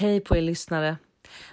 Hej 0.00 0.20
på 0.20 0.36
er 0.36 0.42
lyssnare! 0.42 0.96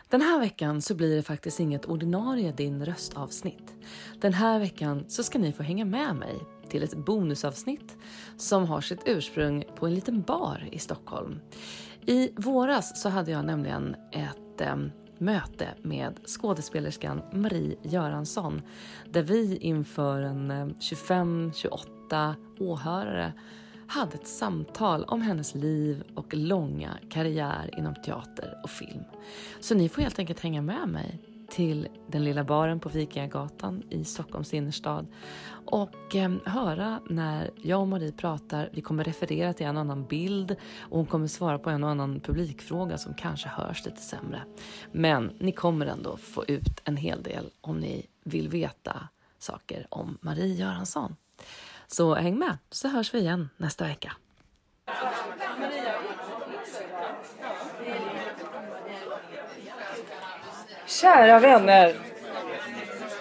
Den 0.10 0.22
här 0.22 0.40
veckan 0.40 0.82
så 0.82 0.96
blir 0.96 1.16
det 1.16 1.24
faktiskt 1.24 1.60
inget 1.60 1.86
ordinarie 1.86 2.52
Din 2.52 2.86
röstavsnitt. 2.86 3.74
Den 4.22 4.34
här 4.34 4.60
veckan 4.60 5.06
så 5.08 5.24
ska 5.24 5.40
ni 5.40 5.52
få 5.52 5.64
hänga 5.64 5.86
med 5.86 6.16
mig 6.16 6.36
till 6.70 6.84
ett 6.84 6.98
bonusavsnitt 7.06 7.98
som 8.38 8.68
har 8.68 8.82
sitt 8.82 9.00
ursprung 9.06 9.64
på 9.76 9.86
en 9.86 9.94
liten 9.94 10.22
bar 10.22 10.70
i 10.72 10.80
Stockholm. 10.80 11.40
I 12.06 12.32
våras 12.36 13.02
så 13.02 13.10
hade 13.10 13.32
jag 13.32 13.46
nämligen 13.46 13.96
ett 14.12 14.62
eh, 14.62 14.76
möte 15.18 15.68
med 15.82 16.20
skådespelerskan 16.26 17.22
Marie 17.34 17.76
Göransson 17.84 18.62
där 19.12 19.24
vi 19.24 19.58
inför 19.58 20.22
en 20.22 20.52
eh, 20.52 20.66
25-28 20.66 22.36
åhörare 22.60 23.34
hade 23.88 24.16
ett 24.16 24.28
samtal 24.28 25.04
om 25.04 25.22
hennes 25.22 25.56
liv 25.56 26.04
och 26.16 26.34
långa 26.34 26.98
karriär 27.10 27.70
inom 27.78 27.96
teater 27.96 28.60
och 28.64 28.70
film. 28.70 29.04
Så 29.60 29.76
ni 29.76 29.90
får 29.90 30.02
helt 30.02 30.20
enkelt 30.20 30.40
hänga 30.40 30.62
med 30.62 30.90
mig 30.90 31.20
till 31.50 31.88
den 32.08 32.24
lilla 32.24 32.44
baren 32.44 32.80
på 32.80 32.90
Vikingagatan 32.90 33.84
i 33.90 34.04
Stockholms 34.04 34.54
innerstad 34.54 35.08
och 35.66 36.16
eh, 36.16 36.32
höra 36.46 37.00
när 37.10 37.52
jag 37.62 37.82
och 37.82 37.88
Marie 37.88 38.12
pratar. 38.12 38.70
Vi 38.74 38.82
kommer 38.82 39.04
referera 39.04 39.54
till 39.54 39.66
en 39.66 39.78
och 39.78 39.82
annan 39.82 40.06
bild 40.06 40.56
och 40.80 40.98
hon 40.98 41.06
kommer 41.06 41.28
svara 41.28 41.60
på 41.60 41.70
en 41.70 41.84
och 41.84 41.90
annan 41.90 42.20
publikfråga 42.20 42.98
som 42.98 43.14
kanske 43.14 43.50
hörs 43.50 43.86
lite 43.86 44.02
sämre. 44.02 44.42
Men 44.92 45.32
ni 45.40 45.52
kommer 45.52 45.86
ändå 45.86 46.18
få 46.18 46.46
ut 46.46 46.82
en 46.84 46.98
hel 46.98 47.24
del 47.24 47.50
om 47.62 47.80
ni 47.80 48.06
vill 48.24 48.50
veta 48.50 49.10
saker 49.40 49.88
om 49.90 50.18
Marie 50.22 50.54
Göransson. 50.54 51.16
Så 51.88 52.16
häng 52.16 52.40
med 52.40 52.58
så 52.70 52.88
hörs 52.88 53.14
vi 53.14 53.20
igen 53.20 53.50
nästa 53.58 53.86
vecka. 53.86 54.12
Kära 60.88 61.40
vänner. 61.40 61.96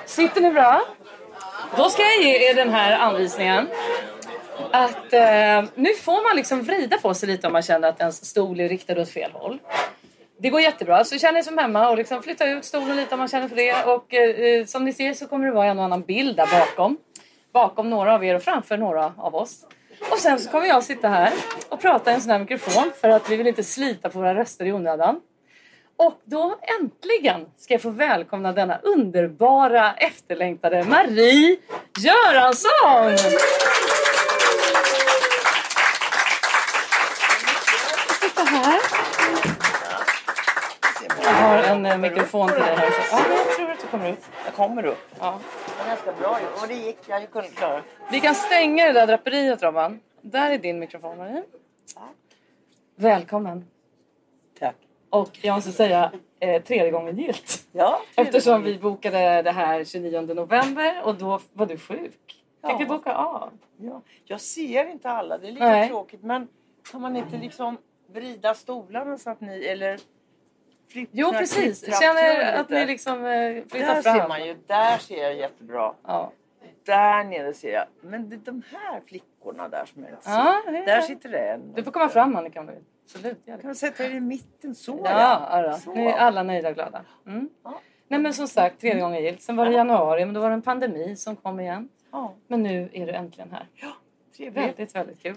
Sitter 0.06 0.40
ni 0.40 0.50
bra? 0.50 0.82
Då 1.76 1.90
ska 1.90 2.02
jag 2.02 2.22
ge 2.22 2.50
er 2.50 2.54
den 2.54 2.70
här 2.70 2.98
anvisningen. 2.98 3.68
Att 4.70 5.12
eh, 5.12 5.64
nu 5.74 5.94
får 5.94 6.28
man 6.28 6.36
liksom 6.36 6.62
vrida 6.62 6.98
på 6.98 7.14
sig 7.14 7.28
lite 7.28 7.46
om 7.46 7.52
man 7.52 7.62
känner 7.62 7.88
att 7.88 8.00
ens 8.00 8.24
stol 8.24 8.60
är 8.60 8.68
riktad 8.68 9.00
åt 9.00 9.10
fel 9.10 9.30
håll. 9.32 9.58
Det 10.38 10.50
går 10.50 10.60
jättebra. 10.60 11.04
Så 11.04 11.18
känn 11.18 11.36
er 11.36 11.42
som 11.42 11.58
hemma 11.58 11.88
och 11.90 11.96
liksom 11.96 12.22
flytta 12.22 12.48
ut 12.48 12.64
stolen 12.64 12.96
lite 12.96 13.14
om 13.14 13.18
man 13.18 13.28
känner 13.28 13.48
för 13.48 13.56
det. 13.56 13.84
Och 13.84 14.14
eh, 14.14 14.30
eh 14.30 14.66
som 14.66 14.84
ni 14.84 14.92
ser 14.92 15.14
så 15.14 15.26
kommer 15.26 15.46
det 15.46 15.52
vara 15.52 15.66
en 15.66 15.78
och 15.78 15.84
annan 15.84 16.02
bild 16.02 16.36
där 16.36 16.46
bakom. 16.46 16.96
Bakom 17.54 17.90
några 17.90 18.14
av 18.14 18.24
er 18.24 18.34
och 18.34 18.42
framför 18.42 18.76
några 18.76 19.12
av 19.18 19.34
oss. 19.34 19.66
Och 20.10 20.18
sen 20.18 20.38
så 20.40 20.50
kommer 20.50 20.66
jag 20.66 20.84
sitta 20.84 21.08
här 21.08 21.32
och 21.68 21.80
prata 21.80 22.10
i 22.10 22.14
en 22.14 22.20
sån 22.20 22.30
här 22.30 22.38
mikrofon 22.38 22.92
för 23.00 23.08
att 23.08 23.30
vi 23.30 23.36
vill 23.36 23.46
inte 23.46 23.62
slita 23.62 24.10
på 24.10 24.18
våra 24.18 24.34
röster 24.34 24.64
i 24.64 24.72
onödan. 24.72 25.20
Och 25.96 26.20
då 26.24 26.58
äntligen 26.80 27.46
ska 27.56 27.74
jag 27.74 27.82
få 27.82 27.90
välkomna 27.90 28.52
denna 28.52 28.78
underbara 28.78 29.92
efterlängtade 29.94 30.84
Marie 30.84 31.56
Göransson! 31.98 33.18
Sitta 38.20 38.42
här. 38.42 38.80
Jag 41.22 41.32
har 41.32 41.58
en 41.58 41.86
eh, 41.86 41.98
mikrofon 41.98 42.48
till 42.48 42.60
dig 42.60 42.76
här. 42.76 42.90
Ja, 43.10 43.20
jag 43.36 43.56
tror 43.56 43.70
att 43.70 43.80
du 43.80 43.86
kommer 43.86 44.10
ut. 44.12 44.24
Jag 44.44 44.54
kommer 44.54 44.86
upp. 44.86 45.08
Ja. 45.20 45.40
Ganska 45.86 46.12
bra 46.12 46.40
ju. 46.40 46.46
Och 46.62 46.68
det 46.68 46.74
gick. 46.74 46.98
Jag 47.08 47.30
kunde 47.30 47.48
klara 47.48 47.82
Vi 48.10 48.20
kan 48.20 48.34
stänga 48.34 48.84
det 48.86 48.92
där 48.92 49.06
draperiet 49.06 49.62
Robban. 49.62 50.00
Där 50.20 50.50
är 50.50 50.58
din 50.58 50.78
mikrofon 50.78 51.18
Marie. 51.18 51.42
Välkommen. 52.96 53.64
Tack. 54.58 54.76
Och 55.10 55.38
jag 55.42 55.54
måste 55.54 55.72
säga 55.72 56.12
eh, 56.40 56.62
tredje 56.62 56.90
gången 56.90 57.18
gillt. 57.18 57.66
Ja, 57.72 58.00
Eftersom 58.16 58.62
vi 58.62 58.78
bokade 58.78 59.42
det 59.42 59.50
här 59.50 59.84
29 59.84 60.20
november 60.34 61.02
och 61.04 61.14
då 61.14 61.40
var 61.52 61.66
du 61.66 61.78
sjuk. 61.78 62.20
Fick 62.26 62.42
Ja. 62.60 62.76
vi 62.78 62.86
boka 62.86 63.14
av? 63.14 63.50
Ja. 63.76 64.02
Jag 64.24 64.40
ser 64.40 64.90
inte 64.90 65.10
alla. 65.10 65.38
Det 65.38 65.48
är 65.48 65.52
lite 65.52 65.64
Nej. 65.70 65.88
tråkigt. 65.88 66.22
Men 66.22 66.48
kan 66.90 67.00
man 67.00 67.16
inte 67.16 67.36
liksom 67.36 67.78
vrida 68.06 68.54
stolarna 68.54 69.18
så 69.18 69.30
att 69.30 69.40
ni... 69.40 69.64
Eller 69.64 70.00
flippa 70.88 71.10
Jo 71.14 71.30
precis. 71.32 71.80
klipptrappor 71.84 72.06
Känner 72.06 72.52
att 72.60 72.70
ni 72.70 72.86
liksom 72.86 73.24
eh, 73.26 73.62
flyttar 73.70 73.94
Där 73.94 74.02
fram. 74.02 74.18
ser 74.18 74.28
man 74.28 74.46
ju. 74.46 74.56
Där 74.66 74.98
ser 74.98 75.22
jag 75.22 75.34
jättebra. 75.36 75.94
Ja. 76.06 76.32
Där 76.86 77.24
nere 77.24 77.54
ser 77.54 77.72
jag. 77.72 77.84
Men 78.00 78.28
det 78.28 78.36
är 78.36 78.40
de 78.44 78.62
här 78.72 79.00
flickorna 79.06 79.68
där 79.68 79.84
som 79.84 80.02
jag 80.02 80.12
inte 80.12 80.24
ser. 80.24 80.30
Ja, 80.32 80.62
Där 80.86 81.00
sitter 81.00 81.28
det 81.28 81.38
en. 81.38 81.72
Du 81.74 81.82
får 81.84 81.90
komma 81.92 82.08
fram 82.08 82.36
Annika 82.36 82.60
om 82.60 82.66
du 82.66 82.72
vill. 82.72 82.82
Absolut. 83.04 83.46
Kan 83.46 83.58
du 83.68 83.74
sätta 83.74 84.04
er 84.04 84.10
i 84.10 84.20
mitten 84.20 84.74
så 84.74 85.00
Ja, 85.04 85.62
ja. 85.62 85.78
Så. 85.78 85.94
nu 85.94 86.08
är 86.08 86.12
alla 86.12 86.42
nöjda 86.42 86.68
och 86.68 86.74
glada. 86.74 87.04
Mm. 87.26 87.48
Ja. 87.64 87.80
Nej 88.08 88.20
men 88.20 88.34
som 88.34 88.48
sagt, 88.48 88.80
tredje 88.80 89.00
gången 89.02 89.22
gillt. 89.22 89.42
Sen 89.42 89.56
var 89.56 89.64
det 89.66 89.72
januari, 89.72 90.24
men 90.24 90.34
då 90.34 90.40
var 90.40 90.48
det 90.48 90.54
en 90.54 90.62
pandemi 90.62 91.16
som 91.16 91.36
kom 91.36 91.60
igen. 91.60 91.88
Ja, 92.12 92.34
Men 92.48 92.62
nu 92.62 92.88
är 92.92 93.06
du 93.06 93.12
äntligen 93.12 93.50
här. 93.50 93.66
trevligt. 94.36 94.56
Väldigt, 94.64 94.94
väldigt 94.96 95.22
kul. 95.22 95.36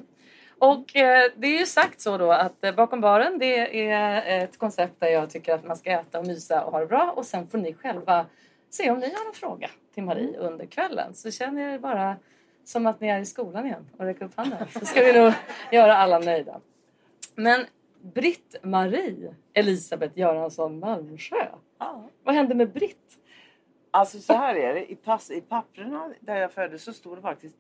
Och 0.59 0.95
eh, 0.95 1.31
det 1.35 1.47
är 1.47 1.59
ju 1.59 1.66
sagt 1.66 2.01
så 2.01 2.18
då 2.18 2.31
att 2.31 2.63
eh, 2.63 2.75
bakom 2.75 3.01
baren 3.01 3.40
det 3.40 3.90
är 3.90 4.44
ett 4.44 4.57
koncept 4.57 5.00
där 5.00 5.07
jag 5.07 5.29
tycker 5.29 5.53
att 5.53 5.66
man 5.66 5.78
ska 5.78 5.91
äta 5.91 6.19
och 6.19 6.28
mysa 6.28 6.63
och 6.66 6.72
ha 6.72 6.79
det 6.79 6.85
bra 6.85 7.13
och 7.16 7.25
sen 7.25 7.47
får 7.47 7.57
ni 7.57 7.73
själva 7.73 8.25
se 8.69 8.91
om 8.91 9.00
ni 9.00 9.13
har 9.13 9.25
någon 9.25 9.34
fråga 9.34 9.69
till 9.94 10.03
Marie 10.03 10.38
under 10.38 10.66
kvällen. 10.66 11.13
Så 11.13 11.31
känner 11.31 11.73
er 11.73 11.79
bara 11.79 12.16
som 12.63 12.85
att 12.85 13.01
ni 13.01 13.07
är 13.07 13.19
i 13.19 13.25
skolan 13.25 13.66
igen 13.66 13.90
och 13.97 14.06
räcker 14.06 14.25
upp 14.25 14.35
handen 14.35 14.68
så 14.79 14.85
ska 14.85 15.03
vi 15.03 15.13
nog 15.13 15.34
göra 15.72 15.97
alla 15.97 16.19
nöjda. 16.19 16.59
Men 17.35 17.66
Britt-Marie 18.01 19.35
Elisabeth 19.53 20.19
Göransson 20.19 20.79
Malmsjö. 20.79 21.47
Ja. 21.79 22.09
Vad 22.24 22.35
hände 22.35 22.56
med 22.56 22.72
Britt? 22.74 23.18
Alltså 23.91 24.19
så 24.19 24.34
här 24.34 24.56
är 24.56 24.74
det. 24.74 24.91
I, 24.91 24.95
pass, 24.95 25.31
I 25.31 25.41
papperna 25.41 26.13
där 26.19 26.35
jag 26.35 26.51
föddes 26.51 26.84
så 26.84 26.94
stod 26.94 27.18
det 27.18 27.22
faktiskt 27.22 27.56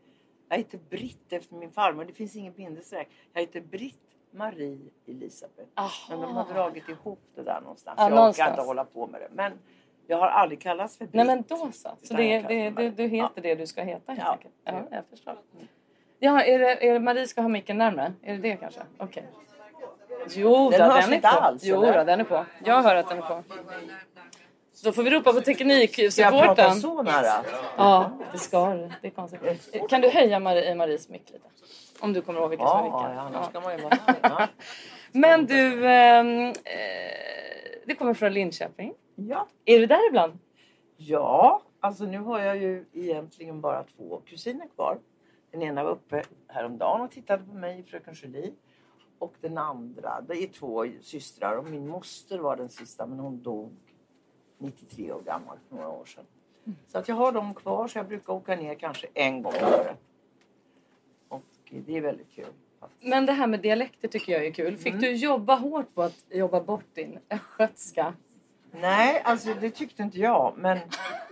jag 0.49 0.57
heter 0.57 0.79
Britt 0.89 1.33
efter 1.33 1.55
min 1.55 1.71
farmor. 1.71 2.05
Det 2.05 2.13
finns 2.13 2.35
ingen 2.35 2.53
bindestreck. 2.53 3.09
Jag 3.33 3.41
heter 3.41 3.61
Britt 3.61 3.99
Marie 4.31 4.79
Elisabeth. 5.07 5.69
Men 6.09 6.21
de 6.21 6.35
har 6.35 6.53
dragit 6.53 6.89
ihop 6.89 7.19
det 7.35 7.43
där 7.43 7.61
någonstans. 7.61 7.95
Ja, 7.97 8.03
jag 8.03 8.15
någonstans. 8.15 8.47
orkar 8.49 8.53
inte 8.53 8.67
hålla 8.67 8.85
på 8.85 9.07
med 9.07 9.21
det. 9.21 9.27
Men 9.31 9.53
jag 10.07 10.17
har 10.17 10.27
aldrig 10.27 10.61
kallats 10.61 10.97
för 10.97 11.05
Britt. 11.05 11.13
Nej 11.13 11.25
men 11.25 11.43
då 11.47 11.71
så. 11.71 11.89
Så 12.03 12.13
det, 12.13 12.39
det, 12.41 12.69
det, 12.69 12.89
du 12.89 13.07
heter 13.07 13.41
det 13.41 13.55
du 13.55 13.67
ska 13.67 13.83
heta 13.83 14.11
helt 14.11 14.23
Ja. 14.25 14.31
enkelt? 14.31 14.53
Ja, 14.63 14.83
jag 14.91 15.05
förstår. 15.09 15.37
Ja, 16.19 16.41
är 16.43 16.59
det, 16.59 16.87
är 16.89 16.93
det 16.93 16.99
Marie 16.99 17.27
ska 17.27 17.41
ha 17.41 17.49
micken 17.49 17.77
närmare? 17.77 18.13
Är 18.21 18.33
det 18.35 18.41
det 18.41 18.55
kanske? 18.55 18.81
Okej. 18.97 19.25
Jo, 20.29 20.69
Den 20.69 20.89
då, 20.89 20.95
den 20.95 21.13
är 21.13 21.21
på. 21.21 21.27
alls, 21.27 21.63
jo, 21.63 21.75
då, 21.81 22.03
den 22.03 22.19
är 22.19 22.23
på. 22.23 22.45
Jag 22.65 22.81
hör 22.81 22.95
att 22.95 23.09
den 23.09 23.17
är 23.17 23.21
på. 23.21 23.43
Så 24.77 24.85
då 24.87 24.93
får 24.93 25.03
vi 25.03 25.09
ropa 25.09 25.33
på 25.33 25.41
Ska 25.41 25.51
jag 25.51 25.57
tekniksupporten. 25.57 26.75
så 26.75 27.03
nära? 27.03 27.45
Ja, 27.77 28.11
det 28.31 28.37
ska 28.37 28.73
du. 28.73 28.89
Det 29.01 29.07
är 29.07 29.11
konstigt. 29.11 29.89
Kan 29.89 30.01
du 30.01 30.09
höja 30.09 30.39
Marie, 30.39 30.75
Maries 30.75 31.09
mick 31.09 31.29
lite? 31.29 31.47
Om 31.99 32.13
du 32.13 32.21
kommer 32.21 32.39
ihåg 32.39 32.49
vilken 32.49 32.67
som 32.67 32.77
är 32.77 32.83
Ja, 32.83 32.99
vilken. 33.01 33.15
ja, 33.15 33.21
annars 33.21 33.49
ska 33.49 33.59
man 33.61 33.77
ju 33.77 33.83
vara. 33.83 34.49
Men 35.11 35.45
du, 35.45 35.87
ehm, 35.87 36.47
eh, 36.49 36.53
det 37.85 37.95
kommer 37.95 38.13
från 38.13 38.33
Linköping. 38.33 38.93
ja. 39.15 39.47
Är 39.65 39.79
du 39.79 39.85
där 39.85 40.07
ibland? 40.09 40.39
Ja, 40.97 41.61
alltså 41.79 42.03
nu 42.03 42.17
har 42.19 42.39
jag 42.39 42.57
ju 42.57 42.85
egentligen 42.93 43.61
bara 43.61 43.83
två 43.83 44.21
kusiner 44.25 44.67
kvar. 44.75 44.97
Den 45.51 45.61
ena 45.61 45.83
var 45.83 45.91
uppe 45.91 46.23
häromdagen 46.47 47.01
och 47.01 47.11
tittade 47.11 47.43
på 47.43 47.53
mig, 47.53 47.83
fröken 47.83 48.13
Julie. 48.13 48.51
Och 49.19 49.33
den 49.41 49.57
andra, 49.57 50.21
det 50.27 50.33
är 50.43 50.47
två 50.47 50.85
systrar 51.01 51.55
och 51.57 51.65
min 51.69 51.87
moster 51.87 52.37
var 52.37 52.55
den 52.55 52.69
sista 52.69 53.05
men 53.05 53.19
hon 53.19 53.43
dog 53.43 53.71
93 54.57 55.11
år 55.11 55.21
gammal 55.21 55.57
för 55.69 55.75
några 55.75 55.89
år 55.89 56.05
sedan. 56.05 56.25
Så 56.87 56.97
att 56.97 57.07
jag 57.07 57.15
har 57.15 57.31
dem 57.31 57.53
kvar 57.53 57.87
så 57.87 57.99
jag 57.99 58.07
brukar 58.07 58.33
åka 58.33 58.55
ner 58.55 58.75
kanske 58.75 59.07
en 59.13 59.41
gång 59.41 59.53
om 59.61 59.73
året. 59.73 59.97
Och 61.27 61.43
det 61.69 61.97
är 61.97 62.01
väldigt 62.01 62.31
kul. 62.31 62.45
Men 62.99 63.25
det 63.25 63.31
här 63.31 63.47
med 63.47 63.61
dialekter 63.61 64.07
tycker 64.07 64.33
jag 64.33 64.45
är 64.45 64.51
kul. 64.51 64.77
Fick 64.77 64.99
du 64.99 65.11
jobba 65.11 65.55
hårt 65.55 65.95
på 65.95 66.03
att 66.03 66.25
jobba 66.29 66.61
bort 66.61 66.85
din 66.93 67.19
östgötska? 67.29 68.13
Nej, 68.71 69.21
alltså 69.25 69.53
det 69.53 69.71
tyckte 69.71 70.03
inte 70.03 70.19
jag. 70.19 70.53
Men 70.57 70.79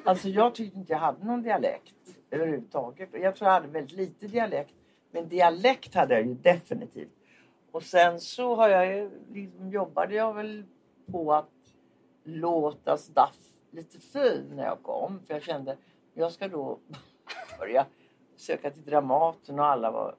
alltså, 0.04 0.30
jag 0.30 0.56
tyckte 0.56 0.78
inte 0.80 0.92
jag 0.92 1.00
hade 1.00 1.26
någon 1.26 1.42
dialekt 1.42 1.94
överhuvudtaget. 2.32 3.10
Jag 3.12 3.36
tror 3.36 3.48
jag 3.48 3.54
hade 3.54 3.68
väldigt 3.68 3.98
lite 3.98 4.28
dialekt. 4.28 4.74
Men 5.12 5.30
dialekt 5.30 5.96
hade 5.96 6.14
jag 6.14 6.26
ju 6.26 6.34
definitivt. 6.34 7.12
Och 7.72 7.84
sen 7.84 8.20
så 8.20 8.56
har 8.56 8.70
jag 8.70 8.88
ju, 8.88 9.12
liksom, 9.32 9.70
jobbade 9.70 10.16
jag 10.16 10.34
väl 10.34 10.66
på 11.12 11.34
att 11.34 11.50
låta 12.26 12.98
Staff 12.98 13.38
lite 13.72 14.00
fin 14.00 14.52
när 14.56 14.64
jag 14.64 14.84
kom. 14.84 15.20
För 15.28 15.34
jag 15.34 15.44
kände 15.44 15.78
jag 16.14 16.32
ska 16.32 16.48
då 16.48 16.80
börja 17.60 17.86
söka 18.36 18.72
till 18.72 18.86
Dramaten 18.86 19.60
och 19.60 19.66
alla 19.66 19.92
var, 19.92 20.16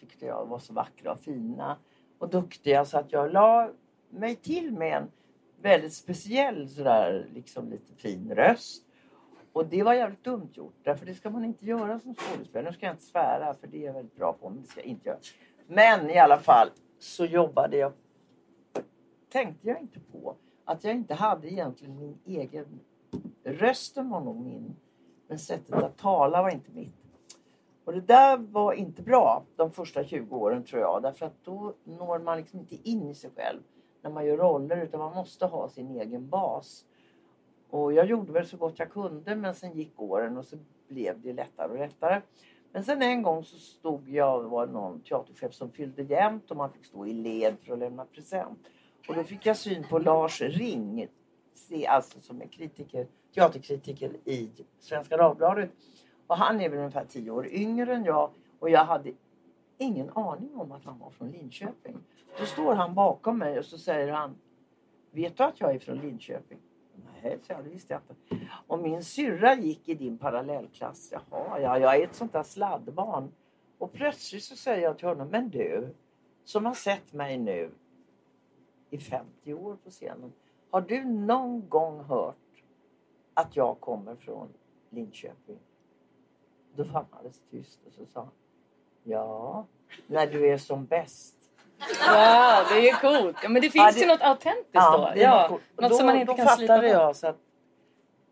tyckte 0.00 0.26
jag 0.26 0.46
var 0.46 0.58
så 0.58 0.72
vackra 0.72 1.12
och 1.12 1.20
fina 1.20 1.76
och 2.18 2.28
duktiga 2.28 2.84
så 2.84 2.98
att 2.98 3.12
jag 3.12 3.32
la 3.32 3.70
mig 4.10 4.36
till 4.36 4.72
med 4.72 4.96
en 4.96 5.10
väldigt 5.62 5.94
speciell 5.94 6.68
sådär 6.68 7.28
liksom 7.34 7.70
lite 7.70 7.94
fin 7.94 8.34
röst. 8.34 8.86
Och 9.52 9.66
det 9.66 9.82
var 9.82 9.94
jävligt 9.94 10.24
dumt 10.24 10.48
gjort 10.52 10.74
därför 10.82 11.06
det 11.06 11.14
ska 11.14 11.30
man 11.30 11.44
inte 11.44 11.66
göra 11.66 11.98
som 11.98 12.14
skådespelare. 12.14 12.70
Nu 12.70 12.76
ska 12.76 12.86
jag 12.86 12.94
inte 12.94 13.04
svära 13.04 13.54
för 13.54 13.66
det 13.66 13.82
är 13.82 13.86
jag 13.86 13.92
väldigt 13.92 14.16
bra 14.16 14.32
på 14.32 14.48
men 14.48 14.62
det 14.62 14.68
ska 14.68 14.80
jag 14.80 14.86
inte 14.86 15.08
göra. 15.08 15.18
Men 15.66 16.10
i 16.10 16.18
alla 16.18 16.38
fall 16.38 16.68
så 16.98 17.24
jobbade 17.24 17.76
jag 17.76 17.92
tänkte 19.28 19.68
jag 19.68 19.80
inte 19.80 20.00
på 20.00 20.36
att 20.70 20.84
jag 20.84 20.94
inte 20.94 21.14
hade 21.14 21.52
egentligen 21.52 21.98
min 21.98 22.18
egen... 22.24 22.80
Rösten 23.44 24.10
var 24.10 24.20
nog 24.20 24.40
min, 24.40 24.76
men 25.28 25.38
sättet 25.38 25.74
att 25.74 25.98
tala 25.98 26.42
var 26.42 26.50
inte 26.50 26.70
mitt. 26.70 26.94
Och 27.84 27.92
det 27.92 28.00
där 28.00 28.36
var 28.36 28.72
inte 28.72 29.02
bra 29.02 29.44
de 29.56 29.72
första 29.72 30.04
20 30.04 30.36
åren 30.36 30.64
tror 30.64 30.82
jag. 30.82 31.02
Därför 31.02 31.26
att 31.26 31.44
då 31.44 31.74
når 31.84 32.18
man 32.18 32.38
liksom 32.38 32.60
inte 32.60 32.88
in 32.88 33.10
i 33.10 33.14
sig 33.14 33.30
själv 33.36 33.60
när 34.02 34.10
man 34.10 34.26
gör 34.26 34.36
roller 34.36 34.76
utan 34.76 35.00
man 35.00 35.14
måste 35.14 35.46
ha 35.46 35.68
sin 35.68 35.90
egen 35.90 36.28
bas. 36.28 36.84
Och 37.70 37.92
jag 37.92 38.06
gjorde 38.06 38.32
väl 38.32 38.46
så 38.46 38.56
gott 38.56 38.78
jag 38.78 38.90
kunde 38.90 39.36
men 39.36 39.54
sen 39.54 39.72
gick 39.72 40.00
åren 40.00 40.36
och 40.36 40.44
så 40.44 40.56
blev 40.88 41.20
det 41.20 41.32
lättare 41.32 41.72
och 41.72 41.78
lättare. 41.78 42.22
Men 42.72 42.84
sen 42.84 43.02
en 43.02 43.22
gång 43.22 43.44
så 43.44 43.56
stod 43.56 44.08
jag, 44.08 44.42
det 44.44 44.48
var 44.48 44.66
någon 44.66 45.00
teaterchef 45.00 45.54
som 45.54 45.70
fyllde 45.70 46.02
jämnt 46.02 46.50
och 46.50 46.56
man 46.56 46.72
fick 46.72 46.84
stå 46.84 47.06
i 47.06 47.12
led 47.12 47.56
för 47.60 47.72
att 47.72 47.78
lämna 47.78 48.04
present. 48.04 48.58
Och 49.10 49.16
då 49.16 49.24
fick 49.24 49.46
jag 49.46 49.56
syn 49.56 49.84
på 49.88 49.98
Lars 49.98 50.40
Ring, 50.40 51.08
alltså 51.88 52.20
som 52.20 52.42
är 52.42 52.46
kritiker, 52.46 53.06
teaterkritiker 53.34 54.16
i 54.24 54.50
Svenska 54.78 55.16
Dagbladet. 55.16 55.70
Och 56.26 56.36
han 56.36 56.60
är 56.60 56.68
väl 56.68 56.78
ungefär 56.78 57.04
tio 57.04 57.30
år 57.30 57.46
yngre 57.52 57.94
än 57.94 58.04
jag 58.04 58.30
och 58.58 58.70
jag 58.70 58.84
hade 58.84 59.12
ingen 59.78 60.10
aning 60.10 60.56
om 60.56 60.72
att 60.72 60.84
han 60.84 60.98
var 60.98 61.10
från 61.10 61.30
Linköping. 61.30 61.96
Då 62.38 62.44
står 62.44 62.74
han 62.74 62.94
bakom 62.94 63.38
mig 63.38 63.58
och 63.58 63.64
så 63.64 63.78
säger 63.78 64.12
han 64.12 64.36
Vet 65.10 65.36
du 65.36 65.42
att 65.42 65.60
jag 65.60 65.74
är 65.74 65.78
från 65.78 65.98
Linköping? 65.98 66.58
Nej, 67.22 67.38
så 67.42 67.52
jag, 67.52 67.64
det 67.64 67.70
visste 67.70 67.92
jag 67.92 68.02
inte. 68.02 68.46
Och 68.66 68.78
min 68.78 69.04
syrra 69.04 69.54
gick 69.54 69.88
i 69.88 69.94
din 69.94 70.18
parallellklass. 70.18 71.12
Jaha, 71.12 71.60
ja, 71.60 71.78
jag 71.78 71.96
är 71.96 72.04
ett 72.04 72.14
sånt 72.14 72.32
där 72.32 72.42
sladdbarn. 72.42 73.32
Och 73.78 73.92
plötsligt 73.92 74.44
så 74.44 74.56
säger 74.56 74.82
jag 74.82 74.98
till 74.98 75.08
honom, 75.08 75.28
men 75.28 75.50
du 75.50 75.94
som 76.44 76.66
har 76.66 76.74
sett 76.74 77.12
mig 77.12 77.38
nu 77.38 77.70
i 78.90 78.98
50 78.98 79.54
år 79.54 79.76
på 79.84 79.90
scenen. 79.90 80.32
Har 80.70 80.80
du 80.80 81.04
någon 81.04 81.68
gång 81.68 82.04
hört 82.04 82.36
att 83.34 83.56
jag 83.56 83.80
kommer 83.80 84.16
från 84.16 84.48
Linköping? 84.90 85.58
Då 86.74 86.82
var 86.82 86.92
han 86.92 87.06
alldeles 87.10 87.40
tyst 87.50 87.80
och 87.86 87.92
så 87.92 88.06
sa 88.06 88.20
han, 88.20 88.30
ja, 89.02 89.66
när 90.06 90.26
du 90.26 90.48
är 90.48 90.58
som 90.58 90.86
bäst. 90.86 91.36
Ja, 92.06 92.64
det 92.70 92.78
är 92.78 92.82
ju 92.82 92.92
coolt. 92.92 93.36
Ja, 93.42 93.48
men 93.48 93.62
det 93.62 93.70
finns 93.70 93.84
ja, 93.84 93.92
det, 93.92 94.00
ju 94.00 94.06
något 94.06 94.22
autentiskt 94.22 94.68
ja, 94.72 95.12
då. 95.14 95.20
Ja, 95.20 95.48
något 95.76 95.90
då, 95.90 95.96
som 95.96 96.06
man 96.06 96.16
inte 96.16 96.34
kan 96.34 96.46
fattade 96.46 96.88
jag 96.88 97.16
så 97.16 97.26
att 97.26 97.38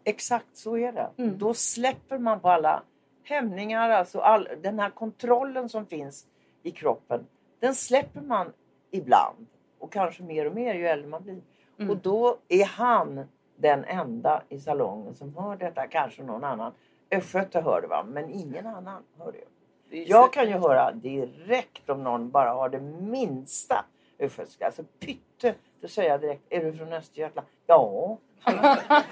exakt 0.04 0.56
så 0.56 0.76
är 0.76 0.92
det. 0.92 1.10
Mm. 1.16 1.38
Då 1.38 1.54
släpper 1.54 2.18
man 2.18 2.40
på 2.40 2.50
alla 2.50 2.82
hämningar, 3.22 3.90
alltså 3.90 4.20
all, 4.20 4.48
den 4.62 4.78
här 4.78 4.90
kontrollen 4.90 5.68
som 5.68 5.86
finns 5.86 6.26
i 6.62 6.70
kroppen. 6.70 7.26
Den 7.60 7.74
släpper 7.74 8.20
man 8.20 8.52
ibland 8.90 9.46
och 9.78 9.92
kanske 9.92 10.22
mer 10.22 10.46
och 10.46 10.54
mer 10.54 10.74
ju 10.74 10.86
äldre 10.86 11.08
man 11.08 11.22
blir. 11.22 11.40
Mm. 11.78 11.90
Och 11.90 11.96
då 11.96 12.36
är 12.48 12.64
han 12.64 13.24
den 13.56 13.84
enda 13.84 14.42
i 14.48 14.60
salongen 14.60 15.14
som 15.14 15.36
hör 15.36 15.56
detta. 15.56 15.86
Kanske 15.86 16.22
någon 16.22 16.44
annan. 16.44 16.72
Östgöte 17.10 17.60
hör 17.60 17.80
det 17.80 17.86
va, 17.86 18.04
men 18.08 18.30
ingen 18.30 18.66
annan 18.66 19.02
hör 19.18 19.32
det. 19.32 19.44
Jag 19.90 20.32
kan 20.32 20.48
ju 20.48 20.52
höra 20.52 20.92
direkt 20.92 21.90
om 21.90 22.04
någon 22.04 22.30
bara 22.30 22.50
har 22.50 22.68
det 22.68 22.80
minsta 22.80 23.84
östgötska. 24.18 24.66
Alltså 24.66 24.82
pytte. 25.00 25.54
Då 25.80 25.88
säger 25.88 26.10
jag 26.10 26.20
direkt, 26.20 26.42
är 26.50 26.64
du 26.64 26.72
från 26.72 26.92
Östergötland? 26.92 27.48
Ja. 27.66 28.18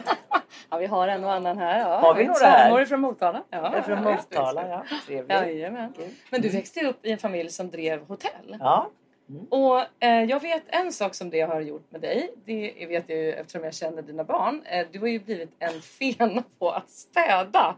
ja, 0.71 0.77
vi 0.79 0.87
har 0.87 1.09
en 1.09 1.25
och 1.25 1.33
annan 1.33 1.59
här. 1.59 1.79
Ja. 1.79 2.01
Har 2.01 2.15
vi 2.15 2.25
några 2.25 2.47
här? 2.47 2.71
Några 2.71 2.87
från 2.87 3.01
Motala. 3.01 3.43
Ja, 3.51 3.75
är 3.75 3.83
från 3.83 4.05
Motala, 4.05 4.85
ja. 5.09 5.15
Jajamän. 5.29 5.93
Men 6.31 6.41
du 6.41 6.49
växte 6.49 6.87
upp 6.87 7.07
i 7.07 7.13
en 7.13 7.19
familj 7.19 7.51
som 7.51 7.71
drev 7.71 8.07
hotell. 8.07 8.57
Ja. 8.61 8.91
Mm. 9.29 9.47
Och 9.51 9.81
eh, 10.01 10.25
jag 10.25 10.41
vet 10.41 10.63
en 10.67 10.93
sak 10.93 11.15
som 11.15 11.31
det 11.31 11.41
har 11.41 11.61
gjort 11.61 11.91
med 11.91 12.01
dig. 12.01 12.31
Det 12.45 12.87
vet 12.89 13.09
jag 13.09 13.19
ju 13.19 13.33
eftersom 13.33 13.65
jag 13.65 13.75
känner 13.75 14.03
dina 14.03 14.25
barn. 14.25 14.63
Eh, 14.65 14.87
du 14.93 14.99
har 14.99 15.07
ju 15.07 15.19
blivit 15.19 15.51
en 15.59 15.81
fena 15.81 16.43
på 16.59 16.71
att 16.71 16.91
städa. 16.91 17.77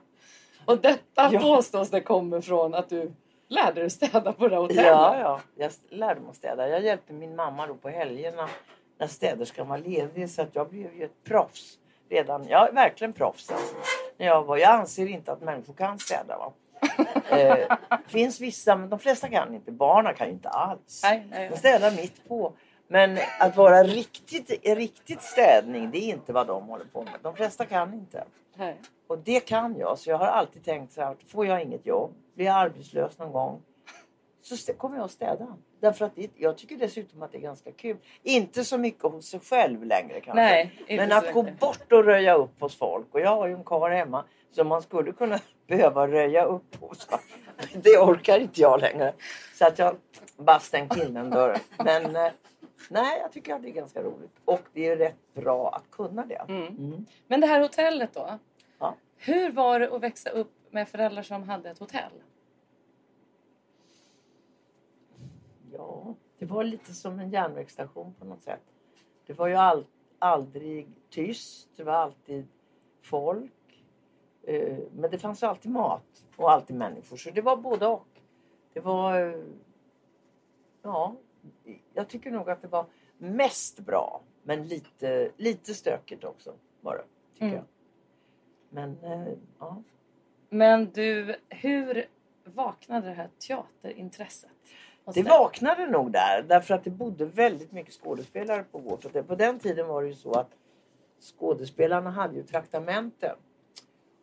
Och 0.64 0.78
detta 0.78 1.30
ja. 1.32 1.40
påstås 1.40 1.90
det 1.90 2.00
kommer 2.00 2.40
från 2.40 2.74
att 2.74 2.88
du 2.88 3.12
lärde 3.48 3.80
dig 3.80 3.90
städa 3.90 4.32
på 4.32 4.48
det 4.48 4.56
hotellet. 4.56 4.84
Ja, 4.84 5.18
ja, 5.20 5.40
jag 5.56 5.72
lärde 5.88 6.20
mig 6.20 6.30
att 6.30 6.36
städa. 6.36 6.68
Jag 6.68 6.84
hjälpte 6.84 7.12
min 7.12 7.36
mamma 7.36 7.66
då 7.66 7.74
på 7.74 7.88
helgerna 7.88 8.48
när 8.98 9.06
städerskan 9.06 9.68
var 9.68 9.78
ledig 9.78 10.30
så 10.30 10.42
att 10.42 10.54
jag 10.54 10.68
blev 10.70 10.96
ju 10.96 11.04
ett 11.04 11.24
proffs 11.24 11.78
redan. 12.08 12.48
Jag 12.48 12.68
är 12.68 12.72
verkligen 12.72 13.12
proffs 13.12 13.50
alltså. 13.50 13.74
När 14.16 14.26
jag, 14.26 14.44
var, 14.44 14.56
jag 14.56 14.70
anser 14.70 15.06
inte 15.06 15.32
att 15.32 15.40
människor 15.40 15.74
kan 15.74 15.98
städa. 15.98 16.38
Va? 16.38 16.52
Eh, 17.30 17.76
finns 18.06 18.40
vissa, 18.40 18.76
men 18.76 18.88
de 18.88 18.98
flesta 18.98 19.28
kan 19.28 19.54
inte. 19.54 19.72
Barnen 19.72 20.14
kan 20.14 20.26
ju 20.26 20.32
inte 20.32 20.48
alls. 20.48 21.00
Nej, 21.04 21.26
nej, 21.30 21.48
De 21.48 21.56
städar 21.56 21.90
mitt 21.90 22.28
på. 22.28 22.52
Men 22.88 23.18
att 23.40 23.56
vara 23.56 23.82
riktigt, 23.82 24.66
riktigt 24.66 25.22
städning, 25.22 25.90
det 25.90 25.98
är 25.98 26.08
inte 26.08 26.32
vad 26.32 26.46
de 26.46 26.66
håller 26.68 26.84
på 26.84 27.02
med. 27.02 27.14
De 27.22 27.34
flesta 27.34 27.64
kan 27.64 27.94
inte. 27.94 28.24
Nej. 28.54 28.76
Och 29.06 29.18
det 29.18 29.40
kan 29.40 29.76
jag. 29.78 29.98
Så 29.98 30.10
jag 30.10 30.18
har 30.18 30.26
alltid 30.26 30.64
tänkt 30.64 30.92
så 30.92 31.00
här, 31.00 31.16
får 31.26 31.46
jag 31.46 31.62
inget 31.62 31.86
jobb, 31.86 32.14
blir 32.34 32.46
jag 32.46 32.56
arbetslös 32.56 33.18
någon 33.18 33.32
gång, 33.32 33.62
så 34.42 34.72
kommer 34.72 34.96
jag 34.96 35.04
att 35.04 35.10
städa. 35.10 35.46
Därför 35.80 36.04
att 36.04 36.16
det, 36.16 36.30
jag 36.36 36.58
tycker 36.58 36.76
dessutom 36.76 37.22
att 37.22 37.32
det 37.32 37.38
är 37.38 37.42
ganska 37.42 37.72
kul. 37.72 37.96
Inte 38.22 38.64
så 38.64 38.78
mycket 38.78 39.02
hos 39.02 39.26
sig 39.28 39.40
själv 39.40 39.84
längre 39.84 40.20
kanske. 40.20 40.42
Nej, 40.42 40.72
men 40.88 41.12
att 41.12 41.32
gå 41.32 41.42
bort 41.42 41.92
och 41.92 42.04
röja 42.04 42.34
upp 42.34 42.60
hos 42.60 42.76
folk. 42.76 43.06
Och 43.10 43.20
jag 43.20 43.36
har 43.36 43.46
ju 43.46 43.54
en 43.54 43.64
karl 43.64 43.92
hemma 43.92 44.24
som 44.50 44.68
man 44.68 44.82
skulle 44.82 45.12
kunna 45.12 45.38
behöva 45.66 46.08
röja 46.08 46.44
upp 46.44 46.80
hos. 46.80 47.08
Det 47.74 47.98
orkar 47.98 48.38
inte 48.38 48.60
jag 48.60 48.80
längre. 48.80 49.14
Så 49.54 49.66
att 49.66 49.78
jag 49.78 49.96
bara 50.36 50.60
stängt 50.60 50.96
in 50.96 51.16
en 51.16 51.30
dörr. 51.30 51.58
Men 51.78 52.16
eh, 52.16 52.32
nej, 52.90 53.18
jag 53.22 53.32
tycker 53.32 53.54
att 53.54 53.62
det 53.62 53.68
är 53.68 53.72
ganska 53.72 54.02
roligt. 54.02 54.40
Och 54.44 54.62
det 54.72 54.88
är 54.88 54.96
rätt 54.96 55.34
bra 55.34 55.68
att 55.68 55.90
kunna 55.90 56.26
det. 56.26 56.44
Mm. 56.48 56.66
Mm. 56.66 57.06
Men 57.26 57.40
det 57.40 57.46
här 57.46 57.60
hotellet 57.60 58.14
då? 58.14 58.38
Ja. 58.78 58.94
Hur 59.16 59.50
var 59.50 59.80
det 59.80 59.94
att 59.94 60.02
växa 60.02 60.30
upp 60.30 60.52
med 60.70 60.88
föräldrar 60.88 61.22
som 61.22 61.48
hade 61.48 61.70
ett 61.70 61.78
hotell? 61.78 62.12
Ja, 65.72 66.14
det 66.38 66.46
var 66.46 66.64
lite 66.64 66.94
som 66.94 67.20
en 67.20 67.30
järnvägsstation 67.30 68.14
på 68.18 68.24
något 68.24 68.42
sätt. 68.42 68.62
Det 69.26 69.32
var 69.32 69.46
ju 69.46 69.54
all, 69.54 69.86
aldrig 70.18 70.88
tyst. 71.10 71.68
Det 71.76 71.84
var 71.84 71.92
alltid 71.92 72.48
folk. 73.02 73.52
Eh, 74.48 74.78
men 74.92 75.10
det 75.10 75.18
fanns 75.18 75.42
alltid 75.42 75.70
mat 75.70 76.26
och 76.36 76.50
alltid 76.50 76.76
människor. 76.76 77.16
Så 77.16 77.30
det 77.30 77.40
var 77.40 77.56
både 77.56 77.86
och. 77.86 78.08
Det 78.72 78.80
var... 78.80 79.20
Eh, 79.20 79.40
ja, 80.82 81.16
jag 81.94 82.08
tycker 82.08 82.30
nog 82.30 82.50
att 82.50 82.62
det 82.62 82.68
var 82.68 82.86
mest 83.18 83.80
bra. 83.80 84.20
Men 84.42 84.68
lite, 84.68 85.30
lite 85.36 85.74
stökigt 85.74 86.24
också 86.24 86.54
var 86.80 86.96
det, 86.96 87.04
tycker 87.34 87.46
mm. 87.46 87.56
jag. 87.56 87.64
Men, 88.70 89.12
eh, 89.12 89.32
ja. 89.58 89.82
Men 90.48 90.90
du, 90.90 91.36
hur 91.48 92.06
vaknade 92.44 93.08
det 93.08 93.14
här 93.14 93.28
teaterintresset? 93.38 94.50
Det 95.14 95.22
vaknade 95.22 95.86
nog 95.86 96.12
där 96.12 96.44
därför 96.48 96.74
att 96.74 96.84
det 96.84 96.90
bodde 96.90 97.24
väldigt 97.24 97.72
mycket 97.72 97.94
skådespelare 97.94 98.64
på 98.72 98.78
vårt 98.78 99.04
hotell. 99.04 99.24
På 99.24 99.34
den 99.34 99.58
tiden 99.58 99.88
var 99.88 100.02
det 100.02 100.08
ju 100.08 100.14
så 100.14 100.32
att 100.32 100.50
skådespelarna 101.20 102.10
hade 102.10 102.36
ju 102.36 102.42
traktamenten. 102.42 103.36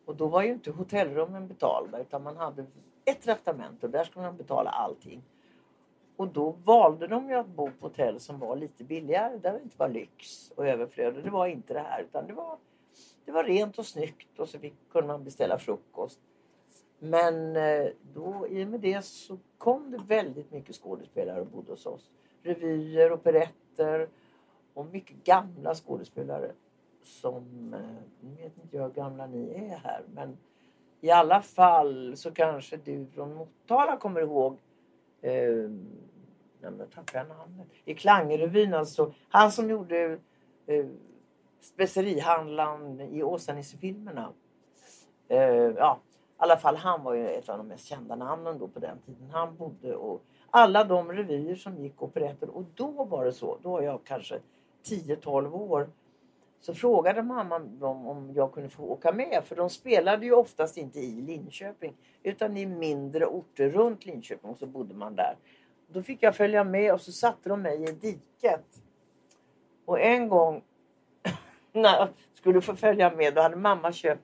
Och 0.06 0.16
då 0.16 0.26
var 0.26 0.42
ju 0.42 0.52
inte 0.52 0.70
hotellrummen 0.70 1.48
betalda 1.48 2.00
utan 2.00 2.22
man 2.22 2.36
hade 2.36 2.66
ett 3.04 3.22
traktament 3.22 3.84
och 3.84 3.90
där 3.90 4.04
skulle 4.04 4.24
man 4.26 4.36
betala 4.36 4.70
allting. 4.70 5.22
Och 6.16 6.28
då 6.28 6.50
valde 6.50 7.06
de 7.06 7.28
ju 7.28 7.34
att 7.34 7.46
bo 7.46 7.70
på 7.70 7.86
hotell 7.86 8.20
som 8.20 8.38
var 8.38 8.56
lite 8.56 8.84
billigare 8.84 9.38
där 9.38 9.52
det 9.52 9.62
inte 9.62 9.78
var 9.78 9.88
lyx 9.88 10.50
och 10.56 10.66
överflöd. 10.66 11.16
Och 11.16 11.22
det 11.22 11.30
var 11.30 11.46
inte 11.46 11.74
det 11.74 11.80
här 11.80 12.02
utan 12.02 12.26
det 12.26 12.32
var, 12.32 12.56
det 13.24 13.32
var 13.32 13.44
rent 13.44 13.78
och 13.78 13.86
snyggt 13.86 14.38
och 14.38 14.48
så 14.48 14.58
fick, 14.58 14.74
kunde 14.90 15.06
man 15.08 15.24
beställa 15.24 15.58
frukost. 15.58 16.20
Men 16.98 17.56
eh, 17.56 17.86
då, 18.14 18.46
i 18.48 18.64
och 18.64 18.68
med 18.68 18.80
det 18.80 19.04
så 19.04 19.38
kom 19.58 19.90
det 19.90 19.98
väldigt 20.06 20.50
mycket 20.50 20.76
skådespelare 20.76 21.40
och 21.40 21.46
bodde 21.46 21.72
hos 21.72 21.86
oss. 21.86 22.10
Revyer, 22.42 23.12
operetter 23.12 24.08
och 24.74 24.86
mycket 24.86 25.24
gamla 25.24 25.74
skådespelare 25.74 26.52
som, 27.06 27.74
eh, 27.74 27.80
nu 28.20 28.42
vet 28.42 28.58
inte 28.62 28.76
jag 28.76 28.82
hur 28.82 28.90
gamla 28.90 29.26
ni 29.26 29.50
är 29.50 29.76
här, 29.76 30.02
men 30.14 30.36
i 31.00 31.10
alla 31.10 31.42
fall 31.42 32.16
så 32.16 32.30
kanske 32.30 32.76
du 32.76 33.06
från 33.06 33.34
Motala 33.34 33.96
kommer 33.96 34.20
ihåg 34.20 34.58
eh, 35.22 35.70
jag 36.60 37.28
namnet. 37.28 37.66
I 37.84 37.94
Klangrevyn 37.94 38.74
alltså. 38.74 39.12
Han 39.28 39.52
som 39.52 39.70
gjorde 39.70 40.18
eh, 40.66 40.86
specerihandlaren 41.60 43.00
i 43.00 43.22
Åsa-Nisse-filmerna. 43.22 44.32
Eh, 45.28 45.38
ja, 45.76 46.00
i 46.04 46.34
alla 46.36 46.56
fall 46.56 46.76
han 46.76 47.02
var 47.02 47.14
ju 47.14 47.28
ett 47.28 47.48
av 47.48 47.58
de 47.58 47.68
mest 47.68 47.86
kända 47.86 48.16
namnen 48.16 48.58
då 48.58 48.68
på 48.68 48.78
den 48.78 48.98
tiden. 48.98 49.30
Han 49.32 49.56
bodde 49.56 49.96
och 49.96 50.22
alla 50.50 50.84
de 50.84 51.12
revyer 51.12 51.54
som 51.54 51.78
gick 51.78 52.02
operetter 52.02 52.48
och 52.48 52.64
då 52.74 53.04
var 53.04 53.24
det 53.24 53.32
så, 53.32 53.58
då 53.62 53.70
var 53.70 53.82
jag 53.82 54.00
kanske 54.04 54.40
10-12 54.84 55.52
år 55.52 55.90
så 56.60 56.74
frågade 56.74 57.22
mamma 57.22 57.58
dem 57.58 58.06
om 58.06 58.32
jag 58.34 58.52
kunde 58.52 58.68
få 58.68 58.82
åka 58.82 59.12
med. 59.12 59.42
För 59.44 59.56
de 59.56 59.70
spelade 59.70 60.26
ju 60.26 60.32
oftast 60.32 60.76
inte 60.76 61.00
i 61.00 61.20
Linköping 61.20 61.94
utan 62.22 62.56
i 62.56 62.66
mindre 62.66 63.26
orter 63.26 63.70
runt 63.70 64.06
Linköping. 64.06 64.50
Och 64.50 64.58
så 64.58 64.66
bodde 64.66 64.94
man 64.94 65.16
där. 65.16 65.36
Då 65.88 66.02
fick 66.02 66.22
jag 66.22 66.36
följa 66.36 66.64
med 66.64 66.92
och 66.92 67.00
så 67.00 67.12
satte 67.12 67.48
de 67.48 67.62
mig 67.62 67.82
i 67.82 67.92
diket. 67.92 68.82
Och 69.84 70.00
en 70.00 70.28
gång 70.28 70.62
när 71.72 71.98
jag 71.98 72.08
skulle 72.34 72.60
få 72.60 72.76
följa 72.76 73.10
med 73.10 73.34
då 73.34 73.40
hade 73.40 73.56
mamma 73.56 73.92
köpt, 73.92 74.22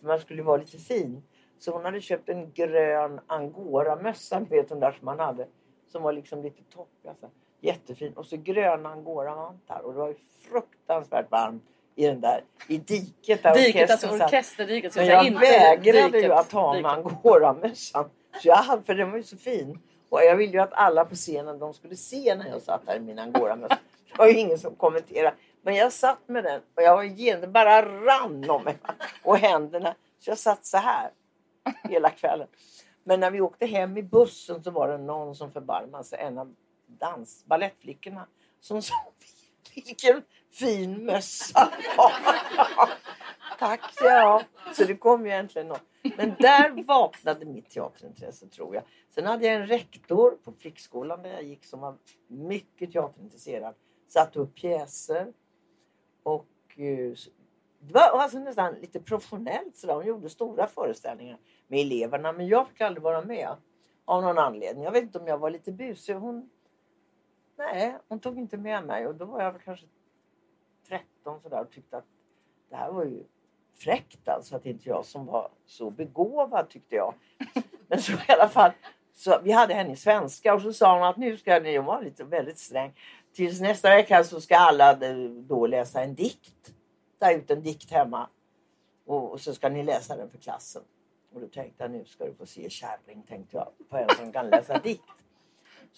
man 0.00 0.20
skulle 0.20 0.42
vara 0.42 0.56
lite 0.56 0.78
fin. 0.78 1.22
Så 1.58 1.72
hon 1.72 1.84
hade 1.84 2.00
köpt 2.00 2.28
en 2.28 2.52
grön 2.52 3.20
angoramössa, 3.26 4.40
du 4.40 4.56
vet 4.56 4.68
den 4.68 4.80
där 4.80 4.92
som 4.92 5.04
man 5.04 5.18
hade. 5.18 5.46
Som 5.88 6.02
var 6.02 6.12
liksom 6.12 6.42
lite 6.42 6.62
topp. 6.62 6.88
Alltså. 7.08 7.30
Jättefin. 7.60 8.12
Och 8.12 8.26
så 8.26 8.36
gröna 8.36 8.88
angora-vantar. 8.88 9.80
Och 9.80 9.92
det 9.92 9.98
var 9.98 10.08
ju 10.08 10.14
fruktansvärt 10.50 11.30
varmt 11.30 11.62
i 11.94 12.06
den 12.06 12.20
där, 12.20 12.44
i 12.68 12.78
diket 12.78 13.42
där 13.42 13.54
Diket, 13.54 13.90
alltså 13.90 14.08
orkesterdiket. 14.08 14.96
Men 14.96 15.06
jag 15.06 15.26
inte 15.26 15.40
vägrade 15.40 16.06
diket, 16.06 16.24
ju 16.24 16.32
att 16.32 16.52
ha 16.52 16.80
med 16.80 16.90
angora-mössan. 16.92 18.10
Så 18.42 18.48
jag 18.48 18.56
hade, 18.56 18.82
för 18.82 18.94
den 18.94 19.10
var 19.10 19.16
ju 19.16 19.22
så 19.22 19.36
fin. 19.36 19.78
Och 20.08 20.20
jag 20.22 20.36
ville 20.36 20.52
ju 20.52 20.58
att 20.58 20.72
alla 20.72 21.04
på 21.04 21.14
scenen 21.14 21.58
de 21.58 21.74
skulle 21.74 21.96
se 21.96 22.34
när 22.34 22.48
jag 22.48 22.62
satt 22.62 22.86
där 22.86 22.96
i 22.96 23.00
min 23.00 23.18
angora-mössa. 23.18 23.78
Det 24.12 24.18
var 24.18 24.26
ju 24.26 24.38
ingen 24.38 24.58
som 24.58 24.74
kommenterade. 24.74 25.34
Men 25.62 25.74
jag 25.74 25.92
satt 25.92 26.28
med 26.28 26.44
den 26.44 26.60
och 26.74 26.82
jag 26.82 26.96
var 26.96 27.02
igen, 27.02 27.40
det 27.40 27.46
bara 27.46 27.82
rann 27.82 28.50
om 28.50 28.64
mig. 28.64 28.76
Och 29.22 29.38
händerna. 29.38 29.94
Så 30.18 30.30
jag 30.30 30.38
satt 30.38 30.66
så 30.66 30.76
här 30.76 31.10
hela 31.88 32.10
kvällen. 32.10 32.48
Men 33.04 33.20
när 33.20 33.30
vi 33.30 33.40
åkte 33.40 33.66
hem 33.66 33.96
i 33.96 34.02
bussen 34.02 34.62
så 34.62 34.70
var 34.70 34.88
det 34.88 34.98
någon 34.98 35.34
som 35.34 35.52
förbarmade 35.52 36.04
sig. 36.04 36.18
En 36.18 36.38
av 36.38 36.54
dans, 36.86 37.44
balettflickorna 37.44 38.26
som 38.60 38.82
sa 38.82 38.94
vilken 39.74 40.22
fin 40.50 41.04
mössa. 41.04 41.72
Tack 43.58 43.94
sa 43.94 44.04
jag. 44.04 44.44
Så 44.74 44.84
det 44.84 44.96
kom 44.96 45.26
ju 45.26 45.32
äntligen 45.32 45.68
något. 45.68 45.82
Men 46.16 46.34
där 46.38 46.82
vaknade 46.82 47.46
mitt 47.46 47.70
teaterintresse 47.70 48.46
tror 48.46 48.74
jag. 48.74 48.84
Sen 49.14 49.26
hade 49.26 49.46
jag 49.46 49.54
en 49.54 49.66
rektor 49.66 50.30
på 50.44 50.52
flickskolan 50.52 51.22
där 51.22 51.30
jag 51.30 51.42
gick 51.42 51.64
som 51.64 51.80
var 51.80 51.96
mycket 52.28 52.92
teaterintresserad. 52.92 53.74
Satte 54.08 54.38
upp 54.38 54.54
pjäser. 54.54 55.32
Och 56.22 56.48
eh, 56.76 57.12
det 57.80 57.94
var 57.94 58.00
alltså 58.00 58.38
nästan 58.38 58.74
lite 58.74 59.00
professionellt 59.00 59.76
sådär. 59.76 59.94
Hon 59.94 60.06
gjorde 60.06 60.30
stora 60.30 60.66
föreställningar 60.66 61.38
med 61.68 61.80
eleverna. 61.80 62.32
Men 62.32 62.48
jag 62.48 62.68
fick 62.68 62.80
aldrig 62.80 63.02
vara 63.02 63.22
med 63.22 63.56
av 64.04 64.22
någon 64.22 64.38
anledning. 64.38 64.84
Jag 64.84 64.92
vet 64.92 65.02
inte 65.02 65.18
om 65.18 65.26
jag 65.26 65.38
var 65.38 65.50
lite 65.50 65.72
busig. 65.72 66.14
Hon, 66.14 66.50
nej, 67.56 67.96
hon 68.08 68.20
tog 68.20 68.38
inte 68.38 68.56
med 68.56 68.84
mig. 68.84 69.06
Och 69.06 69.14
då 69.14 69.24
var 69.24 69.42
jag 69.42 69.52
väl 69.52 69.62
kanske 69.62 69.86
13 70.88 71.40
sådär 71.42 71.60
och 71.60 71.70
tyckte 71.70 71.96
att 71.96 72.06
det 72.70 72.76
här 72.76 72.92
var 72.92 73.04
ju 73.04 73.24
fräckt 73.74 74.28
alltså 74.28 74.56
att 74.56 74.66
inte 74.66 74.88
jag 74.88 75.04
som 75.04 75.26
var 75.26 75.50
så 75.66 75.90
begåvad 75.90 76.68
tyckte 76.68 76.96
jag. 76.96 77.14
Men 77.88 78.02
så 78.02 78.12
i 78.12 78.18
alla 78.28 78.48
fall, 78.48 78.72
så 79.14 79.40
vi 79.42 79.52
hade 79.52 79.74
henne 79.74 79.92
i 79.92 79.96
svenska 79.96 80.54
och 80.54 80.62
så 80.62 80.72
sa 80.72 80.98
hon 80.98 81.08
att 81.08 81.16
nu 81.16 81.36
ska 81.36 81.60
ni, 81.60 81.76
hon 81.76 81.86
var 81.86 82.02
lite 82.02 82.24
väldigt 82.24 82.58
sträng, 82.58 82.94
tills 83.32 83.60
nästa 83.60 83.90
vecka 83.90 84.24
så 84.24 84.40
ska 84.40 84.56
alla 84.56 84.94
då 85.28 85.66
läsa 85.66 86.02
en 86.02 86.14
dikt. 86.14 86.74
Ta 87.18 87.32
ut 87.32 87.50
en 87.50 87.62
dikt 87.62 87.90
hemma 87.90 88.28
och, 89.06 89.32
och 89.32 89.40
så 89.40 89.54
ska 89.54 89.68
ni 89.68 89.82
läsa 89.82 90.16
den 90.16 90.30
för 90.30 90.38
klassen. 90.38 90.82
Och 91.34 91.40
då 91.40 91.46
tänkte 91.46 91.84
jag 91.84 91.90
nu 91.90 92.04
ska 92.04 92.24
du 92.24 92.34
få 92.34 92.46
se 92.46 92.70
kärring 92.70 93.22
tänkte 93.22 93.56
jag 93.56 93.88
på 93.88 93.96
en 93.96 94.08
som 94.16 94.32
kan 94.32 94.50
läsa 94.50 94.78
dikt. 94.78 95.02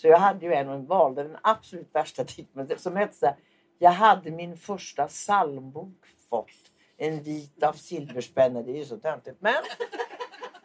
Så 0.01 0.07
jag 0.07 0.19
hade 0.19 0.47
ju 0.47 0.53
en 0.53 0.69
och 0.69 0.85
valde 0.85 1.23
den 1.23 1.37
absolut 1.43 1.95
värsta 1.95 2.25
titeln. 2.25 2.79
som 2.79 2.97
hette 2.97 3.15
så 3.17 3.27
här, 3.27 3.37
Jag 3.79 3.91
hade 3.91 4.31
min 4.31 4.57
första 4.57 5.09
psalmbok 5.09 6.07
fått. 6.31 6.73
En 6.97 7.23
vit 7.23 7.63
av 7.63 7.73
silverspänne. 7.73 8.63
Det 8.63 8.73
är 8.73 8.77
ju 8.77 8.85
så 8.85 8.97
töntigt. 8.97 9.37
Men 9.41 9.55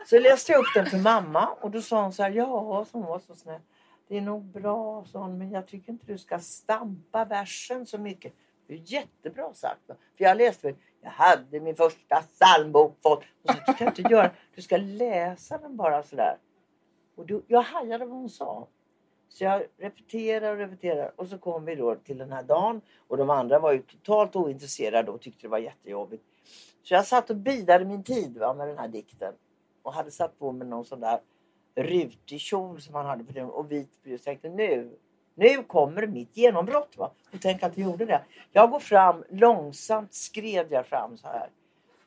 så 0.06 0.20
läste 0.20 0.52
jag 0.52 0.60
upp 0.60 0.74
den 0.76 0.86
för 0.86 0.98
mamma 0.98 1.50
och 1.62 1.72
då 1.72 1.82
sa 1.82 2.02
hon 2.02 2.14
så 2.14 2.24
här. 2.24 2.32
Ja, 2.32 2.86
som 2.92 3.02
hon 3.02 3.10
var 3.10 3.20
så 3.20 3.36
snäll. 3.36 3.62
Det 4.08 4.18
är 4.18 4.22
nog 4.22 4.44
bra, 4.44 5.06
sa 5.06 5.20
hon, 5.20 5.38
men 5.38 5.52
jag 5.52 5.68
tycker 5.68 5.92
inte 5.92 6.06
du 6.06 6.18
ska 6.18 6.40
stampa 6.40 7.26
versen 7.26 7.86
så 7.86 7.98
mycket. 7.98 8.34
Det 8.68 8.74
är 8.74 8.82
jättebra 8.86 9.54
sagt. 9.54 9.86
För 9.88 10.24
jag 10.24 10.38
läste 10.38 10.68
väl, 10.68 10.76
jag 11.02 11.10
hade 11.10 11.60
min 11.60 11.76
första 11.76 12.22
psalmbok 12.22 12.98
fått. 13.04 13.24
Och 13.44 13.52
så 13.52 13.58
du 13.68 13.74
kan 13.74 13.88
inte 13.88 14.02
göra, 14.02 14.32
du 14.56 14.62
ska 14.62 14.78
läsa 14.78 15.58
den 15.58 15.78
bara 15.78 16.04
sådär. 16.04 16.38
Och 17.16 17.26
då, 17.26 17.42
jag 17.48 17.62
hajade 17.62 18.06
vad 18.06 18.18
hon 18.18 18.30
sa. 18.30 18.68
Så 19.34 19.44
jag 19.44 19.64
repeterar 19.78 20.52
och 20.52 20.58
repeterar 20.58 21.12
och 21.16 21.28
så 21.28 21.38
kom 21.38 21.66
vi 21.66 21.76
då 21.76 21.96
till 21.96 22.18
den 22.18 22.32
här 22.32 22.44
dagen 22.44 22.82
och 23.08 23.18
de 23.18 23.30
andra 23.30 23.60
var 23.60 23.72
ju 23.72 23.82
totalt 23.82 24.36
ointresserade 24.36 25.12
och 25.12 25.22
tyckte 25.22 25.42
det 25.42 25.48
var 25.48 25.58
jättejobbigt. 25.58 26.24
Så 26.84 26.94
jag 26.94 27.06
satt 27.06 27.30
och 27.30 27.36
bidade 27.36 27.86
min 27.86 28.04
tid 28.04 28.38
va, 28.38 28.54
med 28.54 28.68
den 28.68 28.78
här 28.78 28.88
dikten 28.88 29.34
och 29.82 29.94
hade 29.94 30.12
satt 30.12 30.40
på 30.40 30.52
mig 30.52 30.68
någon 30.68 30.86
sån 30.86 31.00
där 31.00 31.20
rutig 31.76 32.40
kjol 32.40 32.82
som 32.82 32.96
han 32.96 33.06
hade 33.06 33.24
på 33.24 33.32
den 33.32 33.50
och 33.50 33.72
vit 33.72 34.04
blus. 34.04 34.22
Jag 34.22 34.24
tänkte 34.24 34.50
nu, 34.50 34.98
nu 35.36 35.64
kommer 35.64 36.08
mitt 36.08 36.38
genombrott. 36.38 36.98
Va? 36.98 37.12
Och 37.34 37.42
tänk 37.42 37.64
att 37.64 37.78
jag 37.78 37.92
gjorde 37.92 38.06
det. 38.06 38.22
Jag 38.52 38.72
går 38.72 38.80
fram, 38.80 39.24
långsamt 39.30 40.14
skred 40.14 40.68
jag 40.70 40.86
fram 40.86 41.18
så 41.18 41.28
här. 41.28 41.50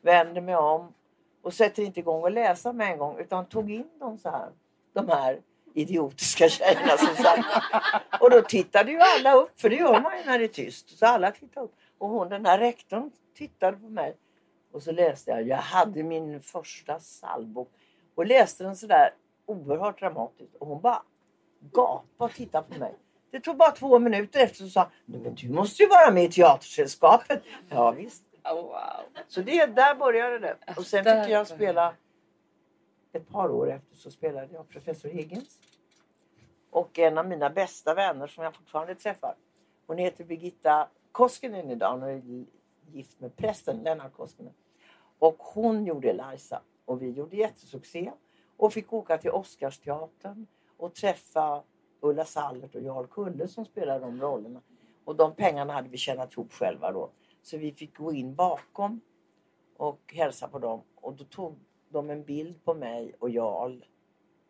Vänder 0.01 0.41
mig 0.41 0.55
om 0.55 0.93
och 1.41 1.53
sätter 1.53 1.83
inte 1.83 1.99
igång 1.99 2.21
och 2.23 2.31
läsa 2.31 2.73
med 2.73 2.91
en 2.91 2.97
gång 2.97 3.17
utan 3.19 3.45
tog 3.45 3.71
in 3.71 3.89
dem 3.99 4.17
så 4.17 4.29
här. 4.29 4.49
De 4.93 5.09
här 5.09 5.41
idiotiska 5.73 6.49
tjejerna 6.49 6.97
som 6.97 7.15
satt. 7.23 7.45
Och 8.21 8.29
då 8.31 8.41
tittade 8.41 8.91
ju 8.91 8.99
alla 8.99 9.33
upp, 9.33 9.61
för 9.61 9.69
det 9.69 9.75
gör 9.75 10.01
man 10.01 10.17
ju 10.17 10.23
när 10.25 10.39
det 10.39 10.45
är 10.45 10.47
tyst. 10.47 10.97
Så 10.99 11.05
alla 11.05 11.31
tittade 11.31 11.65
upp. 11.65 11.73
Och 11.97 12.09
hon, 12.09 12.29
den 12.29 12.45
här 12.45 12.59
rektorn 12.59 13.11
tittade 13.37 13.77
på 13.77 13.89
mig. 13.89 14.15
Och 14.73 14.83
så 14.83 14.91
läste 14.91 15.31
jag, 15.31 15.47
jag 15.47 15.57
hade 15.57 16.03
min 16.03 16.41
första 16.41 16.99
psalmbok. 16.99 17.71
Och 18.15 18.25
läste 18.25 18.63
den 18.63 18.75
sådär 18.75 19.09
oerhört 19.45 19.99
dramatiskt. 19.99 20.55
Och 20.55 20.67
hon 20.67 20.81
bara 20.81 21.01
gapade 21.73 22.03
och 22.17 22.33
tittade 22.33 22.67
på 22.73 22.79
mig. 22.79 22.95
Det 23.31 23.39
tog 23.39 23.57
bara 23.57 23.71
två 23.71 23.99
minuter 23.99 24.39
efter 24.39 24.63
så 24.63 24.69
sa 24.69 24.89
"Nej, 25.05 25.21
men 25.21 25.35
du 25.35 25.49
måste 25.49 25.83
ju 25.83 25.89
vara 25.89 26.11
med 26.11 26.23
i 26.23 26.29
Teatersällskapet. 26.31 27.43
Ja 27.69 27.91
visst. 27.91 28.23
Oh, 28.43 28.55
wow. 28.55 28.73
Så 29.27 29.41
det, 29.41 29.65
där 29.65 29.95
började 29.95 30.39
det. 30.39 30.55
Och 30.77 30.85
sen 30.85 31.03
fick 31.03 31.33
jag 31.33 31.47
spela 31.47 31.93
ett 33.11 33.29
par 33.29 33.49
år 33.51 33.71
efter 33.71 33.95
så 33.95 34.11
spelade 34.11 34.53
jag 34.53 34.69
professor 34.69 35.09
Higgins. 35.09 35.59
Och 36.69 36.99
en 36.99 37.17
av 37.17 37.27
mina 37.27 37.49
bästa 37.49 37.93
vänner 37.93 38.27
som 38.27 38.43
jag 38.43 38.55
fortfarande 38.55 38.95
träffar. 38.95 39.35
Hon 39.87 39.97
heter 39.97 40.23
Birgitta 40.23 40.89
Koskinen 41.11 41.71
idag. 41.71 41.91
Hon 41.91 42.03
är 42.03 42.45
gift 42.91 43.19
med 43.19 43.35
prästen 43.35 43.77
Lennart 43.83 44.13
Koskinen. 44.13 44.53
Och 45.19 45.37
hon 45.37 45.85
gjorde 45.85 46.09
Eliza. 46.09 46.61
Och 46.85 47.01
vi 47.01 47.09
gjorde 47.09 47.35
jättesuccé. 47.35 48.11
Och 48.57 48.73
fick 48.73 48.93
åka 48.93 49.17
till 49.17 49.31
Oscarsteatern 49.31 50.47
och 50.77 50.93
träffa 50.93 51.63
Ulla 51.99 52.25
Sallert 52.25 52.75
och 52.75 52.81
Jarl 52.81 53.07
Kulle 53.07 53.47
som 53.47 53.65
spelade 53.65 53.99
de 53.99 54.21
rollerna. 54.21 54.61
Och 55.05 55.15
de 55.15 55.35
pengarna 55.35 55.73
hade 55.73 55.89
vi 55.89 55.97
tjänat 55.97 56.33
ihop 56.33 56.53
själva 56.53 56.91
då. 56.91 57.09
Så 57.41 57.57
vi 57.57 57.71
fick 57.71 57.97
gå 57.97 58.13
in 58.13 58.35
bakom 58.35 59.01
och 59.77 60.13
hälsa 60.13 60.47
på 60.47 60.59
dem. 60.59 60.81
Och 60.95 61.13
då 61.13 61.23
tog 61.23 61.59
de 61.89 62.09
en 62.09 62.23
bild 62.23 62.63
på 62.63 62.73
mig 62.73 63.13
och 63.19 63.29
Jarl. 63.29 63.83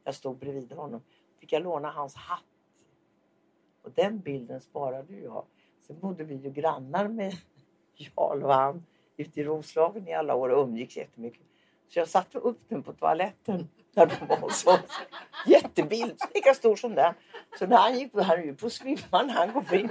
Jag 0.04 0.16
stod 0.16 0.38
bredvid 0.38 0.72
honom. 0.72 1.02
Fick 1.40 1.54
jag 1.54 1.64
låna 1.64 1.92
hans 1.92 2.16
hatt. 2.16 2.44
Och 3.82 3.92
den 3.92 4.20
bilden 4.20 4.62
sparade 4.62 5.14
ju 5.14 5.24
jag. 5.24 5.46
Sen 5.88 6.00
bodde 6.00 6.24
vi 6.24 6.36
ju 6.36 6.50
grannar 6.50 7.08
med 7.08 7.34
Jarl 7.96 8.44
och 8.44 8.54
han 8.54 8.86
ute 9.18 9.40
i 9.40 9.44
Roslagen 9.44 10.08
i 10.08 10.14
alla 10.14 10.36
år 10.36 10.50
och 10.50 10.64
umgicks 10.64 10.98
jättemycket. 10.98 11.42
Så 11.90 12.00
jag 12.00 12.08
satte 12.08 12.38
upp 12.38 12.60
den 12.70 12.84
på 12.84 12.94
toaletten 12.94 13.68
när 13.94 14.06
de 14.06 14.26
var 14.28 14.38
hos 14.38 14.66
oss. 14.66 15.00
Jättebild, 15.48 16.22
lika 16.34 16.54
stor 16.54 16.76
som 16.76 16.96
den. 16.96 17.14
Så 17.60 17.68
när 17.68 17.78
han 17.78 18.00
gick 18.00 18.12
på, 18.12 18.22
han 18.22 18.40
är 18.40 18.44
ju 18.44 18.56
på 18.56 18.70
svimman, 18.70 19.30
han 19.30 19.54
går 19.54 19.76
in 19.76 19.90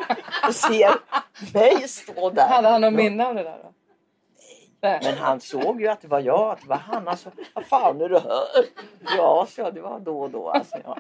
och 0.49 0.55
ser 0.55 0.91
mig 1.55 1.89
stå 1.89 2.31
där. 2.31 2.49
Hade 2.49 2.69
han 2.69 2.81
någon 2.81 2.97
minne 2.97 3.27
av 3.27 3.35
det 3.35 3.43
där? 3.43 3.59
Då? 3.63 3.73
Men 4.81 5.15
han 5.19 5.41
såg 5.41 5.81
ju 5.81 5.89
att 5.89 6.01
det 6.01 6.09
var 6.09 6.21
jag, 6.21 6.51
att 6.51 6.61
det 6.61 6.69
var 6.69 6.77
han. 6.77 7.09
Alltså, 7.09 7.31
vad 7.55 7.65
fan 7.67 8.01
är 8.01 8.09
det 8.09 8.21
här? 8.21 8.65
Ja, 9.17 9.47
så 9.51 9.71
det 9.71 9.81
var 9.81 10.01
då 10.01 10.21
och 10.21 10.31
då. 10.31 10.49
Alltså, 10.51 10.77
ja. 10.85 10.99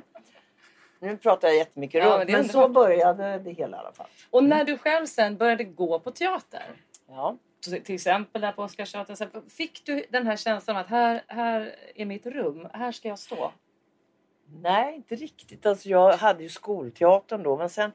Nu 0.99 1.16
pratar 1.16 1.49
jag 1.49 1.56
jättemycket 1.56 2.04
Ja, 2.04 2.18
runt, 2.18 2.30
men 2.30 2.40
men 2.40 2.49
så 2.49 2.68
började 2.68 3.38
det 3.38 3.50
hela 3.52 3.76
i 3.76 3.80
alla 3.80 3.92
fall. 3.92 4.06
Och 4.30 4.45
när 4.45 4.64
du 4.64 4.78
själv 4.78 5.06
sen 5.06 5.37
började 5.37 5.64
gå 5.64 5.99
på 5.99 6.11
teater, 6.11 6.62
Ja. 7.09 7.37
till 7.85 7.95
exempel 7.95 8.40
där 8.42 8.52
på 8.52 8.62
Oscarsteatern, 8.62 9.49
fick 9.50 9.83
du 9.87 10.04
den 10.11 10.26
här 10.26 10.37
känslan 10.37 10.76
att 10.76 10.87
här, 10.87 11.25
här 11.26 11.75
är 11.95 12.04
mitt 12.04 12.26
rum, 12.26 12.68
här 12.73 12.92
ska 12.92 13.09
jag 13.09 13.18
stå? 13.18 13.52
Nej, 14.62 14.95
inte 14.97 15.14
riktigt. 15.16 15.66
Alltså, 15.66 15.88
jag 15.88 16.12
hade 16.12 16.42
ju 16.42 16.49
skolteatern 16.49 17.42
då, 17.42 17.56
men 17.56 17.71
sen 17.71 17.92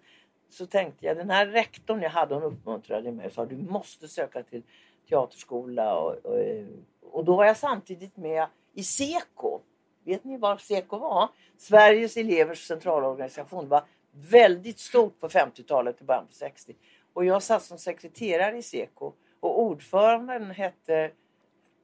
så 0.49 0.65
tänkte 0.65 1.05
jag, 1.05 1.17
den 1.17 1.29
här 1.29 1.45
rektorn 1.45 2.01
jag 2.01 2.09
hade, 2.09 2.33
hon 2.33 2.43
uppmuntrade 2.43 3.11
mig 3.11 3.25
och 3.25 3.31
sa 3.33 3.45
du 3.45 3.57
måste 3.57 4.07
söka 4.07 4.43
till 4.43 4.63
teaterskola. 5.11 5.95
Och, 5.95 6.25
och, 6.25 6.39
eh, 6.39 6.65
och 7.01 7.25
då 7.25 7.35
var 7.35 7.45
jag 7.45 7.57
samtidigt 7.57 8.17
med 8.17 8.47
i 8.73 8.83
SEKO. 8.83 9.61
Vet 10.03 10.23
ni 10.23 10.37
vad 10.37 10.61
SEKO 10.61 10.97
var? 10.97 11.29
Sveriges 11.57 12.17
elevers 12.17 12.67
centralorganisation. 12.67 13.63
Det 13.63 13.69
var 13.69 13.83
väldigt 14.11 14.79
stort 14.79 15.19
på 15.19 15.27
50-talet 15.27 15.99
och 15.99 16.05
början 16.05 16.27
på 16.27 16.33
60. 16.33 16.75
Och 17.13 17.25
jag 17.25 17.43
satt 17.43 17.63
som 17.63 17.77
sekreterare 17.77 18.57
i 18.57 18.63
SEKO. 18.63 19.13
Och 19.39 19.61
ordföranden 19.61 20.51
hette, 20.51 21.11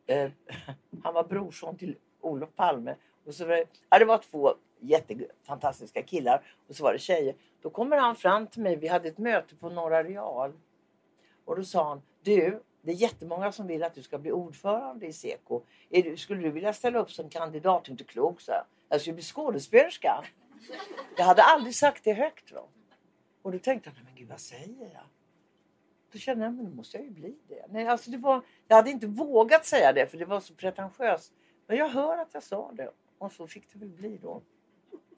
eh, 0.07 0.31
han 1.03 1.13
var 1.13 1.23
brorson 1.23 1.77
till 1.77 1.95
Olof 2.21 2.49
Palme. 2.55 2.95
Och 3.25 3.33
så 3.33 3.45
var 3.45 3.55
det, 3.55 3.65
ja, 3.89 3.99
det 3.99 4.05
var 4.05 4.17
två 4.17 4.53
jättefantastiska 4.79 6.01
killar 6.01 6.41
och 6.67 6.75
så 6.75 6.83
var 6.83 6.93
det 6.93 6.99
tjejer. 6.99 7.35
Då 7.61 7.69
kommer 7.69 7.97
han 7.97 8.15
fram 8.15 8.47
till 8.47 8.61
mig, 8.61 8.75
vi 8.75 8.87
hade 8.87 9.07
ett 9.07 9.17
möte 9.17 9.55
på 9.55 9.69
Norra 9.69 10.03
Real 10.03 10.53
Och 11.45 11.55
då 11.55 11.63
sa 11.63 11.89
han, 11.89 12.01
du, 12.23 12.59
det 12.87 12.93
är 12.93 12.95
jättemånga 12.95 13.51
som 13.51 13.67
vill 13.67 13.83
att 13.83 13.93
du 13.93 14.03
ska 14.03 14.17
bli 14.17 14.31
ordförande 14.31 15.07
i 15.07 15.13
Seko. 15.13 15.61
Är 15.89 16.03
du, 16.03 16.17
skulle 16.17 16.41
du 16.41 16.49
vilja 16.49 16.73
ställa 16.73 16.99
upp 16.99 17.11
som 17.11 17.29
kandidat? 17.29 17.89
Inte 17.89 18.03
klok, 18.03 18.41
så 18.41 18.51
jag. 18.51 18.63
jag 18.89 19.01
skulle 19.01 19.13
bli 19.13 19.23
skådespelerska. 19.23 20.23
Jag 21.17 21.25
hade 21.25 21.43
aldrig 21.43 21.75
sagt 21.75 22.03
det 22.03 22.13
högt. 22.13 22.53
Då. 22.53 22.67
Och 23.41 23.51
då 23.51 23.59
tänkte 23.59 23.89
jag, 23.89 24.03
men 24.05 24.15
gud 24.15 24.29
vad 24.29 24.39
säger 24.39 24.89
jag? 24.93 25.03
Då 26.11 26.19
kände 26.19 26.45
jag, 26.45 26.53
men 26.53 26.65
då 26.65 26.71
måste 26.71 26.97
jag 26.97 27.05
ju 27.05 27.11
bli 27.11 27.35
det. 27.47 27.65
Nej, 27.69 27.87
alltså 27.87 28.11
det 28.11 28.17
var, 28.17 28.41
jag 28.67 28.75
hade 28.75 28.89
inte 28.89 29.07
vågat 29.07 29.65
säga 29.65 29.93
det 29.93 30.07
för 30.07 30.17
det 30.17 30.25
var 30.25 30.39
så 30.39 30.53
pretentiöst. 30.53 31.33
Men 31.65 31.77
jag 31.77 31.89
hör 31.89 32.17
att 32.17 32.33
jag 32.33 32.43
sa 32.43 32.71
det 32.73 32.91
och 33.17 33.31
så 33.31 33.47
fick 33.47 33.73
det 33.73 33.79
väl 33.79 33.89
bli 33.89 34.17
då. 34.17 34.41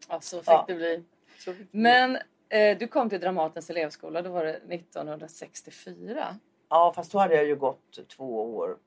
Ja, 0.10 0.22
så 0.22 0.38
fick 0.38 0.48
ja. 0.48 0.66
det 0.68 0.76
bli. 0.76 1.04
Fick 1.26 1.58
det 1.58 1.66
men 1.72 2.18
eh, 2.50 2.78
du 2.78 2.88
kom 2.88 3.10
till 3.10 3.20
Dramatens 3.20 3.70
elevskola, 3.70 4.22
då 4.22 4.30
var 4.30 4.46
det 4.46 4.54
1964. 4.54 6.40
Ja, 6.70 6.94
fast 6.96 7.12
då 7.12 7.18
hade 7.18 7.36
jag 7.36 7.46
ju 7.46 7.56
gått 7.56 8.08
två 8.08 8.56
år 8.56 8.78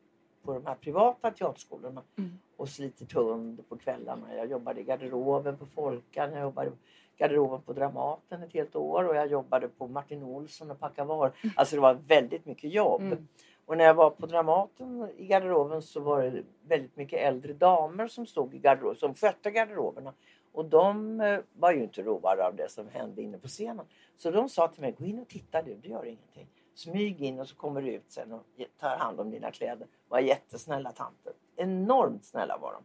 på 0.43 0.53
de 0.55 0.67
här 0.67 0.75
privata 0.75 1.31
teaterskolorna 1.31 2.03
mm. 2.19 2.39
och 2.57 2.69
slitit 2.69 3.12
hund 3.12 3.69
på 3.69 3.77
kvällarna. 3.77 4.37
Jag 4.37 4.51
jobbade 4.51 4.81
i 4.81 4.85
garderoben 4.85 5.57
på 5.57 5.67
Folkan, 5.67 6.33
jag 6.33 6.43
jobbade 6.43 6.69
i 6.69 6.73
garderoben 7.19 7.62
på 7.62 7.73
Dramaten 7.73 8.43
ett 8.43 8.53
helt 8.53 8.77
år 8.77 9.09
och 9.09 9.17
jag 9.17 9.27
jobbade 9.27 9.69
på 9.69 9.87
Martin 9.87 10.23
Olsson 10.23 10.71
och 10.71 10.81
packade 10.81 11.09
varor. 11.09 11.33
Mm. 11.43 11.55
Alltså 11.57 11.77
det 11.77 11.83
var 11.83 11.95
väldigt 11.95 12.47
mycket 12.47 12.73
jobb. 12.73 13.03
Mm. 13.03 13.29
Och 13.65 13.77
när 13.77 13.85
jag 13.85 13.95
var 13.95 14.11
på 14.11 14.27
Dramaten 14.27 15.09
i 15.17 15.27
garderoben 15.27 15.83
så 15.83 16.01
var 16.01 16.23
det 16.23 16.43
väldigt 16.67 16.97
mycket 16.97 17.21
äldre 17.21 17.53
damer 17.53 18.09
som 18.09 18.27
stod 18.27 18.55
i 18.55 18.59
garderoben, 18.59 18.97
som 18.97 19.15
skötte 19.15 19.51
garderoberna. 19.51 20.12
Och 20.53 20.65
de 20.65 21.21
eh, 21.21 21.39
var 21.53 21.73
ju 21.73 21.83
inte 21.83 22.03
roade 22.03 22.47
av 22.47 22.57
det 22.57 22.71
som 22.71 22.89
hände 22.89 23.23
inne 23.23 23.39
på 23.39 23.49
scenen. 23.49 23.87
Så 24.17 24.31
de 24.31 24.49
sa 24.49 24.69
till 24.69 24.81
mig, 24.81 24.95
gå 24.99 25.05
in 25.05 25.19
och 25.19 25.29
titta 25.29 25.62
du, 25.62 25.75
det 25.75 25.89
gör 25.89 26.05
ingenting. 26.05 26.49
Smyg 26.75 27.23
in 27.23 27.41
och 27.41 27.49
så 27.49 27.57
kommer 27.57 27.83
du 27.83 27.91
ut 27.91 28.12
sen 28.12 28.33
och 28.33 28.43
tar 28.81 28.97
hand 28.97 29.21
om 29.21 29.31
dina 29.31 29.50
kläder. 29.50 29.88
Var 30.09 30.19
jättesnälla 30.19 30.93
tanter. 30.93 31.33
Enormt 31.57 32.25
snälla 32.25 32.59
var 32.59 32.73
de. 32.73 32.85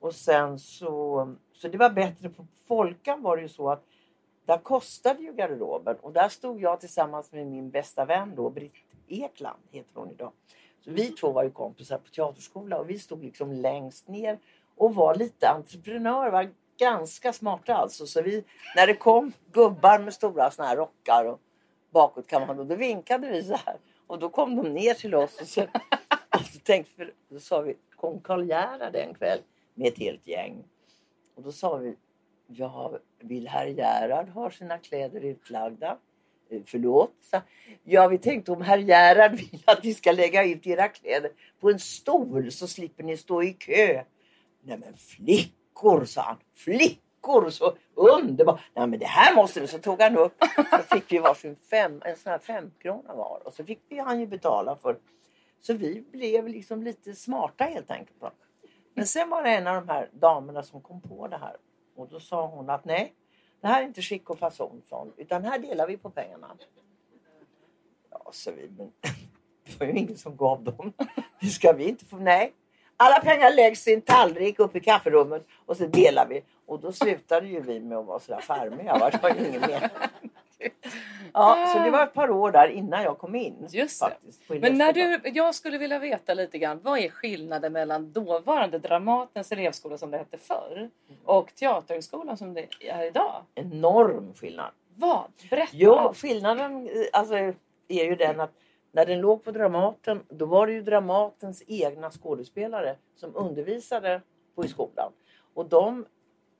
Och 0.00 0.14
sen 0.14 0.58
så, 0.58 1.34
så 1.52 1.68
det 1.68 1.78
var 1.78 1.90
bättre. 1.90 2.28
På 2.28 2.46
Folkan 2.66 3.22
var 3.22 3.36
det 3.36 3.42
ju 3.42 3.48
så 3.48 3.70
att 3.70 3.84
där 4.44 4.58
kostade 4.58 5.22
ju 5.22 5.32
garderoben 5.32 5.96
och 5.96 6.12
där 6.12 6.28
stod 6.28 6.60
jag 6.60 6.80
tillsammans 6.80 7.32
med 7.32 7.46
min 7.46 7.70
bästa 7.70 8.04
vän 8.04 8.32
då, 8.36 8.50
Britt 8.50 8.72
Ekland 9.08 9.58
heter 9.70 9.90
hon 9.94 10.10
idag. 10.10 10.32
Så 10.80 10.90
vi 10.90 11.10
två 11.10 11.32
var 11.32 11.44
ju 11.44 11.50
kompisar 11.50 11.98
på 11.98 12.10
teaterskola 12.10 12.78
och 12.78 12.90
vi 12.90 12.98
stod 12.98 13.24
liksom 13.24 13.52
längst 13.52 14.08
ner 14.08 14.38
och 14.76 14.94
var 14.94 15.14
lite 15.14 15.48
entreprenörer, 15.48 16.30
var 16.30 16.50
ganska 16.78 17.32
smarta 17.32 17.74
alltså. 17.74 18.06
Så 18.06 18.22
vi, 18.22 18.44
när 18.76 18.86
det 18.86 18.94
kom 18.94 19.32
gubbar 19.52 19.98
med 19.98 20.14
stora 20.14 20.50
såna 20.50 20.68
här 20.68 20.76
rockar 20.76 21.24
och 21.24 21.40
bakåt 21.92 22.26
kan 22.26 22.46
man 22.46 22.68
då 22.68 22.74
vinkade 22.74 23.30
vi 23.30 23.42
så 23.42 23.56
här. 23.56 23.76
Och 24.06 24.18
då 24.18 24.28
kom 24.28 24.56
de 24.56 24.74
ner 24.74 24.94
till 24.94 25.14
oss 25.14 25.40
och 25.40 25.46
så, 25.46 25.62
och 26.38 26.46
så 26.52 26.58
tänkte 26.58 26.94
för, 26.96 27.12
då 27.28 27.40
sa 27.40 27.60
vi, 27.60 27.76
kom 27.96 28.20
Karl 28.20 28.48
Gerhard 28.48 28.96
en 28.96 29.14
kväll 29.14 29.38
med 29.74 29.88
ett 29.88 29.98
helt 29.98 30.26
gäng. 30.26 30.64
Och 31.34 31.42
då 31.42 31.52
sa 31.52 31.76
vi, 31.76 31.96
ja, 32.46 32.98
vill 33.18 33.48
herr 33.48 33.66
Gerhard 33.66 34.28
ha 34.28 34.50
sina 34.50 34.78
kläder 34.78 35.20
utlagda? 35.20 35.98
Eh, 36.50 36.60
förlåt? 36.66 37.14
Så, 37.20 37.40
ja, 37.84 38.08
vi 38.08 38.18
tänkte 38.18 38.52
om 38.52 38.62
herr 38.62 38.78
Gerhard 38.78 39.32
vill 39.32 39.62
att 39.64 39.84
vi 39.84 39.94
ska 39.94 40.12
lägga 40.12 40.44
ut 40.44 40.66
era 40.66 40.88
kläder 40.88 41.30
på 41.60 41.70
en 41.70 41.78
stol 41.78 42.52
så 42.52 42.66
slipper 42.66 43.04
ni 43.04 43.16
stå 43.16 43.42
i 43.42 43.52
kö. 43.52 44.04
Nej 44.60 44.78
men 44.78 44.96
flickor, 44.96 46.04
sa 46.04 46.22
han. 46.22 46.36
Flickor! 46.54 47.11
Veckor. 47.22 47.50
Så 47.50 47.76
underbart! 47.94 48.60
Nej 48.74 48.86
men 48.86 48.98
det 48.98 49.06
här 49.06 49.34
måste 49.34 49.60
vi. 49.60 49.66
Så 49.66 49.78
tog 49.78 50.00
han 50.00 50.16
upp. 50.16 50.34
Så 50.70 50.96
fick 50.96 51.12
vi 51.12 51.18
varsin 51.18 51.56
fem, 51.56 52.02
en 52.04 52.16
sån 52.16 52.32
här 52.32 52.38
femkrona 52.38 53.14
var. 53.14 53.42
Och 53.44 53.52
så 53.52 53.64
fick 53.64 53.80
vi 53.88 53.98
han 53.98 54.20
ju 54.20 54.26
betala 54.26 54.76
för. 54.76 54.98
Så 55.60 55.74
vi 55.74 56.04
blev 56.12 56.48
liksom 56.48 56.82
lite 56.82 57.14
smarta 57.14 57.64
helt 57.64 57.90
enkelt. 57.90 58.34
Men 58.94 59.06
sen 59.06 59.30
var 59.30 59.42
det 59.42 59.50
en 59.50 59.66
av 59.66 59.74
de 59.74 59.88
här 59.88 60.08
damerna 60.12 60.62
som 60.62 60.80
kom 60.80 61.00
på 61.00 61.28
det 61.28 61.36
här. 61.36 61.56
Och 61.96 62.08
då 62.08 62.20
sa 62.20 62.46
hon 62.46 62.70
att 62.70 62.84
nej, 62.84 63.14
det 63.60 63.66
här 63.66 63.82
är 63.82 63.86
inte 63.86 64.02
skick 64.02 64.30
och 64.30 64.38
fason 64.38 64.82
sån, 64.88 65.12
utan 65.16 65.44
här 65.44 65.58
delar 65.58 65.86
vi 65.86 65.96
på 65.96 66.10
pengarna. 66.10 66.56
Ja, 68.10 68.30
så 68.32 68.50
vi, 68.50 68.70
men 68.78 68.92
det 69.64 69.80
var 69.80 69.86
ju 69.86 69.92
ingen 69.92 70.16
som 70.16 70.36
gav 70.36 70.64
dem. 70.64 70.92
Det 71.40 71.46
ska 71.46 71.72
vi 71.72 71.88
inte 71.88 72.04
få. 72.04 72.16
Nej, 72.16 72.52
alla 73.02 73.20
pengar 73.20 73.52
läggs 73.56 73.88
i 73.88 73.94
en 73.94 74.00
tallrik 74.00 74.58
upp 74.58 74.76
i 74.76 74.80
kafferummet 74.80 75.46
och 75.66 75.76
så 75.76 75.86
delar 75.86 76.26
vi. 76.28 76.42
Och 76.66 76.80
då 76.80 76.92
slutade 76.92 77.46
ju 77.46 77.60
vi 77.60 77.80
med 77.80 77.98
att 77.98 78.06
vara 78.06 78.20
sådär 78.20 78.40
charmiga. 78.40 79.10
Det 79.10 79.22
var 79.22 79.30
ju 79.30 79.48
ingen 79.48 79.60
mer. 79.60 79.90
Ja, 81.32 81.66
så 81.72 81.78
det 81.78 81.90
var 81.90 82.02
ett 82.02 82.14
par 82.14 82.30
år 82.30 82.50
där 82.50 82.68
innan 82.68 83.02
jag 83.02 83.18
kom 83.18 83.34
in. 83.34 83.66
Just 83.70 83.98
faktiskt, 83.98 84.42
Men 84.48 84.78
när 84.78 84.92
du, 84.92 85.20
jag 85.24 85.54
skulle 85.54 85.78
vilja 85.78 85.98
veta 85.98 86.34
lite 86.34 86.58
grann. 86.58 86.80
Vad 86.82 86.98
är 86.98 87.08
skillnaden 87.08 87.72
mellan 87.72 88.12
dåvarande 88.12 88.78
Dramatens 88.78 89.52
elevskola 89.52 89.98
som 89.98 90.10
det 90.10 90.18
hette 90.18 90.38
förr 90.38 90.90
och 91.24 91.54
Teaterhögskolan 91.54 92.36
som 92.36 92.54
det 92.54 92.66
är 92.80 93.04
idag? 93.06 93.42
Enorm 93.54 94.34
skillnad. 94.34 94.70
Vad? 94.94 95.24
Berätta. 95.50 95.70
Jo, 95.72 96.12
skillnaden 96.16 96.88
eh, 96.88 96.92
alltså, 97.12 97.34
är 97.88 98.04
ju 98.04 98.14
den 98.14 98.40
att 98.40 98.52
när 98.92 99.06
den 99.06 99.20
låg 99.20 99.44
på 99.44 99.50
Dramaten, 99.50 100.20
då 100.28 100.46
var 100.46 100.66
det 100.66 100.72
ju 100.72 100.82
Dramatens 100.82 101.62
egna 101.66 102.10
skådespelare 102.10 102.96
som 103.16 103.36
undervisade 103.36 104.20
på 104.54 104.64
i 104.64 104.68
skolan. 104.68 105.12
Och 105.54 105.68
de, 105.68 106.06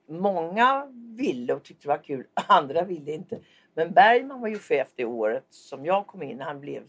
många 0.07 0.87
ville 1.17 1.53
och 1.53 1.63
tyckte 1.63 1.83
det 1.83 1.89
var 1.89 2.03
kul, 2.03 2.25
andra 2.47 2.83
ville 2.83 3.11
inte. 3.11 3.39
Men 3.73 3.93
Bergman 3.93 4.41
var 4.41 4.47
ju 4.47 4.59
chef 4.59 4.87
det 4.95 5.05
året 5.05 5.45
som 5.49 5.85
jag 5.85 6.07
kom 6.07 6.23
in. 6.23 6.41
Han 6.41 6.59
blev 6.59 6.83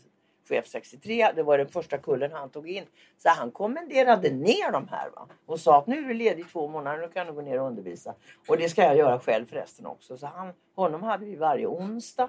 chef 0.49 0.67
63. 0.67 1.33
Det 1.35 1.43
var 1.43 1.59
den 1.59 1.69
första 1.69 1.99
kullen 1.99 2.33
han 2.33 2.51
tog 2.51 2.69
in. 2.69 2.85
Så 3.19 3.29
han 3.29 3.51
kommenderade 3.51 4.31
ner 4.31 4.73
de 4.73 4.89
här 4.89 5.11
va? 5.11 5.29
och 5.47 5.61
sa 5.61 5.79
att 5.79 5.87
nu 5.87 5.99
är 5.99 6.03
du 6.03 6.15
ledig 6.15 6.45
två 6.53 6.69
månader, 6.69 6.99
nu 6.99 7.09
kan 7.09 7.27
du 7.27 7.33
gå 7.33 7.41
ner 7.41 7.61
och 7.61 7.67
undervisa. 7.67 8.15
Och 8.49 8.57
det 8.57 8.69
ska 8.69 8.83
jag 8.83 8.97
göra 8.97 9.19
själv 9.19 9.47
förresten 9.47 9.87
också. 9.87 10.19
Så 10.19 10.27
han, 10.27 10.53
honom 10.75 11.03
hade 11.03 11.25
vi 11.25 11.37
varje 11.37 11.67
onsdag 11.67 12.29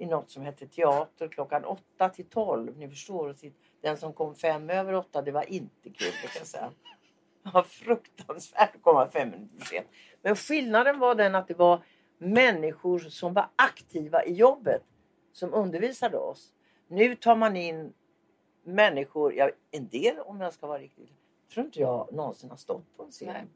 i 0.00 0.06
något 0.06 0.30
som 0.30 0.42
hette 0.42 0.66
teater 0.66 1.28
klockan 1.28 1.64
8 1.64 2.08
till 2.08 2.24
12. 2.24 2.78
Ni 2.78 2.88
förstår, 2.88 3.36
den 3.80 3.96
som 3.96 4.12
kom 4.12 4.34
fem 4.34 4.70
över 4.70 4.94
åtta, 4.94 5.22
det 5.22 5.32
var 5.32 5.52
inte 5.52 5.90
kul 5.90 6.12
kan 6.12 6.30
jag 6.38 6.46
säga. 6.46 6.70
Det 7.42 7.50
var 7.50 7.62
fruktansvärt 7.62 8.74
att 8.74 8.82
komma 8.82 9.10
fem 9.10 9.30
minuter 9.30 9.64
sent. 9.64 9.86
Men 10.22 10.36
skillnaden 10.36 10.98
var 10.98 11.14
den 11.14 11.34
att 11.34 11.48
det 11.48 11.54
var 11.54 11.82
människor 12.18 12.98
som 12.98 13.34
var 13.34 13.48
aktiva 13.56 14.24
i 14.24 14.32
jobbet 14.32 14.82
som 15.32 15.54
undervisade 15.54 16.18
oss. 16.18 16.52
Nu 16.88 17.16
tar 17.16 17.36
man 17.36 17.56
in 17.56 17.92
människor, 18.62 19.34
ja, 19.34 19.50
en 19.70 19.88
del 19.88 20.18
om 20.18 20.40
jag 20.40 20.52
ska 20.52 20.66
vara 20.66 20.78
riktigt, 20.78 21.10
tror 21.52 21.66
inte 21.66 21.80
jag 21.80 22.12
någonsin 22.12 22.50
har 22.50 22.56
stått 22.56 22.96
på 22.96 23.02
en 23.02 23.10
scen. 23.10 23.28
Nej. 23.28 23.46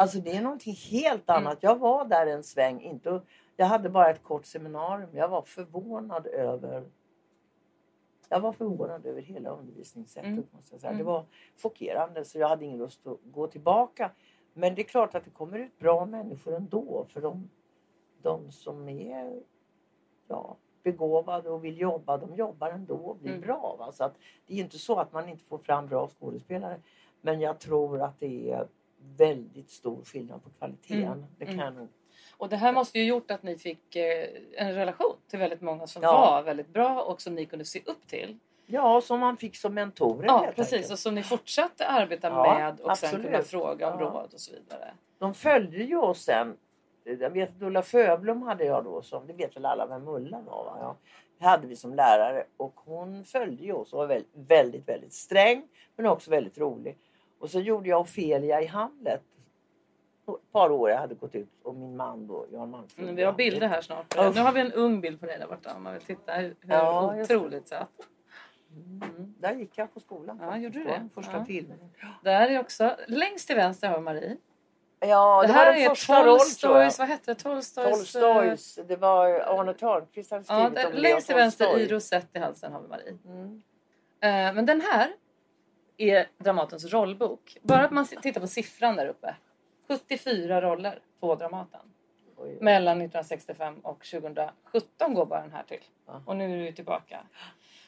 Alltså 0.00 0.20
det 0.20 0.36
är 0.36 0.42
någonting 0.42 0.74
helt 0.74 1.30
annat. 1.30 1.64
Mm. 1.64 1.72
Jag 1.72 1.78
var 1.78 2.04
där 2.04 2.26
en 2.26 2.42
sväng, 2.42 2.80
inte 2.80 3.20
jag 3.56 3.66
hade 3.66 3.88
bara 3.88 4.10
ett 4.10 4.22
kort 4.22 4.46
seminarium. 4.46 5.10
Jag 5.12 5.28
var 5.28 5.42
förvånad 5.42 6.26
över 6.26 6.84
jag 8.28 8.40
var 8.40 8.52
förvånad 8.52 9.06
över 9.06 9.22
hela 9.22 9.50
undervisningssättet. 9.50 10.26
Mm. 10.26 10.46
Måste 10.52 10.74
jag 10.74 10.80
säga. 10.80 10.92
Det 10.92 11.00
mm. 11.00 11.06
var 11.06 11.24
chockerande 11.62 12.24
så 12.24 12.38
jag 12.38 12.48
hade 12.48 12.64
ingen 12.64 12.78
lust 12.78 13.06
att 13.06 13.18
gå 13.24 13.46
tillbaka. 13.46 14.10
Men 14.52 14.74
det 14.74 14.82
är 14.82 14.84
klart 14.84 15.14
att 15.14 15.24
det 15.24 15.30
kommer 15.30 15.58
ut 15.58 15.78
bra 15.78 16.06
människor 16.06 16.54
ändå. 16.54 17.06
För 17.08 17.20
de, 17.20 17.50
de 18.22 18.52
som 18.52 18.88
är 18.88 19.40
ja, 20.28 20.56
begåvade 20.82 21.50
och 21.50 21.64
vill 21.64 21.80
jobba, 21.80 22.16
de 22.18 22.34
jobbar 22.34 22.70
ändå 22.70 22.94
och 22.94 23.16
blir 23.16 23.30
mm. 23.30 23.40
bra. 23.40 23.76
Va? 23.78 23.92
Så 23.92 24.04
att 24.04 24.14
det 24.46 24.54
är 24.54 24.58
inte 24.58 24.78
så 24.78 24.98
att 24.98 25.12
man 25.12 25.28
inte 25.28 25.44
får 25.44 25.58
fram 25.58 25.86
bra 25.86 26.08
skådespelare. 26.08 26.80
Men 27.20 27.40
jag 27.40 27.58
tror 27.58 28.02
att 28.02 28.20
det 28.20 28.50
är 28.50 28.68
väldigt 29.16 29.70
stor 29.70 30.04
skillnad 30.04 30.44
på 30.44 30.50
kvaliteten. 30.50 31.02
Mm. 31.02 31.24
Det 31.38 31.46
kan 31.46 31.76
mm. 31.76 31.88
och 32.36 32.48
det 32.48 32.56
här 32.56 32.72
måste 32.72 32.98
ju 32.98 33.04
gjort 33.04 33.30
att 33.30 33.42
ni 33.42 33.58
fick 33.58 33.96
eh, 33.96 34.28
en 34.56 34.74
relation 34.74 35.16
till 35.30 35.38
väldigt 35.38 35.60
många 35.60 35.86
som 35.86 36.02
ja. 36.02 36.12
var 36.12 36.42
väldigt 36.42 36.68
bra 36.68 37.02
och 37.02 37.22
som 37.22 37.34
ni 37.34 37.46
kunde 37.46 37.64
se 37.64 37.82
upp 37.86 38.06
till. 38.06 38.38
Ja, 38.72 39.00
som 39.00 39.20
man 39.20 39.36
fick 39.36 39.56
som 39.56 39.74
mentorer. 39.74 40.26
Ja, 40.26 40.52
precis. 40.56 40.72
Enkelt. 40.72 40.92
Och 40.92 40.98
som 40.98 41.14
ni 41.14 41.22
fortsatte 41.22 41.86
arbeta 41.86 42.28
ja, 42.28 42.54
med 42.54 42.80
och 42.80 42.90
absolut. 42.90 43.12
sen 43.12 43.22
kunna 43.22 43.42
fråga 43.42 43.92
om 43.92 44.00
ja. 44.00 44.06
råd 44.06 44.34
och 44.34 44.40
så 44.40 44.52
vidare. 44.52 44.94
De 45.18 45.34
följde 45.34 45.76
ju 45.76 45.96
oss 45.96 46.22
sen. 46.24 46.56
Jag 47.04 47.30
vet 47.30 47.56
att 47.56 47.62
Ulla 47.62 47.82
Sjöblom 47.82 48.42
hade 48.42 48.64
jag 48.64 48.84
då 48.84 49.02
som, 49.02 49.26
det 49.26 49.32
vet 49.32 49.56
väl 49.56 49.66
alla 49.66 49.86
vem 49.86 50.08
Ulla 50.08 50.40
var 50.40 50.64
va? 50.64 50.76
Ja. 50.80 50.96
Det 51.38 51.44
hade 51.44 51.66
vi 51.66 51.76
som 51.76 51.94
lärare 51.94 52.44
och 52.56 52.80
hon 52.84 53.24
följde 53.24 53.64
ju 53.64 53.72
oss 53.72 53.92
och 53.92 53.98
var 53.98 54.06
väldigt, 54.06 54.30
väldigt, 54.34 54.88
väldigt 54.88 55.12
sträng 55.12 55.68
men 55.96 56.06
också 56.06 56.30
väldigt 56.30 56.58
rolig. 56.58 56.98
Och 57.40 57.50
så 57.50 57.60
gjorde 57.60 57.88
jag 57.88 58.00
Ofelia 58.00 58.62
i 58.62 58.66
Hamlet 58.66 59.22
ett 60.28 60.52
par 60.52 60.70
år 60.70 60.90
jag 60.90 60.98
hade 60.98 61.14
gått 61.14 61.34
ut 61.34 61.48
och 61.62 61.74
min 61.74 61.96
man 61.96 62.26
då, 62.26 62.46
Jan 62.52 62.70
Malmström. 62.70 63.04
Mm, 63.04 63.16
vi 63.16 63.22
har 63.22 63.32
bilder 63.32 63.68
här 63.68 63.80
snart. 63.80 64.16
Oh. 64.18 64.34
Nu 64.34 64.40
har 64.40 64.52
vi 64.52 64.60
en 64.60 64.72
ung 64.72 65.00
bild 65.00 65.20
på 65.20 65.26
dig 65.26 65.38
där 65.38 65.46
borta 65.46 65.74
om 65.76 65.82
man 65.82 65.92
vill 65.92 66.02
titta 66.02 66.32
hur, 66.32 66.56
ja, 66.60 67.22
otroligt 67.22 67.68
söt. 67.68 67.88
Mm. 68.72 69.34
Där 69.38 69.54
gick 69.54 69.78
jag 69.78 69.94
på 69.94 70.00
skolan. 70.00 70.38
Ja, 70.42 70.56
gjorde 70.56 70.78
du 70.78 70.84
det? 70.84 71.08
Första 71.14 71.36
ja. 71.36 71.44
filmen. 71.44 71.78
Där 72.22 72.50
är 72.50 72.60
också, 72.60 72.96
längst 73.06 73.46
till 73.46 73.56
vänster 73.56 73.88
har 73.88 73.96
vi 73.96 74.02
Marie. 74.02 74.36
Ja, 75.00 75.42
det, 75.42 75.46
det 75.46 75.52
var 75.52 75.60
här 75.60 75.72
den 75.72 75.82
är 75.82 75.88
första. 75.88 76.24
Tolstojs, 76.24 76.98
vad 76.98 77.08
hette 77.08 77.34
det? 77.34 77.40
Tolstojs... 77.40 78.16
eh, 78.16 78.22
Tolstojs. 78.22 78.78
Det 78.88 78.96
var 78.96 79.28
Arne 79.28 79.74
Törnqvist 79.74 80.30
hade 80.30 80.44
Ja, 80.48 80.54
skrivit 80.54 80.74
där, 80.74 80.86
om 80.86 80.92
Leo 80.92 81.02
längst 81.02 81.26
till 81.26 81.36
vänster 81.36 81.78
i 81.78 81.88
rosett 81.88 82.28
i 82.32 82.38
halsen 82.38 82.72
har 82.72 82.80
vi 82.80 82.88
Marie. 82.88 83.18
Mm. 83.24 83.62
Eh, 84.20 84.54
men 84.54 84.66
den 84.66 84.80
här 84.80 85.12
är 86.00 86.28
Dramatens 86.38 86.84
rollbok. 86.84 87.58
Bara 87.62 87.84
att 87.84 87.90
man 87.90 88.06
tittar 88.06 88.40
på 88.40 88.46
siffran 88.46 88.96
där 88.96 89.06
uppe. 89.06 89.34
74 89.88 90.60
roller 90.62 90.98
på 91.20 91.34
Dramaten. 91.34 91.80
Oj. 92.36 92.58
Mellan 92.60 92.96
1965 92.96 93.80
och 93.80 94.04
2017 94.04 95.14
går 95.14 95.26
bara 95.26 95.40
den 95.40 95.52
här 95.52 95.62
till. 95.62 95.84
Ja. 96.06 96.22
Och 96.26 96.36
nu 96.36 96.60
är 96.60 96.66
du 96.66 96.72
tillbaka. 96.72 97.20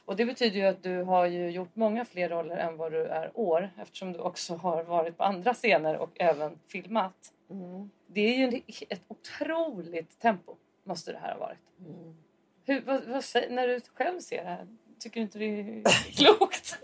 Och 0.04 0.16
det 0.16 0.24
betyder 0.24 0.56
ju 0.56 0.66
att 0.66 0.82
du 0.82 1.02
har 1.02 1.26
ju 1.26 1.50
gjort 1.50 1.76
många 1.76 2.04
fler 2.04 2.28
roller 2.28 2.56
än 2.56 2.76
vad 2.76 2.92
du 2.92 3.04
är 3.04 3.30
år. 3.34 3.70
Eftersom 3.78 4.12
du 4.12 4.18
också 4.18 4.54
har 4.54 4.82
varit 4.82 5.16
på 5.16 5.24
andra 5.24 5.54
scener 5.54 5.96
och 5.96 6.20
även 6.20 6.58
filmat. 6.68 7.32
Mm. 7.50 7.90
Det 8.06 8.20
är 8.20 8.36
ju 8.36 8.62
ett 8.88 9.02
otroligt 9.08 10.18
tempo. 10.18 10.56
Måste 10.84 11.12
det 11.12 11.18
här 11.18 11.32
ha 11.32 11.38
varit. 11.38 11.58
Mm. 11.78 12.16
Hur, 12.64 12.80
vad, 12.80 13.04
vad 13.04 13.24
när 13.50 13.68
du 13.68 13.80
själv 13.80 14.20
ser 14.20 14.44
det 14.44 14.50
här, 14.50 14.66
tycker 14.98 15.20
du 15.20 15.22
inte 15.22 15.38
det 15.38 15.44
är 15.44 15.82
klokt? 16.16 16.78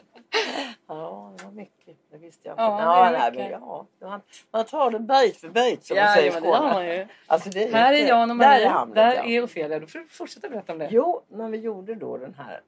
Ja, 0.86 1.32
det 1.38 1.44
var 1.44 1.50
mycket. 1.52 1.96
Det 2.10 2.18
visste 2.18 2.48
jag 2.48 2.52
inte. 2.52 2.62
Ja, 2.62 3.12
Ja, 3.12 3.30
nej, 3.30 3.48
ja, 3.60 3.86
man, 4.00 4.20
man 4.50 4.64
tar 4.64 4.90
det 4.90 4.98
bit 4.98 5.36
för 5.36 5.48
bit 5.48 5.84
som 5.84 5.96
man 5.96 6.04
Ja, 6.04 6.14
säger 6.14 6.28
i 6.30 6.32
Skåne. 6.32 6.98
man. 6.98 7.06
Alltså, 7.26 7.50
det 7.50 7.64
är 7.68 7.72
Här 7.72 7.92
är 7.92 8.08
Jan 8.08 8.30
och 8.30 8.36
Där 8.36 8.46
Marie, 8.48 8.66
är 8.66 8.70
Hamlet, 8.70 8.94
där 8.96 9.24
är 9.24 9.44
Ofelia. 9.44 9.78
Då 9.78 9.86
får 9.86 9.98
du 9.98 10.08
fortsätta 10.08 10.48
berätta 10.48 10.72
om 10.72 10.78
det. 10.78 10.88
Jo, 10.90 11.22
när 11.28 11.48
vi 11.48 11.58
gjorde 11.58 11.94
då 11.94 12.16
den 12.16 12.34
här. 12.34 12.60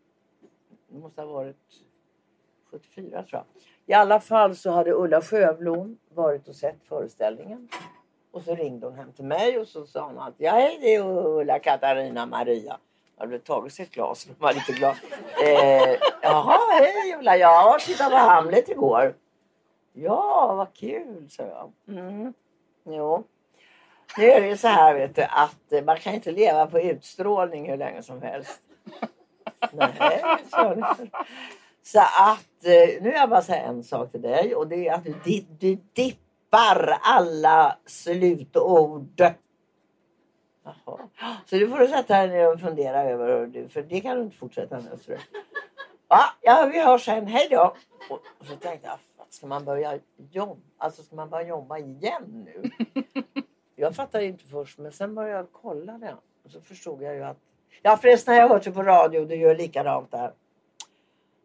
Det 0.88 0.99
måste 0.99 1.23
ha 1.23 1.29
varit 1.33 1.57
74 2.70 3.23
tror 3.23 3.27
jag. 3.33 3.44
I 3.87 3.92
alla 3.94 4.20
fall 4.20 4.57
så 4.57 4.70
hade 4.70 4.92
Ulla 4.92 5.20
Sjöblom 5.23 5.99
varit 6.14 6.49
och 6.49 6.55
sett 6.57 6.85
föreställningen. 6.88 7.68
Och 8.31 8.42
så 8.42 8.55
ringde 8.55 8.87
hon 8.87 8.96
hem 8.96 9.12
till 9.12 9.25
mig 9.25 9.59
och 9.59 9.68
så 9.68 9.87
sa 9.87 10.07
hon 10.07 10.18
att 10.18 10.35
ja, 10.37 10.53
hej 10.53 10.79
det 10.81 10.94
är 10.94 11.27
Ulla 11.27 11.59
Katarina 11.59 12.27
Maria. 12.27 12.79
Hade 13.20 13.33
hade 13.33 13.44
tagit 13.44 13.72
sig 13.72 13.83
ett 13.83 13.90
glas 13.90 14.26
och 14.26 14.40
var 14.40 14.52
lite 14.52 14.72
glad. 14.72 14.96
Eh, 15.44 15.98
Jaha, 16.22 16.59
hej 16.72 17.16
Ulla. 17.18 17.37
Ja, 17.37 17.78
tittade 17.80 18.11
på 18.11 18.16
Hamlet 18.16 18.68
igår. 18.68 19.14
Ja, 19.92 20.54
vad 20.56 20.74
kul, 20.74 21.26
sa 21.30 21.42
jag. 21.42 21.72
Mm. 21.98 22.35
Jo. 22.85 23.24
Nu 24.18 24.24
är 24.24 24.40
det 24.40 24.46
ju 24.46 24.56
så 24.56 24.68
här 24.68 24.94
vet 24.94 25.16
du, 25.16 25.22
att 25.22 25.72
eh, 25.72 25.85
man 25.85 25.96
kan 25.96 26.14
inte 26.14 26.30
leva 26.30 26.66
på 26.66 26.80
utstrålning 26.80 27.70
hur 27.70 27.76
länge 27.76 28.02
som 28.02 28.22
helst. 28.22 28.61
Nej. 29.72 30.22
Så 31.83 32.00
att 32.00 32.64
eh, 32.64 33.02
nu 33.02 33.02
vill 33.02 33.12
jag 33.12 33.30
bara 33.30 33.42
säga 33.42 33.62
en 33.62 33.85
sak 33.85 34.12
till 34.12 34.22
dig 34.22 34.54
och 34.54 34.68
det 34.68 34.88
är 34.88 34.94
att 34.94 35.04
du, 35.04 35.44
du 35.59 35.78
dippar 35.92 36.98
alla 37.02 37.76
slutord. 37.87 39.22
Jaha. 40.62 41.09
Så 41.46 41.57
du 41.57 41.68
får 41.68 41.87
sätta 41.87 42.16
dig 42.16 42.29
ner 42.29 42.53
och 42.53 42.61
fundera 42.61 43.03
över 43.03 43.46
det, 43.46 43.68
för 43.68 43.83
det 43.83 44.01
kan 44.01 44.16
du 44.16 44.23
inte 44.23 44.37
fortsätta 44.37 44.81
med. 44.81 45.01
Så. 45.01 45.12
Ja, 46.09 46.25
ja, 46.40 46.70
vi 46.73 46.85
hörs 46.85 47.05
sen. 47.05 47.27
Hej 47.27 47.49
då! 47.51 47.75
Och, 48.11 48.20
och 48.38 48.46
så 48.46 48.57
tänkte 48.57 48.88
jag, 48.88 48.99
ska 49.29 49.46
man 49.46 49.64
börja 49.64 49.99
jobba? 50.31 50.61
Alltså 50.79 51.03
ska 51.03 51.16
man 51.16 51.31
börja 51.31 51.46
jobba 51.46 51.79
igen 51.79 52.46
nu? 52.46 52.70
Jag 53.77 53.96
fattade 53.96 54.25
inte 54.25 54.44
först, 54.44 54.79
men 54.79 54.92
sen 54.92 55.14
började 55.14 55.37
jag 55.37 55.53
kolla 55.53 55.99
det. 55.99 56.16
Och 56.44 56.51
så 56.51 56.61
förstod 56.61 57.03
jag 57.03 57.14
ju 57.14 57.23
att... 57.23 57.37
Ja 57.83 57.96
förresten, 57.96 58.35
jag 58.35 58.42
har 58.42 58.49
hört 58.49 58.64
det 58.64 58.73
på 58.73 58.83
radio, 58.83 59.25
du 59.25 59.35
gör 59.35 59.57
likadant 59.57 60.11
där. 60.11 60.33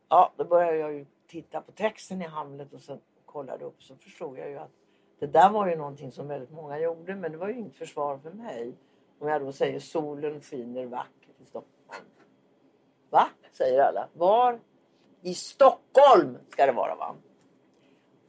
Ja, 0.10 0.34
då 0.38 0.44
började 0.44 0.78
jag 0.78 0.94
ju 0.94 1.06
titta 1.28 1.62
på 1.62 1.72
texten 1.72 2.22
i 2.22 2.26
Hamlet 2.26 2.74
och 2.74 2.82
sen 2.82 3.00
kollade 3.26 3.66
upp 3.66 3.84
så 3.84 3.96
förstod 3.96 4.38
jag 4.38 4.50
ju 4.50 4.58
att 4.58 4.72
det 5.20 5.28
där 5.28 5.50
var 5.50 5.68
ju 5.68 5.76
någonting 5.76 6.12
som 6.12 6.28
väldigt 6.28 6.52
många 6.52 6.80
gjorde, 6.80 7.16
men 7.16 7.32
det 7.32 7.38
var 7.38 7.48
ju 7.48 7.54
inget 7.60 7.76
försvar 7.76 8.18
för 8.18 8.32
mig. 8.32 8.74
Om 9.20 9.28
jag 9.28 9.42
då 9.42 9.52
säger 9.52 9.80
solen 9.80 10.42
skiner 10.42 10.86
vackert 10.86 11.42
i 11.44 11.46
Stockholm. 11.46 12.06
Va? 13.10 13.28
Säger 13.52 13.82
alla. 13.82 14.08
Var? 14.14 14.60
I 15.22 15.34
Stockholm 15.34 16.38
ska 16.50 16.66
det 16.66 16.72
vara 16.72 16.96
va? 16.96 17.16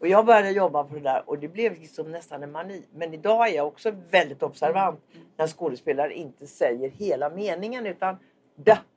Och 0.01 0.09
jag 0.09 0.27
började 0.27 0.51
jobba 0.51 0.85
på 0.85 0.95
det 0.95 1.01
där 1.01 1.23
och 1.27 1.39
det 1.39 1.49
blev 1.49 1.81
liksom 1.81 2.11
nästan 2.11 2.43
en 2.43 2.53
mani. 2.53 2.83
Men 2.95 3.15
idag 3.15 3.49
är 3.49 3.55
jag 3.55 3.67
också 3.67 3.91
väldigt 4.11 4.43
observant 4.43 5.01
när 5.37 5.47
skådespelare 5.47 6.15
inte 6.15 6.47
säger 6.47 6.91
hela 6.91 7.31
meningen 7.31 7.87
utan 7.87 8.17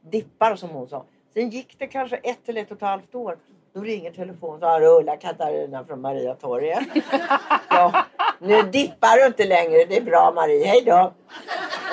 dippar 0.01 0.55
som 0.55 0.69
hon 0.69 0.87
sa. 0.87 1.05
Sen 1.33 1.49
gick 1.49 1.79
det 1.79 1.87
kanske 1.87 2.15
ett 2.15 2.49
eller 2.49 2.61
ett 2.61 2.71
och 2.71 2.77
ett 2.77 2.83
halvt 2.83 3.15
år. 3.15 3.37
Då 3.73 3.81
ringer 3.81 4.11
telefonen 4.11 4.63
och 4.63 4.69
har 4.69 4.81
Ulla 4.81 5.17
Katarina 5.17 5.85
från 5.85 6.01
Mariatorget. 6.01 6.87
ja, 7.69 8.05
nu 8.39 8.61
dippar 8.61 9.17
du 9.17 9.25
inte 9.25 9.45
längre. 9.45 9.85
Det 9.85 9.97
är 9.97 10.01
bra 10.01 10.31
Marie. 10.35 10.65
Hej 10.65 10.81
då. 10.85 11.13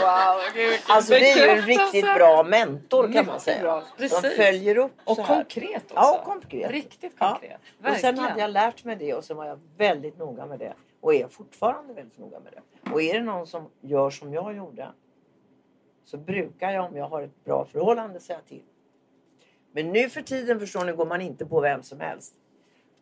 Wow, 0.01 0.41
gud, 0.55 0.81
Alltså 0.89 1.13
det 1.13 1.31
är 1.31 1.37
ju 1.55 1.59
en 1.61 1.67
riktigt 1.67 2.15
bra 2.15 2.43
mentor 2.43 3.13
kan 3.13 3.27
man 3.27 3.41
säga. 3.41 3.63
bra. 3.63 3.83
De 3.99 4.09
följer 4.09 4.79
upp 4.79 4.93
Och 5.05 5.17
konkret 5.19 5.83
också. 5.85 5.95
Ja, 5.95 6.19
och 6.19 6.25
konkret. 6.25 6.71
Riktigt 6.71 7.13
Ja. 7.19 7.31
konkret. 7.31 7.61
Och 7.79 7.85
Verkligen. 7.85 8.17
sen 8.17 8.25
hade 8.25 8.41
jag 8.41 8.51
lärt 8.51 8.85
mig 8.85 8.97
det 8.97 9.15
och 9.15 9.25
så 9.25 9.35
var 9.35 9.45
jag 9.47 9.59
väldigt 9.77 10.19
noga 10.19 10.47
med 10.47 10.59
det. 10.59 10.73
Och 11.01 11.15
är 11.15 11.29
fortfarande 11.29 11.95
väldigt 11.95 12.19
noga 12.19 12.41
med 12.41 12.53
det. 12.53 12.91
Och 12.93 13.03
är 13.03 13.15
det 13.15 13.21
någon 13.25 13.47
som 13.47 13.71
gör 13.81 14.11
som 14.11 14.33
jag 14.35 14.57
gjorde 14.57 14.89
så 16.05 16.17
brukar 16.17 16.71
jag 16.71 16.85
om 16.85 16.97
jag 16.97 17.09
har 17.09 17.23
ett 17.23 17.45
bra 17.45 17.65
förhållande 17.73 18.21
säga 18.21 18.39
till. 18.49 18.63
Men 19.73 19.93
nu 19.93 20.11
för 20.11 20.23
tiden 20.23 20.61
förstår 20.61 20.85
ni 20.85 20.93
går 20.93 21.07
man 21.07 21.21
inte 21.21 21.47
på 21.47 21.61
vem 21.61 21.83
som 21.83 22.01
helst. 22.01 22.35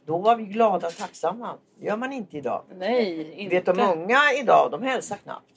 Då 0.07 0.19
var 0.19 0.37
vi 0.37 0.45
glada 0.45 0.87
och 0.87 0.97
tacksamma. 0.97 1.55
Det 1.79 1.87
gör 1.87 1.97
man 1.97 2.13
inte 2.13 2.39
idag. 2.39 2.63
Nej, 2.77 3.33
inte. 3.33 3.57
Vet 3.57 3.67
de 3.67 3.81
unga 3.81 4.21
idag, 4.43 4.69
de 4.71 4.83
hälsar 4.83 5.17
knappt. 5.17 5.51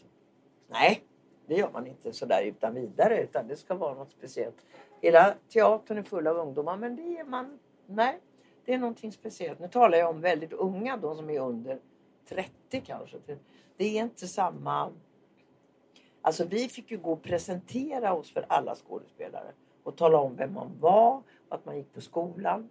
Nej, 0.69 1.01
det 1.47 1.55
gör 1.55 1.71
man 1.71 1.87
inte 1.87 2.13
sådär 2.13 2.43
utan 2.43 2.73
vidare 2.75 3.23
utan 3.23 3.47
det 3.47 3.55
ska 3.55 3.75
vara 3.75 3.93
något 3.93 4.11
speciellt. 4.11 4.65
Hela 5.01 5.33
teatern 5.49 5.97
är 5.97 6.03
full 6.03 6.27
av 6.27 6.37
ungdomar 6.37 6.77
men 6.77 6.95
det 6.95 7.17
är 7.17 7.23
man, 7.23 7.59
nej, 7.85 8.19
det 8.65 8.73
är 8.73 8.77
någonting 8.77 9.11
speciellt. 9.11 9.59
Nu 9.59 9.67
talar 9.67 9.97
jag 9.97 10.09
om 10.09 10.21
väldigt 10.21 10.53
unga, 10.53 10.97
de 10.97 11.15
som 11.15 11.29
är 11.29 11.39
under 11.39 11.79
30 12.29 12.81
kanske. 12.85 13.17
Det 13.77 13.97
är 13.97 14.03
inte 14.03 14.27
samma... 14.27 14.91
Alltså 16.21 16.45
vi 16.45 16.67
fick 16.67 16.91
ju 16.91 16.97
gå 16.97 17.11
och 17.11 17.23
presentera 17.23 18.13
oss 18.13 18.33
för 18.33 18.45
alla 18.49 18.75
skådespelare 18.75 19.51
och 19.83 19.95
tala 19.95 20.17
om 20.17 20.35
vem 20.35 20.53
man 20.53 20.79
var 20.79 21.17
och 21.17 21.55
att 21.55 21.65
man 21.65 21.77
gick 21.77 21.93
på 21.93 22.01
skolan. 22.01 22.69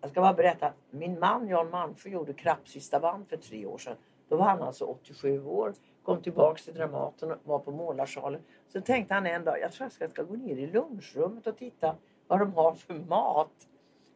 Jag 0.00 0.10
ska 0.10 0.20
bara 0.20 0.34
berätta. 0.34 0.72
Min 0.90 1.18
man 1.18 1.48
Jan 1.48 1.70
Malmsjö 1.70 2.10
gjorde 2.10 2.32
Krappsista 2.32 3.00
band 3.00 3.28
för 3.28 3.36
tre 3.36 3.66
år 3.66 3.78
sedan. 3.78 3.96
Då 4.32 4.38
var 4.38 4.44
han 4.44 4.62
alltså 4.62 4.84
87 4.84 5.44
år. 5.44 5.74
Kom 6.02 6.22
tillbaks 6.22 6.64
till 6.64 6.74
Dramaten 6.74 7.30
och 7.30 7.38
var 7.44 7.58
på 7.58 7.70
målarsalen. 7.70 8.40
Så 8.68 8.80
tänkte 8.80 9.14
han 9.14 9.26
en 9.26 9.44
dag, 9.44 9.60
jag 9.60 9.72
tror 9.72 9.84
jag 9.84 9.92
ska, 9.92 10.08
ska 10.08 10.22
gå 10.22 10.34
ner 10.34 10.56
i 10.56 10.66
lunchrummet 10.66 11.46
och 11.46 11.56
titta 11.56 11.96
vad 12.26 12.38
de 12.38 12.54
har 12.54 12.74
för 12.74 12.94
mat. 12.94 13.68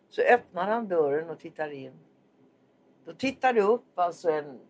Så 0.08 0.22
öppnar 0.22 0.68
han 0.68 0.88
dörren 0.88 1.30
och 1.30 1.38
tittar 1.38 1.70
in. 1.70 1.92
Då 3.04 3.12
tittar 3.12 3.52
det 3.52 3.62
upp 3.62 3.98
alltså 3.98 4.30
en 4.30 4.60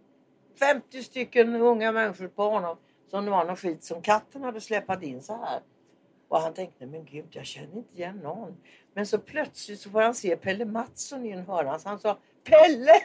50 0.59 1.03
stycken 1.03 1.55
unga 1.55 1.93
människor 1.93 2.29
på 2.29 2.43
honom. 2.43 2.77
Som 3.07 3.25
det 3.25 3.31
var 3.31 3.45
någon 3.45 3.57
skit 3.57 3.85
som 3.85 4.03
katten 4.03 4.43
hade 4.43 4.61
släpat 4.61 5.03
in 5.03 5.23
så 5.23 5.37
här. 5.37 5.61
Och 6.29 6.39
han 6.39 6.55
tänkte, 6.55 6.87
men 6.87 7.05
gud 7.05 7.27
jag 7.31 7.47
känner 7.47 7.77
inte 7.77 7.97
igen 7.97 8.17
någon. 8.17 8.57
Men 8.95 9.07
så 9.07 9.19
plötsligt 9.19 9.81
så 9.81 9.91
får 9.91 10.01
han 10.01 10.15
se 10.15 10.37
Pelle 10.37 10.65
Mattsson 10.65 11.27
i 11.27 11.31
en 11.31 11.47
hörna. 11.47 11.79
Så 11.79 11.89
han 11.89 11.99
sa 11.99 12.17
Pelle, 12.47 13.01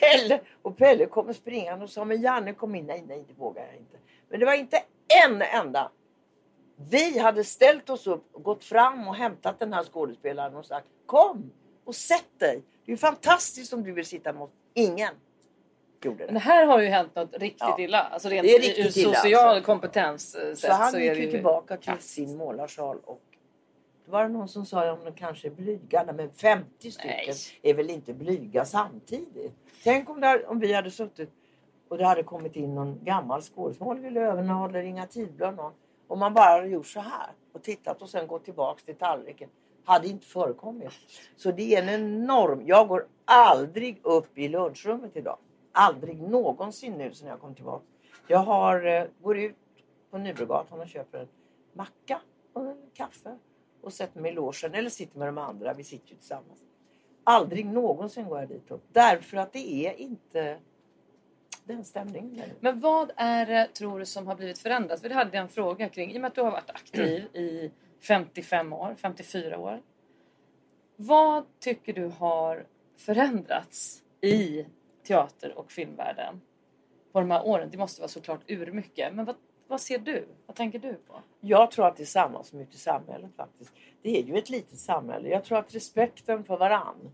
Pelle! 0.00 0.40
Och 0.62 0.76
Pelle 0.76 1.06
kommer 1.06 1.32
springande 1.32 1.84
och 1.84 1.90
sa, 1.90 2.04
men 2.04 2.22
Janne 2.22 2.52
kom 2.52 2.74
in. 2.74 2.86
Nej, 2.86 3.04
nej, 3.08 3.24
det 3.28 3.34
vågar 3.34 3.62
jag 3.66 3.76
inte. 3.76 3.96
Men 4.28 4.40
det 4.40 4.46
var 4.46 4.54
inte 4.54 4.82
en 5.24 5.42
enda. 5.42 5.90
Vi 6.90 7.18
hade 7.18 7.44
ställt 7.44 7.90
oss 7.90 8.06
upp, 8.06 8.24
gått 8.32 8.64
fram 8.64 9.08
och 9.08 9.14
hämtat 9.16 9.58
den 9.58 9.72
här 9.72 9.84
skådespelaren 9.84 10.56
och 10.56 10.66
sagt, 10.66 10.86
kom 11.06 11.50
och 11.84 11.94
sätt 11.94 12.24
dig. 12.38 12.62
Det 12.86 12.92
är 12.92 12.96
fantastiskt 12.96 13.72
om 13.72 13.82
du 13.82 13.92
vill 13.92 14.06
sitta 14.06 14.32
mot 14.32 14.50
ingen. 14.74 15.14
Gjorde 16.02 16.24
Men 16.24 16.34
det. 16.34 16.40
här 16.40 16.66
har 16.66 16.80
ju 16.80 16.88
hänt 16.88 17.14
något 17.14 17.32
riktigt 17.32 17.60
Ja. 17.60 17.76
illa. 17.80 18.00
Alltså 18.00 18.28
rent 18.28 18.42
Det 18.46 18.54
är 18.54 18.58
riktigt 18.60 18.96
ur 18.96 19.00
illa, 19.00 19.14
social 19.14 19.48
alltså. 19.48 19.64
kompetens 19.66 20.34
eh, 20.34 20.54
Så 20.54 20.72
han 20.72 20.90
så 20.90 20.96
är 20.98 21.14
gick 21.14 21.24
ju 21.24 21.30
tillbaka 21.30 21.76
till 21.76 21.98
sin 22.00 22.36
målarsal 22.36 22.98
och 23.04 23.20
var 24.06 24.22
det 24.22 24.28
någon 24.28 24.48
som 24.48 24.66
sa 24.66 24.92
om 24.92 25.04
de 25.04 25.12
kanske 25.12 25.48
är 25.48 25.50
blyga. 25.50 26.02
Nej, 26.02 26.14
Men 26.14 26.30
50 26.30 26.90
stycken 26.90 27.10
Nej. 27.26 27.34
är 27.62 27.74
väl 27.74 27.90
inte 27.90 28.14
blyga 28.14 28.64
samtidigt. 28.64 29.52
Tänk 29.84 30.10
om, 30.10 30.20
det, 30.20 30.46
om 30.46 30.58
vi 30.58 30.72
hade 30.72 30.90
suttit 30.90 31.30
och 31.88 31.98
det 31.98 32.06
hade 32.06 32.22
kommit 32.22 32.56
in 32.56 32.74
någon 32.74 33.04
gammal 33.04 33.42
skådespelare, 33.42 34.10
Löwenhag 34.10 34.70
eller 34.70 34.82
Inga 34.82 35.06
Tidblad 35.06 35.56
någon. 35.56 35.72
Och 36.08 36.18
man 36.18 36.34
bara 36.34 36.50
hade 36.50 36.68
gjort 36.68 36.86
så 36.86 37.00
här 37.00 37.30
och 37.52 37.62
tittat 37.62 38.02
och 38.02 38.08
sen 38.10 38.26
gått 38.26 38.44
tillbaks 38.44 38.84
till 38.84 38.94
tallriken. 38.94 39.48
Hade 39.84 40.08
inte 40.08 40.26
förekommit. 40.26 40.90
Så 41.36 41.50
det 41.50 41.74
är 41.74 41.82
en 41.82 41.88
enorm... 41.88 42.62
Jag 42.66 42.88
går 42.88 43.06
aldrig 43.24 44.00
upp 44.02 44.38
i 44.38 44.48
lunchrummet 44.48 45.16
idag. 45.16 45.38
Aldrig 45.72 46.22
någonsin 46.22 46.92
nu 46.92 47.14
sen 47.14 47.28
jag 47.28 47.40
kom 47.40 47.54
tillbaka. 47.54 47.84
Jag 48.26 48.38
har, 48.38 48.86
eh, 48.86 49.04
går 49.22 49.38
ut 49.38 49.56
på 50.10 50.18
Nybrogatan 50.18 50.80
och 50.80 50.88
köper 50.88 51.18
en 51.18 51.28
macka 51.72 52.20
och 52.52 52.66
en 52.66 52.90
kaffe 52.94 53.38
och 53.86 53.92
sätter 53.92 54.20
mig 54.20 54.30
i 54.30 54.34
logen 54.34 54.74
eller 54.74 54.90
sitter 54.90 55.18
med 55.18 55.28
de 55.28 55.38
andra. 55.38 55.74
Vi 55.74 55.84
sitter 55.84 56.10
ju 56.10 56.16
tillsammans. 56.16 56.60
Aldrig 57.24 57.66
någonsin 57.66 58.28
går 58.28 58.38
jag 58.38 58.48
dit 58.48 58.70
upp. 58.70 58.84
Därför 58.92 59.36
att 59.36 59.52
det 59.52 59.86
är 59.86 59.92
inte... 60.00 60.58
den 61.64 61.84
stämningen. 61.84 62.50
Men 62.60 62.80
vad 62.80 63.12
är 63.16 63.46
det, 63.46 63.66
tror 63.66 63.98
du, 63.98 64.06
som 64.06 64.26
har 64.26 64.36
blivit 64.36 64.58
förändrat? 64.58 65.00
För 65.00 65.08
det 65.08 65.14
hade 65.14 65.36
jag 65.36 65.42
en 65.42 65.48
fråga 65.48 65.88
kring. 65.88 66.12
I 66.12 66.16
och 66.16 66.20
med 66.20 66.28
att 66.28 66.34
du 66.34 66.40
har 66.40 66.50
varit 66.50 66.70
aktiv 66.70 67.36
i 67.36 67.70
55 68.00 68.72
år, 68.72 68.94
54 68.98 69.58
år. 69.58 69.82
Vad 70.96 71.44
tycker 71.58 71.92
du 71.92 72.06
har 72.06 72.66
förändrats 72.96 74.02
i 74.20 74.66
teater 75.02 75.58
och 75.58 75.72
filmvärlden 75.72 76.40
på 77.12 77.20
de 77.20 77.30
här 77.30 77.46
åren? 77.46 77.68
Det 77.70 77.78
måste 77.78 78.00
vara 78.00 78.08
såklart 78.08 78.40
urmycket. 78.50 79.14
Men 79.14 79.24
vad, 79.24 79.36
vad 79.66 79.80
ser 79.80 79.98
du? 79.98 80.26
Vad 80.46 80.56
tänker 80.56 80.78
du 80.78 80.94
på? 80.94 81.22
Jag 81.40 81.70
tror 81.70 81.86
att 81.86 81.96
det 81.96 82.02
är 82.02 82.06
samma 82.06 82.42
som 82.42 82.60
ute 82.60 82.74
i 82.74 82.78
samhället 82.78 83.30
faktiskt. 83.36 83.72
Det 84.02 84.18
är 84.18 84.22
ju 84.22 84.38
ett 84.38 84.50
litet 84.50 84.78
samhälle. 84.78 85.28
Jag 85.28 85.44
tror 85.44 85.58
att 85.58 85.74
respekten 85.74 86.44
för 86.44 86.56
varann 86.56 87.10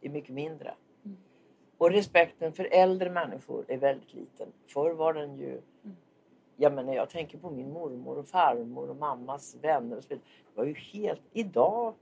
är 0.00 0.08
mycket 0.08 0.34
mindre. 0.34 0.74
Mm. 1.04 1.16
Och 1.78 1.90
respekten 1.90 2.52
för 2.52 2.64
äldre 2.64 3.10
människor 3.10 3.64
är 3.68 3.78
väldigt 3.78 4.14
liten. 4.14 4.48
Förr 4.66 4.90
var 4.90 5.14
den 5.14 5.38
ju... 5.38 5.50
Mm. 5.50 5.96
Jag 6.56 6.72
menar, 6.72 6.94
jag 6.94 7.10
tänker 7.10 7.38
på 7.38 7.50
min 7.50 7.72
mormor 7.72 8.18
och 8.18 8.28
farmor 8.28 8.90
och 8.90 8.96
mammas 8.96 9.56
vänner 9.60 9.96
och 9.96 10.04
så 10.04 10.08
vidare. 10.08 10.26
Det 10.54 10.60
var 10.60 10.64
ju 10.64 10.74
helt... 10.74 11.22
Idag, 11.32 11.94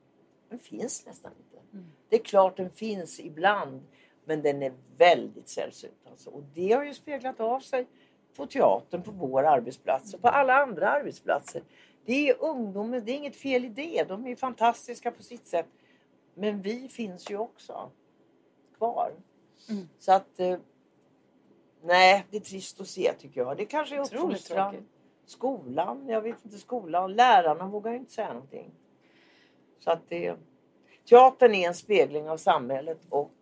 den 0.49 0.59
finns 0.59 1.07
nästan 1.07 1.33
inte. 1.39 1.67
Mm. 1.73 1.87
Det 2.09 2.17
är 2.17 2.25
klart 2.25 2.57
den 2.57 2.71
finns 2.71 3.21
ibland. 3.21 3.83
Men 4.25 4.43
den 4.43 4.63
är 4.63 4.73
väldigt 4.97 5.49
sällsynt. 5.49 6.07
Alltså. 6.11 6.31
Och 6.31 6.43
det 6.55 6.73
har 6.73 6.85
ju 6.85 6.95
speglat 6.95 7.41
av 7.41 7.61
sig 7.61 7.87
på 8.37 8.47
teatern, 8.47 9.03
på 9.03 9.11
vår 9.11 9.43
arbetsplats 9.43 10.15
och 10.15 10.23
på 10.23 10.29
alla 10.29 10.55
andra 10.55 10.91
arbetsplatser. 10.91 11.63
Det 12.05 12.29
är 12.29 12.37
ungdomar, 12.41 13.01
det 13.01 13.13
är 13.13 13.17
inget 13.17 13.37
fel 13.37 13.65
i 13.65 13.69
det. 13.69 14.05
De 14.09 14.27
är 14.27 14.37
fantastiska 14.37 15.11
på 15.11 15.23
sitt 15.23 15.47
sätt. 15.47 15.67
Men 16.35 16.63
vi 16.63 16.89
finns 16.89 17.31
ju 17.31 17.37
också 17.37 17.91
kvar. 18.79 19.13
Mm. 19.71 19.89
Så 19.99 20.13
att... 20.13 20.41
Eh, 20.41 20.59
nej, 21.83 22.27
det 22.31 22.37
är 22.37 22.41
trist 22.41 22.81
att 22.81 22.89
se 22.89 23.13
tycker 23.13 23.41
jag. 23.41 23.57
Det 23.57 23.67
kanske 23.67 23.97
är 23.97 24.01
uppfostran. 24.01 24.89
Skolan, 25.27 26.09
jag 26.09 26.21
vet 26.21 26.45
inte 26.45 26.59
skolan. 26.59 27.15
Lärarna 27.15 27.67
vågar 27.67 27.93
ju 27.93 27.99
inte 27.99 28.13
säga 28.13 28.33
någonting. 28.33 28.71
Så 29.79 29.91
att 29.91 30.09
det... 30.09 30.37
Teatern 31.09 31.55
är 31.55 31.69
en 31.69 31.75
spegling 31.75 32.31
av 32.31 32.37
samhället 32.37 32.99
och 33.09 33.33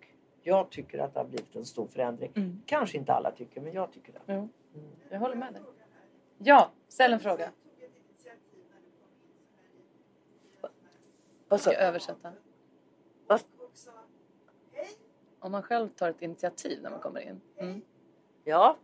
jag 0.43 0.71
tycker 0.71 0.99
att 0.99 1.15
det 1.15 1.21
har 1.21 1.27
blivit 1.27 1.57
en 1.57 1.65
stor 1.65 1.87
förändring. 1.87 2.33
Mm. 2.37 2.63
Kanske 2.67 2.99
inte 2.99 3.13
alla 3.13 3.31
tycker, 3.31 3.61
men 3.61 3.73
jag 3.73 3.93
tycker 3.93 4.13
det. 4.13 4.21
Jo, 4.27 4.49
jag 5.11 5.19
håller 5.19 5.35
med 5.37 5.53
dig. 5.53 5.63
Ja, 6.39 6.71
ställ 6.89 7.13
en 7.13 7.21
fråga. 7.21 7.51
Vad 10.61 10.71
Jag 11.49 11.61
ska 11.61 11.71
sa 11.71 11.77
översätta. 11.77 12.33
vad- 13.27 13.41
Om 15.41 15.53
man 15.53 15.63
själv 15.63 15.89
tar 15.89 16.11
ett 16.11 16.23
initiativ 16.23 16.83
när 16.83 16.91
man 16.91 17.01
kommer 17.01 17.21
in. 17.21 17.41
Mm. 17.57 17.81
Ja, 18.45 18.77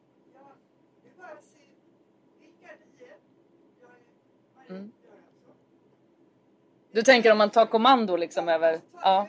Mm. 4.68 4.92
Du 6.92 7.02
tänker 7.02 7.32
om 7.32 7.38
man 7.38 7.50
tar 7.50 7.66
kommando 7.66 8.16
liksom 8.16 8.48
över... 8.48 8.80
Ja. 8.92 9.28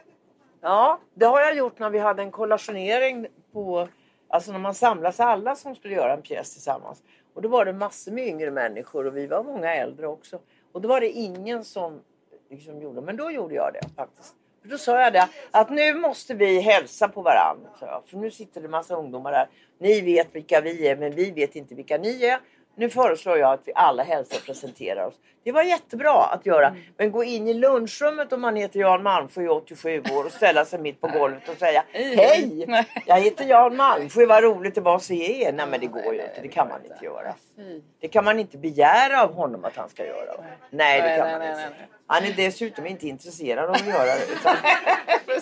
Ja, 0.62 1.00
det 1.14 1.26
har 1.26 1.40
jag 1.42 1.56
gjort 1.58 1.80
när 1.80 1.90
vi 1.90 2.00
hade 2.00 2.22
en 2.22 2.32
kollationering 2.32 3.28
på, 3.52 3.88
alltså 4.28 4.52
när 4.52 4.60
man 4.60 4.74
samlas 4.74 5.20
alla 5.20 5.56
som 5.56 5.76
skulle 5.76 5.94
göra 5.94 6.14
en 6.14 6.22
pjäs 6.22 6.54
tillsammans. 6.54 7.04
Och 7.34 7.42
då 7.42 7.50
var 7.50 7.66
det 7.66 7.74
massor 7.74 8.12
med 8.12 8.28
yngre 8.28 8.52
människor 8.52 9.08
och 9.08 9.18
vi 9.18 9.28
var 9.28 9.44
många 9.44 9.76
äldre 9.76 10.08
också. 10.08 10.40
Och 10.72 10.82
då 10.82 10.88
var 10.88 11.02
det 11.02 11.10
ingen 11.10 11.64
som 11.64 12.02
liksom 12.50 12.82
gjorde, 12.82 13.02
men 13.02 13.18
då 13.18 13.32
gjorde 13.32 13.56
jag 13.56 13.74
det 13.74 13.90
faktiskt. 13.96 14.36
För 14.62 14.70
då 14.70 14.78
sa 14.78 15.02
jag 15.02 15.14
det, 15.14 15.30
att 15.52 15.70
nu 15.70 15.94
måste 15.94 16.34
vi 16.34 16.60
hälsa 16.60 17.08
på 17.08 17.22
varandra. 17.22 18.02
För 18.06 18.18
nu 18.18 18.32
sitter 18.32 18.62
det 18.62 18.68
massa 18.68 18.96
ungdomar 18.96 19.32
där. 19.32 19.50
Ni 19.80 20.02
vet 20.02 20.36
vilka 20.36 20.62
vi 20.62 20.88
är, 20.88 20.96
men 20.96 21.12
vi 21.12 21.32
vet 21.32 21.56
inte 21.56 21.76
vilka 21.76 21.98
ni 21.98 22.26
är. 22.26 22.40
Nu 22.78 22.90
föreslår 22.90 23.38
jag 23.38 23.54
att 23.54 23.62
vi 23.66 23.72
alla 23.76 24.04
hälsar 24.04 24.38
och 24.38 24.46
presenterar 24.46 25.06
oss. 25.06 25.14
Det 25.44 25.52
var 25.52 25.64
jättebra 25.64 26.24
att 26.24 26.46
göra. 26.46 26.76
Men 26.98 27.12
gå 27.12 27.24
in 27.24 27.48
i 27.48 27.54
lunchrummet 27.54 28.34
om 28.34 28.42
man 28.42 28.56
heter 28.56 28.80
Jan 28.80 29.04
Malmsjö 29.04 29.42
är 29.42 29.50
87 29.50 30.04
år 30.12 30.26
och 30.26 30.32
ställa 30.32 30.66
sig 30.66 30.80
mitt 30.80 31.02
på 31.02 31.08
golvet 31.08 31.50
och 31.50 31.58
säga 31.58 31.84
Hej! 31.92 32.66
Nej. 32.68 32.86
Jag 33.06 33.20
heter 33.20 33.46
Jan 33.46 33.76
Malmsjö, 33.76 34.26
vad 34.26 34.44
roligt 34.44 34.76
det 34.76 34.82
var 34.82 34.96
att 34.96 35.04
se 35.04 35.44
er. 35.44 35.54
Nej 35.54 35.68
men 35.68 35.80
det 35.80 35.86
går 35.88 36.14
ju 36.14 36.22
inte, 36.22 36.42
det 36.42 36.48
kan 36.48 36.68
man 36.68 36.86
inte 36.86 37.06
göra. 37.06 37.36
Det 38.00 38.08
kan 38.08 38.26
man 38.26 38.40
inte 38.40 38.58
begära 38.58 39.24
av 39.24 39.34
honom 39.34 39.66
att 39.66 39.76
han 39.76 39.90
ska 39.90 40.06
göra. 40.06 40.44
Nej 40.70 41.02
det 41.02 41.18
kan 41.18 41.32
man 41.32 41.48
inte. 41.50 41.74
Han 42.08 42.24
är 42.24 42.34
dessutom 42.34 42.86
inte 42.86 43.08
intresserad 43.08 43.66
av 43.66 43.72
att 43.72 43.88
göra 43.88 44.06
det. 44.16 44.32
Utan... 44.34 44.56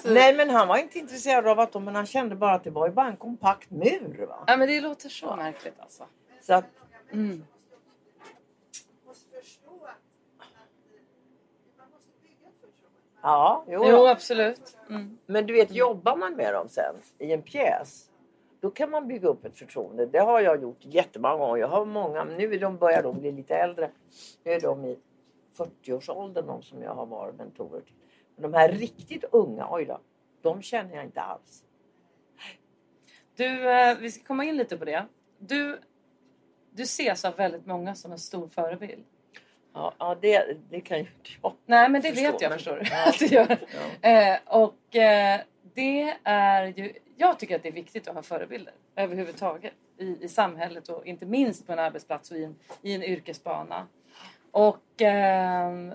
Nej 0.13 0.35
men 0.35 0.49
han 0.49 0.67
var 0.67 0.77
inte 0.77 0.99
intresserad 0.99 1.47
av 1.47 1.59
att 1.59 1.71
de, 1.71 1.83
men 1.83 1.95
han 1.95 2.05
kände 2.05 2.35
bara 2.35 2.53
att 2.53 2.63
det 2.63 2.69
var 2.69 2.87
ju 2.87 2.93
bara 2.93 3.07
en 3.07 3.17
kompakt 3.17 3.71
mur. 3.71 4.25
Va? 4.29 4.43
Ja, 4.47 4.57
men 4.57 4.67
det 4.67 4.81
låter 4.81 5.09
så 5.09 5.35
märkligt 5.35 5.79
alltså. 5.79 6.03
Så 6.41 6.53
att, 6.53 6.65
Mm. 7.11 7.43
ja, 13.21 13.63
jo, 13.67 13.85
Jo, 13.85 13.89
ja. 13.89 14.11
absolut. 14.11 14.77
Mm. 14.89 15.17
Men 15.25 15.45
du 15.45 15.53
vet, 15.53 15.71
jobbar 15.71 16.15
man 16.17 16.33
med 16.33 16.53
dem 16.53 16.69
sen 16.69 16.95
i 17.17 17.31
en 17.31 17.41
pjäs, 17.41 18.09
då 18.59 18.71
kan 18.71 18.89
man 18.89 19.07
bygga 19.07 19.27
upp 19.27 19.45
ett 19.45 19.57
förtroende. 19.57 20.05
Det 20.05 20.19
har 20.19 20.39
jag 20.41 20.61
gjort 20.61 20.77
jättemånga 20.79 21.37
gånger. 21.37 21.57
Jag 21.57 21.67
har 21.67 21.85
många, 21.85 22.23
nu 22.23 22.53
är 22.53 22.59
de, 22.59 22.77
börjar 22.77 23.03
de 23.03 23.19
bli 23.19 23.31
lite 23.31 23.55
äldre. 23.55 23.91
Nu 24.43 24.51
är 24.51 24.61
de 24.61 24.85
i 24.85 24.99
40-årsåldern, 25.57 26.47
de 26.47 26.61
som 26.63 26.81
jag 26.81 26.95
har 26.95 27.05
varit 27.05 27.35
mentorer 27.35 27.81
till. 27.81 27.95
Men 28.35 28.51
de 28.51 28.57
här 28.57 28.69
riktigt 28.71 29.23
unga, 29.31 29.67
oj 29.71 29.85
då, 29.85 29.99
de 30.41 30.61
känner 30.61 30.95
jag 30.95 31.05
inte 31.05 31.21
alls. 31.21 31.63
Du, 33.35 33.69
eh, 33.69 33.97
vi 33.97 34.11
ska 34.11 34.23
komma 34.23 34.43
in 34.45 34.57
lite 34.57 34.77
på 34.77 34.85
det. 34.85 35.05
Du, 35.37 35.79
du 36.75 36.83
ses 36.83 37.25
av 37.25 37.35
väldigt 37.35 37.65
många 37.65 37.95
som 37.95 38.11
en 38.11 38.19
stor 38.19 38.47
förebild. 38.47 39.05
Ja, 39.73 39.93
ja 39.99 40.17
det, 40.21 40.57
det 40.69 40.81
kan 40.81 40.97
ju 40.97 41.03
inte 41.03 41.29
jag. 41.41 41.53
Nej, 41.65 41.89
men 41.89 42.01
det 42.01 42.09
Förstår, 42.09 42.31
vet 42.31 42.41
jag 42.41 42.53
förstår 42.53 42.75
du. 42.75 42.95
Att 43.09 43.19
du 43.19 43.25
gör. 43.25 43.57
Ja. 44.01 44.09
Eh, 44.09 44.39
och 44.45 44.95
eh, 44.95 45.41
det 45.73 46.17
är 46.23 46.65
ju... 46.65 46.93
Jag 47.17 47.39
tycker 47.39 47.55
att 47.55 47.63
det 47.63 47.69
är 47.69 47.73
viktigt 47.73 48.07
att 48.07 48.15
ha 48.15 48.21
förebilder 48.21 48.73
överhuvudtaget 48.95 49.73
i, 49.97 50.17
i 50.21 50.27
samhället 50.27 50.89
och 50.89 51.05
inte 51.05 51.25
minst 51.25 51.67
på 51.67 51.73
en 51.73 51.79
arbetsplats 51.79 52.31
och 52.31 52.37
i 52.37 52.43
en, 52.43 52.55
i 52.81 52.93
en 52.93 53.03
yrkesbana. 53.03 53.87
Och 54.51 55.01
ehm, 55.01 55.93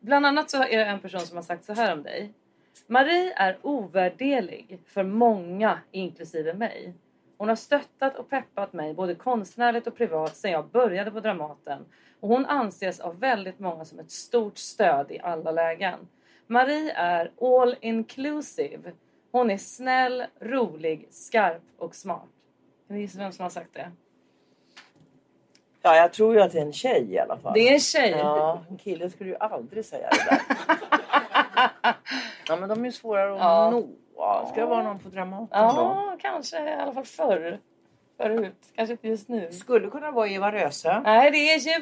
bland 0.00 0.26
annat 0.26 0.50
så 0.50 0.62
är 0.62 0.78
det 0.78 0.84
en 0.84 1.00
person 1.00 1.20
som 1.20 1.36
har 1.36 1.42
sagt 1.42 1.64
så 1.64 1.72
här 1.72 1.92
om 1.92 2.02
dig. 2.02 2.32
Marie 2.86 3.34
är 3.36 3.58
ovärderlig 3.62 4.78
för 4.86 5.02
många, 5.02 5.78
inklusive 5.90 6.54
mig. 6.54 6.94
Hon 7.38 7.48
har 7.48 7.56
stöttat 7.56 8.16
och 8.16 8.30
peppat 8.30 8.72
mig 8.72 8.94
både 8.94 9.14
konstnärligt 9.14 9.86
och 9.86 9.96
privat 9.96 10.36
sedan 10.36 10.50
jag 10.50 10.66
började 10.68 11.10
på 11.10 11.20
Dramaten. 11.20 11.84
Och 12.20 12.28
hon 12.28 12.46
anses 12.46 13.00
av 13.00 13.18
väldigt 13.20 13.58
många 13.58 13.84
som 13.84 13.98
ett 13.98 14.10
stort 14.10 14.58
stöd 14.58 15.10
i 15.10 15.18
alla 15.20 15.50
lägen. 15.50 15.98
Marie 16.46 16.92
är 16.92 17.30
all 17.40 17.76
inclusive. 17.80 18.92
Hon 19.32 19.50
är 19.50 19.58
snäll, 19.58 20.24
rolig, 20.40 21.08
skarp 21.10 21.62
och 21.78 21.94
smart. 21.94 22.28
Kan 22.88 22.96
ni 22.96 23.02
gissa 23.02 23.18
vem 23.18 23.32
som 23.32 23.42
har 23.42 23.50
sagt 23.50 23.74
det? 23.74 23.90
Ja, 25.82 25.96
jag 25.96 26.12
tror 26.12 26.34
ju 26.34 26.40
att 26.40 26.52
det 26.52 26.58
är 26.58 26.62
en 26.62 26.72
tjej 26.72 27.12
i 27.12 27.18
alla 27.18 27.36
fall. 27.36 27.52
Det 27.54 27.68
är 27.68 27.72
en 27.74 27.80
tjej. 27.80 28.10
Ja, 28.10 28.64
en 28.70 28.76
kille 28.78 29.10
skulle 29.10 29.30
ju 29.30 29.36
aldrig 29.36 29.84
säga 29.84 30.08
det 30.10 30.30
där. 30.30 30.40
ja, 32.48 32.56
men 32.56 32.68
de 32.68 32.80
är 32.80 32.84
ju 32.84 32.92
svårare 32.92 33.32
att 33.34 33.38
Ja. 33.40 33.70
nå. 33.70 33.88
Ja, 34.16 34.46
Ska 34.52 34.60
det 34.60 34.66
vara 34.66 34.82
någon 34.82 34.98
på 34.98 35.08
Dramaten 35.08 35.48
då? 35.50 35.80
Ja, 35.80 36.16
kanske 36.20 36.70
i 36.70 36.72
alla 36.72 36.92
fall 36.92 37.04
förr. 37.04 37.58
Förut. 38.16 38.72
Kanske 38.76 38.92
inte 38.92 39.08
just 39.08 39.28
nu. 39.28 39.52
Skulle 39.52 39.90
kunna 39.90 40.10
vara 40.10 40.28
Eva 40.28 40.52
Röse. 40.52 41.00
Nej, 41.04 41.30
det 41.30 41.38
är 41.38 41.58
Julia 41.58 41.78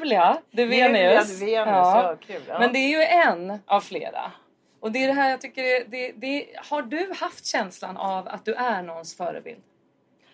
Julia 0.50 0.86
Duvenius. 0.88 1.40
Duvenius, 1.40 1.66
ja, 1.66 2.16
kul, 2.26 2.42
ja. 2.48 2.58
Men 2.58 2.72
det 2.72 2.78
är 2.78 2.88
ju 2.88 3.02
en 3.02 3.58
av 3.66 3.80
flera. 3.80 4.32
Och 4.80 4.92
det 4.92 4.98
är 5.04 5.06
det 5.06 5.12
här 5.14 5.30
jag 5.30 5.40
tycker, 5.40 5.62
är- 5.62 5.84
det, 5.88 6.12
det, 6.12 6.46
har 6.70 6.82
du 6.82 7.12
haft 7.20 7.46
känslan 7.46 7.96
av 7.96 8.28
att 8.28 8.44
du 8.44 8.54
är 8.54 8.82
någons 8.82 9.16
förebild? 9.16 9.62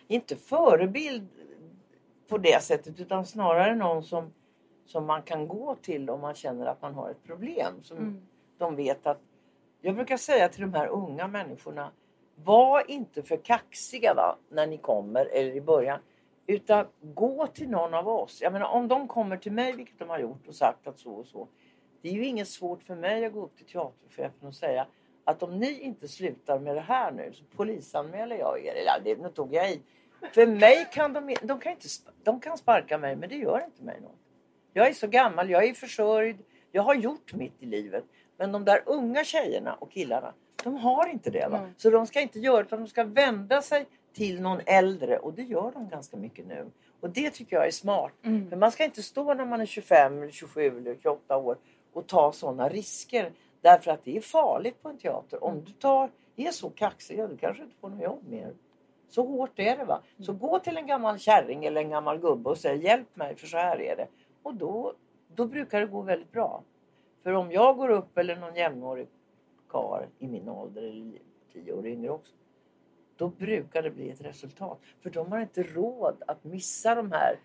Inte 0.08 0.36
förebild 0.36 1.28
på 2.28 2.38
det 2.38 2.62
sättet 2.62 3.00
utan 3.00 3.26
snarare 3.26 3.74
någon 3.74 4.02
som, 4.02 4.32
som 4.86 5.06
man 5.06 5.22
kan 5.22 5.48
gå 5.48 5.74
till 5.82 6.10
om 6.10 6.20
man 6.20 6.34
känner 6.34 6.66
att 6.66 6.82
man 6.82 6.94
har 6.94 7.10
ett 7.10 7.24
problem. 7.26 7.74
Som 7.82 7.96
Mm. 7.96 8.22
de 8.58 8.76
vet 8.76 9.06
att... 9.06 9.20
Jag 9.80 9.94
brukar 9.94 10.16
säga 10.16 10.48
till 10.48 10.60
de 10.60 10.74
här 10.74 10.86
unga 10.86 11.28
människorna 11.28 11.90
var 12.44 12.90
inte 12.90 13.22
för 13.22 13.36
kaxiga 13.36 14.14
va, 14.14 14.36
när 14.48 14.66
ni 14.66 14.78
kommer 14.78 15.26
eller 15.26 15.52
i 15.52 15.60
början. 15.60 16.00
Utan 16.46 16.86
gå 17.02 17.46
till 17.46 17.70
någon 17.70 17.94
av 17.94 18.08
oss. 18.08 18.38
Jag 18.42 18.52
menar 18.52 18.66
om 18.66 18.88
de 18.88 19.08
kommer 19.08 19.36
till 19.36 19.52
mig, 19.52 19.72
vilket 19.72 19.98
de 19.98 20.08
har 20.08 20.18
gjort 20.18 20.48
och 20.48 20.54
sagt 20.54 20.86
att 20.86 20.98
så 20.98 21.12
och 21.12 21.26
så. 21.26 21.48
Det 22.02 22.08
är 22.08 22.12
ju 22.12 22.24
inget 22.26 22.48
svårt 22.48 22.82
för 22.82 22.94
mig 22.94 23.24
att 23.24 23.32
gå 23.32 23.44
upp 23.44 23.56
till 23.56 23.66
teaterchefen 23.66 24.48
och 24.48 24.54
säga 24.54 24.86
att 25.24 25.42
om 25.42 25.58
ni 25.58 25.80
inte 25.80 26.08
slutar 26.08 26.58
med 26.58 26.76
det 26.76 26.80
här 26.80 27.12
nu 27.12 27.32
så 27.32 27.44
polisanmäler 27.56 28.36
jag 28.36 28.64
er. 28.64 28.74
Eller 28.74 29.04
det 29.04 29.22
nu 29.22 29.28
tog 29.28 29.54
jag 29.54 29.70
i. 29.70 29.82
För 30.34 30.46
mig 30.46 30.88
kan 30.92 31.12
de, 31.12 31.34
de 31.42 31.60
kan 31.60 31.72
inte, 31.72 31.88
de 32.22 32.40
kan 32.40 32.58
sparka 32.58 32.98
mig 32.98 33.16
men 33.16 33.28
det 33.28 33.36
gör 33.36 33.64
inte 33.64 33.82
mig 33.82 34.00
något. 34.00 34.18
Jag 34.72 34.88
är 34.88 34.92
så 34.92 35.06
gammal, 35.06 35.50
jag 35.50 35.64
är 35.64 35.74
försörjd, 35.74 36.38
jag 36.72 36.82
har 36.82 36.94
gjort 36.94 37.32
mitt 37.32 37.62
i 37.62 37.66
livet. 37.66 38.04
Men 38.40 38.52
de 38.52 38.64
där 38.64 38.82
unga 38.86 39.24
tjejerna 39.24 39.74
och 39.74 39.90
killarna, 39.90 40.32
de 40.64 40.74
har 40.74 41.08
inte 41.08 41.30
det. 41.30 41.48
Va? 41.48 41.58
Mm. 41.58 41.74
Så 41.76 41.90
de 41.90 42.06
ska 42.06 42.20
inte 42.20 42.38
göra 42.38 42.56
det 42.56 42.62
utan 42.62 42.80
de 42.80 42.88
ska 42.88 43.04
vända 43.04 43.62
sig 43.62 43.86
till 44.12 44.40
någon 44.40 44.60
äldre 44.66 45.18
och 45.18 45.32
det 45.32 45.42
gör 45.42 45.72
de 45.72 45.88
ganska 45.88 46.16
mycket 46.16 46.46
nu. 46.46 46.70
Och 47.00 47.10
det 47.10 47.30
tycker 47.30 47.56
jag 47.56 47.66
är 47.66 47.70
smart. 47.70 48.12
Mm. 48.22 48.48
Men 48.50 48.58
man 48.58 48.72
ska 48.72 48.84
inte 48.84 49.02
stå 49.02 49.34
när 49.34 49.44
man 49.44 49.60
är 49.60 49.66
25, 49.66 50.22
eller 50.22 50.32
27 50.32 50.78
eller 50.78 50.96
28 51.02 51.36
år 51.36 51.56
och 51.92 52.06
ta 52.06 52.32
sådana 52.32 52.68
risker. 52.68 53.32
Därför 53.60 53.90
att 53.90 54.04
det 54.04 54.16
är 54.16 54.20
farligt 54.20 54.82
på 54.82 54.88
en 54.88 54.98
teater. 54.98 55.44
Om 55.44 55.64
du 55.64 55.72
tar, 55.72 56.10
är 56.36 56.50
så 56.50 56.70
kaxig, 56.70 57.18
ja, 57.18 57.26
du 57.26 57.36
kanske 57.36 57.62
inte 57.62 57.76
får 57.80 57.88
något 57.88 58.02
jobb 58.02 58.28
mer. 58.28 58.54
Så 59.08 59.26
hårt 59.26 59.58
är 59.58 59.76
det. 59.76 59.84
va. 59.84 60.00
Så 60.18 60.32
gå 60.32 60.58
till 60.58 60.76
en 60.76 60.86
gammal 60.86 61.18
kärring 61.18 61.64
eller 61.64 61.80
en 61.80 61.90
gammal 61.90 62.18
gubbe 62.18 62.50
och 62.50 62.58
säg 62.58 62.84
hjälp 62.84 63.16
mig 63.16 63.36
för 63.36 63.46
så 63.46 63.56
här 63.56 63.80
är 63.80 63.96
det. 63.96 64.06
Och 64.42 64.54
då, 64.54 64.94
då 65.34 65.46
brukar 65.46 65.80
det 65.80 65.86
gå 65.86 66.02
väldigt 66.02 66.32
bra. 66.32 66.62
För 67.22 67.32
om 67.32 67.52
jag 67.52 67.76
går 67.76 67.88
upp 67.88 68.18
eller 68.18 68.36
någon 68.36 68.54
jämnårig 68.54 69.08
karl 69.68 70.02
i 70.18 70.26
min 70.28 70.48
ålder 70.48 70.82
eller 70.82 71.18
tio 71.52 71.72
år 71.72 71.86
yngre 71.86 72.10
också. 72.10 72.34
Då 73.16 73.28
brukar 73.28 73.82
det 73.82 73.90
bli 73.90 74.10
ett 74.10 74.20
resultat. 74.20 74.78
För 75.02 75.10
de 75.10 75.32
har 75.32 75.40
inte 75.40 75.62
råd 75.62 76.22
att 76.26 76.44
missa 76.44 76.94
de 76.94 77.12
här 77.12 77.38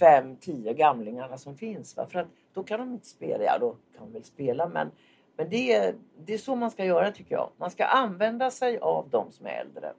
fem, 0.00 0.36
tio 0.36 0.72
gamlingarna 0.74 1.38
som 1.38 1.56
finns. 1.56 1.96
Va? 1.96 2.06
För 2.06 2.18
att 2.18 2.26
då 2.52 2.62
kan 2.62 2.80
de 2.80 2.92
inte 2.92 3.06
spela. 3.06 3.44
Ja, 3.44 3.58
då 3.60 3.70
kan 3.96 4.04
de 4.06 4.12
väl 4.12 4.24
spela 4.24 4.68
men, 4.68 4.90
men 5.36 5.50
det, 5.50 5.72
är, 5.74 5.94
det 6.24 6.34
är 6.34 6.38
så 6.38 6.54
man 6.54 6.70
ska 6.70 6.84
göra 6.84 7.10
tycker 7.12 7.34
jag. 7.34 7.50
Man 7.56 7.70
ska 7.70 7.84
använda 7.84 8.50
sig 8.50 8.78
av 8.78 9.08
de 9.10 9.32
som 9.32 9.46
är 9.46 9.50
äldre. 9.50 9.92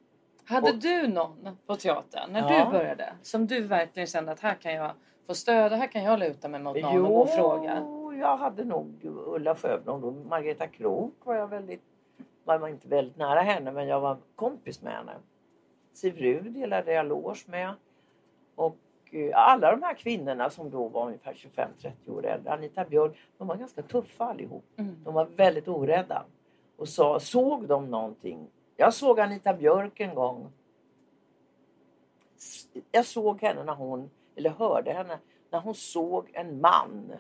Hade 0.46 0.70
Och- 0.72 0.80
du 0.80 1.08
någon 1.08 1.58
på 1.66 1.76
teatern 1.76 2.32
när 2.34 2.54
Ja. 2.54 2.66
du 2.66 2.72
började 2.72 3.14
som 3.22 3.48
du 3.48 3.62
verkligen 3.62 4.08
kände 4.08 4.32
att 4.32 4.40
här 4.40 4.56
kan 4.56 4.74
jag 4.74 4.92
få 5.28 5.34
stöd, 5.34 5.72
här 5.72 5.88
kan 5.92 6.04
jag 6.04 6.20
luta 6.20 6.48
mig 6.48 6.62
mot 6.62 6.82
någon 6.82 7.02
och 7.02 7.08
gå 7.10 7.22
och 7.22 7.30
fråga? 7.30 7.99
Jag 8.20 8.38
hade 8.38 8.66
nog 8.66 9.06
Ulla 9.06 9.56
Sjöblom 9.56 10.04
och 10.04 10.14
Margareta 10.14 10.68
Krook 10.68 11.14
var 11.24 11.36
jag 11.36 11.48
väldigt, 11.48 11.82
var 12.44 12.60
man 12.60 12.70
inte 12.70 12.88
väldigt 12.88 13.18
nära 13.18 13.42
henne 13.42 13.72
men 13.72 13.88
jag 13.88 14.00
var 14.00 14.18
kompis 14.36 14.82
med 14.82 14.94
henne. 14.94 15.16
Siv 15.94 16.18
Rud 16.18 16.54
delade 16.54 16.94
jag 16.94 17.06
loge 17.06 17.44
med. 17.46 17.74
Och 18.56 18.78
eh, 19.12 19.32
alla 19.34 19.72
de 19.72 19.84
här 19.84 19.94
kvinnorna 19.94 20.50
som 20.50 20.70
då 20.70 20.88
var 20.88 21.06
ungefär 21.06 21.34
25-30 21.34 21.92
år 22.08 22.26
äldre, 22.26 22.54
Anita 22.54 22.86
Björk, 22.86 23.18
de 23.38 23.48
var 23.48 23.56
ganska 23.56 23.82
tuffa 23.82 24.26
allihop. 24.26 24.66
Mm. 24.78 24.96
De 25.04 25.14
var 25.14 25.26
väldigt 25.26 25.68
orädda. 25.68 26.26
Och 26.78 26.90
sa, 26.90 27.20
såg 27.20 27.68
de 27.68 27.92
någonting? 27.92 28.48
Jag 28.78 28.94
såg 28.94 29.20
Anita 29.20 29.54
Björk 29.54 30.00
en 30.00 30.16
gång. 30.16 30.52
Jag 32.92 33.06
såg 33.06 33.42
henne 33.42 33.64
när 33.64 33.76
hon, 33.76 34.10
eller 34.36 34.50
hörde 34.50 34.94
henne, 34.94 35.20
när 35.50 35.60
hon 35.60 35.76
såg 35.76 36.30
en 36.34 36.62
man 36.62 37.14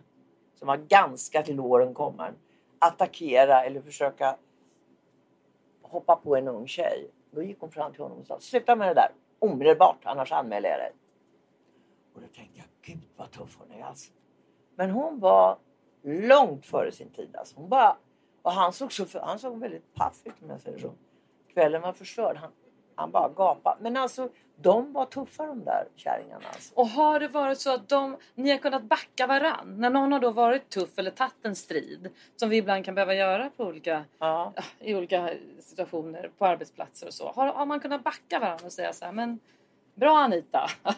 som 0.59 0.67
var 0.67 0.77
ganska 0.77 1.43
till 1.43 1.59
åren 1.59 1.93
kommen 1.93 2.35
attackera 2.79 3.63
eller 3.63 3.81
försöka 3.81 4.37
hoppa 5.81 6.15
på 6.15 6.35
en 6.35 6.47
ung 6.47 6.67
tjej. 6.67 7.11
Då 7.31 7.43
gick 7.43 7.59
hon 7.59 7.71
fram 7.71 7.93
till 7.93 8.01
honom 8.01 8.19
och 8.19 8.25
sa 8.25 8.39
sluta 8.39 8.75
med 8.75 8.87
det 8.87 8.93
där 8.93 9.11
omedelbart 9.39 9.97
annars 10.03 10.31
anmäler 10.31 10.69
jag 10.69 10.79
dig. 10.79 10.93
Och 12.13 12.21
då 12.21 12.27
tänkte 12.27 12.57
jag 12.57 12.67
gud 12.81 12.99
vad 13.15 13.31
tuff 13.31 13.57
hon 13.59 13.71
är 13.71 13.83
alltså. 13.83 14.11
Men 14.75 14.89
hon 14.89 15.19
var 15.19 15.57
långt 16.01 16.65
före 16.65 16.91
sin 16.91 17.09
tid. 17.09 17.35
Alltså. 17.35 17.55
Hon 17.55 17.69
bara, 17.69 17.97
och 18.41 18.51
han 18.51 18.73
såg, 18.73 18.91
så, 18.91 19.05
han 19.21 19.39
såg 19.39 19.59
väldigt 19.59 19.93
paff 19.93 20.21
ut 20.23 20.33
om 20.41 20.49
jag 20.49 20.61
säger 20.61 20.79
så. 20.79 20.91
Kvällen 21.53 21.81
var 21.81 21.93
förstörd. 21.93 22.37
Han, 22.37 22.51
han 22.95 23.11
bara 23.11 23.29
gapade. 23.29 23.77
Men 23.81 23.97
alltså 23.97 24.29
de 24.61 24.93
var 24.93 25.05
tuffa 25.05 25.45
de 25.45 25.63
där 25.65 25.87
kärringarna. 25.95 26.45
Alltså. 26.53 26.75
Och 26.75 26.87
har 26.87 27.19
det 27.19 27.27
varit 27.27 27.59
så 27.59 27.73
att 27.73 27.89
de, 27.89 28.17
ni 28.35 28.51
har 28.51 28.57
kunnat 28.57 28.83
backa 28.83 29.27
varann? 29.27 29.75
När 29.77 29.89
någon 29.89 30.11
har 30.11 30.19
då 30.19 30.31
varit 30.31 30.69
tuff 30.69 30.97
eller 30.97 31.11
tagit 31.11 31.33
en 31.43 31.55
strid 31.55 32.09
som 32.35 32.49
vi 32.49 32.57
ibland 32.57 32.85
kan 32.85 32.95
behöva 32.95 33.13
göra 33.13 33.49
på 33.57 33.63
olika, 33.63 34.03
Ja. 34.19 34.53
i 34.79 34.95
olika 34.95 35.29
situationer 35.59 36.31
på 36.37 36.45
arbetsplatser 36.45 37.07
och 37.07 37.13
så. 37.13 37.31
Har, 37.31 37.47
har 37.47 37.65
man 37.65 37.79
kunnat 37.79 38.03
backa 38.03 38.39
varandra 38.39 38.65
och 38.65 38.71
säga 38.71 38.93
så 38.93 39.05
här, 39.05 39.11
men 39.11 39.39
bra 39.95 40.17
Anita. 40.19 40.67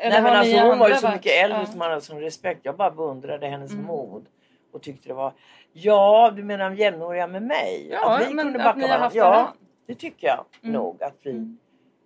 Eller 0.00 0.10
Nej, 0.10 0.22
men 0.22 0.32
alltså, 0.36 0.56
hon 0.58 0.78
var 0.78 0.88
ju 0.88 0.94
så 0.94 1.08
mycket 1.10 1.44
äldre 1.44 1.58
ja. 1.58 1.66
som 1.66 1.78
man 1.78 1.88
hade 1.90 2.00
sån 2.00 2.20
respekt. 2.20 2.60
Jag 2.62 2.76
bara 2.76 2.90
beundrade 2.90 3.46
hennes 3.46 3.72
Mm. 3.72 3.84
mod. 3.84 4.26
Och 4.72 4.82
tyckte 4.82 5.08
det 5.08 5.14
var... 5.14 5.32
Ja, 5.72 6.32
du 6.36 6.42
menar 6.44 6.70
jämnåriga 6.70 7.26
med 7.26 7.42
mig? 7.42 7.88
Ja, 7.90 8.14
att 8.16 8.28
vi 8.30 8.34
men 8.34 8.44
kunde 8.44 8.58
att 8.58 8.64
backa 8.64 8.78
ni 8.86 8.92
har 8.92 8.98
haft 8.98 9.16
Ja, 9.16 9.54
det 9.86 9.94
tycker 9.94 10.26
jag 10.26 10.44
Mm. 10.62 10.72
nog 10.74 11.02
att 11.02 11.16
vi 11.22 11.30
Mm. 11.30 11.58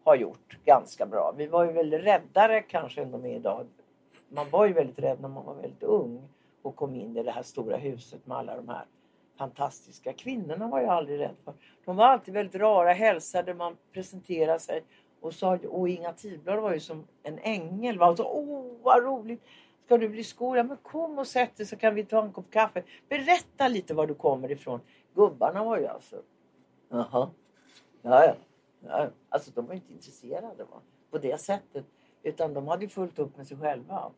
Har 0.07 0.17
gjort 0.17 0.59
ganska 0.65 1.07
bra. 1.07 1.35
Vi 1.37 1.47
var 1.47 1.65
ju 1.65 1.73
väldigt 1.73 2.05
räddare 2.05 2.63
kanske 2.63 3.03
än 3.03 3.11
de 3.11 3.25
är 3.25 3.37
idag. 3.37 3.67
Man 4.29 4.51
var 4.51 4.67
ju 4.67 4.73
väldigt 4.73 4.99
rädd 4.99 5.21
när 5.21 5.29
man 5.29 5.45
var 5.45 5.55
väldigt 5.55 5.83
ung 5.83 6.29
och 6.63 6.77
kom 6.77 6.95
in 6.95 7.17
i 7.17 7.23
det 7.23 7.31
här 7.31 7.43
stora 7.43 7.77
huset 7.77 8.27
med 8.27 8.37
alla 8.37 8.57
de 8.57 8.69
här 8.69 8.85
fantastiska 9.39 10.13
kvinnorna 10.13 10.69
var 10.69 10.81
jag 10.81 10.89
aldrig 10.89 11.21
rädd 11.21 11.37
för. 11.45 11.55
De 11.85 11.97
var 11.97 12.07
alltid 12.07 12.35
väldigt 12.35 12.61
rara, 12.61 12.93
hälsade, 12.93 13.55
man 13.55 13.77
presenterade 13.93 14.61
sig 14.61 14.83
och 15.21 15.35
sa 15.35 15.59
och 15.69 15.89
Inga 15.89 16.13
Tidblad 16.13 16.63
var 16.63 16.73
ju 16.73 16.81
som 16.81 17.05
en 17.23 17.39
ängel. 17.39 17.99
Va? 17.99 18.11
Och 18.11 18.17
så, 18.17 18.25
Åh 18.25 18.65
vad 18.83 19.05
roligt! 19.05 19.43
Ska 19.85 19.99
du 19.99 20.09
bli 20.09 20.25
skol? 20.25 20.57
Ja 20.57 20.63
men 20.63 20.77
kom 20.77 21.19
och 21.19 21.27
sätt 21.27 21.57
dig 21.57 21.67
så 21.67 21.77
kan 21.77 21.95
vi 21.95 22.05
ta 22.05 22.23
en 22.23 22.33
kopp 22.33 22.51
kaffe. 22.51 22.83
Berätta 23.09 23.69
lite 23.69 23.95
var 23.95 24.07
du 24.07 24.15
kommer 24.15 24.51
ifrån. 24.51 24.81
Gubbarna 25.15 25.65
var 25.65 25.79
ju 25.79 25.87
alltså... 25.87 26.17
Jaha. 26.89 27.31
Ja, 28.03 28.25
ja. 28.25 28.35
Alltså 29.29 29.51
de 29.55 29.67
var 29.67 29.75
inte 29.75 29.93
intresserade 29.93 30.65
va? 30.65 30.81
på 31.11 31.19
det 31.19 31.41
sättet. 31.41 31.85
Utan 32.23 32.55
de 32.55 32.69
hade 32.69 32.89
fullt 32.89 33.19
upp 33.19 33.37
med 33.37 33.47
sig 33.47 33.57
själva. 33.57 34.11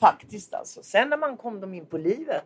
Faktiskt 0.00 0.54
alltså. 0.54 0.82
Sen 0.82 1.08
när 1.08 1.16
man 1.16 1.36
kom 1.36 1.60
dem 1.60 1.74
in 1.74 1.86
på 1.86 1.98
livet 1.98 2.44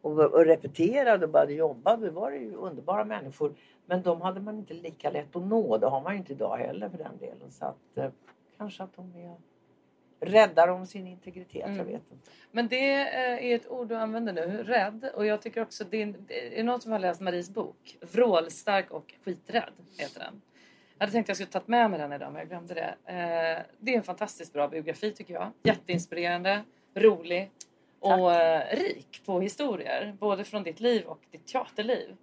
och, 0.00 0.18
och 0.18 0.44
repeterade 0.44 1.26
och 1.26 1.32
började 1.32 1.52
jobba. 1.52 1.96
Då 1.96 2.10
var 2.10 2.30
det 2.30 2.36
ju 2.36 2.54
underbara 2.54 3.04
människor. 3.04 3.54
Men 3.86 4.02
de 4.02 4.20
hade 4.20 4.40
man 4.40 4.58
inte 4.58 4.74
lika 4.74 5.10
lätt 5.10 5.36
att 5.36 5.42
nå. 5.42 5.78
Det 5.78 5.86
har 5.86 6.02
man 6.02 6.12
ju 6.12 6.18
inte 6.18 6.32
idag 6.32 6.56
heller 6.56 6.88
för 6.88 6.98
den 6.98 7.18
delen. 7.18 7.50
Så 7.50 7.64
att 7.64 7.96
eh, 7.96 8.10
kanske 8.56 8.82
att 8.82 8.96
de 8.96 9.16
är 9.16 9.36
räddar 10.20 10.68
om 10.68 10.86
sin 10.86 11.06
integritet. 11.06 11.66
Mm. 11.66 11.78
Jag 11.78 11.84
vet 11.84 12.12
inte. 12.12 12.30
Men 12.50 12.68
det 12.68 12.92
eh, 12.94 13.46
är 13.46 13.56
ett 13.56 13.68
ord 13.68 13.88
du 13.88 13.94
använder 13.94 14.32
nu, 14.32 14.62
rädd. 14.62 15.10
Och 15.14 15.26
jag 15.26 15.42
tycker 15.42 15.62
också, 15.62 15.84
det 15.90 16.02
är, 16.02 16.14
det 16.26 16.60
är 16.60 16.64
någon 16.64 16.80
som 16.80 16.92
har 16.92 16.98
läst 16.98 17.20
Maries 17.20 17.50
bok. 17.50 17.98
Vrålstark 18.00 18.90
och 18.90 19.14
skiträdd 19.24 19.72
heter 19.98 20.20
den. 20.20 20.42
Hade 21.02 21.12
tänkt 21.12 21.24
att 21.24 21.28
jag 21.28 21.36
skulle 21.36 21.50
tagit 21.50 21.68
med 21.68 21.90
mig 21.90 22.00
den 22.00 22.12
idag 22.12 22.32
men 22.32 22.38
jag 22.38 22.48
glömde 22.48 22.74
det. 22.74 22.94
Eh, 23.06 23.62
det 23.78 23.92
är 23.92 23.96
en 23.96 24.02
fantastiskt 24.02 24.52
bra 24.52 24.68
biografi 24.68 25.12
tycker 25.12 25.34
jag. 25.34 25.50
Jätteinspirerande, 25.62 26.64
rolig 26.94 27.50
och 28.00 28.34
eh, 28.34 28.76
rik 28.76 29.22
på 29.26 29.40
historier. 29.40 30.16
Både 30.20 30.44
från 30.44 30.62
ditt 30.62 30.80
liv 30.80 31.04
och 31.04 31.20
ditt 31.30 31.46
teaterliv. 31.46 32.16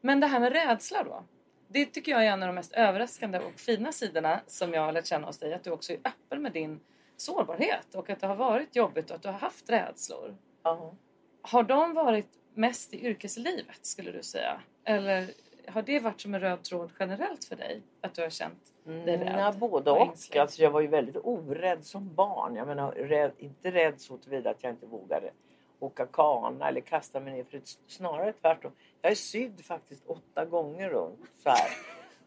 Men 0.00 0.20
det 0.20 0.26
här 0.26 0.40
med 0.40 0.52
rädsla 0.52 1.04
då. 1.04 1.24
Det 1.68 1.84
tycker 1.84 2.12
jag 2.12 2.26
är 2.26 2.30
en 2.30 2.42
av 2.42 2.46
de 2.46 2.54
mest 2.54 2.72
överraskande 2.72 3.38
och 3.38 3.60
fina 3.60 3.92
sidorna 3.92 4.40
som 4.46 4.74
jag 4.74 4.82
har 4.82 4.92
lärt 4.92 5.06
känna 5.06 5.26
hos 5.26 5.38
dig. 5.38 5.54
Att 5.54 5.64
du 5.64 5.70
också 5.70 5.92
är 5.92 5.98
öppen 6.04 6.42
med 6.42 6.52
din 6.52 6.80
sårbarhet 7.16 7.94
och 7.94 8.10
att 8.10 8.20
det 8.20 8.26
har 8.26 8.36
varit 8.36 8.76
jobbigt 8.76 9.10
och 9.10 9.16
att 9.16 9.22
du 9.22 9.28
har 9.28 9.38
haft 9.38 9.70
rädslor. 9.70 10.36
Ja. 10.62 10.94
Har 11.42 11.62
de 11.62 11.94
varit 11.94 12.28
mest 12.54 12.94
i 12.94 13.06
yrkeslivet 13.06 13.86
skulle 13.86 14.12
du 14.12 14.22
säga? 14.22 14.60
Eller 14.84 15.30
har 15.66 15.82
det 15.82 16.00
varit 16.00 16.20
som 16.20 16.34
en 16.34 16.40
röd 16.40 16.62
tråd 16.62 16.92
generellt 16.98 17.44
för 17.44 17.56
dig? 17.56 17.82
Att 18.00 18.14
du 18.14 18.22
har 18.22 18.30
känt 18.30 18.72
dig 18.84 19.16
rädd? 19.16 19.22
Mm, 19.22 19.38
ja, 19.38 19.52
både 19.52 19.90
och 19.90 20.00
och. 20.00 20.36
Alltså, 20.36 20.62
jag 20.62 20.70
var 20.70 20.80
ju 20.80 20.86
väldigt 20.86 21.16
orädd 21.22 21.84
som 21.84 22.14
barn. 22.14 22.56
Jag 22.56 22.66
menar, 22.66 22.92
rädd, 22.92 23.32
inte 23.38 23.70
rädd 23.70 24.00
så 24.00 24.16
tillvida 24.16 24.50
att 24.50 24.62
jag 24.62 24.72
inte 24.72 24.86
vågade 24.86 25.30
åka 25.78 26.06
kana 26.06 26.68
eller 26.68 26.80
kasta 26.80 27.20
mig 27.20 27.32
ner. 27.32 27.44
För 27.44 27.58
det, 27.58 27.68
snarare 27.86 28.32
tvärtom. 28.32 28.72
Jag 29.02 29.12
är 29.12 29.16
sydd 29.16 29.64
faktiskt 29.64 30.06
åtta 30.06 30.44
gånger 30.44 30.88
runt. 30.90 31.20
Så 31.42 31.48
här. 31.48 31.70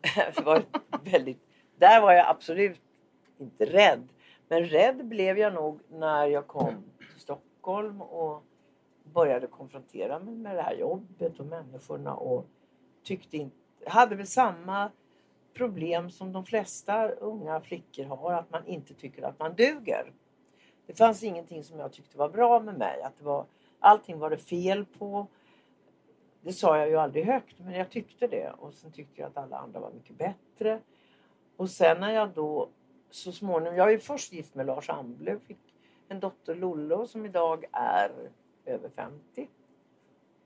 var 0.46 0.64
väldigt, 1.04 1.40
där 1.78 2.02
var 2.02 2.14
jag 2.14 2.28
absolut 2.28 2.82
inte 3.38 3.66
rädd. 3.66 4.08
Men 4.48 4.66
rädd 4.66 5.06
blev 5.06 5.38
jag 5.38 5.54
nog 5.54 5.80
när 5.90 6.26
jag 6.26 6.48
kom 6.48 6.84
till 6.98 7.20
Stockholm 7.20 8.02
och 8.02 8.44
började 9.04 9.48
konfrontera 9.48 10.20
mig 10.20 10.36
med 10.36 10.56
det 10.56 10.62
här 10.62 10.76
jobbet 10.76 11.40
och 11.40 11.46
människorna. 11.46 12.14
Och 12.14 12.46
tyckte 13.06 13.38
inte, 13.38 13.56
hade 13.88 14.16
väl 14.16 14.28
samma 14.28 14.92
problem 15.54 16.10
som 16.10 16.34
de 16.34 16.46
flesta 16.46 17.10
unga 17.10 17.62
flickor 17.62 18.04
har, 18.04 18.34
att 18.34 18.52
man 18.52 18.68
inte 18.68 18.94
tycker 18.94 19.24
att 19.24 19.40
man 19.40 19.56
duger. 19.56 20.14
Det 20.86 20.94
fanns 20.98 21.24
ingenting 21.24 21.64
som 21.64 21.80
jag 21.80 21.94
tyckte 21.94 22.18
var 22.18 22.30
bra 22.30 22.60
med 22.60 22.78
mig. 22.78 23.02
Att 23.02 23.18
det 23.18 23.24
var, 23.24 23.46
allting 23.80 24.20
var 24.20 24.30
det 24.30 24.38
fel 24.38 24.86
på. 24.86 25.28
Det 26.42 26.54
sa 26.54 26.78
jag 26.78 26.90
ju 26.90 26.96
aldrig 26.96 27.26
högt, 27.26 27.60
men 27.60 27.74
jag 27.74 27.90
tyckte 27.90 28.28
det. 28.28 28.52
Och 28.58 28.74
sen 28.74 28.92
tyckte 28.92 29.22
jag 29.22 29.28
att 29.28 29.38
alla 29.38 29.58
andra 29.58 29.80
var 29.80 29.92
mycket 29.92 30.18
bättre. 30.18 30.80
Och 31.58 31.70
sen 31.70 32.00
när 32.00 32.12
jag 32.12 32.30
då 32.30 32.70
så 33.10 33.32
småningom, 33.32 33.76
jag 33.76 33.88
är 33.88 33.92
ju 33.92 34.00
först 34.00 34.34
gift 34.34 34.56
med 34.56 34.66
Lars 34.66 34.90
Amble. 34.90 35.40
fick 35.40 35.58
en 36.08 36.20
dotter 36.20 36.56
Lollo 36.56 37.08
som 37.08 37.26
idag 37.26 37.66
är 37.72 38.12
över 38.66 38.90
50. 38.90 39.48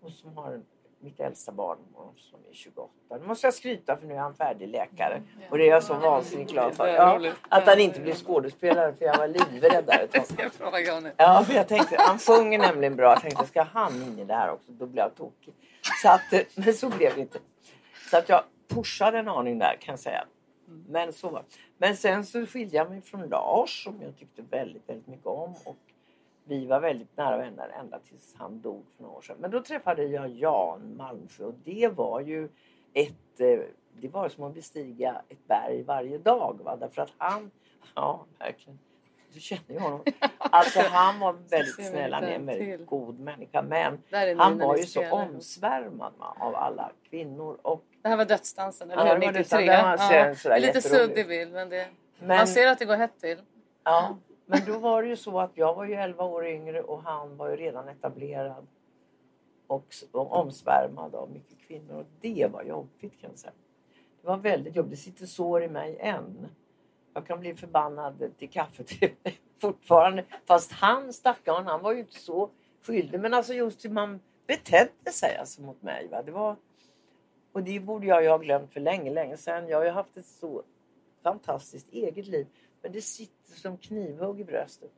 Och 0.01 0.11
som 0.11 0.37
har 0.37 0.51
en, 0.53 0.65
mitt 0.99 1.19
äldsta 1.19 1.51
barn 1.51 1.77
som 2.17 2.39
är 2.49 2.53
28. 2.53 2.91
Nu 3.09 3.27
måste 3.27 3.47
jag 3.47 3.53
skryta 3.53 3.97
för 3.97 4.07
nu 4.07 4.13
är 4.13 4.17
han 4.17 4.33
färdig 4.35 4.67
läkare. 4.67 5.21
Och 5.49 5.57
det 5.57 5.63
är 5.63 5.69
jag 5.69 5.83
så 5.83 5.93
vansinnigt 5.93 6.51
glad 6.51 6.75
för. 6.75 6.87
Ja, 6.87 7.31
att 7.49 7.67
han 7.67 7.79
inte 7.79 7.99
blir 7.99 8.13
skådespelare 8.13 8.93
för 8.93 9.05
jag 9.05 9.17
var 9.17 9.27
livrädd 9.27 9.85
där 9.85 10.03
ett 10.03 10.11
tag. 10.11 11.11
Ja, 11.17 11.43
för 11.47 11.53
jag 11.53 11.67
tänkte, 11.67 11.95
han 11.99 12.19
sjunger 12.19 12.59
nämligen 12.59 12.95
bra. 12.95 13.11
Jag 13.11 13.21
tänkte, 13.21 13.45
ska 13.45 13.63
han 13.63 13.93
in 13.93 14.19
i 14.19 14.25
det 14.25 14.33
här 14.33 14.51
också? 14.51 14.71
Då 14.71 14.85
blir 14.85 15.01
jag 15.01 15.15
tokig. 15.15 15.53
Så 16.01 16.09
att, 16.09 16.33
eh, 16.33 16.41
men 16.55 16.73
så 16.73 16.89
blev 16.89 17.15
det 17.15 17.21
inte. 17.21 17.39
Så 18.11 18.17
att 18.17 18.29
jag 18.29 18.43
pushade 18.67 19.19
en 19.19 19.27
aning 19.27 19.59
där 19.59 19.77
kan 19.81 19.93
jag 19.93 19.99
säga. 19.99 20.25
Men, 20.87 21.13
så 21.13 21.29
var. 21.29 21.43
Men 21.77 21.97
sen 21.97 22.25
så 22.25 22.45
skilde 22.45 22.77
jag 22.77 22.89
mig 22.89 23.01
från 23.01 23.29
Lars 23.29 23.83
som 23.83 24.01
jag 24.01 24.17
tyckte 24.17 24.41
väldigt, 24.41 24.89
väldigt 24.89 25.07
mycket 25.07 25.25
om. 25.25 25.55
Och 25.65 25.77
vi 26.49 26.65
var 26.65 26.79
väldigt 26.79 27.17
nära 27.17 27.37
vänner 27.37 27.69
ända 27.79 27.99
tills 27.99 28.35
han 28.37 28.61
dog 28.61 28.85
för 28.95 29.03
några 29.03 29.15
år 29.17 29.21
sedan. 29.21 29.35
Men 29.39 29.51
då 29.51 29.61
träffade 29.63 30.03
jag 30.03 30.29
Jan 30.29 30.95
Malmsjö 30.97 31.43
och 31.45 31.53
det 31.63 31.87
var 31.95 32.19
ju 32.19 32.49
ett... 32.93 33.39
eh, 33.39 33.59
Det 34.01 34.07
var 34.07 34.29
som 34.29 34.43
att 34.43 34.53
bestiga 34.53 35.21
ett 35.29 35.47
berg 35.47 35.83
varje 35.83 36.17
dag. 36.17 36.59
Va? 36.63 36.75
Därför 36.75 37.01
att 37.01 37.13
han... 37.17 37.51
Ja, 37.95 38.25
verkligen. 38.39 38.79
Du 39.33 39.39
känner 39.39 39.73
ju 39.73 39.79
honom. 39.79 40.03
Alltså 40.51 40.79
han 40.81 41.19
var 41.19 41.33
väldigt 41.33 41.75
snäll. 41.87 42.13
Han 42.13 42.23
är 42.23 42.31
en 42.31 42.45
väldigt 42.45 42.85
god 42.87 43.19
människa. 43.19 43.61
Men 43.61 43.97
han 44.37 44.57
var 44.57 44.77
ju 44.77 44.83
så 44.83 45.11
omsvärmad 45.11 46.13
va, 46.17 46.35
av 46.39 46.55
alla 46.55 46.91
kvinnor. 47.09 47.57
Och 47.61 47.83
Det 48.01 48.09
här 48.09 48.17
var 48.17 48.25
dödsdansen, 48.25 48.91
eller 48.91 49.03
hur? 49.03 49.19
det 49.19 49.25
var 49.25 49.33
93. 49.33 49.65
dödsdansen. 49.65 49.65
Den 49.65 49.85
var 49.85 50.51
Ja. 50.51 50.55
Det 50.55 50.59
lite 50.59 50.81
suddig 50.81 51.27
bild, 51.27 51.53
men 51.53 51.69
det... 51.69 51.87
Men- 52.19 52.27
man 52.37 52.47
ser 52.47 52.67
att 52.67 52.79
det 52.79 52.85
går 52.85 52.95
hett 52.95 53.19
till. 53.19 53.37
Ja, 53.83 54.17
men 54.51 54.65
då 54.65 54.79
var 54.79 55.03
det 55.03 55.09
ju 55.09 55.15
så 55.15 55.39
att 55.39 55.51
jag 55.53 55.75
var 55.75 55.85
ju 55.85 55.93
11 55.93 56.23
år 56.23 56.47
yngre 56.47 56.81
och 56.81 57.03
han 57.03 57.37
var 57.37 57.49
ju 57.49 57.55
redan 57.55 57.87
etablerad 57.87 58.67
och, 59.67 59.93
och 60.11 60.31
omsvärmad 60.31 61.15
av 61.15 61.31
mycket 61.31 61.59
kvinnor. 61.67 61.99
Och 61.99 62.05
det 62.21 62.49
var 62.51 62.63
jobbigt 62.63 63.21
kan 63.21 63.29
jag 63.29 63.39
säga. 63.39 63.53
Det 64.21 64.27
var 64.27 64.37
väldigt 64.37 64.75
jobbigt. 64.75 64.91
Det 64.91 64.97
sitter 64.97 65.25
sår 65.25 65.63
i 65.63 65.67
mig 65.67 65.97
än. 65.99 66.47
Jag 67.13 67.27
kan 67.27 67.39
bli 67.39 67.55
förbannad 67.55 68.31
till 68.37 68.49
kaffet 68.49 68.89
fortfarande. 69.61 70.25
Fast 70.45 70.71
han 70.71 71.13
stackaren, 71.13 71.67
han 71.67 71.81
var 71.81 71.93
ju 71.93 71.99
inte 71.99 72.19
så 72.19 72.49
skyldig. 72.81 73.19
Men 73.19 73.33
alltså 73.33 73.53
just 73.53 73.85
hur 73.85 73.89
man 73.89 74.19
betedde 74.47 75.11
sig 75.11 75.37
alltså 75.37 75.61
mot 75.61 75.81
mig. 75.81 76.07
Va? 76.07 76.21
Det 76.23 76.31
var... 76.31 76.55
Och 77.51 77.63
det 77.63 77.79
borde 77.79 78.07
jag 78.07 78.23
ju 78.23 78.29
ha 78.29 78.37
glömt 78.37 78.73
för 78.73 78.79
länge, 78.79 79.11
länge 79.11 79.37
sedan. 79.37 79.67
Jag 79.67 79.77
har 79.77 79.85
ju 79.85 79.91
haft 79.91 80.17
ett 80.17 80.25
så 80.25 80.63
fantastiskt 81.23 81.93
eget 81.93 82.27
liv. 82.27 82.47
Men 82.81 82.91
det 82.91 83.01
sitter 83.01 83.55
som 83.55 83.77
knivhugg 83.77 84.39
i 84.39 84.43
bröstet. 84.43 84.91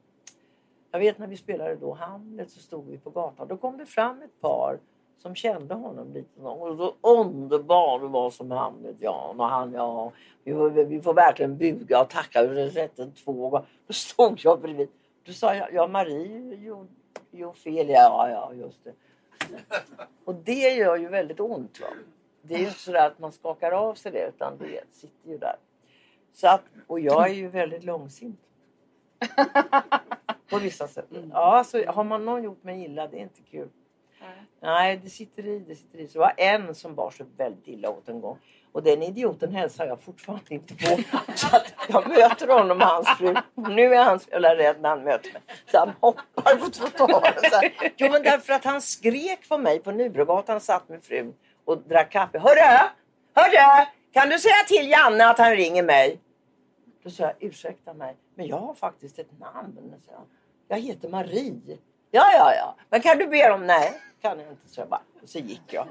Jag 0.91 0.99
vet 0.99 1.17
när 1.17 1.27
vi 1.27 1.37
spelade 1.37 1.75
då 1.75 1.93
Hamlet 1.93 2.51
så 2.51 2.59
stod 2.59 2.87
vi 2.87 2.97
på 2.97 3.09
gatan. 3.09 3.47
Då 3.47 3.57
kom 3.57 3.77
det 3.77 3.85
fram 3.85 4.21
ett 4.21 4.41
par 4.41 4.79
som 5.17 5.35
kände 5.35 5.73
honom 5.73 6.13
lite. 6.13 6.41
Och 6.41 6.77
så 6.77 6.95
underbar 7.01 7.99
du 7.99 8.07
var 8.07 8.29
som 8.29 8.51
Hamlet, 8.51 8.95
Jan. 8.99 9.39
Och 9.39 9.45
han, 9.45 9.73
ja. 9.73 10.11
Vi 10.43 10.53
får, 10.53 10.69
vi 10.69 11.01
får 11.01 11.13
verkligen 11.13 11.57
buga 11.57 12.01
och 12.01 12.09
tacka. 12.09 12.43
Vi 12.43 12.61
har 12.61 12.69
sett 12.69 12.95
den 12.95 13.11
två 13.11 13.33
gånger. 13.49 13.65
Då 13.87 13.93
stod 13.93 14.39
jag 14.43 14.61
bredvid. 14.61 14.89
Då 15.23 15.31
sa 15.31 15.55
jag, 15.55 15.73
ja 15.73 15.87
Marie 15.87 16.55
gjorde 16.55 16.89
ju 17.31 17.53
fel. 17.53 17.89
Ja, 17.89 18.29
ja, 18.29 18.53
just 18.53 18.83
det. 18.83 18.93
Och 20.25 20.35
det 20.35 20.75
gör 20.75 20.97
ju 20.97 21.07
väldigt 21.07 21.39
ont. 21.39 21.79
Va? 21.81 21.87
Det 22.41 22.53
är 22.53 22.59
ju 22.59 22.65
inte 22.65 22.79
så 22.79 22.97
att 22.97 23.19
man 23.19 23.31
skakar 23.31 23.71
av 23.71 23.95
sig 23.95 24.11
det 24.11 24.27
utan 24.27 24.57
det 24.57 24.83
sitter 24.91 25.29
ju 25.29 25.37
där. 25.37 25.55
Så 26.33 26.47
att, 26.47 26.63
och 26.87 26.99
jag 26.99 27.29
är 27.29 27.33
ju 27.33 27.47
väldigt 27.47 27.83
långsint. 27.83 28.39
På 30.49 30.59
vissa 30.59 30.87
sätt. 30.87 31.05
Ja, 31.31 31.57
alltså, 31.57 31.83
har 31.87 32.03
man 32.03 32.25
någon 32.25 32.43
gjort 32.43 32.63
mig 32.63 32.83
illa, 32.83 33.07
det 33.07 33.17
är 33.17 33.21
inte 33.21 33.41
kul. 33.41 33.69
Nej, 34.61 34.99
det 35.03 35.09
sitter 35.09 35.45
i, 35.47 35.59
det 35.59 35.75
sitter 35.75 35.99
i. 35.99 36.07
Så 36.07 36.13
det 36.13 36.19
var 36.19 36.33
en 36.37 36.75
som 36.75 36.95
bar 36.95 37.11
sig 37.11 37.25
väldigt 37.37 37.67
illa 37.67 37.89
åt 37.89 38.09
en 38.09 38.21
gång. 38.21 38.37
Och 38.71 38.83
den 38.83 39.03
idioten 39.03 39.55
hälsar 39.55 39.85
jag 39.85 40.01
fortfarande 40.01 40.53
inte 40.53 40.75
på. 40.75 41.01
Så 41.35 41.55
att 41.55 41.73
jag 41.89 42.07
möter 42.07 42.47
honom 42.47 42.81
och 42.81 42.87
hans 42.87 43.17
fru. 43.17 43.35
Nu 43.55 43.95
är 43.95 44.03
han 44.03 44.19
så 44.19 44.29
rädd 44.31 44.81
när 44.81 44.89
han 44.89 45.03
möter 45.03 45.33
mig. 45.33 45.41
Så 45.71 45.77
han 45.77 45.91
hoppar 45.99 46.55
på 46.55 46.69
trottoaren. 46.69 47.33
så. 47.51 47.89
Jo 47.97 48.11
men 48.11 48.23
därför 48.23 48.53
att 48.53 48.65
han 48.65 48.81
skrek 48.81 49.49
på 49.49 49.57
mig 49.57 49.79
på 49.79 49.91
Nybrogatan 49.91 50.61
satt 50.61 50.89
med 50.89 51.03
frun 51.03 51.33
och 51.65 51.77
drack 51.77 52.11
kaffe. 52.11 52.39
Hörru! 52.39 52.89
Hörru! 53.35 53.85
Kan 54.11 54.29
du 54.29 54.39
säga 54.39 54.63
till 54.67 54.89
Janne 54.89 55.29
att 55.29 55.37
han 55.37 55.51
ringer 55.55 55.83
mig? 55.83 56.19
Då 57.03 57.09
sa 57.09 57.23
jag 57.23 57.33
ursäkta 57.39 57.93
mig, 57.93 58.15
men 58.35 58.47
jag 58.47 58.57
har 58.57 58.73
faktiskt 58.73 59.19
ett 59.19 59.39
namn. 59.39 59.93
Så 60.05 60.11
jag, 60.11 60.21
jag 60.67 60.85
heter 60.85 61.09
Marie. 61.09 61.77
Ja, 62.11 62.31
ja, 62.33 62.53
ja. 62.55 62.75
Men 62.89 63.01
kan 63.01 63.17
du 63.17 63.27
be 63.27 63.49
dem? 63.49 63.67
Nej, 63.67 63.93
kan 64.21 64.39
jag 64.39 64.49
inte. 64.49 64.69
Så 64.69 64.81
jag 64.81 64.89
bara, 64.89 65.01
och 65.21 65.29
så 65.29 65.39
gick 65.39 65.73
jag. 65.73 65.87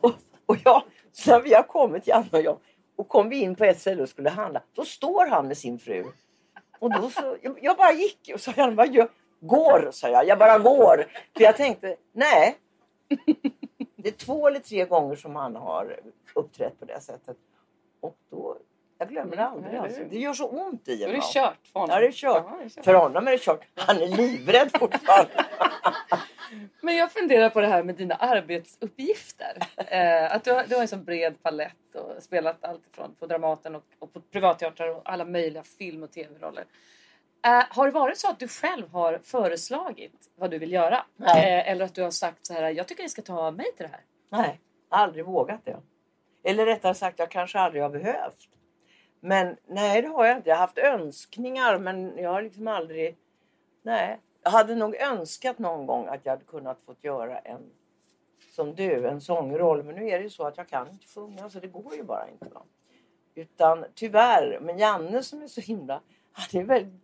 Och, 0.00 0.12
och 0.46 0.56
jag, 0.64 0.82
så 1.12 1.30
när 1.30 1.40
vi 1.40 1.54
har 1.54 1.62
kommit, 1.62 2.06
Janne 2.06 2.28
och 2.32 2.42
jag, 2.42 2.58
och 2.96 3.08
kom 3.08 3.28
vi 3.28 3.40
in 3.40 3.54
på 3.54 3.64
ett 3.64 3.80
ställe 3.80 4.02
och 4.02 4.08
skulle 4.08 4.30
handla, 4.30 4.62
då 4.72 4.84
står 4.84 5.26
han 5.26 5.48
med 5.48 5.58
sin 5.58 5.78
fru. 5.78 6.04
Och 6.78 6.90
då 6.92 7.10
så, 7.10 7.36
jag, 7.42 7.58
jag 7.62 7.76
bara 7.76 7.92
gick 7.92 8.30
och 8.34 8.40
sa 8.40 8.52
Janne, 8.56 8.74
vad 8.74 8.94
gör 8.94 9.08
Går, 9.40 9.90
sa 9.92 10.08
jag. 10.08 10.26
Jag 10.28 10.38
bara 10.38 10.58
går. 10.58 11.06
För 11.36 11.44
jag 11.44 11.56
tänkte, 11.56 11.96
nej. 12.12 12.56
Det 13.96 14.08
är 14.08 14.12
två 14.12 14.48
eller 14.48 14.60
tre 14.60 14.84
gånger 14.84 15.16
som 15.16 15.36
han 15.36 15.56
har 15.56 16.00
uppträtt 16.34 16.80
på 16.80 16.84
det 16.84 17.00
sättet. 17.00 17.36
Och 18.06 18.16
då, 18.30 18.56
jag 18.98 19.08
glömmer 19.08 19.36
det 19.36 19.46
aldrig. 19.46 19.76
Alltså. 19.76 20.00
det- 20.10 20.18
gör 20.18 20.32
så 20.32 20.48
ont 20.48 20.88
i 20.88 20.96
Då 20.96 21.08
är 21.08 21.12
det 21.12 21.20
kört 21.34 21.58
för 21.72 21.80
honom. 21.80 21.94
Ja, 21.94 22.00
det 22.00 22.06
är 22.06 22.12
kört. 22.12 22.44
Ja, 22.50 22.56
det 22.58 22.64
är 22.64 22.68
kört. 22.68 22.84
För 22.84 22.94
honom 22.94 23.26
är 23.26 23.30
det 23.32 23.38
kört. 23.38 23.64
Han 23.74 23.96
är 23.96 24.06
livrädd 24.06 24.70
fortfarande. 24.78 25.44
Men 26.80 26.96
jag 26.96 27.12
funderar 27.12 27.50
på 27.50 27.60
det 27.60 27.66
här 27.66 27.82
med 27.82 27.94
dina 27.94 28.14
arbetsuppgifter. 28.14 29.56
Eh, 29.76 30.32
att 30.34 30.44
du, 30.44 30.52
har- 30.52 30.64
du 30.68 30.74
har 30.74 30.82
en 30.82 30.88
sån 30.88 31.04
bred 31.04 31.42
palett 31.42 31.94
och 31.94 32.22
spelat 32.22 32.64
allt 32.64 32.86
ifrån 32.92 33.14
på 33.18 33.26
Dramaten 33.26 33.74
och, 33.74 33.82
och 33.98 34.12
på 34.12 34.20
privatteatrar 34.20 34.88
och 34.88 35.02
alla 35.04 35.24
möjliga 35.24 35.62
film 35.62 36.02
och 36.02 36.12
tv-roller. 36.12 36.64
Eh, 37.46 37.64
har 37.70 37.86
det 37.86 37.92
varit 37.92 38.18
så 38.18 38.30
att 38.30 38.38
du 38.38 38.48
själv 38.48 38.88
har 38.92 39.18
föreslagit 39.22 40.30
vad 40.34 40.50
du 40.50 40.58
vill 40.58 40.72
göra? 40.72 41.04
Eh, 41.26 41.68
eller 41.70 41.84
att 41.84 41.94
du 41.94 42.02
har 42.02 42.10
sagt 42.10 42.46
så 42.46 42.54
här, 42.54 42.70
jag 42.70 42.88
tycker 42.88 43.02
ni 43.02 43.08
ska 43.08 43.22
ta 43.22 43.50
mig 43.50 43.66
till 43.76 43.86
det 43.86 43.92
här. 43.92 44.00
Nej, 44.42 44.60
aldrig 44.88 45.24
vågat 45.24 45.64
det. 45.64 45.76
Eller 46.48 46.66
rättare 46.66 46.94
sagt, 46.94 47.18
jag 47.18 47.30
kanske 47.30 47.58
aldrig 47.58 47.82
har 47.82 47.90
behövt. 47.90 48.48
Men 49.20 49.56
nej, 49.66 50.02
det 50.02 50.08
har 50.08 50.26
jag 50.26 50.36
inte. 50.36 50.48
Jag 50.48 50.56
har 50.56 50.60
haft 50.60 50.78
önskningar, 50.78 51.78
men 51.78 52.18
jag 52.18 52.30
har 52.30 52.42
liksom 52.42 52.68
aldrig... 52.68 53.16
Nej, 53.82 54.20
jag 54.42 54.50
hade 54.50 54.74
nog 54.74 54.96
önskat 54.96 55.58
någon 55.58 55.86
gång 55.86 56.06
att 56.06 56.20
jag 56.22 56.32
hade 56.32 56.44
kunnat 56.44 56.80
fått 56.80 57.04
göra 57.04 57.38
en 57.38 57.70
som 58.50 58.74
du, 58.74 59.08
en 59.08 59.20
sångroll. 59.20 59.82
Men 59.82 59.94
nu 59.94 60.08
är 60.08 60.18
det 60.18 60.24
ju 60.24 60.30
så 60.30 60.46
att 60.46 60.56
jag 60.56 60.68
kan 60.68 60.88
inte 60.90 61.06
sjunga, 61.06 61.50
så 61.50 61.60
det 61.60 61.66
går 61.66 61.94
ju 61.94 62.02
bara 62.02 62.28
inte. 62.28 62.54
Va? 62.54 62.62
Utan 63.34 63.84
tyvärr, 63.94 64.58
men 64.62 64.78
Janne 64.78 65.22
som 65.22 65.42
är 65.42 65.46
så 65.46 65.60
himla... 65.60 66.00
Han 66.32 66.60
är 66.60 66.64
väldigt, 66.64 66.94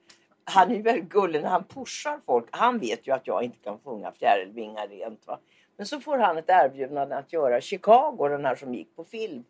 han 0.44 0.70
är 0.70 0.74
ju 0.74 0.82
väldigt 0.82 1.08
gullig 1.08 1.42
när 1.42 1.48
han 1.48 1.64
pushar 1.64 2.20
folk. 2.26 2.48
Han 2.50 2.78
vet 2.78 3.06
ju 3.06 3.14
att 3.14 3.26
jag 3.26 3.42
inte 3.42 3.58
kan 3.58 3.78
sjunga 3.78 4.12
Fjärilvingar 4.12 4.88
rent. 4.88 5.26
Va? 5.26 5.38
Men 5.76 5.86
så 5.86 6.00
får 6.00 6.18
han 6.18 6.38
ett 6.38 6.48
erbjudande 6.48 7.14
att 7.14 7.32
göra 7.32 7.60
Chicago, 7.60 8.28
den 8.28 8.44
här 8.44 8.54
som 8.54 8.74
gick 8.74 8.96
på 8.96 9.04
film. 9.04 9.44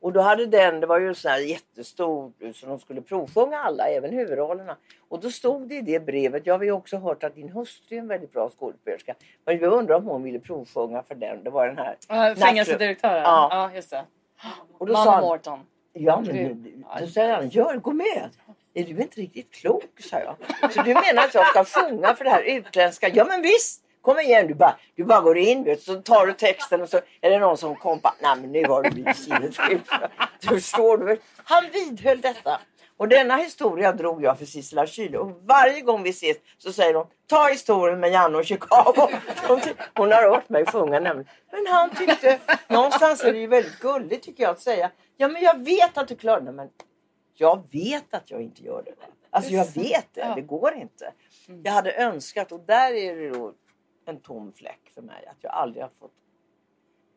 Och 0.00 0.12
då 0.12 0.20
hade 0.20 0.46
den, 0.46 0.80
det 0.80 0.86
var 0.86 1.00
ju 1.00 1.14
så 1.14 1.28
här 1.28 1.38
jättestort 1.38 2.32
så 2.54 2.66
de 2.66 2.78
skulle 2.78 3.00
provsjunga 3.00 3.58
alla, 3.58 3.88
även 3.88 4.12
huvudrollerna. 4.12 4.76
Och 5.08 5.20
då 5.20 5.30
stod 5.30 5.68
det 5.68 5.74
i 5.74 5.80
det 5.80 6.00
brevet, 6.00 6.46
jag 6.46 6.58
har 6.58 6.64
ju 6.64 6.72
också 6.72 6.96
hört 6.96 7.24
att 7.24 7.34
din 7.34 7.48
hustru 7.48 7.96
är 7.96 8.00
en 8.00 8.08
väldigt 8.08 8.32
bra 8.32 8.50
skådespelerska. 8.58 9.14
Men 9.44 9.58
jag 9.58 9.72
undrar 9.72 9.96
om 9.96 10.04
hon 10.04 10.22
ville 10.22 10.38
provsjunga 10.38 11.02
för 11.02 11.14
den, 11.14 11.44
det 11.44 11.50
var 11.50 11.66
den 11.66 11.78
här. 11.78 11.96
Uh, 12.30 12.36
Fängelsedirektören? 12.36 13.22
Ja. 13.22 13.48
ja, 13.50 13.74
just 13.74 13.90
det. 13.90 14.04
Och 14.78 14.86
då 14.86 14.92
Mamma 14.92 15.04
sa 15.04 15.14
han, 15.14 15.24
Morton. 15.24 15.60
ja 15.92 16.22
men 16.26 16.84
då 17.00 17.06
säger 17.06 17.34
han, 17.34 17.48
gör, 17.48 17.76
gå 17.76 17.92
med. 17.92 18.30
Är 18.74 18.84
du 18.84 18.90
inte 19.02 19.20
riktigt 19.20 19.52
klok, 19.52 20.00
sa 20.00 20.18
jag. 20.18 20.36
Så 20.72 20.82
du 20.82 20.94
menar 20.94 21.24
att 21.24 21.34
jag 21.34 21.46
ska 21.46 21.64
sjunga 21.64 22.14
för 22.14 22.24
det 22.24 22.30
här 22.30 22.42
utländska? 22.42 23.08
Ja 23.08 23.24
men 23.24 23.42
visst! 23.42 23.84
Kom 24.02 24.18
igen, 24.18 24.46
du 24.46 24.54
bara, 24.54 24.78
du 24.94 25.04
bara 25.04 25.20
går 25.20 25.38
in 25.38 25.64
vet, 25.64 25.78
du, 25.78 25.84
så 25.84 26.02
tar 26.02 26.26
du 26.26 26.32
texten 26.32 26.82
och 26.82 26.88
så 26.88 27.00
är 27.20 27.30
det 27.30 27.38
någon 27.38 27.56
som 27.56 27.76
kompar. 27.76 28.12
Nej 28.20 28.36
men 28.40 28.52
nu 28.52 28.64
har 28.64 28.82
du 28.82 28.90
blivit 28.90 29.16
sinnessjuk. 29.16 29.82
Du 30.40 30.48
förstår 30.48 30.98
du? 30.98 31.20
Han 31.36 31.64
vidhöll 31.72 32.20
detta. 32.20 32.60
Och 32.96 33.08
denna 33.08 33.36
historia 33.36 33.92
drog 33.92 34.24
jag 34.24 34.38
för 34.38 34.44
Sissela 34.44 34.86
Kyle. 34.86 35.16
Och 35.16 35.40
varje 35.42 35.80
gång 35.80 36.02
vi 36.02 36.10
ses 36.10 36.36
så 36.58 36.72
säger 36.72 36.94
de 36.94 37.06
ta 37.26 37.48
historien 37.48 38.00
med 38.00 38.10
Janne 38.10 38.38
och 38.38 38.44
Chicago. 38.44 39.08
Hon, 39.48 39.60
hon 39.94 40.12
har 40.12 40.30
hört 40.30 40.48
mig 40.48 40.66
sjunga 40.66 41.00
nämligen. 41.00 41.28
Men 41.52 41.66
han 41.66 41.90
tyckte, 41.90 42.38
någonstans 42.68 43.24
är 43.24 43.32
det 43.32 43.38
ju 43.38 43.46
väldigt 43.46 43.78
gulligt 43.78 44.24
tycker 44.24 44.42
jag 44.42 44.50
att 44.50 44.60
säga. 44.60 44.90
Ja 45.16 45.28
men 45.28 45.42
jag 45.42 45.64
vet 45.64 45.98
att 45.98 46.08
du 46.08 46.16
klarar 46.16 46.40
det. 46.40 46.52
Men 46.52 46.68
jag 47.34 47.62
vet 47.72 48.14
att 48.14 48.30
jag 48.30 48.42
inte 48.42 48.62
gör 48.62 48.82
det. 48.82 48.92
Alltså 49.30 49.50
jag 49.50 49.74
vet 49.74 50.06
det, 50.14 50.32
det 50.34 50.42
går 50.42 50.74
inte. 50.74 51.12
Jag 51.62 51.72
hade 51.72 51.92
önskat 51.92 52.52
och 52.52 52.60
där 52.60 52.92
är 52.92 53.16
det 53.16 53.30
då 53.30 53.52
en 54.04 54.20
tom 54.20 54.52
fläck 54.52 54.90
för 54.94 55.02
mig. 55.02 55.26
Att 55.26 55.36
jag 55.40 55.52
aldrig 55.52 55.84
har 55.84 55.90
fått. 56.00 56.12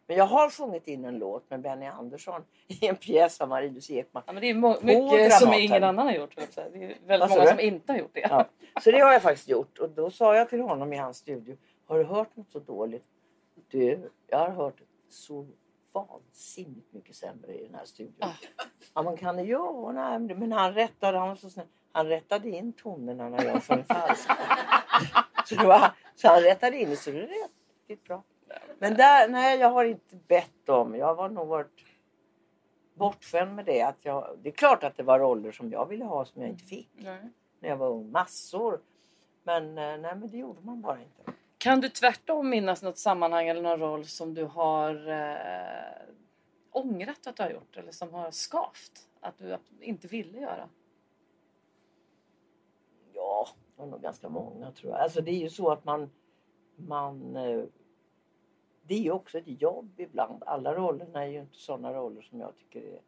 Men 0.07 0.17
jag 0.17 0.25
har 0.25 0.49
sjungit 0.49 0.87
in 0.87 1.05
en 1.05 1.17
låt 1.19 1.49
med 1.49 1.61
Benny 1.61 1.85
Andersson 1.85 2.41
i 2.67 2.87
en 2.87 2.95
pjäs 2.95 3.41
av 3.41 3.49
Marie-Louise 3.49 3.93
Ekman. 3.93 4.23
Ja, 4.25 4.33
men 4.33 4.41
det 4.41 4.49
är 4.49 4.53
mycket 4.85 5.33
som 5.33 5.45
Dramaten. 5.45 5.61
ingen 5.63 5.83
annan 5.83 6.05
har 6.07 6.13
gjort. 6.13 6.35
Det 6.35 6.57
är 6.57 6.69
väldigt 6.71 6.99
Vad 7.07 7.29
många 7.29 7.45
som 7.47 7.59
inte 7.59 7.91
har 7.93 7.99
gjort 7.99 8.13
det. 8.13 8.19
Ja. 8.29 8.45
Så 8.83 8.91
det 8.91 8.99
har 8.99 9.13
jag 9.13 9.21
faktiskt 9.21 9.49
gjort. 9.49 9.79
Och 9.79 9.89
då 9.89 10.09
sa 10.11 10.35
jag 10.35 10.49
till 10.49 10.61
honom 10.61 10.93
i 10.93 10.97
hans 10.97 11.17
studio. 11.17 11.57
Har 11.85 11.97
du 11.97 12.03
hört 12.03 12.35
något 12.35 12.51
så 12.51 12.59
dåligt? 12.59 13.05
Du, 13.67 14.09
jag 14.27 14.37
har 14.37 14.49
hört 14.49 14.81
så 15.09 15.47
vansinnigt 15.93 16.93
mycket 16.93 17.15
sämre 17.15 17.53
i 17.59 17.65
den 17.65 17.75
här 17.75 17.85
studion. 17.85 18.15
Ah. 18.19 18.29
Ja, 18.93 19.03
man 19.03 19.17
kan 19.17 19.35
det 19.35 19.43
ja, 19.43 19.91
nej, 19.95 20.19
men- 20.19 20.39
men 20.39 20.51
han 20.51 20.73
rättade, 20.73 21.17
han 21.17 21.27
var 21.29 21.35
så 21.35 21.49
snäll. 21.49 21.67
Han 21.95 22.07
rättade 22.07 22.49
in 22.49 22.73
tonerna 22.73 23.29
när 23.29 23.45
jag 23.45 23.63
sjöng 23.63 23.83
falskt. 23.83 24.31
så, 25.45 25.55
var, 25.55 25.91
så 26.15 26.27
han 26.27 26.41
rättade 26.41 26.77
in 26.77 26.89
det 26.89 26.95
så 26.95 27.11
det 27.11 27.17
är 27.17 27.27
riktigt 27.87 28.07
bra. 28.07 28.23
Men 28.79 28.93
där, 28.93 29.27
nej, 29.27 29.59
jag 29.59 29.69
har 29.69 29.85
inte 29.85 30.15
bett 30.15 30.69
om. 30.69 30.95
Jag 30.95 31.15
var 31.15 31.29
nog 31.29 31.47
varit 31.47 31.85
bortskämd 32.93 33.55
med 33.55 33.65
det. 33.65 33.81
Att 33.81 33.97
jag, 34.01 34.37
det 34.43 34.49
är 34.49 34.53
klart 34.53 34.83
att 34.83 34.97
det 34.97 35.03
var 35.03 35.19
roller 35.19 35.51
som 35.51 35.71
jag 35.71 35.85
ville 35.85 36.05
ha 36.05 36.25
som 36.25 36.41
jag 36.41 36.51
inte 36.51 36.63
fick 36.63 36.89
Nej. 36.95 37.29
när 37.59 37.69
jag 37.69 37.77
var 37.77 37.89
ung. 37.89 38.11
Massor. 38.11 38.79
Men 39.43 39.77
eh, 39.77 39.97
nej, 39.97 40.15
men 40.15 40.29
det 40.29 40.37
gjorde 40.37 40.61
man 40.61 40.81
bara 40.81 40.99
inte. 40.99 41.31
Kan 41.57 41.81
du 41.81 41.89
tvärtom 41.89 42.49
minnas 42.49 42.81
något 42.81 42.97
sammanhang 42.97 43.47
eller 43.47 43.61
någon 43.61 43.79
roll 43.79 44.05
som 44.05 44.33
du 44.33 44.43
har 44.43 45.09
eh, 45.09 46.15
ångrat 46.71 47.27
att 47.27 47.35
du 47.35 47.43
har 47.43 47.49
gjort 47.49 47.77
eller 47.77 47.91
som 47.91 48.13
har 48.13 48.31
skavt 48.31 49.07
att 49.19 49.37
du 49.37 49.57
inte 49.79 50.07
ville 50.07 50.39
göra? 50.39 50.69
Ja, 53.33 53.47
det 53.75 53.81
var 53.81 53.87
nog 53.87 54.01
ganska 54.01 54.29
många 54.29 54.71
tror 54.71 54.91
jag. 54.91 55.01
Alltså 55.01 55.21
det 55.21 55.31
är 55.31 55.39
ju 55.39 55.49
så 55.49 55.71
att 55.71 55.85
man... 55.85 56.09
man 56.75 57.35
eh, 57.35 57.63
det 58.87 58.93
är 58.93 58.99
ju 58.99 59.11
också 59.11 59.37
ett 59.37 59.61
jobb 59.61 59.91
ibland. 59.97 60.43
Alla 60.45 60.75
rollerna 60.75 61.23
är 61.23 61.27
ju 61.27 61.39
inte 61.39 61.57
sådana 61.57 61.93
roller 61.93 62.21
som 62.21 62.39
jag 62.39 62.55
tycker 62.55 62.81
är 62.81 62.99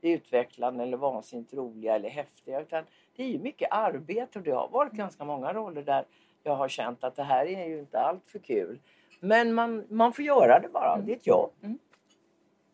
utvecklande 0.00 0.82
eller 0.82 0.96
vansinnigt 0.96 1.54
roliga 1.54 1.94
eller 1.94 2.08
häftiga. 2.08 2.60
Utan 2.60 2.84
det 3.16 3.22
är 3.22 3.28
ju 3.28 3.38
mycket 3.38 3.68
arbete 3.72 4.38
och 4.38 4.44
det 4.44 4.50
har 4.50 4.68
varit 4.68 4.92
ganska 4.92 5.24
många 5.24 5.52
roller 5.52 5.82
där 5.82 6.04
jag 6.42 6.56
har 6.56 6.68
känt 6.68 7.04
att 7.04 7.16
det 7.16 7.22
här 7.22 7.46
är 7.46 7.66
ju 7.66 7.78
inte 7.78 8.00
allt 8.00 8.30
för 8.30 8.38
kul. 8.38 8.80
Men 9.20 9.54
man, 9.54 9.84
man 9.88 10.12
får 10.12 10.24
göra 10.24 10.60
det 10.60 10.68
bara. 10.68 11.00
Det 11.00 11.12
är 11.12 11.16
ett 11.16 11.26
jobb. 11.26 11.50
Mm. 11.62 11.78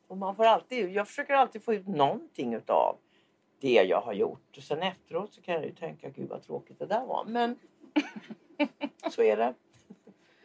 Och 0.09 0.17
man 0.17 0.37
får 0.37 0.45
alltid, 0.45 0.91
jag 0.91 1.09
försöker 1.09 1.35
alltid 1.35 1.63
få 1.63 1.75
ut 1.75 1.87
någonting 1.87 2.55
utav 2.55 2.97
det 3.61 3.73
jag 3.83 4.01
har 4.01 4.13
gjort. 4.13 4.57
Och 4.57 4.63
sen 4.63 4.83
efteråt 4.83 5.35
så 5.35 5.41
kan 5.43 5.55
jag 5.55 5.65
ju 5.65 5.73
tänka, 5.75 6.09
gud 6.09 6.29
vad 6.29 6.43
tråkigt 6.43 6.79
det 6.79 6.87
där 6.87 7.05
var. 7.07 7.25
Men 7.25 7.59
så 9.11 9.23
är 9.23 9.37
det. 9.37 9.55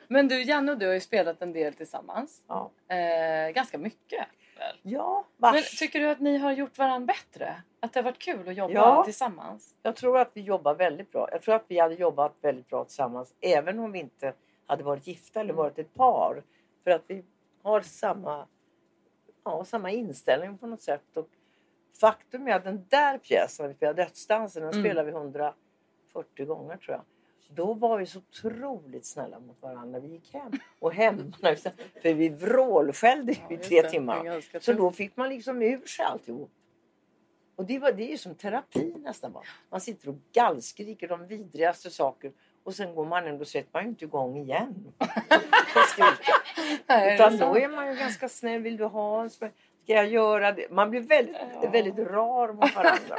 Men 0.07 0.27
du, 0.27 0.43
Janne 0.43 0.71
och 0.71 0.77
du 0.77 0.87
har 0.87 0.93
ju 0.93 0.99
spelat 0.99 1.41
en 1.41 1.53
del 1.53 1.73
tillsammans. 1.73 2.43
Ja, 2.47 2.71
Eh, 2.87 3.51
ganska 3.51 3.77
mycket. 3.77 4.27
Väl? 4.57 4.77
ja 4.81 5.25
Men 5.37 5.51
vars. 5.53 5.79
tycker 5.79 5.99
du 5.99 6.09
att 6.09 6.19
ni 6.19 6.37
har 6.37 6.51
gjort 6.51 6.77
varandra 6.77 7.05
bättre? 7.13 7.61
Att 7.79 7.93
det 7.93 7.99
har 7.99 8.03
varit 8.03 8.19
kul 8.19 8.49
att 8.49 8.55
jobba 8.55 8.73
Ja. 8.73 9.03
tillsammans? 9.05 9.75
Jag 9.81 9.95
tror 9.95 10.17
att 10.19 10.29
vi 10.33 10.41
jobbar 10.41 10.75
väldigt 10.75 11.11
bra. 11.11 11.27
Jag 11.31 11.41
tror 11.41 11.55
att 11.55 11.65
vi 11.67 11.79
hade 11.79 11.95
jobbat 11.95 12.33
väldigt 12.41 12.67
bra 12.69 12.83
tillsammans 12.85 13.33
även 13.41 13.79
om 13.79 13.91
vi 13.91 13.99
inte 13.99 14.33
hade 14.65 14.83
varit 14.83 15.07
gifta 15.07 15.39
eller 15.39 15.53
varit 15.53 15.79
ett 15.79 15.93
par. 15.93 16.43
För 16.83 16.91
att 16.91 17.03
vi 17.07 17.23
har 17.61 17.81
samma, 17.81 18.47
ja, 19.43 19.65
samma 19.65 19.91
inställning 19.91 20.57
på 20.57 20.67
något 20.67 20.81
sätt. 20.81 21.17
Och 21.17 21.27
faktum 21.99 22.47
är 22.47 22.51
att 22.55 22.63
den 22.63 22.85
där 22.89 23.17
pjäsen, 23.17 23.67
vi 23.67 23.73
spelade 23.73 24.03
Dödsdansen, 24.03 24.61
den 24.63 24.71
Mm. 24.73 24.83
spelade 24.83 25.05
vi 25.05 25.11
140 25.17 26.45
gånger 26.45 26.77
tror 26.77 26.95
jag. 26.97 27.01
Då 27.55 27.73
var 27.73 27.97
vi 27.97 28.05
så 28.05 28.19
otroligt 28.19 29.05
snälla 29.05 29.39
mot 29.39 29.61
varandra 29.61 29.85
när 29.85 29.99
vi 29.99 30.07
gick 30.13 30.33
hem. 30.33 30.51
Och 30.79 30.93
hemma, 30.93 31.31
för 32.01 32.13
vi 32.13 32.29
vrålskällde 32.29 33.31
Ja, 33.49 33.55
i 33.55 33.57
tre 33.57 33.81
det. 33.81 33.89
timmar. 33.89 34.59
Så 34.59 34.73
då 34.73 34.91
fick 34.91 35.17
man 35.17 35.29
liksom 35.29 35.61
ur 35.61 35.85
sig 35.85 36.05
alltihop. 36.05 36.51
Och 37.55 37.65
det, 37.65 37.79
var, 37.79 37.91
det 37.91 38.03
är 38.03 38.09
ju 38.11 38.17
som 38.17 38.35
terapi 38.35 38.93
nästan. 38.97 39.31
Bara. 39.31 39.43
Man 39.69 39.81
sitter 39.81 40.09
och 40.09 40.15
gallskriker 40.33 41.07
de 41.07 41.27
vidrigaste 41.27 41.89
saker 41.89 42.31
och 42.63 42.75
sen 42.75 42.95
går 42.95 43.05
man 43.05 43.27
in 43.27 43.41
och 43.41 43.47
sätter 43.47 43.69
man 43.73 43.83
ju 43.83 43.89
inte 43.89 44.05
igång 44.05 44.37
igen. 44.37 44.93
Nej, 46.87 47.15
Utan 47.15 47.37
då 47.37 47.57
är 47.57 47.67
man 47.69 47.87
ju 47.93 47.99
ganska 47.99 48.29
snäll. 48.29 48.61
Vill 48.61 48.77
du 48.77 48.85
ha 48.85 49.21
en 49.21 49.29
spö- 49.29 49.51
Ska 49.83 49.93
jag 49.93 50.07
göra 50.07 50.51
det? 50.51 50.71
Man 50.71 50.89
blir 50.89 51.01
väldigt, 51.01 51.35
Ja. 51.63 51.69
väldigt 51.69 51.97
rar 52.07 52.53
mot 52.53 52.75
varandra. 52.75 53.17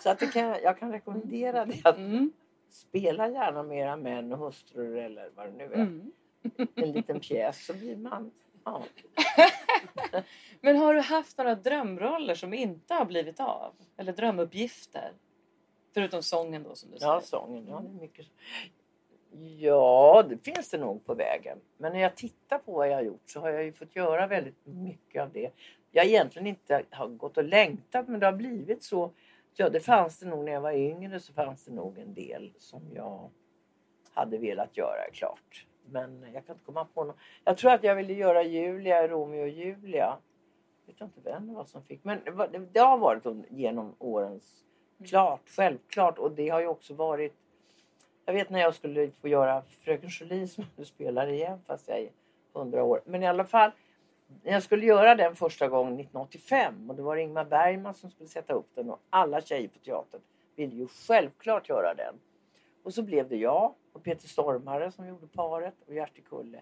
Så 0.00 0.10
att 0.10 0.18
det 0.18 0.26
kan, 0.26 0.56
jag 0.62 0.78
kan 0.78 0.92
rekommendera 0.92 1.64
det. 1.64 1.80
Att 1.84 1.96
Mm. 1.96 2.32
spela 2.70 3.28
gärna 3.28 3.62
med 3.62 3.78
era 3.78 3.96
män 3.96 4.32
och 4.32 4.38
hustrur 4.38 4.96
eller 4.98 5.30
vad 5.34 5.46
det 5.46 5.52
nu 5.52 5.64
är. 5.64 5.74
Mm. 5.74 6.12
En 6.74 6.92
liten 6.92 7.20
pjäs 7.20 7.66
så 7.66 7.74
blir 7.74 7.96
man... 7.96 8.30
Ja. 8.64 8.82
Men 10.60 10.76
har 10.76 10.94
du 10.94 11.00
haft 11.00 11.38
några 11.38 11.54
drömroller 11.54 12.34
som 12.34 12.54
inte 12.54 12.94
har 12.94 13.04
blivit 13.04 13.40
av? 13.40 13.72
Eller 13.96 14.12
drömuppgifter? 14.12 15.12
Förutom 15.94 16.22
sången 16.22 16.62
då 16.62 16.74
som 16.74 16.90
du 16.90 16.96
Ja, 17.00 17.20
säger. 17.20 17.20
sången. 17.20 17.66
Ja, 17.68 17.80
det 17.80 17.88
är 17.88 18.00
mycket. 18.00 18.26
Ja, 19.32 20.24
det 20.28 20.38
finns 20.44 20.70
det 20.70 20.78
nog 20.78 21.06
på 21.06 21.14
vägen. 21.14 21.58
Men 21.76 21.92
när 21.92 22.00
jag 22.00 22.16
tittar 22.16 22.58
på 22.58 22.72
vad 22.72 22.88
jag 22.88 22.94
har 22.94 23.02
gjort 23.02 23.22
så 23.24 23.40
har 23.40 23.48
jag 23.48 23.64
ju 23.64 23.72
fått 23.72 23.96
göra 23.96 24.26
väldigt 24.26 24.66
mycket 24.66 25.22
av 25.22 25.32
det. 25.32 25.50
Jag 25.90 26.06
egentligen 26.06 26.46
inte 26.46 26.82
har 26.90 27.08
gått 27.08 27.36
och 27.36 27.44
längtat 27.44 28.08
men 28.08 28.20
det 28.20 28.26
har 28.26 28.32
blivit 28.32 28.82
så. 28.82 29.12
Ja, 29.54 29.68
det 29.68 29.80
fanns 29.80 30.18
det 30.18 30.26
nog 30.26 30.44
när 30.44 30.52
jag 30.52 30.60
var 30.60 30.72
yngre 30.72 31.20
så 31.20 31.32
fanns 31.32 31.64
det 31.64 31.72
nog 31.72 31.98
en 31.98 32.14
del 32.14 32.52
som 32.58 32.82
jag 32.94 33.30
hade 34.12 34.38
velat 34.38 34.76
göra 34.76 35.10
klart. 35.12 35.66
Men 35.86 36.22
jag 36.34 36.46
kan 36.46 36.54
inte 36.54 36.66
komma 36.66 36.84
på 36.84 37.04
något. 37.04 37.16
Jag 37.44 37.56
tror 37.56 37.72
att 37.72 37.84
jag 37.84 37.94
ville 37.94 38.12
göra 38.12 38.42
Julia, 38.42 39.08
Romeo 39.08 39.42
och 39.42 39.48
Julia. 39.48 40.16
Jag 40.86 40.92
vet 40.92 41.00
inte 41.00 41.20
vem 41.30 41.46
det 41.46 41.54
var 41.54 41.64
som 41.64 41.82
fick. 41.82 42.04
Men 42.04 42.20
det 42.72 42.80
har 42.80 42.98
varit 42.98 43.50
genom 43.50 43.94
årens 43.98 44.64
Klart, 45.04 45.48
självklart. 45.48 46.18
Och 46.18 46.32
det 46.32 46.48
har 46.48 46.60
ju 46.60 46.66
också 46.66 46.94
varit... 46.94 47.34
Jag 48.24 48.32
vet 48.32 48.50
när 48.50 48.60
jag 48.60 48.74
skulle 48.74 49.10
få 49.20 49.28
göra 49.28 49.62
Fröken 49.62 50.10
Julie 50.10 50.46
som 50.46 50.64
nu 50.76 50.84
spelar 50.84 51.26
igen 51.28 51.58
fast 51.66 51.88
jag 51.88 51.98
är 51.98 52.10
100 52.54 52.82
år. 52.84 53.02
Men 53.04 53.22
i 53.22 53.26
alla 53.26 53.44
fall, 53.44 53.70
när 54.42 54.52
jag 54.52 54.62
skulle 54.62 54.86
göra 54.86 55.14
den 55.14 55.36
första 55.36 55.68
gången 55.68 55.92
1985 55.92 56.90
och 56.90 56.96
det 56.96 57.02
var 57.02 57.16
Ingmar 57.16 57.44
Bergman 57.44 57.94
som 57.94 58.10
skulle 58.10 58.28
sätta 58.28 58.52
upp 58.52 58.68
den 58.74 58.90
och 58.90 59.00
alla 59.10 59.40
tjejer 59.40 59.68
på 59.68 59.78
teatern 59.78 60.20
ville 60.56 60.74
ju 60.74 60.86
självklart 60.86 61.68
göra 61.68 61.94
den. 61.94 62.14
Och 62.82 62.94
så 62.94 63.02
blev 63.02 63.28
det 63.28 63.36
jag 63.36 63.74
och 63.92 64.02
Peter 64.02 64.28
Stormare 64.28 64.92
som 64.92 65.06
gjorde 65.06 65.26
paret 65.26 65.74
och 65.86 65.94
Gerti 65.94 66.22
Kulle. 66.22 66.60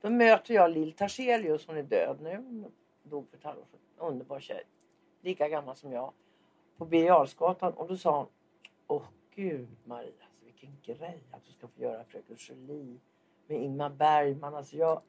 Då 0.00 0.10
möter 0.10 0.54
jag 0.54 0.70
Lill 0.70 0.92
Tarselius, 0.92 1.66
hon 1.66 1.76
är 1.76 1.82
död 1.82 2.16
nu. 2.20 2.36
Hon 2.36 2.72
dog 3.02 3.28
för 3.30 3.36
ett 3.36 3.44
halvår 3.44 3.64
sedan. 3.70 3.80
Underbar 3.96 4.40
tjej. 4.40 4.62
Lika 5.20 5.48
gammal 5.48 5.76
som 5.76 5.92
jag 5.92 6.12
på 6.76 6.84
Birger 6.84 7.06
Jarlsgatan 7.06 7.72
och 7.72 7.88
då 7.88 7.96
sa 7.96 8.18
hon 8.18 8.26
Åh 8.86 9.02
gud 9.34 9.68
Maria, 9.84 10.27
vilken 10.60 10.96
grej 10.96 11.18
att 11.30 11.44
du 11.46 11.52
ska 11.52 11.68
få 11.68 11.80
göra 11.82 12.04
Fröken 12.04 12.36
Julie 12.38 12.98
med 13.46 13.62
Ingmar 13.62 13.90
Bergman. 13.90 14.54
Alltså 14.54 14.76
jag, 14.76 15.02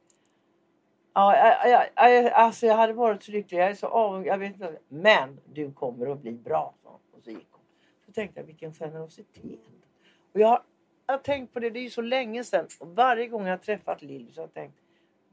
ja, 1.14 1.38
jag, 1.68 1.88
jag, 1.95 2.16
jag, 2.24 2.32
alltså 2.34 2.66
jag 2.66 2.76
hade 2.76 2.93
varit 2.93 3.24
så 3.24 3.32
lycklig. 3.32 3.60
Jag 3.60 3.70
är 3.70 3.74
så 3.76 3.88
avundsjuk. 3.88 4.32
Jag 4.34 4.38
vet 4.38 4.54
inte. 4.54 4.80
Men 4.88 5.39
du 5.54 5.72
kommer 5.72 6.08
att 6.08 6.20
bli 6.20 6.32
bra. 6.32 6.74
Och 6.84 7.24
så 7.24 7.32
gick 7.32 7.47
hon. 7.52 7.62
Så 8.06 8.12
tänkte 8.12 8.39
jag 8.39 8.45
vilken 8.47 8.74
generositet. 8.74 9.60
Och 10.34 10.39
jag, 10.39 10.47
har- 10.47 10.64
jag 11.06 11.14
har 11.14 11.20
tänkt 11.20 11.54
på 11.54 11.60
det, 11.60 11.70
det 11.70 11.80
är 11.80 11.84
ju 11.84 11.89
så 11.89 12.02
länge 12.02 12.43
sedan. 12.43 12.68
Och 12.80 12.88
varje 12.88 13.28
gång 13.28 13.43
jag 13.43 13.52
har 13.52 13.58
träffat 13.58 14.02
Lill 14.02 14.34
så 14.34 14.41
har 14.41 14.47
jag 14.47 14.54
tänkt 14.54 14.78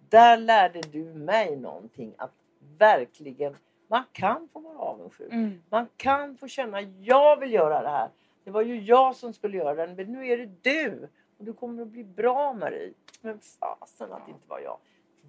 där 0.08 0.36
lärde 0.36 0.80
du 0.80 1.04
mig 1.04 1.56
någonting. 1.56 2.14
Att 2.18 2.32
verkligen, 2.78 3.56
man 3.88 4.02
kan 4.12 4.48
få 4.52 4.60
vara 4.60 4.78
avundsjuk. 4.78 5.32
Mm. 5.32 5.62
Man 5.70 5.86
kan 5.96 6.36
få 6.36 6.48
känna, 6.48 6.80
jag 6.80 7.40
vill 7.40 7.52
göra 7.52 7.82
det 7.82 7.88
här. 7.88 8.10
Det 8.46 8.52
var 8.52 8.62
ju 8.62 8.80
jag 8.82 9.16
som 9.16 9.32
skulle 9.32 9.56
göra 9.56 9.86
det, 9.86 9.94
men 9.94 10.12
nu 10.12 10.26
är 10.28 10.36
det 10.38 10.46
du. 10.62 11.08
Och 11.38 11.44
du 11.44 11.52
kommer 11.52 11.82
att 11.82 11.88
bli 11.88 12.04
bra 12.04 12.52
Marie. 12.52 12.92
Men 13.20 13.40
fasen 13.40 14.12
att 14.12 14.26
det 14.26 14.32
inte 14.32 14.48
var 14.48 14.60
jag. 14.60 14.78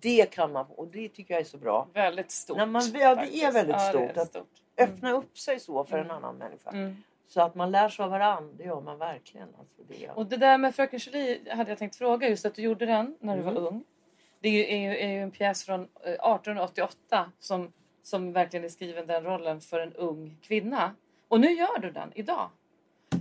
Det 0.01 0.31
kan 0.31 0.51
man, 0.51 0.65
och 0.69 0.87
det 0.87 1.09
tycker 1.09 1.33
jag 1.33 1.41
är 1.41 1.45
så 1.45 1.57
bra. 1.57 1.87
Väldigt 1.93 2.31
stort. 2.31 2.57
När 2.57 2.65
man- 2.65 2.81
ja, 2.93 3.15
det 3.15 3.43
är 3.43 3.51
väldigt 3.51 3.75
Ja, 3.75 3.91
det 3.91 3.99
är 3.99 4.07
stort 4.07 4.17
att- 4.17 4.27
stort. 4.27 4.47
Öppna 4.77 5.11
upp 5.11 5.37
sig 5.37 5.59
så 5.59 5.83
för 5.83 5.97
en 5.97 6.03
Mm. 6.05 6.15
annan 6.17 6.35
människa. 6.37 6.69
Mm. 6.69 6.95
Så 7.27 7.41
att 7.41 7.55
man 7.55 7.71
lär 7.71 7.89
sig 7.89 8.03
av 8.05 8.11
varandra, 8.11 8.53
det 8.57 8.63
gör 8.63 8.81
man 8.81 8.97
verkligen. 8.97 9.47
Alltså 9.59 9.81
det, 9.87 10.09
Och 10.09 10.25
det 10.25 10.37
där 10.37 10.57
med 10.57 10.75
Fröken 10.75 10.99
Julie 10.99 11.53
hade 11.55 11.71
jag 11.71 11.77
tänkt 11.77 11.95
fråga 11.95 12.29
just 12.29 12.45
att 12.45 12.55
du 12.55 12.61
gjorde 12.61 12.85
den 12.85 13.17
när 13.19 13.35
du 13.35 13.41
Mm. 13.41 13.53
var 13.55 13.61
ung. 13.67 13.83
Det 14.39 14.47
är 14.49 14.51
ju, 14.51 14.63
är 14.65 14.77
ju, 14.91 14.97
är 14.97 15.07
ju 15.09 15.21
en 15.23 15.31
pjäs 15.31 15.63
från 15.65 15.81
eh, 15.81 16.11
1888 16.11 17.31
som, 17.39 17.73
som 18.03 18.33
verkligen 18.33 18.63
är 18.65 18.69
skriven 18.69 19.07
den 19.07 19.23
rollen 19.23 19.61
för 19.61 19.79
en 19.79 19.93
ung 19.93 20.37
kvinna. 20.41 20.95
Och 21.27 21.39
nu 21.39 21.47
gör 21.51 21.79
du 21.79 21.91
den 21.91 22.11
idag. 22.15 22.49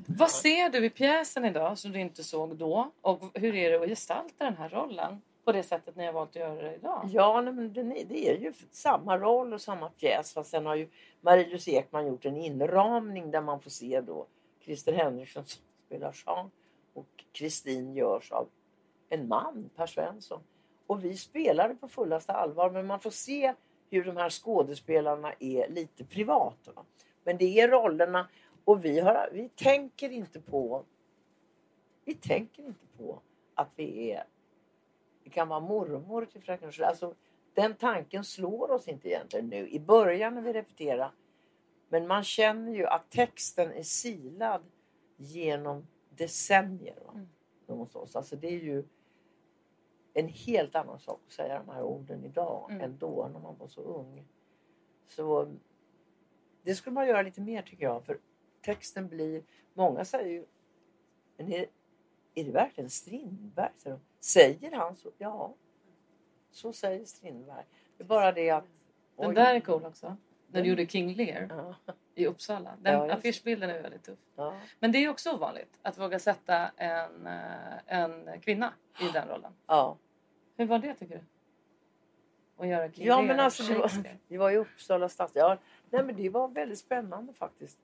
Vad 0.08 0.30
ser 0.30 0.70
du 0.70 0.84
i 0.84 0.90
pjäsen 0.90 1.44
idag 1.44 1.78
som 1.78 1.92
du 1.92 2.00
inte 2.00 2.24
såg 2.24 2.56
då? 2.56 2.90
Och 3.00 3.22
hur 3.34 3.54
är 3.54 3.70
det 3.70 3.82
att 3.82 3.88
gestalta 3.88 4.44
den 4.44 4.56
här 4.56 4.68
rollen 4.68 5.22
på 5.44 5.52
det 5.52 5.62
sättet 5.62 5.96
ni 5.96 6.06
har 6.06 6.12
valt 6.12 6.30
att 6.30 6.36
göra 6.36 6.62
det 6.62 6.74
idag? 6.74 7.08
Ja, 7.12 7.42
men 7.42 7.72
det 7.72 8.28
är 8.28 8.38
ju 8.38 8.52
samma 8.70 9.18
roll 9.18 9.52
och 9.52 9.60
samma 9.60 9.88
pjäs. 9.90 10.34
Fast 10.34 10.50
sen 10.50 10.66
har 10.66 10.74
ju 10.74 10.88
Marie-Louise 11.20 11.70
Ekman 11.70 12.06
gjort 12.06 12.24
en 12.24 12.36
inramning 12.36 13.30
där 13.30 13.40
man 13.40 13.60
får 13.60 13.70
se 13.70 14.00
då 14.00 14.26
Christer 14.64 14.92
Henriksson 14.92 15.46
som 15.46 15.62
spelar 15.86 16.16
Jean 16.26 16.50
och 16.94 17.24
Kristin 17.32 17.94
görs 17.94 18.32
av 18.32 18.48
en 19.08 19.28
man, 19.28 19.70
Per 19.76 19.86
Svensson. 19.86 20.40
Och 20.86 21.04
vi 21.04 21.16
spelar 21.16 21.68
det 21.68 21.74
på 21.74 21.88
fullaste 21.88 22.32
allvar 22.32 22.70
men 22.70 22.86
man 22.86 23.00
får 23.00 23.10
se 23.10 23.54
hur 23.90 24.04
de 24.04 24.16
här 24.16 24.30
skådespelarna 24.30 25.32
är 25.38 25.68
lite 25.68 26.04
privata. 26.04 26.72
Men 27.24 27.38
det 27.38 27.60
är 27.60 27.68
rollerna 27.68 28.28
och 28.66 28.84
vi, 28.84 29.00
har, 29.00 29.30
vi 29.32 29.48
tänker 29.48 30.10
inte 30.10 30.40
på 30.40 30.84
vi 32.06 32.14
tänker 32.14 32.62
inte 32.62 32.86
på 32.98 33.20
att 33.54 33.70
vi 33.76 34.10
är 34.10 34.24
vi 35.22 35.30
kan 35.30 35.48
vara 35.48 35.60
mormor 35.60 36.26
till 36.26 36.42
fröken. 36.42 36.72
Alltså, 36.84 37.14
den 37.54 37.74
tanken 37.74 38.24
slår 38.24 38.70
oss 38.70 38.88
inte 38.88 39.08
egentligen 39.08 39.48
nu. 39.48 39.68
I 39.68 39.80
början 39.80 40.34
när 40.34 40.42
vi 40.42 40.52
repeterar. 40.52 41.12
Men 41.88 42.06
man 42.06 42.24
känner 42.24 42.72
ju 42.72 42.86
att 42.86 43.10
texten 43.10 43.72
är 43.72 43.82
silad 43.82 44.62
genom 45.16 45.86
decennier. 46.10 46.96
Va? 47.06 47.12
Mm. 47.14 47.28
Hos 47.66 47.94
oss. 47.96 48.16
Alltså 48.16 48.36
det 48.36 48.46
är 48.46 48.60
ju 48.60 48.84
en 50.14 50.28
helt 50.28 50.74
annan 50.74 50.98
sak 50.98 51.20
att 51.26 51.32
säga 51.32 51.62
de 51.66 51.72
här 51.72 51.82
orden 51.82 52.24
idag 52.24 52.70
Mm. 52.70 52.82
än 52.82 52.98
då 52.98 53.28
när 53.32 53.40
man 53.40 53.56
var 53.58 53.68
så 53.68 53.80
ung. 53.80 54.24
Så 55.06 55.54
Det 56.62 56.74
skulle 56.74 56.94
man 56.94 57.06
göra 57.08 57.22
lite 57.22 57.40
mer 57.40 57.62
tycker 57.62 57.84
jag. 57.84 58.04
För 58.04 58.18
texten 58.66 59.08
blir... 59.08 59.42
Många 59.74 60.04
säger 60.04 60.28
ju... 60.30 60.46
Men 61.36 61.52
är, 61.52 61.66
är 62.34 62.44
det 62.44 62.50
verkligen 62.50 62.90
Strindberg? 62.90 63.72
Säger, 63.76 63.98
säger 64.20 64.72
han 64.76 64.96
så? 64.96 65.10
Ja. 65.18 65.54
Så 66.50 66.72
säger 66.72 67.04
Strindberg. 67.04 67.64
Det 67.96 68.02
är 68.04 68.08
bara 68.08 68.32
det 68.32 68.50
att... 68.50 68.64
Den 69.16 69.28
oj. 69.28 69.34
där 69.34 69.54
är 69.54 69.60
cool 69.60 69.84
också. 69.84 70.16
När 70.48 70.62
du 70.62 70.68
gjorde 70.68 70.86
King 70.86 71.14
Lear 71.14 71.46
Ja, 71.50 71.94
i 72.14 72.26
Uppsala. 72.26 72.76
Den 72.80 72.92
Ja, 72.94 73.12
affischbilden 73.14 73.70
är 73.70 73.82
väldigt 73.82 74.02
tuff. 74.04 74.18
ja. 74.36 74.60
Men 74.80 74.92
det 74.92 74.98
är 74.98 75.08
också 75.08 75.30
ovanligt 75.32 75.78
att 75.82 75.98
våga 75.98 76.18
sätta 76.18 76.68
en, 76.76 77.26
eh, 77.26 77.76
en 77.86 78.40
kvinna 78.40 78.72
i 79.00 79.08
den 79.12 79.28
rollen. 79.28 79.52
ja. 79.66 79.96
Hur 80.56 80.66
var 80.66 80.78
det 80.78 80.94
tycker 80.94 81.14
du? 81.14 81.24
Att 82.62 82.68
göra 82.68 82.92
King 82.92 83.06
Ja, 83.06 83.16
Lear 83.16 83.26
men 83.28 83.40
alltså, 83.40 83.62
det 83.62 83.78
var-? 83.78 83.90
Vi 84.28 84.36
var 84.36 84.50
i 84.50 84.56
Uppsala 84.56 85.08
stads... 85.08 85.32
Ja, 85.34 85.58
nej, 85.90 86.04
men 86.04 86.16
det 86.16 86.28
var 86.28 86.48
väldigt 86.48 86.78
spännande 86.78 87.32
faktiskt. 87.32 87.78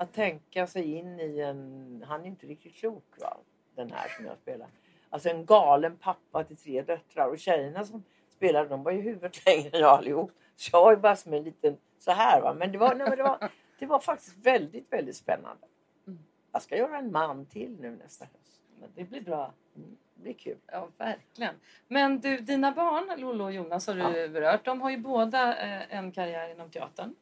Att 0.00 0.12
tänka 0.12 0.66
sig 0.66 0.94
in 0.94 1.20
i 1.20 1.40
en... 1.40 2.04
Han 2.08 2.20
är 2.22 2.26
inte 2.26 2.46
riktigt 2.46 2.74
klok 2.74 3.04
va? 3.20 3.36
Den 3.74 3.90
här 3.92 4.08
som 4.08 4.24
jag 4.24 4.36
spelar. 4.38 4.68
Alltså 5.10 5.28
en 5.28 5.46
galen 5.46 5.96
pappa 5.96 6.44
till 6.44 6.56
tre 6.56 6.82
döttrar. 6.82 7.28
Och 7.28 7.38
tjejerna 7.38 7.84
som 7.84 8.02
spelade 8.28 8.68
de 8.68 8.82
var 8.82 8.92
ju 8.92 9.00
huvudet 9.00 9.46
längre 9.46 9.70
än 9.72 9.80
jag 9.80 9.98
allihop. 9.98 10.32
Så 10.56 10.70
jag 10.72 10.82
var 10.82 10.90
ju 10.90 10.96
bara 10.96 11.16
som 11.16 11.34
en 11.34 11.42
liten 11.42 11.76
så 11.98 12.10
här 12.10 12.40
va. 12.40 12.54
Men 12.54 12.72
det 12.72 12.78
var, 12.78 12.94
nej, 12.94 13.08
men 13.08 13.16
det 13.18 13.22
var, 13.24 13.50
det 13.78 13.86
var 13.86 14.00
faktiskt 14.00 14.36
väldigt, 14.36 14.92
väldigt 14.92 15.16
spännande. 15.16 15.66
Mm. 16.06 16.18
Jag 16.52 16.62
ska 16.62 16.76
göra 16.76 16.98
en 16.98 17.12
man 17.12 17.46
till 17.46 17.76
nu 17.80 17.90
nästa 17.90 18.24
höst. 18.24 18.60
Men 18.80 18.88
Det 18.94 19.04
blir 19.04 19.20
bra. 19.20 19.52
Mm, 19.76 19.96
Det 20.14 20.22
blir 20.22 20.32
kul. 20.34 20.56
Ja, 20.66 20.88
verkligen. 20.96 21.54
Men 21.88 22.20
du, 22.20 22.38
dina 22.38 22.72
barn, 22.72 23.20
Lollo 23.20 23.44
och 23.44 23.52
Jonas 23.52 23.86
har 23.86 23.94
du 23.94 24.28
berört. 24.28 24.64
De 24.64 24.80
har 24.80 24.90
ju 24.90 24.98
båda 24.98 25.56
eh, 25.56 25.96
en 25.96 26.12
karriär 26.12 26.48
inom 26.48 26.70
teatern. 26.70 27.14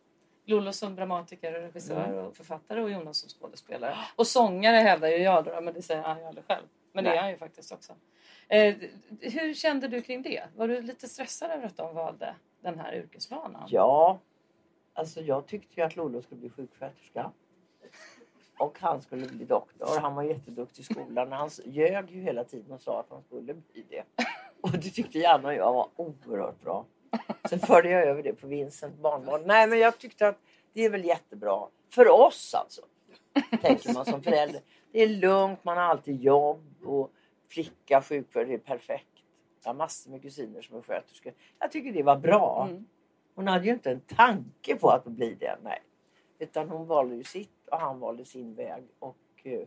Lollo 0.48 0.72
som 0.72 0.96
dramatiker 0.96 1.54
och 1.54 1.60
regissör 1.62 2.04
Mm. 2.04 2.24
och 2.24 2.36
författare 2.36 2.80
och 2.82 2.90
Jonas 2.90 3.18
som 3.18 3.28
skådespelare. 3.28 3.96
Och 4.16 4.26
sångare 4.26 4.76
hävdar 4.76 5.08
ju 5.08 5.16
jag 5.16 5.44
då, 5.44 5.60
men 5.60 5.74
det 5.74 5.82
säger 5.82 6.02
han 6.02 6.18
ju 6.18 6.24
aldrig 6.24 6.44
själv. 6.46 6.64
Men 6.92 7.04
det 7.04 7.10
Nej. 7.10 7.18
är 7.18 7.22
han 7.22 7.30
ju 7.30 7.36
faktiskt 7.36 7.72
också. 7.72 7.92
Eh, 8.48 8.74
hur 9.20 9.54
kände 9.54 9.88
du 9.88 10.00
kring 10.02 10.22
det? 10.22 10.44
Var 10.56 10.68
du 10.68 10.80
lite 10.82 11.08
stressad 11.08 11.50
över 11.50 11.66
att 11.66 11.76
de 11.76 11.94
valde 11.94 12.34
den 12.60 12.78
här 12.78 12.94
yrkesbanan? 12.94 13.62
Ja, 13.68 14.18
alltså 14.94 15.20
jag 15.20 15.46
tyckte 15.46 15.80
ju 15.80 15.86
att 15.86 15.96
Lollo 15.96 16.22
skulle 16.22 16.40
bli 16.40 16.50
sjuksköterska. 16.50 17.30
Och 18.58 18.78
han 18.80 19.02
skulle 19.02 19.26
bli 19.26 19.44
doktor. 19.44 20.00
Han 20.00 20.14
var 20.14 20.22
jätteduktig 20.22 20.82
i 20.82 20.84
skolan. 20.84 21.32
Han 21.32 21.50
ljög 21.64 22.10
ju 22.10 22.20
hela 22.22 22.44
tiden 22.44 22.72
och 22.72 22.80
sa 22.80 23.00
att 23.00 23.10
han 23.10 23.22
skulle 23.22 23.54
bli 23.54 23.84
det. 23.90 24.02
Och 24.60 24.70
det 24.72 24.90
tyckte 24.90 25.18
Janne 25.18 25.48
och 25.48 25.54
jag 25.54 25.72
var 25.72 25.88
oerhört 25.96 26.60
bra. 26.60 26.84
Sen 27.48 27.58
förde 27.58 27.90
jag 27.90 28.02
över 28.02 28.22
det 28.22 28.32
på 28.32 28.46
Vincent 28.46 28.98
barnbarn. 28.98 29.42
Nej 29.46 29.66
men 29.66 29.78
jag 29.78 29.98
tyckte 29.98 30.28
att 30.28 30.38
det 30.72 30.84
är 30.84 30.90
väl 30.90 31.04
jättebra. 31.04 31.66
För 31.90 32.08
oss 32.08 32.54
alltså. 32.54 32.82
Tänker 33.62 33.94
man 33.94 34.04
som 34.04 34.22
förälder. 34.22 34.60
Det 34.92 35.02
är 35.02 35.08
lugnt, 35.08 35.64
man 35.64 35.76
har 35.76 35.84
alltid 35.84 36.22
jobb 36.22 36.64
och 36.84 37.10
flicka, 37.48 38.02
sjukvård, 38.02 38.46
det 38.46 38.54
är 38.54 38.58
perfekt. 38.58 39.06
Jag 39.62 39.68
har 39.68 39.74
massor 39.74 40.10
med 40.10 40.22
kusiner 40.22 40.62
som 40.62 40.76
är 40.76 40.82
sköterskor. 40.82 41.32
Jag 41.58 41.72
tycker 41.72 41.92
det 41.92 42.02
var 42.02 42.16
bra. 42.16 42.66
Mm. 42.70 42.86
Hon 43.34 43.48
hade 43.48 43.66
ju 43.66 43.72
inte 43.72 43.90
en 43.90 44.00
tanke 44.00 44.76
på 44.76 44.90
att 44.90 45.04
bli 45.04 45.34
det. 45.34 45.58
Nej. 45.62 45.82
Utan 46.38 46.68
hon 46.68 46.86
valde 46.86 47.14
ju 47.14 47.24
sitt 47.24 47.68
och 47.70 47.78
han 47.78 48.00
valde 48.00 48.24
sin 48.24 48.54
väg. 48.54 48.84
Och 48.98 49.16
eh, 49.42 49.60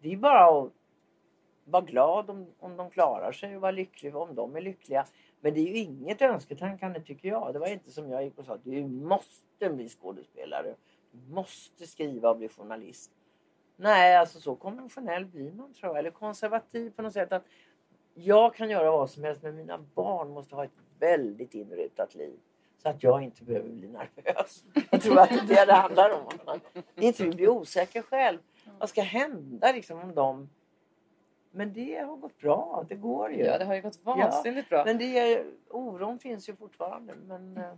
det 0.00 0.12
är 0.12 0.16
bara 0.16 0.60
att 0.60 0.72
vara 1.70 1.82
glad 1.82 2.30
om, 2.30 2.46
om 2.58 2.76
de 2.76 2.90
klarar 2.90 3.32
sig 3.32 3.56
och 3.56 3.62
vara 3.62 3.72
lycklig 3.72 4.16
om 4.16 4.34
de 4.34 4.56
är 4.56 4.60
lyckliga. 4.60 5.06
Men 5.40 5.54
det 5.54 5.60
är 5.60 5.66
ju 5.66 5.76
inget 5.76 6.22
önsketankande 6.22 7.00
tycker 7.00 7.28
jag. 7.28 7.52
Det 7.52 7.58
var 7.58 7.66
inte 7.66 7.90
som 7.90 8.10
jag 8.10 8.24
gick 8.24 8.38
och 8.38 8.44
sa 8.44 8.54
att 8.54 8.64
du 8.64 8.86
måste 8.86 9.70
bli 9.70 9.88
skådespelare. 9.88 10.74
Du 11.12 11.34
måste 11.34 11.86
skriva 11.86 12.30
och 12.30 12.36
bli 12.36 12.48
journalist. 12.48 13.12
Nej, 13.76 14.16
alltså 14.16 14.40
så 14.40 14.56
konventionell 14.56 15.26
blir 15.26 15.52
man 15.52 15.72
tror 15.72 15.92
jag. 15.92 15.98
Eller 15.98 16.10
konservativ 16.10 16.90
på 16.90 17.02
något 17.02 17.12
sätt. 17.12 17.32
Att 17.32 17.44
jag 18.14 18.54
kan 18.54 18.70
göra 18.70 18.90
vad 18.90 19.10
som 19.10 19.24
helst 19.24 19.42
men 19.42 19.56
mina 19.56 19.78
barn 19.94 20.30
måste 20.30 20.54
ha 20.54 20.64
ett 20.64 20.70
väldigt 20.98 21.54
inrutat 21.54 22.14
liv. 22.14 22.38
Så 22.82 22.88
att 22.88 23.02
jag 23.02 23.22
inte 23.22 23.44
behöver 23.44 23.68
bli 23.68 23.88
nervös. 23.88 24.64
Jag 24.90 25.02
tror 25.02 25.18
att 25.18 25.28
det 25.28 25.36
är 25.36 25.46
det 25.46 25.64
det 25.66 25.72
handlar 25.72 26.10
om. 26.10 26.26
Att 26.28 26.46
man 26.46 26.60
inte 26.96 27.24
vill 27.24 27.36
bli 27.36 27.48
osäker 27.48 28.02
själv. 28.02 28.38
Vad 28.78 28.88
ska 28.88 29.02
hända 29.02 29.72
liksom 29.72 30.00
om 30.00 30.14
de... 30.14 30.48
Men 31.58 31.72
det 31.72 31.98
har 31.98 32.16
gått 32.16 32.38
bra. 32.38 32.84
Det 32.88 32.94
går 32.94 33.32
ju. 33.32 33.44
Ja, 33.44 33.58
det 33.58 33.64
har 33.64 33.74
ju 33.74 33.82
gått 33.82 33.98
vansinnigt 34.02 34.68
bra. 34.68 34.84
Men 34.84 34.98
det 34.98 35.44
oron 35.70 36.18
finns 36.18 36.48
ju 36.48 36.56
fortfarande. 36.56 37.14
Men 37.14 37.56
eh, 37.56 37.72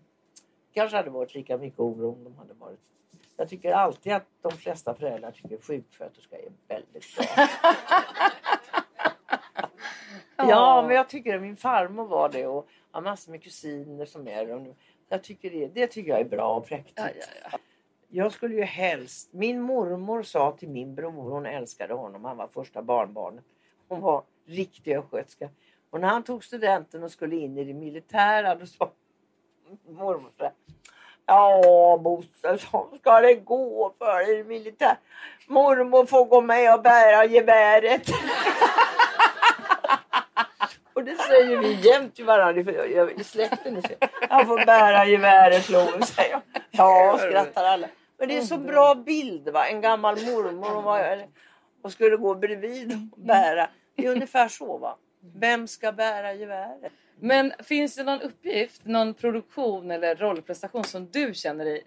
kanske 0.72 0.96
hade 0.96 1.10
varit 1.10 1.34
lika 1.34 1.58
mycket 1.58 1.80
oro 1.80 2.12
om 2.12 2.24
de 2.24 2.36
hade 2.36 2.54
varit... 2.54 2.80
Jag 3.36 3.48
tycker 3.48 3.72
alltid 3.72 4.12
att 4.12 4.26
de 4.40 4.52
flesta 4.52 4.94
föräldrar 4.94 5.30
tycker 5.30 5.58
sjuksköterska 5.58 6.36
är 6.36 6.52
väldigt 6.68 7.16
bra. 7.16 7.24
Ja, 10.36 10.84
men 10.86 10.96
jag 10.96 11.08
tycker 11.08 11.36
att 11.36 11.42
min 11.42 11.56
farmor 11.56 12.06
var 12.06 12.28
det 12.28 12.46
och 12.46 12.68
jag 12.92 12.98
har 12.98 13.02
massor 13.02 13.30
med 13.30 13.42
kusiner 13.42 14.04
som 14.04 14.28
är 14.28 14.46
det. 14.46 14.74
Jag 15.08 15.24
tycker 15.24 15.50
det, 15.50 15.66
det 15.66 15.86
tycker 15.86 16.10
jag 16.10 16.20
är 16.20 16.24
bra 16.24 16.56
och 16.56 16.66
präktigt. 16.66 16.98
Ja, 16.98 17.08
ja, 17.14 17.48
ja. 17.52 17.58
Jag 18.08 18.32
skulle 18.32 18.54
ju 18.54 18.62
helst... 18.62 19.32
Min 19.32 19.60
mormor 19.60 20.22
sa 20.22 20.52
till 20.52 20.68
min 20.68 20.94
bror, 20.94 21.30
hon 21.30 21.46
älskade 21.46 21.94
honom, 21.94 22.24
han 22.24 22.36
var 22.36 22.48
första 22.48 22.82
barnbarnet. 22.82 23.44
Hon 23.90 24.00
var 24.00 24.22
riktig 24.46 24.96
östgötska. 24.96 25.48
Och 25.90 26.00
när 26.00 26.08
han 26.08 26.22
tog 26.22 26.44
studenten 26.44 27.02
och 27.02 27.10
skulle 27.10 27.36
in 27.36 27.58
i 27.58 27.64
det 27.64 27.74
militära 27.74 28.54
då 28.54 28.66
sa 28.66 28.90
mormor 29.88 30.30
så 30.36 30.42
här. 30.42 30.52
Ja 31.26 31.98
Bosse, 32.02 32.58
ska 33.00 33.20
det 33.20 33.34
gå 33.34 33.94
för 33.98 34.18
dig 34.18 34.40
i 34.40 34.44
militär. 34.44 34.96
Mormor 35.46 36.06
får 36.06 36.24
gå 36.24 36.40
med 36.40 36.74
och 36.74 36.82
bära 36.82 37.24
geväret. 37.24 38.02
Och 40.92 41.04
det 41.04 41.16
säger 41.16 41.58
vi 41.58 41.88
jämt 41.88 42.14
till 42.14 42.24
varandra 42.24 43.10
i 43.10 43.24
släkten. 43.24 43.82
Han 44.28 44.46
får 44.46 44.66
bära 44.66 45.06
geväret 45.06 45.68
lovar 45.68 46.00
säger 46.00 46.30
jag. 46.30 46.42
Ja, 46.70 47.18
skrattar 47.18 47.64
alla. 47.64 47.88
Men 48.18 48.28
det 48.28 48.38
är 48.38 48.42
så 48.42 48.58
bra 48.58 48.94
bild 48.94 49.48
va. 49.48 49.66
En 49.66 49.80
gammal 49.80 50.16
mormor 50.16 50.76
och, 50.76 50.82
var, 50.82 51.26
och 51.82 51.92
skulle 51.92 52.16
gå 52.16 52.34
bredvid 52.34 52.92
och 52.92 53.20
bära. 53.20 53.68
Det 53.94 54.06
är 54.06 54.10
ungefär 54.12 54.48
så 54.48 54.78
va. 54.78 54.96
Vem 55.34 55.66
ska 55.68 55.92
bära 55.92 56.34
geväret? 56.34 56.92
Men 57.20 57.52
finns 57.58 57.96
det 57.96 58.04
någon 58.04 58.20
uppgift, 58.20 58.84
någon 58.84 59.14
produktion 59.14 59.90
eller 59.90 60.16
rollprestation 60.16 60.84
som 60.84 61.06
du 61.10 61.34
känner 61.34 61.64
dig 61.64 61.82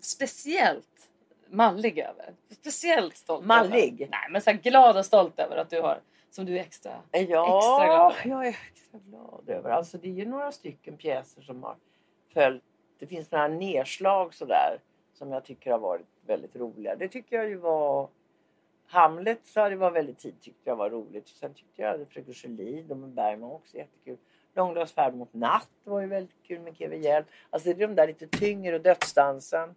speciellt 0.00 1.10
mallig 1.50 1.98
över? 1.98 2.34
Speciellt 2.50 3.16
stolt 3.16 3.46
Mallig? 3.46 4.00
över? 4.02 4.10
Nej, 4.10 4.30
men 4.30 4.42
så 4.42 4.52
glad 4.52 4.96
och 4.96 5.06
stolt 5.06 5.38
över 5.38 5.56
att 5.56 5.70
du 5.70 5.80
har, 5.80 6.00
som 6.30 6.44
du 6.46 6.56
är 6.56 6.60
extra... 6.60 6.92
Ja, 7.12 7.18
Extra 7.18 7.86
glad. 7.86 8.14
jag 8.24 8.46
är 8.46 8.50
extra 8.72 8.98
glad 8.98 9.44
över. 9.48 9.70
Alltså 9.70 9.98
det 9.98 10.08
är 10.08 10.12
ju 10.12 10.24
några 10.26 10.52
stycken 10.52 10.96
pjäser 10.96 11.42
som 11.42 11.62
har 11.62 11.76
följt. 12.34 12.62
Det 12.98 13.06
finns 13.06 13.30
några 13.30 13.48
nedslag 13.48 14.34
sådär 14.34 14.78
som 15.14 15.32
jag 15.32 15.44
tycker 15.44 15.70
har 15.70 15.78
varit 15.78 16.06
väldigt 16.26 16.56
roliga. 16.56 16.96
Det 16.96 17.08
tycker 17.08 17.36
jag 17.36 17.48
ju 17.48 17.56
var 17.56 18.08
Hamlet 18.88 19.40
så 19.46 19.68
det 19.68 19.76
var 19.76 19.90
väldigt 19.90 20.18
tid 20.18 20.40
tyckte 20.40 20.70
jag 20.70 20.76
var 20.76 20.90
roligt. 20.90 21.28
Sen 21.28 21.54
tyckte 21.54 21.82
jag 21.82 22.08
Fröken 22.08 22.34
Julie 22.56 22.94
med 22.94 23.08
Bergman 23.10 23.50
också 23.52 23.76
jättekul. 23.76 24.18
Långdags 24.54 24.92
färd 24.92 25.14
mot 25.14 25.34
natt 25.34 25.68
var 25.84 26.00
ju 26.00 26.06
väldigt 26.06 26.42
kul 26.42 26.60
med 26.60 26.76
Keve 26.76 26.96
Hjälp. 26.96 27.26
Alltså 27.50 27.68
det 27.74 27.82
är 27.82 27.88
de 27.88 27.94
där 27.94 28.06
lite 28.06 28.26
tyngre 28.26 28.74
och 28.76 28.82
Dödsdansen. 28.82 29.74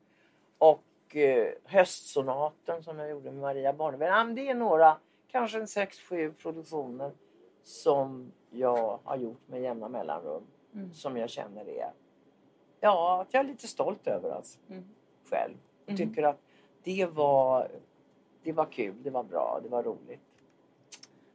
Och 0.58 1.16
eh, 1.16 1.54
Höstsonaten 1.64 2.84
som 2.84 3.00
jag 3.00 3.10
gjorde 3.10 3.32
med 3.32 3.42
Maria 3.42 3.74
Barnevik. 3.74 4.08
Ja, 4.10 4.24
det 4.24 4.50
är 4.50 4.56
några, 4.56 4.98
kanske 5.28 5.60
en 5.60 5.68
sex, 5.68 6.00
sju 6.00 6.32
produktioner 6.34 7.12
som 7.64 8.32
jag 8.50 9.00
har 9.04 9.18
gjort 9.18 9.48
med 9.48 9.62
jämna 9.62 9.90
mellanrum. 9.90 10.44
Mm. 10.74 10.94
Som 10.94 11.18
jag 11.18 11.30
känner 11.30 11.70
är, 11.70 11.92
ja, 12.80 13.22
att 13.22 13.34
jag 13.34 13.40
är 13.46 13.48
lite 13.48 13.68
stolt 13.68 14.08
över 14.08 14.30
alltså, 14.32 14.60
Mm. 14.70 14.84
själv. 15.30 15.54
Och 15.84 15.90
Mm. 15.90 15.98
tycker 15.98 16.24
att 16.24 16.38
det 16.84 17.06
var, 17.06 17.68
det 18.44 18.52
var 18.52 18.66
kul, 18.66 18.94
det 19.04 19.10
var 19.10 19.24
bra, 19.24 19.60
det 19.64 19.70
var 19.70 19.84
roligt. 19.84 20.22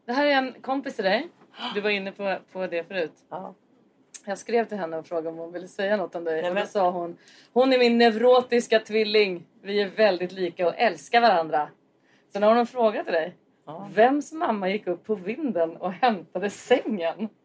Det 0.04 0.12
här 0.12 0.26
är 0.26 0.30
en 0.32 0.52
kompis 0.62 0.94
till 0.96 1.04
dig. 1.04 1.28
Du 1.74 1.80
var 1.80 1.90
inne 1.90 2.12
på, 2.12 2.36
på 2.52 2.66
det 2.66 2.84
förut. 2.88 3.12
Ja. 3.28 3.54
Jag 4.24 4.38
skrev 4.38 4.64
till 4.68 4.78
henne 4.78 4.96
och 4.96 5.06
frågade 5.06 5.28
om 5.28 5.36
hon 5.36 5.52
ville 5.52 5.68
säga 5.68 5.96
något 5.96 6.14
om 6.14 6.24
dig. 6.24 6.42
Nej, 6.42 6.50
och 6.50 6.56
då 6.56 6.66
sa 6.66 6.90
hon, 6.90 7.16
hon 7.52 7.72
är 7.72 7.78
min 7.78 7.98
neurotiska 7.98 8.80
tvilling. 8.80 9.46
Vi 9.62 9.80
är 9.82 9.88
väldigt 9.88 10.32
lika 10.32 10.66
och 10.68 10.74
älskar 10.76 11.20
varandra. 11.20 11.68
Så 12.32 12.40
nu 12.40 12.46
har 12.46 12.50
hon 12.52 12.58
en 12.60 12.66
fråga 12.66 13.04
till 13.04 13.12
dig. 13.12 13.36
Ja. 13.66 13.88
Vems 13.94 14.32
mamma 14.32 14.68
gick 14.68 14.86
upp 14.86 15.04
på 15.04 15.14
vinden 15.14 15.76
och 15.76 15.92
hämtade 15.92 16.50
sängen? 16.50 17.28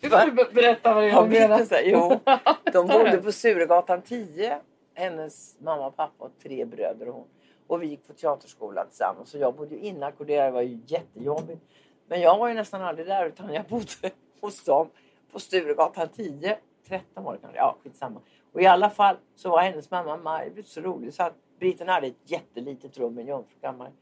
Du 0.00 0.10
får 0.10 0.30
be- 0.30 0.48
berätta 0.52 0.94
vad 0.94 1.02
det 1.04 1.10
är 1.10 1.14
hon 1.14 1.28
menar. 1.28 1.66
jo, 1.84 2.20
de 2.72 2.86
bodde 2.86 3.16
på 3.22 3.32
Sturegatan 3.32 4.02
10. 4.02 4.58
Hennes 4.94 5.56
mamma, 5.60 5.90
pappa 5.90 6.24
och 6.24 6.32
tre 6.42 6.64
bröder 6.64 7.08
och 7.08 7.14
hon. 7.14 7.26
Och 7.66 7.82
vi 7.82 7.86
gick 7.86 8.06
på 8.06 8.12
teaterskolan 8.12 8.86
tillsammans. 8.88 9.30
Så 9.30 9.38
jag 9.38 9.54
bodde 9.54 9.74
ju 9.74 9.80
inackorderad. 9.80 10.46
Det 10.46 10.50
var 10.50 10.62
ju 10.62 10.78
jättejobbigt. 10.86 11.62
Men 12.06 12.20
jag 12.20 12.38
var 12.38 12.48
ju 12.48 12.54
nästan 12.54 12.82
aldrig 12.82 13.06
där 13.06 13.26
utan 13.26 13.52
jag 13.52 13.64
bodde 13.64 14.10
hos 14.40 14.64
dem 14.64 14.90
på 15.32 15.40
Sturegatan 15.40 16.08
10. 16.08 16.58
13 16.88 17.24
var 17.24 17.32
det 17.32 17.38
kanske. 17.38 17.58
Ja, 17.58 17.76
skitsamma. 17.82 18.20
Och 18.52 18.62
i 18.62 18.66
alla 18.66 18.90
fall 18.90 19.16
så 19.34 19.50
var 19.50 19.62
hennes 19.62 19.90
mamma 19.90 20.16
Maj-Britt 20.16 20.68
så 20.68 20.80
rolig 20.80 21.14
så 21.14 21.22
att 21.22 21.34
Britten 21.58 21.88
hade 21.88 22.06
ett 22.06 22.16
jättelitet 22.24 22.98
rum, 22.98 23.18
en 23.18 23.26
jungfrukammare. 23.26 23.92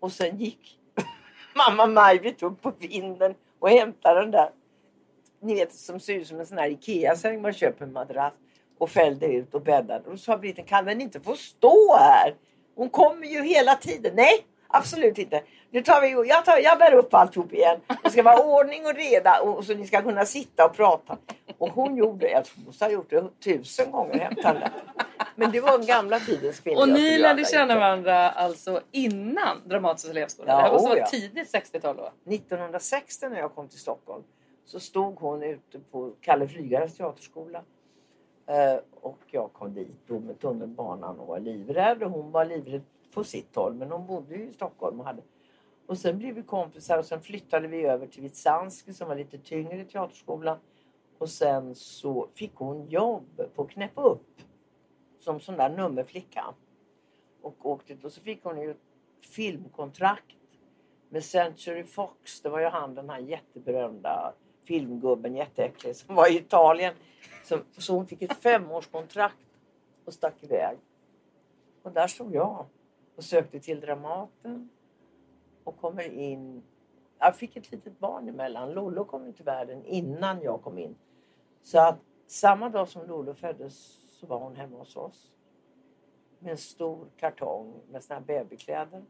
Och 0.00 0.12
sen 0.12 0.36
gick 0.36 0.78
mamma 1.54 1.86
Maj-Britt 1.86 2.42
upp 2.42 2.62
på 2.62 2.72
vinden 2.78 3.34
och 3.58 3.68
hämtade 3.68 4.20
den 4.20 4.30
där, 4.30 4.50
ni 5.40 5.54
vet 5.54 5.74
som 5.74 6.00
ser 6.00 6.14
ut 6.14 6.26
som 6.26 6.40
en 6.40 6.46
sån 6.46 6.58
här 6.58 6.70
Ikea-säng 6.70 7.42
man 7.42 7.52
köper 7.52 7.84
en 7.84 7.92
madrass 7.92 8.32
och 8.78 8.90
fällde 8.90 9.26
ut 9.26 9.54
och 9.54 9.62
bäddade. 9.62 10.04
Och 10.04 10.10
då 10.10 10.16
sa 10.16 10.38
Britten, 10.38 10.64
kan 10.64 10.84
den 10.84 11.00
inte 11.00 11.20
få 11.20 11.34
stå 11.34 11.96
här? 11.96 12.34
Hon 12.74 12.90
kommer 12.90 13.26
ju 13.26 13.42
hela 13.42 13.74
tiden. 13.74 14.12
Nej, 14.14 14.46
absolut 14.68 15.18
inte. 15.18 15.42
Nu 15.70 15.82
tar 15.82 16.00
vi, 16.00 16.28
jag, 16.28 16.44
tar, 16.44 16.58
jag 16.58 16.78
bär 16.78 16.94
upp 16.94 17.14
alltihop 17.14 17.52
igen. 17.52 17.80
Det 18.04 18.10
ska 18.10 18.22
vara 18.22 18.42
ordning 18.42 18.86
och 18.86 18.94
reda 18.94 19.40
och 19.40 19.64
så 19.64 19.74
ni 19.74 19.86
ska 19.86 20.02
kunna 20.02 20.24
sitta 20.24 20.66
och 20.66 20.76
prata. 20.76 21.18
Och 21.58 21.68
hon 21.68 21.96
gjorde, 21.96 22.30
jag 22.30 22.44
tror 22.44 22.64
hon 22.64 22.74
har 22.80 22.90
gjort 22.90 23.10
det 23.10 23.40
tusen 23.44 23.90
gånger 23.90 24.18
hämtande. 24.18 24.70
Men 25.36 25.50
det 25.50 25.60
var 25.60 25.78
den 25.78 25.86
gamla 25.86 26.20
tidens 26.20 26.60
kvinnor. 26.60 26.80
Och 26.80 26.88
ni 26.88 27.18
lärde 27.18 27.44
känna 27.44 27.74
varandra 27.74 28.30
alltså 28.30 28.80
innan 28.92 29.68
Dramatiska 29.68 30.10
elevskolan? 30.10 30.50
Ja, 30.50 30.56
det 30.56 30.62
här 30.62 30.72
måste 30.72 30.88
vara 30.88 30.98
ja. 30.98 31.06
tidigt 31.06 31.54
60-tal 31.54 31.96
då? 31.96 32.12
1960 32.34 33.28
när 33.28 33.38
jag 33.38 33.54
kom 33.54 33.68
till 33.68 33.78
Stockholm 33.78 34.22
så 34.66 34.80
stod 34.80 35.18
hon 35.18 35.42
ute 35.42 35.78
på 35.78 36.12
Kalle 36.20 36.48
Flygares 36.48 36.96
teaterskola. 36.96 37.62
Eh, 38.46 38.76
och 38.90 39.18
jag 39.26 39.52
kom 39.52 39.74
dit 39.74 39.96
då 40.06 40.20
med 40.20 40.40
tunnelbanan 40.40 41.20
och 41.20 41.26
var 41.26 41.40
livrädd. 41.40 42.02
Och 42.02 42.10
hon 42.10 42.30
var 42.30 42.44
livrädd 42.44 42.82
på 43.14 43.24
sitt 43.24 43.56
håll 43.56 43.74
men 43.74 43.92
hon 43.92 44.06
bodde 44.06 44.34
ju 44.34 44.48
i 44.48 44.52
Stockholm 44.52 45.00
och 45.00 45.06
hade 45.06 45.22
och 45.86 45.98
sen 45.98 46.18
blev 46.18 46.34
vi 46.34 46.42
kompisar 46.42 46.98
och 46.98 47.04
sen 47.04 47.20
flyttade 47.20 47.68
vi 47.68 47.86
över 47.86 48.06
till 48.06 48.22
Vitsanski 48.22 48.92
som 48.92 49.08
var 49.08 49.16
lite 49.16 49.38
tyngre 49.38 49.80
i 49.80 49.84
teaterskolan. 49.84 50.58
Och 51.18 51.28
sen 51.28 51.74
så 51.74 52.28
fick 52.34 52.54
hon 52.54 52.86
jobb 52.86 53.50
på 53.54 53.64
Knäppa 53.64 54.02
upp 54.02 54.40
som 55.18 55.40
sån 55.40 55.56
där 55.56 55.68
nummerflicka. 55.68 56.44
Och 57.42 57.66
åkte 57.66 57.96
och 58.02 58.12
så 58.12 58.20
fick 58.20 58.44
hon 58.44 58.60
ju 58.60 58.70
ett 58.70 58.76
filmkontrakt 59.20 60.36
med 61.08 61.24
Century 61.24 61.84
Fox. 61.84 62.40
Det 62.40 62.48
var 62.48 62.60
ju 62.60 62.66
han 62.66 62.94
den 62.94 63.10
här 63.10 63.18
jätteberömda 63.18 64.32
filmgubben, 64.64 65.36
jätteäcklig, 65.36 65.96
som 65.96 66.14
var 66.14 66.32
i 66.32 66.36
Italien. 66.36 66.94
Så, 67.44 67.58
så 67.78 67.94
hon 67.94 68.06
fick 68.06 68.22
ett 68.22 68.42
femårskontrakt 68.42 69.36
och 70.04 70.14
stack 70.14 70.34
iväg. 70.42 70.78
Och 71.82 71.92
där 71.92 72.06
stod 72.06 72.34
jag 72.34 72.66
och 73.16 73.24
sökte 73.24 73.60
till 73.60 73.80
Dramaten 73.80 74.68
och 75.64 75.80
kommer 75.80 76.12
in. 76.12 76.62
Jag 77.18 77.36
fick 77.36 77.56
ett 77.56 77.72
litet 77.72 77.98
barn 77.98 78.28
emellan. 78.28 78.72
Lollo 78.72 79.04
kom 79.04 79.32
till 79.32 79.44
världen 79.44 79.84
innan 79.84 80.42
jag 80.42 80.62
kom 80.62 80.78
in. 80.78 80.96
Så 81.62 81.78
att 81.78 81.98
samma 82.26 82.68
dag 82.68 82.88
som 82.88 83.06
Lollo 83.06 83.34
föddes 83.34 83.74
så 84.10 84.26
var 84.26 84.38
hon 84.38 84.56
hemma 84.56 84.78
hos 84.78 84.96
oss. 84.96 85.30
Med 86.38 86.50
en 86.50 86.58
stor 86.58 87.06
kartong 87.16 87.74
med 87.90 88.04
såna 88.04 88.20
här 88.20 88.26
babykläder. 88.26 89.04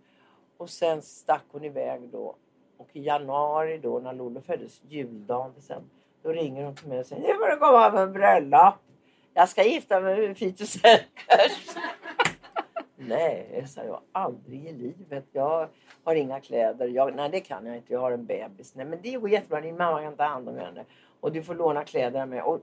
Och 0.57 0.70
sen 0.70 1.02
stack 1.02 1.44
hon 1.50 1.64
iväg 1.64 2.09
då. 2.09 2.36
Och 2.76 2.88
i 2.92 3.02
januari 3.02 3.78
då 3.78 3.98
när 3.98 4.12
Lollo 4.12 4.40
föddes, 4.40 4.82
juldagen 4.88 5.52
december, 5.56 5.88
då 6.22 6.32
ringer 6.32 6.64
hon 6.64 6.74
till 6.74 6.88
mig 6.88 7.00
och 7.00 7.06
säger 7.06 7.22
nu 7.22 7.34
får 7.34 7.50
du 7.50 7.56
komma 7.56 7.90
på 7.90 7.98
en 7.98 8.12
bröllop. 8.12 8.74
Jag 9.34 9.48
ska 9.48 9.62
gifta 9.62 10.00
mig 10.00 10.28
med 10.28 10.58
Sellers. 10.58 11.76
Nej, 12.96 13.64
sa 13.68 13.84
jag. 13.84 14.00
Aldrig 14.12 14.66
i 14.66 14.72
livet. 14.72 15.24
Jag 15.32 15.68
har 16.04 16.14
inga 16.14 16.40
kläder. 16.40 16.88
Jag, 16.88 17.14
nej, 17.14 17.30
det 17.30 17.40
kan 17.40 17.66
jag 17.66 17.76
inte. 17.76 17.92
Jag 17.92 18.00
har 18.00 18.12
en 18.12 18.26
bebis. 18.26 18.74
Nej, 18.74 18.86
men 18.86 18.98
det 19.02 19.12
går 19.12 19.30
jättebra. 19.30 19.60
Din 19.60 19.76
mamma 19.76 20.02
kan 20.02 20.16
ta 20.16 20.24
hand 20.24 20.48
om 20.48 20.56
henne. 20.56 20.84
Och 21.20 21.32
du 21.32 21.42
får 21.42 21.54
låna 21.54 21.84
kläder 21.84 22.26
med. 22.26 22.42
Och 22.42 22.60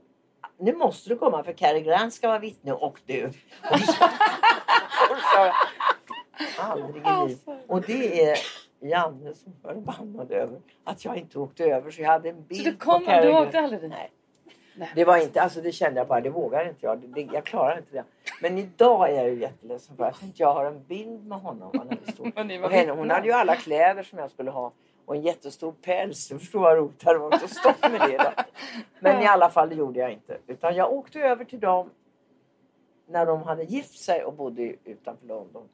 nu 0.58 0.74
måste 0.74 1.08
du 1.08 1.16
komma 1.16 1.44
för 1.44 1.52
Cary 1.52 1.80
Grant 1.80 2.14
ska 2.14 2.28
vara 2.28 2.38
vittne 2.38 2.72
och 2.72 3.00
du. 3.06 3.26
Och 3.70 3.78
så, 3.80 4.04
och 5.10 5.18
så, 5.34 5.52
aldrig 6.58 7.06
i 7.06 7.28
livet. 7.28 7.64
Och 7.68 7.82
det 7.82 8.22
är 8.30 8.38
Janne 8.82 9.34
som 9.34 9.52
var 9.62 9.74
förbannad 9.74 10.32
över 10.32 10.60
att 10.84 11.04
jag 11.04 11.16
inte 11.16 11.38
åkte 11.38 11.64
över. 11.64 11.90
Så 11.90 12.02
jag 12.02 12.08
hade 12.08 12.28
en 12.28 12.44
bild 12.44 12.64
så 12.64 12.70
du 12.70 12.76
kom, 12.76 13.04
Du 13.04 13.38
åkte 13.38 13.60
aldrig 13.60 13.80
dit? 13.80 13.90
Nej. 13.90 14.10
Det 14.94 15.04
var 15.04 15.16
inte, 15.16 15.42
alltså 15.42 15.60
det 15.60 15.72
kände 15.72 16.00
jag 16.00 16.08
bara, 16.08 16.20
det 16.20 16.30
vågar 16.30 16.68
inte 16.68 16.86
jag. 16.86 16.98
Det, 16.98 17.20
jag 17.32 17.44
klarar 17.44 17.78
inte 17.78 17.92
det. 17.92 18.04
Men 18.42 18.58
idag 18.58 19.10
är 19.10 19.14
jag 19.14 19.28
ju 19.28 19.40
jätteledsen 19.40 19.96
för 19.96 20.04
att 20.04 20.22
jag 20.34 20.54
har 20.54 20.64
en 20.64 20.84
bild 20.84 21.26
med 21.26 21.40
honom. 21.40 21.70
Och 22.64 22.70
henne, 22.70 22.92
hon 22.92 23.10
hade 23.10 23.26
ju 23.26 23.32
alla 23.32 23.56
kläder 23.56 24.02
som 24.02 24.18
jag 24.18 24.30
skulle 24.30 24.50
ha 24.50 24.72
och 25.04 25.16
en 25.16 25.22
jättestor 25.22 25.72
päls. 25.72 26.28
Du 26.28 26.38
förstår 26.38 26.60
vad 26.60 26.76
roligt 26.76 27.00
det 27.00 27.06
hade 27.06 27.18
varit 27.18 27.42
att 27.42 27.50
stå 27.50 27.72
med 27.80 28.00
det. 28.00 28.16
Då. 28.18 28.42
Men 29.00 29.22
i 29.22 29.26
alla 29.26 29.50
fall 29.50 29.68
det 29.68 29.74
gjorde 29.74 30.00
jag 30.00 30.12
inte. 30.12 30.38
Utan 30.46 30.76
jag 30.76 30.92
åkte 30.92 31.20
över 31.20 31.44
till 31.44 31.60
dem 31.60 31.90
när 33.06 33.26
de 33.26 33.42
hade 33.42 33.64
gift 33.64 33.98
sig 33.98 34.24
och 34.24 34.32
bodde 34.32 34.62
utanför 34.84 35.26
London. 35.26 35.68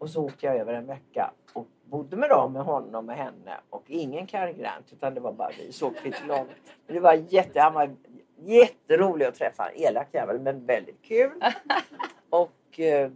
Och 0.00 0.10
så 0.10 0.24
åkte 0.24 0.46
jag 0.46 0.56
över 0.56 0.74
en 0.74 0.86
vecka 0.86 1.30
och 1.52 1.66
bodde 1.84 2.16
med 2.16 2.28
dem, 2.28 2.52
med 2.52 2.62
honom 2.62 3.08
och 3.08 3.14
henne. 3.14 3.60
Och 3.70 3.84
ingen 3.86 4.26
Cary 4.26 4.52
Grant 4.52 4.92
utan 4.92 5.14
det 5.14 5.20
var 5.20 5.32
bara 5.32 5.50
vi. 5.58 5.72
Så 5.72 5.86
åkte 5.86 6.00
vi 6.04 6.12
till 6.12 6.26
London. 6.26 6.54
Det 6.86 7.00
var 7.00 7.14
jätte, 7.14 7.60
han 7.60 7.74
var 7.74 7.96
jätterolig 8.36 9.26
att 9.26 9.34
träffa. 9.34 9.70
Elak 9.74 10.08
jävel 10.12 10.40
men 10.40 10.66
väldigt 10.66 11.02
kul. 11.02 11.44
Och 12.30 12.80
eh, 12.80 13.10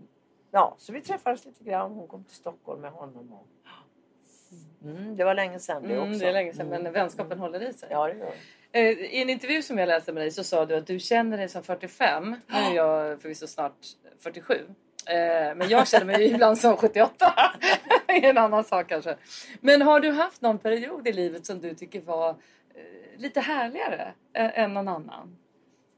ja, 0.50 0.74
så 0.78 0.92
vi 0.92 1.00
träffades 1.00 1.44
lite 1.44 1.64
grann. 1.64 1.92
Hon 1.92 2.08
kom 2.08 2.24
till 2.24 2.36
Stockholm 2.36 2.80
med 2.80 2.90
honom. 2.90 3.32
Och, 3.32 3.46
mm, 4.84 5.16
det 5.16 5.24
var 5.24 5.34
länge 5.34 5.58
sedan 5.58 5.82
det 5.82 5.98
också. 5.98 6.06
Mm, 6.06 6.18
det 6.18 6.28
är 6.28 6.32
länge 6.32 6.52
sedan 6.52 6.66
men 6.66 6.80
mm. 6.80 6.92
vänskapen 6.92 7.38
håller 7.38 7.68
i 7.68 7.72
sig. 7.72 7.88
Ja, 7.92 8.08
det 8.08 8.18
gör 8.18 8.34
eh, 8.72 8.88
I 8.88 9.22
en 9.22 9.30
intervju 9.30 9.62
som 9.62 9.78
jag 9.78 9.86
läste 9.86 10.12
med 10.12 10.22
dig 10.22 10.30
så 10.30 10.44
sa 10.44 10.66
du 10.66 10.76
att 10.76 10.86
du 10.86 10.98
känner 10.98 11.38
dig 11.38 11.48
som 11.48 11.62
45. 11.62 12.36
Nu 12.46 12.56
är 12.56 12.74
jag 12.74 13.20
förvisso 13.22 13.46
snart 13.46 13.86
47. 14.18 14.54
Eh, 15.06 15.54
men 15.54 15.68
jag 15.68 15.88
känner 15.88 16.06
mig 16.06 16.30
ibland 16.32 16.58
som 16.58 16.76
78. 16.76 17.34
är 18.06 18.24
en 18.24 18.38
annan 18.38 18.64
sak 18.64 18.88
kanske. 18.88 19.16
Men 19.60 19.82
har 19.82 20.00
du 20.00 20.10
haft 20.10 20.42
någon 20.42 20.58
period 20.58 21.08
i 21.08 21.12
livet 21.12 21.46
som 21.46 21.60
du 21.60 21.74
tycker 21.74 22.00
var 22.00 22.28
eh, 22.30 22.34
lite 23.16 23.40
härligare 23.40 24.12
än 24.34 24.74
någon 24.74 24.88
annan? 24.88 25.36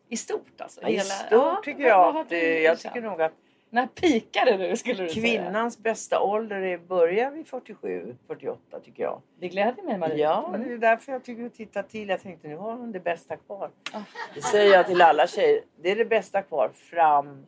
I 0.08 0.16
stort 0.16 0.60
alltså? 0.60 0.88
I 0.88 1.00
stort 1.00 1.28
ja, 1.30 1.60
tycker 1.64 1.84
jag 1.84 2.16
att, 2.16 2.32
jag 2.62 2.78
tycker 2.78 3.00
nog 3.00 3.22
att 3.22 3.32
när 3.70 3.86
pikade 3.86 4.56
du 4.56 4.76
skulle 4.76 5.02
du 5.02 5.08
Kvinnans 5.08 5.74
säga? 5.74 5.82
bästa 5.82 6.20
ålder 6.20 6.62
är 6.62 6.78
börjar 6.78 7.30
vid 7.30 7.48
47, 7.48 8.16
48 8.26 8.80
tycker 8.80 9.02
jag. 9.02 9.22
Det 9.40 9.48
gläder 9.48 9.82
mig 9.82 9.98
Marie. 9.98 10.16
Ja, 10.16 10.48
mm. 10.48 10.68
det 10.68 10.74
är 10.74 10.78
därför 10.78 11.12
jag 11.12 11.24
tycker 11.24 11.46
att 11.46 11.54
titta 11.54 11.82
till. 11.82 12.08
Jag 12.08 12.22
tänkte 12.22 12.48
nu 12.48 12.56
har 12.56 12.72
hon 12.72 12.92
det 12.92 13.00
bästa 13.00 13.36
kvar. 13.36 13.70
Oh. 13.94 14.00
Det 14.34 14.42
säger 14.42 14.72
jag 14.72 14.86
till 14.86 15.02
alla 15.02 15.26
tjejer. 15.26 15.60
Det 15.82 15.90
är 15.90 15.96
det 15.96 16.04
bästa 16.04 16.42
kvar 16.42 16.70
fram 16.74 17.46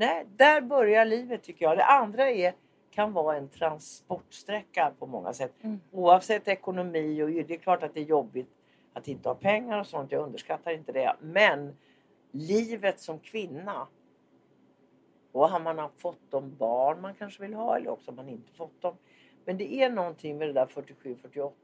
Nej, 0.00 0.26
där 0.36 0.60
börjar 0.60 1.04
livet 1.04 1.42
tycker 1.42 1.64
jag. 1.64 1.76
Det 1.76 1.84
andra 1.84 2.30
är, 2.30 2.54
kan 2.90 3.12
vara 3.12 3.36
en 3.36 3.48
transportsträcka 3.48 4.92
på 4.98 5.06
många 5.06 5.32
sätt. 5.32 5.52
Mm. 5.60 5.80
Oavsett 5.90 6.48
ekonomi 6.48 7.22
och 7.22 7.30
det 7.30 7.54
är 7.54 7.58
klart 7.58 7.82
att 7.82 7.94
det 7.94 8.00
är 8.00 8.04
jobbigt 8.04 8.48
att 8.92 9.08
inte 9.08 9.28
ha 9.28 9.34
pengar 9.34 9.80
och 9.80 9.86
sånt. 9.86 10.12
Jag 10.12 10.22
underskattar 10.22 10.70
inte 10.70 10.92
det. 10.92 11.16
Men 11.20 11.76
livet 12.30 13.00
som 13.00 13.18
kvinna. 13.18 13.86
Och 15.32 15.48
har 15.48 15.60
man 15.60 15.90
fått 15.96 16.30
de 16.30 16.56
barn 16.56 17.00
man 17.00 17.14
kanske 17.14 17.42
vill 17.42 17.54
ha 17.54 17.76
eller 17.76 17.90
också 17.90 18.10
har 18.10 18.16
man 18.16 18.28
inte 18.28 18.52
fått 18.52 18.82
dem. 18.82 18.96
Men 19.44 19.58
det 19.58 19.74
är 19.74 19.90
någonting 19.90 20.38
med 20.38 20.48
det 20.48 20.52
där 20.52 20.66
47, 20.66 21.16
48, 21.22 21.54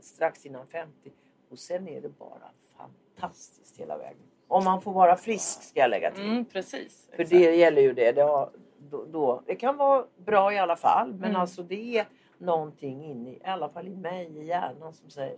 strax 0.00 0.46
innan 0.46 0.66
50. 0.66 1.12
Och 1.50 1.58
sen 1.58 1.88
är 1.88 2.00
det 2.00 2.08
bara 2.08 2.50
fantastiskt 2.76 3.80
hela 3.80 3.98
vägen. 3.98 4.33
Om 4.48 4.64
man 4.64 4.82
får 4.82 4.92
vara 4.92 5.16
frisk 5.16 5.62
ska 5.62 5.80
jag 5.80 5.90
lägga 5.90 6.10
till. 6.10 6.24
Mm, 6.24 6.44
precis. 6.44 7.08
För 7.16 7.24
det 7.24 7.56
gäller 7.56 7.82
ju 7.82 7.92
det. 7.92 8.12
Det, 8.12 8.22
har, 8.22 8.50
då, 8.78 9.04
då, 9.04 9.42
det 9.46 9.54
kan 9.54 9.76
vara 9.76 10.04
bra 10.16 10.52
i 10.52 10.58
alla 10.58 10.76
fall 10.76 11.08
men 11.12 11.30
mm. 11.30 11.40
alltså 11.40 11.62
det 11.62 11.98
är 11.98 12.06
någonting 12.38 13.04
inne 13.04 13.30
i, 13.30 13.40
alla 13.44 13.68
fall 13.68 13.88
i 13.88 13.96
mig, 13.96 14.38
i 14.38 14.44
hjärnan 14.44 14.94
som 14.94 15.10
säger 15.10 15.36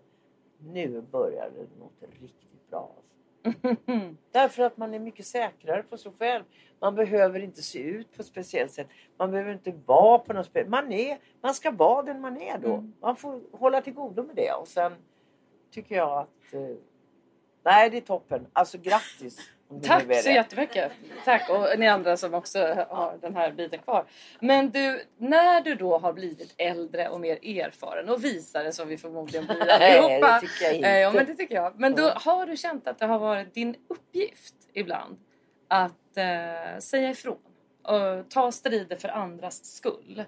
nu 0.58 1.00
börjar 1.00 1.50
det 1.50 1.78
något 1.78 2.20
riktigt 2.20 2.70
bra. 2.70 2.92
Därför 4.32 4.62
att 4.62 4.76
man 4.76 4.94
är 4.94 4.98
mycket 4.98 5.26
säkrare 5.26 5.82
på 5.82 5.96
sig 5.96 6.12
själv. 6.18 6.44
Man 6.80 6.94
behöver 6.94 7.40
inte 7.40 7.62
se 7.62 7.78
ut 7.78 8.16
på 8.16 8.20
ett 8.20 8.26
speciellt 8.26 8.72
sätt. 8.72 8.86
Man 9.16 9.30
behöver 9.30 9.52
inte 9.52 9.72
vara 9.86 10.18
på 10.18 10.32
något 10.32 10.46
speciellt 10.46 10.70
man, 10.70 10.92
man 11.40 11.54
ska 11.54 11.70
vara 11.70 12.02
den 12.02 12.20
man 12.20 12.36
är 12.36 12.58
då. 12.58 12.74
Mm. 12.74 12.92
Man 13.00 13.16
får 13.16 13.40
hålla 13.52 13.80
till 13.80 13.94
godo 13.94 14.22
med 14.22 14.36
det. 14.36 14.52
Och 14.52 14.68
sen 14.68 14.92
tycker 15.70 15.96
jag 15.96 16.18
att 16.18 16.54
eh, 16.54 16.76
Nej, 17.66 17.90
det 17.90 17.96
är 17.96 18.00
toppen. 18.00 18.46
Alltså 18.52 18.78
grattis! 18.78 19.50
Tack 19.82 20.22
så 20.22 20.30
jättemycket! 20.30 20.92
Tack 21.24 21.50
och 21.50 21.78
ni 21.78 21.88
andra 21.88 22.16
som 22.16 22.34
också 22.34 22.58
har 22.88 23.18
den 23.20 23.36
här 23.36 23.52
biten 23.52 23.78
kvar. 23.78 24.04
Men 24.40 24.70
du, 24.70 25.02
när 25.18 25.60
du 25.60 25.74
då 25.74 25.98
har 25.98 26.12
blivit 26.12 26.54
äldre 26.58 27.08
och 27.08 27.20
mer 27.20 27.38
erfaren 27.42 28.08
och 28.08 28.24
visare 28.24 28.72
som 28.72 28.88
vi 28.88 28.96
förmodligen 28.98 29.46
blir 29.46 29.70
allihopa. 29.70 30.26
Nej, 30.40 30.40
det 30.40 30.40
tycker 30.40 30.64
jag 30.64 30.74
inte. 30.74 30.88
Ja, 30.88 31.12
men 31.12 31.26
det 31.26 31.34
tycker 31.34 31.54
jag. 31.54 31.80
Men 31.80 31.94
då 31.94 32.08
har 32.08 32.46
du 32.46 32.56
känt 32.56 32.86
att 32.86 32.98
det 32.98 33.06
har 33.06 33.18
varit 33.18 33.54
din 33.54 33.76
uppgift 33.88 34.54
ibland 34.72 35.18
att 35.68 36.16
eh, 36.16 36.78
säga 36.78 37.10
ifrån 37.10 37.38
och 37.82 38.30
ta 38.30 38.52
strider 38.52 38.96
för 38.96 39.08
andras 39.08 39.64
skull. 39.64 40.24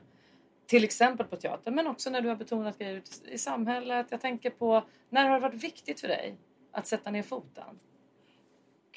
Till 0.66 0.84
exempel 0.84 1.26
på 1.26 1.36
teatern 1.36 1.74
men 1.74 1.86
också 1.86 2.10
när 2.10 2.20
du 2.20 2.28
har 2.28 2.36
betonat 2.36 2.78
grejer 2.78 3.02
i 3.24 3.38
samhället. 3.38 4.06
Jag 4.10 4.20
tänker 4.20 4.50
på 4.50 4.82
när 5.10 5.28
har 5.28 5.34
det 5.34 5.40
varit 5.40 5.64
viktigt 5.64 6.00
för 6.00 6.08
dig 6.08 6.36
att 6.72 6.86
sätta 6.86 7.10
ner 7.10 7.22
foten? 7.22 7.78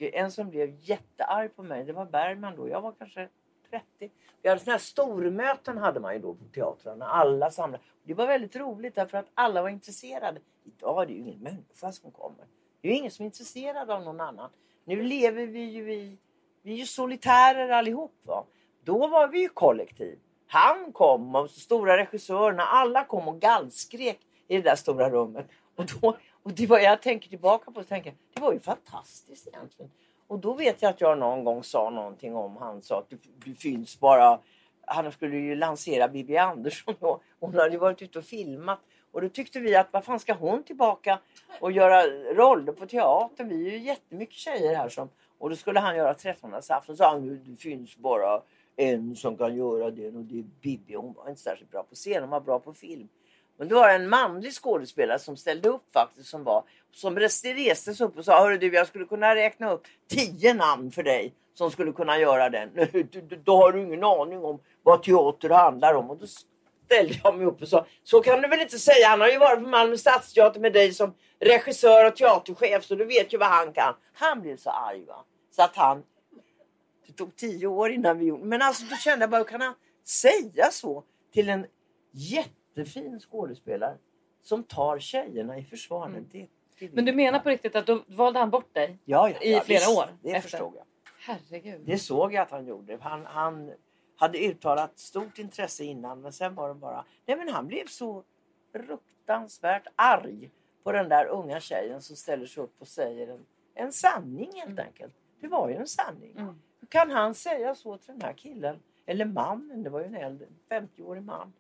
en 0.02 0.32
som 0.32 0.50
blev 0.50 0.76
jättearg 0.80 1.56
på 1.56 1.64
mig, 1.64 1.84
det 1.84 1.94
var 1.94 2.06
Bergman 2.06 2.56
då. 2.56 2.70
Jag 2.70 2.82
var 2.82 2.92
kanske 2.92 3.30
30. 3.70 4.12
Vi 4.42 4.50
hade 4.50 4.62
såna 4.62 4.72
här 4.72 4.80
stormöten 4.80 5.78
hade 5.78 6.00
man 6.00 6.14
ju 6.14 6.20
då 6.20 6.34
på 6.34 6.44
teatrarna. 6.54 7.06
Alla 7.06 7.52
samlade. 7.52 7.84
Det 8.04 8.14
var 8.14 8.28
väldigt 8.28 8.56
roligt 8.56 8.96
därför 8.96 9.18
att 9.18 9.26
alla 9.34 9.62
var 9.62 9.70
intresserade. 9.70 10.40
Idag 10.64 11.02
är 11.02 11.06
det 11.06 11.14
ju 11.14 11.20
ingen 11.20 11.40
människa 11.40 11.92
som 11.92 12.12
kommer. 12.12 12.46
Det 12.82 12.88
är 12.88 12.92
ju 12.92 12.98
ingen 12.98 13.12
som 13.12 13.24
är 13.24 13.26
intresserad 13.26 13.90
av 13.90 14.04
någon 14.04 14.22
annan. 14.22 14.50
Nu 14.86 15.04
lever 15.04 15.46
vi 15.46 15.64
ju 15.64 15.94
i... 15.94 16.18
Vi 16.62 16.74
är 16.74 16.78
ju 16.78 16.86
solitärer 16.86 17.70
allihop. 17.70 18.14
Va? 18.24 18.46
Då 18.84 19.08
var 19.08 19.28
vi 19.28 19.42
ju 19.42 19.50
kollektiv. 19.50 20.20
Han 20.48 20.92
kom 20.92 21.36
och 21.36 21.50
stora 21.50 21.98
regissörerna, 21.98 22.64
alla 22.64 23.06
kom 23.06 23.28
och 23.28 23.40
gallskrek 23.40 24.20
i 24.48 24.56
det 24.56 24.62
där 24.62 24.76
stora 24.76 25.10
rummet. 25.10 25.48
Och, 25.76 25.86
då, 25.86 26.18
och 26.44 26.54
det 26.54 26.68
var, 26.68 26.80
jag 26.80 27.02
tänker 27.02 27.30
tillbaka 27.30 27.72
på 27.72 27.80
det 27.80 27.86
tänker, 27.86 28.14
det 28.34 28.42
var 28.42 28.54
ju 28.54 28.60
fantastiskt 28.60 29.48
egentligen. 29.48 29.92
Och 30.28 30.39
då 30.39 30.54
vet 30.54 30.82
jag 30.82 30.89
att 30.89 31.02
jag 31.02 31.18
någon 31.18 31.44
gång 31.44 31.64
sa 31.64 31.89
någonting 31.89 32.36
om 32.36 32.58
han 32.58 32.82
sa 32.82 33.00
att 33.00 33.10
du, 33.10 33.18
du 33.46 33.56
finns 33.56 34.00
bara... 34.00 34.39
Han 34.86 35.12
skulle 35.12 35.38
ju 35.38 35.56
lansera 35.56 36.08
Bibi 36.08 36.38
Andersson 36.38 36.96
och 37.00 37.24
hon 37.39 37.54
hade 37.54 37.70
ju 37.70 37.78
varit 37.78 38.02
ute 38.02 38.20
och 38.20 38.26
filmat. 38.26 38.80
Och 39.12 39.22
då 39.22 39.30
tyckte 39.30 39.60
vi 39.60 39.76
att 39.76 39.94
vad 39.94 40.06
fan 40.06 40.20
ska 40.20 40.34
hon 40.34 40.64
tillbaka 40.64 41.20
och 41.60 41.72
göra 41.72 42.04
roller 42.34 42.72
på 42.72 42.86
teatern? 42.86 43.50
Vi 43.50 43.68
är 43.68 43.72
ju 43.72 43.78
jättemycket 43.78 44.36
tjejer 44.36 44.76
här 44.76 44.89
som... 44.89 45.10
Och 45.38 45.50
då 45.50 45.56
skulle 45.56 45.80
han 45.80 45.96
göra 45.96 46.14
13 46.14 46.54
afton. 46.70 46.98
sa 46.98 47.10
han 47.10 47.44
det 47.46 47.62
finns 47.62 47.98
bara 47.98 48.42
en 48.76 49.16
som 49.16 49.38
kan 49.38 49.56
göra 49.56 49.92
det 49.92 50.08
och 50.08 50.24
det 50.24 50.39
är 50.39 50.44
Bibi. 50.62 50.96
Hon 50.96 51.14
var 51.14 51.30
inte 51.30 51.42
särskilt 51.42 51.72
bra 51.72 51.84
på 51.84 51.96
scen, 51.96 52.22
hon 52.22 52.30
var 52.30 52.42
bra 52.42 52.60
på 52.60 52.74
film. 52.74 53.08
Men 53.58 53.68
det 53.68 53.76
var 53.76 53.89
en 53.89 54.10
manlig 54.10 54.54
skådespelare 54.54 55.20
som 55.20 55.38
ställde 55.38 55.70
upp 55.70 55.84
faktiskt 55.93 56.30
som 56.30 56.43
var 56.43 56.64
som 56.93 57.20
reste 57.20 57.76
sig 57.76 58.06
upp 58.06 58.18
och 58.18 58.26
sa 58.26 58.43
Hörru 58.43 58.58
du 58.58 58.74
jag 58.74 58.88
skulle 58.88 59.06
kunna 59.06 59.36
räkna 59.36 59.72
upp 59.72 59.84
tio 60.10 60.54
namn 60.54 60.91
för 60.91 61.04
dig 61.04 61.34
som 61.54 61.72
skulle 61.72 61.91
kunna 61.91 62.20
göra 62.20 62.49
den. 62.49 62.70
Då 63.43 63.56
har 63.56 63.72
du 63.72 63.82
ingen 63.82 64.04
aning 64.04 64.43
om 64.43 64.60
vad 64.84 65.04
teater 65.04 65.49
handlar 65.49 65.93
om. 65.93 66.10
Och 66.10 66.18
då 66.18 66.26
ställde 66.86 67.20
jag 67.24 67.38
mig 67.38 67.47
upp 67.47 67.62
och 67.62 67.68
sa 67.68 67.86
Så 68.04 68.22
kan 68.22 68.41
du 68.41 68.47
väl 68.47 68.62
inte 68.62 68.80
säga. 68.80 69.08
Han 69.08 69.22
har 69.22 69.28
ju 69.28 69.38
varit 69.38 69.64
på 69.64 69.70
Malmö 69.70 69.97
Stadsteater 69.97 70.60
med 70.60 70.74
dig 70.74 70.93
som 70.93 71.14
regissör 71.39 72.08
och 72.08 72.16
teaterchef 72.16 72.86
så 72.86 72.95
du 72.95 73.06
vet 73.06 73.34
ju 73.34 73.38
vad 73.38 73.49
han 73.49 73.74
kan. 73.74 73.93
Han 74.14 74.41
blev 74.41 74.58
så 74.58 74.70
arg 74.70 75.06
va. 75.06 75.26
Så 75.56 75.64
att 75.64 75.76
han 75.76 76.04
det 77.08 77.14
tog 77.14 77.36
tio 77.36 77.68
år 77.68 77.91
innan 77.91 78.20
vi 78.20 78.26
gjorde 78.26 78.45
Men 78.45 78.62
alltså 78.62 78.86
då 78.86 78.95
kände 78.95 79.24
jag 79.24 79.30
bara, 79.30 79.38
hur 79.38 79.45
kan 79.45 79.62
han 79.62 79.74
säga 80.06 80.72
så 80.72 81.04
till 81.34 81.49
en 81.49 81.66
jätte 82.12 82.49
jättefin 82.76 83.20
skådespelare 83.20 83.98
som 84.42 84.64
tar 84.64 85.00
tjejerna 85.00 85.58
i 85.58 85.64
försvar? 85.64 86.06
Mm. 86.06 86.28
Det, 86.32 86.48
det 86.80 86.94
Men 86.94 87.06
du 87.06 87.14
menar 87.14 87.40
på 87.40 87.50
riktigt 87.50 87.76
att 87.76 87.86
då 87.86 88.04
valde 88.08 88.40
han 88.40 88.50
bort 88.50 88.74
dig 88.74 88.98
ja, 89.06 89.30
ja, 89.30 89.42
i 89.42 89.54
ja, 89.54 89.62
flera 89.62 89.80
visst, 89.80 89.98
år? 89.98 90.06
Det 90.22 90.32
efter. 90.32 90.50
förstod 90.50 90.76
jag. 90.76 90.86
Herregud. 91.20 91.82
Det 91.86 91.98
såg 91.98 92.34
jag 92.34 92.42
att 92.42 92.52
han 92.52 92.66
gjorde. 92.66 92.98
Han, 93.02 93.26
han 93.26 93.74
hade 94.16 94.38
uttalat 94.38 95.00
stort 95.00 95.40
intresse 95.40 95.84
innan 95.84 96.22
men 96.22 96.34
sen 96.34 96.56
var 96.56 96.68
det 96.68 96.76
bara... 96.76 97.06
Nej 97.26 97.38
men 97.38 97.50
han 97.50 97.68
blev 97.68 97.86
så 97.86 98.24
fruktansvärt 98.72 99.88
arg 99.96 100.52
på 100.84 100.92
den 100.92 101.10
där 101.10 101.26
unga 101.26 101.60
tjejen 101.60 102.02
som 102.02 102.16
ställer 102.16 102.46
sig 102.46 102.64
upp 102.64 102.76
och 102.80 102.88
säger 102.88 103.28
en, 103.28 103.46
en 103.74 103.92
sanning 103.92 104.52
helt 104.54 104.66
mm. 104.66 104.86
enkelt. 104.86 105.14
Det 105.42 105.48
var 105.48 105.70
ju 105.70 105.76
en 105.76 105.88
sanning. 105.88 106.32
Mm 106.38 106.62
kan 106.92 107.12
han 107.12 107.36
säga 107.36 107.76
så 107.76 107.98
till 107.98 108.14
den 108.14 108.22
här 108.22 108.34
killen, 108.34 108.80
eller 109.06 109.26
mannen, 109.26 109.84
det 109.84 109.90
var 109.90 110.00
ju 110.00 110.06
en 110.06 110.16
äldre, 110.16 110.48
50-årig 110.70 111.24
man, 111.24 111.54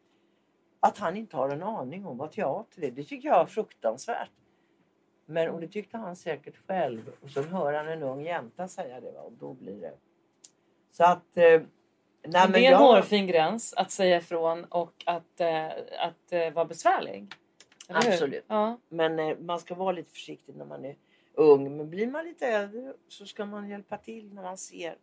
att 0.83 0.97
han 0.97 1.17
inte 1.17 1.37
har 1.37 1.49
en 1.49 1.63
aning 1.63 2.05
om 2.05 2.17
vad 2.17 2.31
teater 2.31 2.83
är. 2.83 2.91
Det 2.91 3.03
tycker 3.03 3.29
jag 3.29 3.41
är 3.41 3.45
fruktansvärt. 3.45 4.31
Men 5.25 5.49
och 5.49 5.61
det 5.61 5.67
tyckte 5.67 5.97
han 5.97 6.15
säkert 6.15 6.57
själv. 6.67 7.11
Och 7.21 7.29
så 7.29 7.41
hör 7.41 7.73
han 7.73 7.87
en 7.87 8.03
ung 8.03 8.23
jänta 8.23 8.67
säga 8.67 9.01
det. 9.01 9.11
Va? 9.11 9.21
Och 9.21 9.31
då 9.31 9.53
blir 9.53 9.81
det... 9.81 9.93
Så 10.91 11.03
att... 11.03 11.37
Eh, 11.37 11.43
nej, 11.43 11.61
det 12.23 12.37
är 12.37 12.55
en 12.57 12.63
jag... 12.63 12.77
hårfin 12.77 13.27
gräns 13.27 13.73
att 13.73 13.91
säga 13.91 14.17
ifrån 14.17 14.65
och 14.65 15.03
att, 15.05 15.39
eh, 15.39 15.67
att 15.99 16.31
eh, 16.31 16.53
vara 16.53 16.65
besvärlig. 16.65 17.33
Absolut. 17.87 18.45
Ja. 18.47 18.79
Men 18.89 19.19
eh, 19.19 19.37
man 19.39 19.59
ska 19.59 19.75
vara 19.75 19.91
lite 19.91 20.11
försiktig 20.11 20.55
när 20.55 20.65
man 20.65 20.85
är 20.85 20.95
ung. 21.33 21.77
Men 21.77 21.89
blir 21.89 22.07
man 22.07 22.25
lite 22.25 22.47
äldre 22.47 22.93
så 23.07 23.25
ska 23.25 23.45
man 23.45 23.69
hjälpa 23.69 23.97
till 23.97 24.33
när 24.33 24.43
man 24.43 24.57
ser 24.57 24.95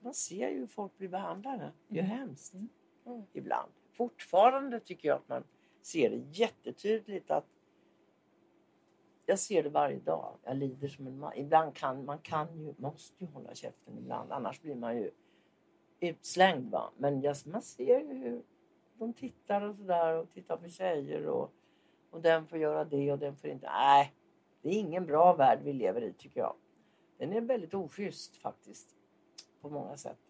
man 0.00 0.14
ser 0.14 0.48
ju 0.48 0.58
hur 0.58 0.66
folk 0.66 0.98
blir 0.98 1.08
behandlade. 1.08 1.72
Det 1.88 1.98
är 1.98 2.04
mm. 2.04 2.16
hemskt. 2.16 2.54
Mm. 2.54 3.22
Ibland. 3.32 3.72
Fortfarande 4.00 4.80
tycker 4.80 5.08
jag 5.08 5.16
att 5.16 5.28
man 5.28 5.44
ser 5.82 6.10
det 6.10 6.38
jättetydligt 6.38 7.30
att 7.30 7.46
jag 9.26 9.38
ser 9.38 9.62
det 9.62 9.68
varje 9.68 9.98
dag. 9.98 10.36
Jag 10.44 10.56
lider 10.56 10.88
som 10.88 11.06
en 11.06 11.18
man. 11.18 11.32
Ibland 11.34 11.74
kan 11.74 12.04
man 12.04 12.18
kan 12.18 12.60
ju, 12.60 12.74
måste 12.78 13.24
ju 13.24 13.30
hålla 13.30 13.54
käften 13.54 13.98
ibland. 13.98 14.32
Annars 14.32 14.62
blir 14.62 14.74
man 14.74 14.96
ju 14.96 15.10
utslängd. 16.00 16.70
Va? 16.70 16.90
Men 16.96 17.20
jag, 17.20 17.36
man 17.44 17.62
ser 17.62 18.00
ju 18.00 18.14
hur 18.14 18.42
de 18.98 19.12
tittar 19.12 19.62
och 19.62 19.76
sådär 19.76 20.14
och 20.14 20.30
tittar 20.32 20.56
på 20.56 20.68
tjejer 20.68 21.26
och, 21.26 21.52
och 22.10 22.20
den 22.20 22.46
får 22.46 22.58
göra 22.58 22.84
det 22.84 23.12
och 23.12 23.18
den 23.18 23.36
får 23.36 23.50
inte. 23.50 23.66
Nej, 23.66 24.12
det 24.62 24.68
är 24.68 24.78
ingen 24.78 25.06
bra 25.06 25.34
värld 25.34 25.58
vi 25.62 25.72
lever 25.72 26.02
i 26.02 26.12
tycker 26.12 26.40
jag. 26.40 26.54
Den 27.18 27.32
är 27.32 27.40
väldigt 27.40 27.74
oschysst 27.74 28.36
faktiskt 28.36 28.96
på 29.60 29.70
många 29.70 29.96
sätt. 29.96 30.29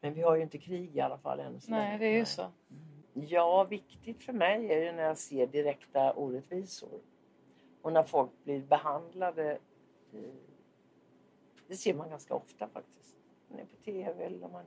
Men 0.00 0.14
vi 0.14 0.22
har 0.22 0.36
ju 0.36 0.42
inte 0.42 0.58
krig 0.58 0.96
i 0.96 1.00
alla 1.00 1.18
fall 1.18 1.40
än 1.40 1.60
så 1.60 1.70
Nej, 1.70 1.98
det 1.98 2.06
är 2.06 2.18
ju 2.18 2.24
så. 2.24 2.42
Mm. 2.42 2.96
Ja, 3.28 3.64
viktigt 3.64 4.22
för 4.22 4.32
mig 4.32 4.72
är 4.72 4.84
ju 4.84 4.92
när 4.92 5.02
jag 5.02 5.18
ser 5.18 5.46
direkta 5.46 6.12
orättvisor. 6.12 7.00
Och 7.82 7.92
när 7.92 8.02
folk 8.02 8.30
blir 8.44 8.60
behandlade. 8.60 9.58
Det 11.68 11.76
ser 11.76 11.94
man 11.94 12.10
ganska 12.10 12.34
ofta 12.34 12.68
faktiskt. 12.68 13.16
Man 13.48 13.58
är 13.58 13.64
på 13.64 13.76
tv 13.84 14.24
eller 14.24 14.48
man, 14.48 14.64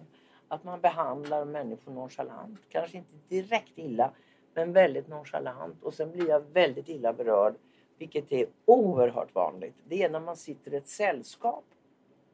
att 0.48 0.64
man 0.64 0.82
behandlar 0.82 1.46
människor 1.46 1.92
nonchalant. 1.92 2.60
Kanske 2.70 2.98
inte 2.98 3.14
direkt 3.28 3.78
illa, 3.78 4.14
men 4.54 4.74
väldigt 4.74 5.08
nonchalant. 5.08 5.84
Och 5.84 5.94
sen 5.94 6.12
blir 6.12 6.30
jag 6.30 6.40
väldigt 6.40 6.90
illa 6.90 7.14
berörd, 7.14 7.56
vilket 7.98 8.32
är 8.32 8.48
oerhört 8.66 9.36
vanligt. 9.36 9.76
Det 9.88 10.04
är 10.04 10.10
när 10.10 10.20
man 10.20 10.38
sitter 10.38 10.74
i 10.74 10.78
ett 10.78 10.88
sällskap. 10.88 11.66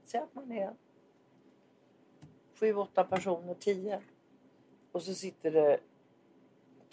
Säg 0.05 0.21
att 0.21 0.35
man 0.35 0.51
är 0.51 0.73
sju, 2.59 2.75
åtta 2.75 3.03
personer, 3.03 3.53
tio. 3.53 4.01
Och 4.91 5.01
så 5.01 5.13
sitter 5.13 5.51
det 5.51 5.79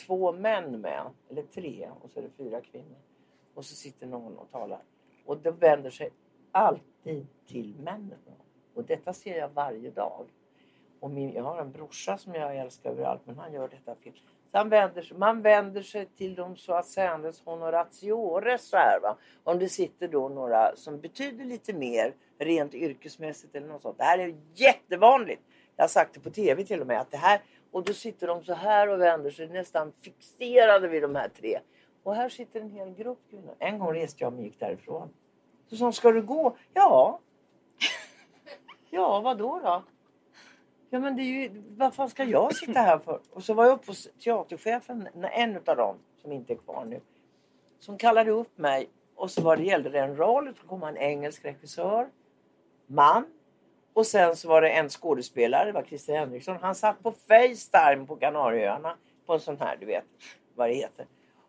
två 0.06 0.32
män 0.32 0.80
med, 0.80 1.10
eller 1.28 1.42
tre, 1.42 1.90
och 2.00 2.10
så 2.10 2.18
är 2.18 2.22
det 2.22 2.30
fyra 2.36 2.60
kvinnor. 2.60 2.98
Och 3.54 3.64
så 3.64 3.74
sitter 3.74 4.06
någon 4.06 4.38
och 4.38 4.50
talar. 4.50 4.82
Och 5.26 5.38
det 5.38 5.50
vänder 5.50 5.90
sig 5.90 6.10
alltid 6.52 7.26
till 7.46 7.74
männen. 7.78 8.18
Och 8.74 8.84
detta 8.84 9.12
ser 9.12 9.38
jag 9.38 9.48
varje 9.48 9.90
dag. 9.90 10.26
Och 11.00 11.10
min, 11.10 11.32
jag 11.32 11.42
har 11.42 11.60
en 11.60 11.72
brorsa 11.72 12.18
som 12.18 12.34
jag 12.34 12.56
älskar 12.56 12.90
överallt, 12.90 13.20
men 13.24 13.38
han 13.38 13.52
gör 13.52 13.68
detta 13.68 13.94
fel. 13.94 14.12
Han 14.52 14.68
vänder, 14.68 15.12
man 15.16 15.42
vänder 15.42 15.82
sig 15.82 16.06
till 16.06 16.34
de 16.34 16.56
så 16.56 16.72
att 16.72 16.86
säga 16.86 17.32
honoratiores. 17.44 18.68
Så 18.68 18.76
här, 18.76 19.00
va? 19.00 19.16
Om 19.44 19.58
det 19.58 19.68
sitter 19.68 20.08
då 20.08 20.28
några 20.28 20.76
som 20.76 21.00
betyder 21.00 21.44
lite 21.44 21.72
mer 21.72 22.14
rent 22.38 22.74
yrkesmässigt 22.74 23.54
eller 23.54 23.66
något 23.66 23.82
sånt. 23.82 23.98
Det 23.98 24.04
här 24.04 24.18
är 24.18 24.34
jättevanligt. 24.54 25.42
Jag 25.82 25.84
har 25.84 25.88
sagt 25.88 26.14
det 26.14 26.20
på 26.20 26.30
tv 26.30 26.64
till 26.64 26.80
och 26.80 26.86
med. 26.86 27.00
Att 27.00 27.10
det 27.10 27.16
här, 27.16 27.40
och 27.70 27.84
då 27.84 27.92
sitter 27.92 28.26
de 28.26 28.44
så 28.44 28.54
här 28.54 28.88
och 28.88 29.00
vänder 29.00 29.30
sig 29.30 29.48
nästan 29.48 29.92
fixerade 29.92 30.88
vid 30.88 31.02
de 31.02 31.14
här 31.14 31.28
tre. 31.28 31.58
Och 32.02 32.14
här 32.14 32.28
sitter 32.28 32.60
en 32.60 32.70
hel 32.70 32.90
grupp 32.94 33.18
kvinnor. 33.30 33.54
En 33.58 33.78
gång 33.78 33.94
reste 33.94 34.24
jag 34.24 34.32
mig 34.32 34.38
och 34.38 34.44
gick 34.44 34.60
därifrån. 34.60 35.08
Så 35.66 35.76
sa 35.76 35.92
ska 35.92 36.12
du 36.12 36.22
gå? 36.22 36.56
Ja. 36.74 37.20
Ja, 38.90 39.20
vad 39.20 39.38
då 39.38 39.60
då? 39.64 39.82
Ja 40.90 40.98
men 40.98 41.16
det 41.16 41.22
är 41.22 41.24
ju, 41.24 41.62
vad 41.68 41.94
fan 41.94 42.10
ska 42.10 42.24
jag 42.24 42.54
sitta 42.54 42.80
här 42.80 42.98
för? 42.98 43.20
Och 43.30 43.44
så 43.44 43.54
var 43.54 43.64
jag 43.64 43.72
uppe 43.72 43.86
hos 43.86 44.08
teaterchefen, 44.24 45.08
en 45.32 45.56
av 45.56 45.76
dem 45.76 45.96
som 46.22 46.32
inte 46.32 46.52
är 46.52 46.56
kvar 46.56 46.84
nu. 46.84 47.00
Som 47.78 47.98
kallade 47.98 48.30
upp 48.30 48.58
mig 48.58 48.88
och 49.14 49.30
så 49.30 49.42
var 49.42 49.56
det, 49.56 49.62
gällde 49.62 49.90
det 49.90 50.00
en 50.00 50.16
roll. 50.16 50.54
Så 50.60 50.66
kom 50.66 50.82
en 50.82 50.96
engelsk 50.96 51.44
regissör, 51.44 52.08
man 52.86 53.24
och 53.94 54.06
sen 54.06 54.36
så 54.36 54.48
var 54.48 54.62
det 54.62 54.68
en 54.68 54.88
skådespelare, 54.88 55.64
det 55.64 55.72
var 55.72 55.82
Christer 55.82 56.18
Henriksson. 56.18 56.56
Han 56.60 56.74
satt 56.74 57.02
på 57.02 57.12
Facetime 57.12 58.06
på 58.06 58.16
Kanarieöarna. 58.16 58.96
På 59.26 59.32
en 59.32 59.40
sån 59.40 59.56
här, 59.60 59.76
du 59.76 59.86
vet 59.86 60.04
vad 60.54 60.68
det 60.68 60.74
heter. 60.74 61.06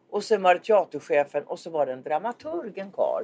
Och 0.09 0.23
sen 0.23 0.41
var 0.43 0.53
det 0.55 0.59
teaterchefen 0.59 1.43
och 1.43 1.59
så 1.59 1.69
var 1.69 1.85
det 1.85 1.93
en 1.93 2.03
dramaturg, 2.03 2.77
en 2.77 2.91
karl. 2.91 3.23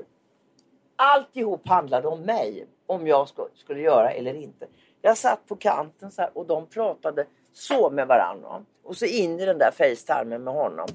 Alltihop 0.96 1.68
handlade 1.68 2.08
om 2.08 2.22
mig. 2.22 2.68
Om 2.86 3.08
jag 3.08 3.28
skulle 3.54 3.82
göra 3.82 4.12
eller 4.12 4.34
inte. 4.34 4.68
Jag 5.02 5.18
satt 5.18 5.48
på 5.48 5.56
kanten 5.56 6.12
så 6.12 6.22
här, 6.22 6.38
och 6.38 6.46
de 6.46 6.66
pratade 6.66 7.26
så 7.54 7.90
med 7.90 8.08
varandra. 8.08 8.66
Och 8.84 8.98
så 8.98 9.06
in 9.06 9.40
i 9.40 9.46
den 9.46 9.58
där 9.58 9.72
Facetimen 9.72 10.44
med 10.44 10.54
honom. 10.54 10.88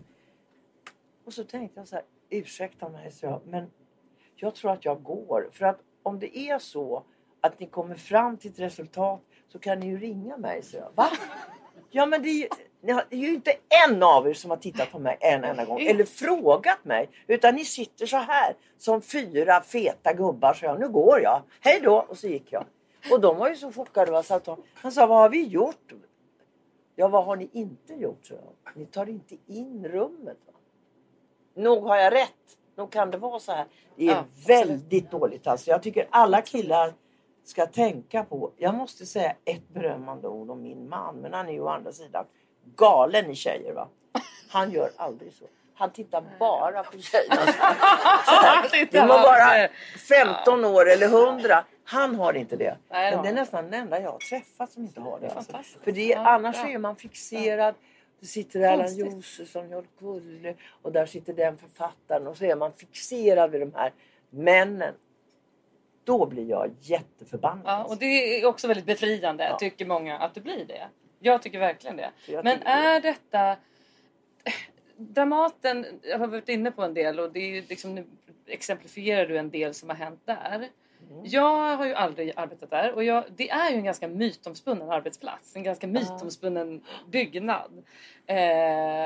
Och 1.25 1.33
så 1.33 1.45
tänkte 1.45 1.81
jag 1.81 1.89
så 1.89 1.95
här, 1.95 2.05
ursäkta 2.31 2.89
mig, 2.89 3.11
så 3.13 3.27
jag, 3.27 3.41
men 3.47 3.71
jag 4.35 4.55
tror 4.55 4.71
att 4.71 4.85
jag 4.85 5.03
går. 5.03 5.49
För 5.53 5.65
att 5.65 5.79
om 6.03 6.19
det 6.19 6.39
är 6.39 6.59
så 6.59 7.03
att 7.45 7.61
ni 7.61 7.67
kommer 7.67 7.95
fram 7.95 8.37
till 8.37 8.51
ett 8.51 8.59
resultat 8.59 9.21
så 9.49 9.59
kan 9.59 9.81
ni 9.81 9.87
ju 9.87 9.99
ringa 9.99 10.37
mig, 10.37 10.63
så 10.63 10.77
jag. 10.77 10.91
Va? 10.95 11.11
Ja 11.91 12.07
men 12.07 12.23
det 12.23 12.29
är 12.29 12.35
ju, 12.35 12.49
det 12.81 12.93
är 12.93 13.17
ju 13.17 13.35
inte 13.35 13.53
en 13.87 14.03
av 14.03 14.29
er 14.29 14.35
som 14.35 14.51
har 14.51 14.57
tittat 14.57 14.91
på 14.93 14.99
mig 14.99 15.17
en 15.21 15.45
enda 15.45 15.65
gång 15.65 15.81
eller 15.81 16.05
frågat 16.05 16.85
mig. 16.85 17.11
Utan 17.27 17.55
ni 17.55 17.65
sitter 17.65 18.07
så 18.07 18.17
här 18.17 18.57
som 18.79 19.03
fyra 19.03 19.61
feta 19.61 20.13
gubbar. 20.13 20.55
Så 20.55 20.65
jag, 20.65 20.81
nu 20.81 20.89
går 20.89 21.21
jag. 21.21 21.43
Hej 21.61 21.81
då! 21.83 22.07
Och 22.09 22.19
så 22.19 22.27
gick 22.27 22.53
jag. 22.53 22.65
Och 23.13 23.21
de 23.21 23.37
var 23.37 23.49
ju 23.49 23.57
så 23.57 23.73
chockade. 23.73 24.13
Va? 24.13 24.23
Så 24.23 24.35
att 24.35 24.45
de, 24.45 24.63
han 24.75 24.93
sa, 24.93 25.07
vad 25.07 25.19
har 25.19 25.29
vi 25.29 25.47
gjort? 25.47 25.93
Ja, 26.97 27.09
vad 27.09 27.25
har 27.25 27.37
ni 27.37 27.51
inte 27.53 27.95
gjort? 27.95 28.27
Så 28.27 28.35
jag. 28.35 28.77
Ni 28.77 28.87
tar 28.87 29.09
inte 29.09 29.37
in 29.47 29.89
rummet. 29.89 30.39
Va? 30.47 30.53
Nog 31.63 31.85
har 31.85 31.97
jag 31.97 32.13
rätt. 32.13 32.57
Nog 32.77 32.93
kan 32.93 33.11
det 33.11 33.19
vara 33.19 33.39
så 33.41 33.53
här. 33.53 33.67
Det 33.97 34.09
är 34.09 34.11
Ja, 34.11 34.25
väldigt 34.47 35.11
dåligt 35.11 35.47
alltså. 35.47 35.71
Jag 35.71 35.83
tycker 35.83 36.07
alla 36.11 36.43
killar 36.43 36.95
ska 37.45 37.67
tänka 37.67 38.25
på. 38.25 38.53
Jag 38.57 38.75
måste 38.75 39.07
säga 39.07 39.35
ett 39.45 39.69
berömmande 39.69 40.29
ord 40.29 40.51
om 40.51 40.63
min 40.63 40.89
man. 40.89 41.17
Men 41.17 41.33
han 41.33 41.49
är 41.49 41.53
ju 41.53 41.61
å 41.61 41.69
andra 41.69 41.93
sidan 41.93 42.25
galen 42.77 43.31
i 43.31 43.35
tjejer 43.35 43.73
va. 43.73 43.89
Han 44.49 44.71
gör 44.71 44.91
aldrig 44.97 45.33
så. 45.33 45.45
Han 45.75 45.91
tittar 45.91 46.25
bara 46.39 46.83
på 46.85 46.99
tjejerna. 46.99 47.43
Det 48.91 49.01
må 49.07 49.09
vara 49.09 49.69
15 50.09 50.65
år 50.65 50.91
eller 50.91 51.07
100. 51.07 51.65
Han 51.85 52.15
har 52.15 52.35
inte 52.35 52.57
det. 52.57 52.77
Men 52.89 53.23
det 53.23 53.29
är 53.29 53.33
nästan 53.33 53.65
den 53.65 53.75
enda 53.75 54.01
jag 54.01 54.11
har 54.11 54.19
träffat 54.19 54.73
som 54.73 54.83
inte 54.83 55.01
har 55.01 55.21
det. 55.21 55.31
Alltså. 55.31 55.53
För 55.85 55.93
det, 55.93 56.07
Ja, 56.07 56.19
annars 56.29 56.57
är 56.57 56.79
man 56.79 56.97
fixerad. 56.97 57.75
Det 58.21 58.27
sitter 58.27 58.61
Erland. 58.61 58.91
Josefsson, 58.99 59.71
Joel 59.71 59.87
Kulle 59.99 60.55
och 60.83 60.93
där 60.93 61.07
sitter 61.07 61.33
den 61.33 61.59
författaren 61.59 62.27
och 62.27 62.37
så 62.37 62.45
är 62.45 62.57
man 62.57 62.73
fixerad 62.73 63.51
vid 63.51 63.61
de 63.61 63.75
här 63.75 63.93
männen. 64.31 64.95
Då 66.05 66.27
blir 66.27 66.51
jag 66.51 66.75
jätteförbannad. 66.81 67.63
Ja, 67.65 67.85
och 67.85 67.97
det 67.97 68.41
är 68.41 68.47
också 68.47 68.69
väldigt 68.69 68.87
befriande 68.87 69.45
Ja. 69.45 69.59
tycker 69.59 69.87
många 69.87 70.19
att 70.19 70.35
det 70.35 70.41
blir 70.41 70.65
det. 70.65 70.89
Jag 71.19 71.43
tycker 71.43 71.59
verkligen 71.59 71.97
det. 71.97 72.11
Men 72.43 72.63
är 72.63 73.01
detta... 73.01 73.57
Dramaten, 74.97 75.87
jag 76.03 76.19
har 76.19 76.27
varit 76.27 76.49
inne 76.49 76.71
på 76.71 76.83
en 76.83 76.95
del 76.95 77.21
och 77.21 77.33
det 77.33 77.59
är 77.59 77.63
liksom, 77.69 77.95
nu 77.95 78.05
exemplifierar 78.47 79.27
du 79.27 79.39
en 79.39 79.51
del 79.51 79.75
som 79.75 79.89
har 79.89 79.97
hänt 79.97 80.21
där. 80.25 80.69
Mm. 81.11 81.23
Jag 81.25 81.77
har 81.77 81.87
ju 81.87 81.95
aldrig 81.95 82.33
arbetat 82.37 82.71
där 82.71 82.93
och 82.93 83.05
jag, 83.05 83.25
det 83.37 83.51
är 83.51 83.71
ju 83.71 83.77
en 83.77 83.85
ganska 83.85 84.09
mytomspunnen 84.09 84.91
arbetsplats. 84.91 85.57
En 85.57 85.63
ganska 85.63 85.87
mytomspunnen 85.87 86.85
byggnad. 87.11 87.85
Eh, 88.27 88.37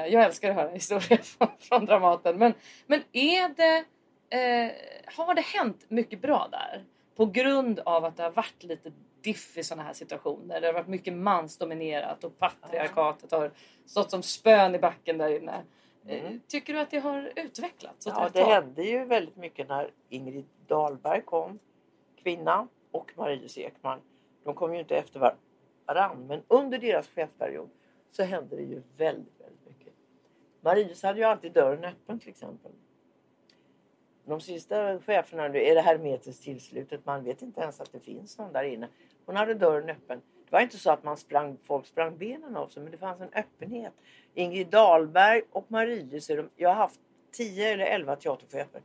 jag 0.06 0.24
älskar 0.24 0.50
att 0.50 0.56
höra 0.56 0.70
historier 0.70 1.18
från, 1.22 1.48
från 1.58 1.84
Dramaten. 1.84 2.38
Men, 2.38 2.54
men 2.86 3.02
är 3.12 3.48
det, 3.48 3.84
eh, 4.30 4.70
har 5.06 5.34
det 5.34 5.40
hänt 5.40 5.84
mycket 5.88 6.22
bra 6.22 6.48
där? 6.50 6.84
På 7.16 7.26
grund 7.26 7.78
av 7.78 8.04
att 8.04 8.16
det 8.16 8.22
har 8.22 8.30
varit 8.30 8.62
lite 8.62 8.92
diff 9.20 9.58
i 9.58 9.62
sådana 9.62 9.82
här 9.82 9.92
situationer. 9.92 10.60
Det 10.60 10.66
har 10.66 10.74
varit 10.74 10.88
mycket 10.88 11.14
mansdominerat 11.14 12.24
och 12.24 12.38
patriarkatet 12.38 13.30
har 13.32 13.50
stått 13.86 14.10
som 14.10 14.22
spön 14.22 14.74
i 14.74 14.78
backen 14.78 15.18
där 15.18 15.36
inne. 15.36 15.62
Eh, 16.06 16.24
Mm. 16.24 16.40
Tycker 16.48 16.74
du 16.74 16.80
att 16.80 16.90
det 16.90 16.98
har 16.98 17.32
utvecklats 17.36 18.06
Ja, 18.06 18.30
det 18.32 18.44
hände 18.44 18.82
ju 18.82 19.04
väldigt 19.04 19.36
mycket 19.36 19.68
när 19.68 19.90
Ingrid 20.08 20.44
Dahlberg 20.66 21.22
kom, 21.22 21.58
kvinna, 22.22 22.68
och 22.90 23.12
Marie 23.16 23.48
Ekman. 23.56 24.00
De 24.44 24.54
kom 24.54 24.74
ju 24.74 24.80
inte 24.80 24.96
efter 24.96 25.34
varann, 25.86 26.26
men 26.26 26.42
under 26.48 26.78
deras 26.78 27.08
chefsperiod 27.08 27.70
så 28.10 28.22
hände 28.22 28.56
det 28.56 28.62
ju 28.62 28.82
väldigt, 28.96 29.40
väldigt 29.40 29.66
mycket. 29.66 29.94
Marius 30.60 31.02
hade 31.02 31.18
ju 31.18 31.24
alltid 31.24 31.52
dörren 31.52 31.84
öppen 31.84 32.18
till 32.18 32.28
exempel. 32.28 32.72
De 34.28 34.40
sista 34.40 35.00
cheferna 35.00 35.48
nu 35.48 35.62
är 35.62 35.74
det 35.74 35.80
hermetiskt 35.80 36.42
tillslutet. 36.42 37.06
Man 37.06 37.24
vet 37.24 37.42
inte 37.42 37.60
ens 37.60 37.80
att 37.80 37.92
det 37.92 38.00
finns 38.00 38.38
någon 38.38 38.52
där 38.52 38.62
inne. 38.62 38.88
Hon 39.26 39.36
hade 39.36 39.54
dörren 39.54 39.90
öppen. 39.90 40.20
Det 40.44 40.52
var 40.52 40.60
inte 40.60 40.78
så 40.78 40.90
att 40.90 41.04
man 41.04 41.16
sprang, 41.16 41.56
folk 41.64 41.86
sprang 41.86 42.18
benen 42.18 42.56
av 42.56 42.68
sig, 42.68 42.82
men 42.82 42.92
det 42.92 42.98
fanns 42.98 43.20
en 43.20 43.32
öppenhet. 43.32 43.92
Ingrid 44.34 44.66
Dahlberg 44.66 45.42
och 45.50 45.70
Marie, 45.70 46.20
så 46.20 46.36
de, 46.36 46.50
jag 46.56 46.68
har 46.68 46.76
haft 46.76 47.00
10 47.32 47.72
eller 47.72 47.84
11 47.84 48.16
teaterchefer. 48.16 48.82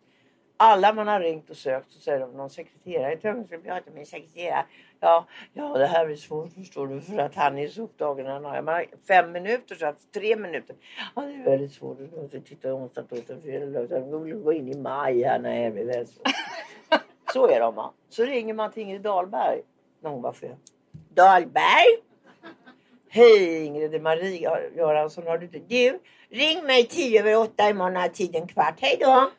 Alla 0.58 0.94
man 0.94 1.08
har 1.08 1.20
ringt 1.20 1.50
och 1.50 1.58
sökt 1.58 1.92
så 1.92 2.00
säger 2.00 2.20
de 2.20 2.32
någon 2.32 2.50
sekreterare. 2.50 3.12
Jag 3.12 3.22
tror 3.22 3.38
jag 3.38 3.46
ska 3.48 3.58
prata 3.58 4.06
sekreterare. 4.06 4.66
Ja, 5.00 5.28
ja, 5.54 5.78
det 5.78 5.86
här 5.86 6.10
är 6.10 6.16
svårt 6.16 6.54
förstår 6.54 6.88
du 6.88 7.02
för 7.02 7.18
att 7.18 7.36
han 7.36 7.58
är 7.58 7.68
så 7.68 7.82
upptagen. 7.82 8.26
Han 8.26 8.46
har, 8.46 8.62
man 8.62 8.74
har 8.74 8.86
fem 9.08 9.32
minuter 9.32 9.76
så 9.76 9.86
att 9.86 10.12
tre 10.14 10.36
minuter. 10.36 10.76
Ja, 11.16 11.22
det 11.22 11.34
är 11.34 11.44
väldigt 11.44 11.72
svårt. 11.72 11.98
Du 11.98 12.22
måste 12.22 12.42
titta 12.42 12.74
onsdag, 12.74 13.04
torsdag, 13.04 13.38
fredag, 13.44 13.66
lördag. 13.66 14.20
Vi 14.20 14.32
vill 14.32 14.42
gå 14.42 14.54
in 14.54 14.70
i 14.70 14.78
maj 14.78 15.24
här. 15.24 15.40
Nej, 15.40 15.72
det 15.72 15.82
är 15.82 15.86
väldigt 15.86 16.10
svårt. 16.10 16.28
Så 17.34 17.48
är 17.48 17.60
de 17.60 17.76
va. 17.76 17.94
Så 18.10 18.24
ringer 18.24 18.54
man 18.54 18.72
till 18.72 18.84
Ingrid 18.84 19.02
Dahlberg 19.02 19.62
när 20.02 20.10
hon 20.10 20.22
var 20.22 20.34
chef. 20.34 20.58
Dahlberg? 21.14 21.98
Hej 23.10 23.66
Ingrid, 23.66 23.92
det 23.92 23.98
är 23.98 24.02
Marie 24.02 24.50
Göransson. 24.76 25.28
Har 25.28 25.38
du, 25.38 25.48
du, 25.48 26.00
ring 26.30 26.66
mig 26.66 26.88
tio 26.88 27.20
över 27.20 27.38
åtta 27.38 27.70
imorgon 27.70 27.96
har 27.96 28.08
tiden 28.08 28.48
kvart. 28.48 28.78
Hej 28.82 28.98
då! 29.00 29.32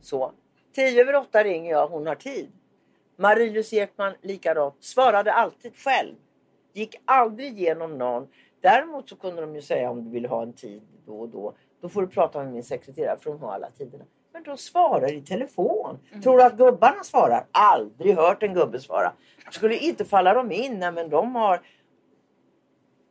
Så. 0.00 0.32
Tio 0.72 1.02
över 1.02 1.14
åtta 1.14 1.44
ringer 1.44 1.70
jag, 1.70 1.88
hon 1.88 2.06
har 2.06 2.14
tid. 2.14 2.52
Marie-Louise 3.16 3.76
Ekman 3.76 4.12
likadant. 4.22 4.74
Svarade 4.80 5.32
alltid 5.32 5.76
själv. 5.76 6.14
Gick 6.72 6.94
aldrig 7.04 7.58
igenom 7.58 7.98
någon. 7.98 8.28
Däremot 8.60 9.08
så 9.08 9.16
kunde 9.16 9.40
de 9.40 9.54
ju 9.54 9.62
säga 9.62 9.90
om 9.90 10.04
du 10.04 10.10
vill 10.10 10.26
ha 10.26 10.42
en 10.42 10.52
tid 10.52 10.82
då 11.06 11.20
och 11.20 11.28
då. 11.28 11.54
Då 11.80 11.88
får 11.88 12.02
du 12.02 12.08
prata 12.08 12.44
med 12.44 12.52
min 12.52 12.64
sekreterare 12.64 13.18
för 13.20 13.30
hon 13.30 13.40
har 13.40 13.52
alla 13.52 13.70
tiderna. 13.70 14.04
Men 14.32 14.42
de 14.42 14.56
svarar 14.56 15.12
i 15.12 15.20
telefon. 15.20 15.98
Tror 16.22 16.36
du 16.36 16.42
att 16.42 16.56
gubbarna 16.56 17.04
svarar? 17.04 17.46
Aldrig 17.50 18.16
hört 18.16 18.42
en 18.42 18.54
gubbe 18.54 18.80
svara. 18.80 19.12
Skulle 19.50 19.76
inte 19.76 20.04
falla 20.04 20.34
dem 20.34 20.52
in. 20.52 20.78
Nej, 20.78 20.92
men 20.92 21.10
de 21.10 21.34
har... 21.34 21.60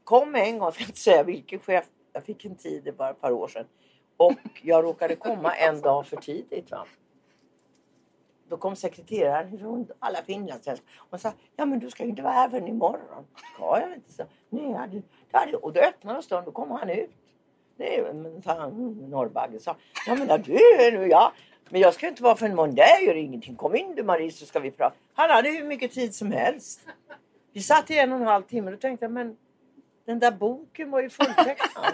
Kom 0.03 0.35
en 0.35 0.59
gång, 0.59 0.65
jag 0.65 0.73
ska 0.73 0.83
inte 0.83 0.99
säga 0.99 1.23
vilken 1.23 1.59
chef. 1.59 1.85
Jag 2.13 2.23
fick 2.23 2.45
en 2.45 2.55
tid, 2.55 2.83
det 2.83 2.91
bara 2.91 3.09
ett 3.09 3.21
par 3.21 3.31
år 3.31 3.47
sedan. 3.47 3.65
Och 4.19 4.61
jag 4.61 4.83
råkade 4.83 5.15
komma 5.15 5.55
en 5.55 5.81
dag 5.81 6.07
för 6.07 6.17
tidigt. 6.17 6.71
Va? 6.71 6.85
Då 8.49 8.57
kom 8.57 8.75
sekreteraren 8.75 9.57
runt 9.57 9.91
alla 9.99 10.21
finlandssvenskar 10.23 10.85
och 11.09 11.21
sa 11.21 11.33
ja 11.55 11.65
men 11.65 11.79
du 11.79 11.89
ska 11.89 12.03
ju 12.03 12.09
inte 12.09 12.21
vara 12.21 12.33
här 12.33 12.49
förrän 12.49 12.67
imorgon. 12.67 13.27
Ska 13.53 13.79
jag 13.79 13.93
inte? 13.93 14.13
Så, 14.13 14.23
Nej, 14.49 14.71
jag 14.71 14.77
hade, 14.77 15.01
jag 15.31 15.39
hade, 15.39 15.57
och 15.57 15.73
då 15.73 15.79
öppnade 15.79 16.15
han 16.15 16.23
stund 16.23 16.47
och 16.47 16.53
kom 16.53 16.71
han 16.71 16.89
ut. 16.89 17.09
Nej, 17.75 18.13
men 18.13 18.41
sa 18.41 18.59
han, 18.59 18.71
Norrbagge 19.09 19.59
sa 19.59 19.75
ja 20.07 20.15
men 20.15 20.41
du 20.41 20.53
är 20.53 20.91
nu 20.91 21.07
ja. 21.07 21.33
Men 21.69 21.81
jag 21.81 21.93
ska 21.93 22.07
inte 22.07 22.23
vara 22.23 22.35
förrän 22.35 22.51
imorgon. 22.51 22.75
Det 22.75 23.01
gör 23.05 23.15
ingenting. 23.15 23.55
Kom 23.55 23.75
in 23.75 23.95
du 23.95 24.03
Marie 24.03 24.31
så 24.31 24.45
ska 24.45 24.59
vi 24.59 24.71
prata. 24.71 24.95
Han 25.13 25.29
hade 25.29 25.49
hur 25.49 25.63
mycket 25.63 25.91
tid 25.91 26.15
som 26.15 26.31
helst. 26.31 26.81
Vi 27.53 27.61
satt 27.61 27.91
i 27.91 27.97
en 27.97 28.11
och 28.11 28.19
en 28.19 28.27
halv 28.27 28.43
timme 28.43 28.67
och 28.67 28.71
då 28.71 28.81
tänkte 28.81 29.05
jag 29.05 29.11
men 29.11 29.37
den 30.05 30.19
där 30.19 30.31
boken 30.31 30.91
var 30.91 31.01
ju 31.01 31.09
fulltecknad. 31.09 31.93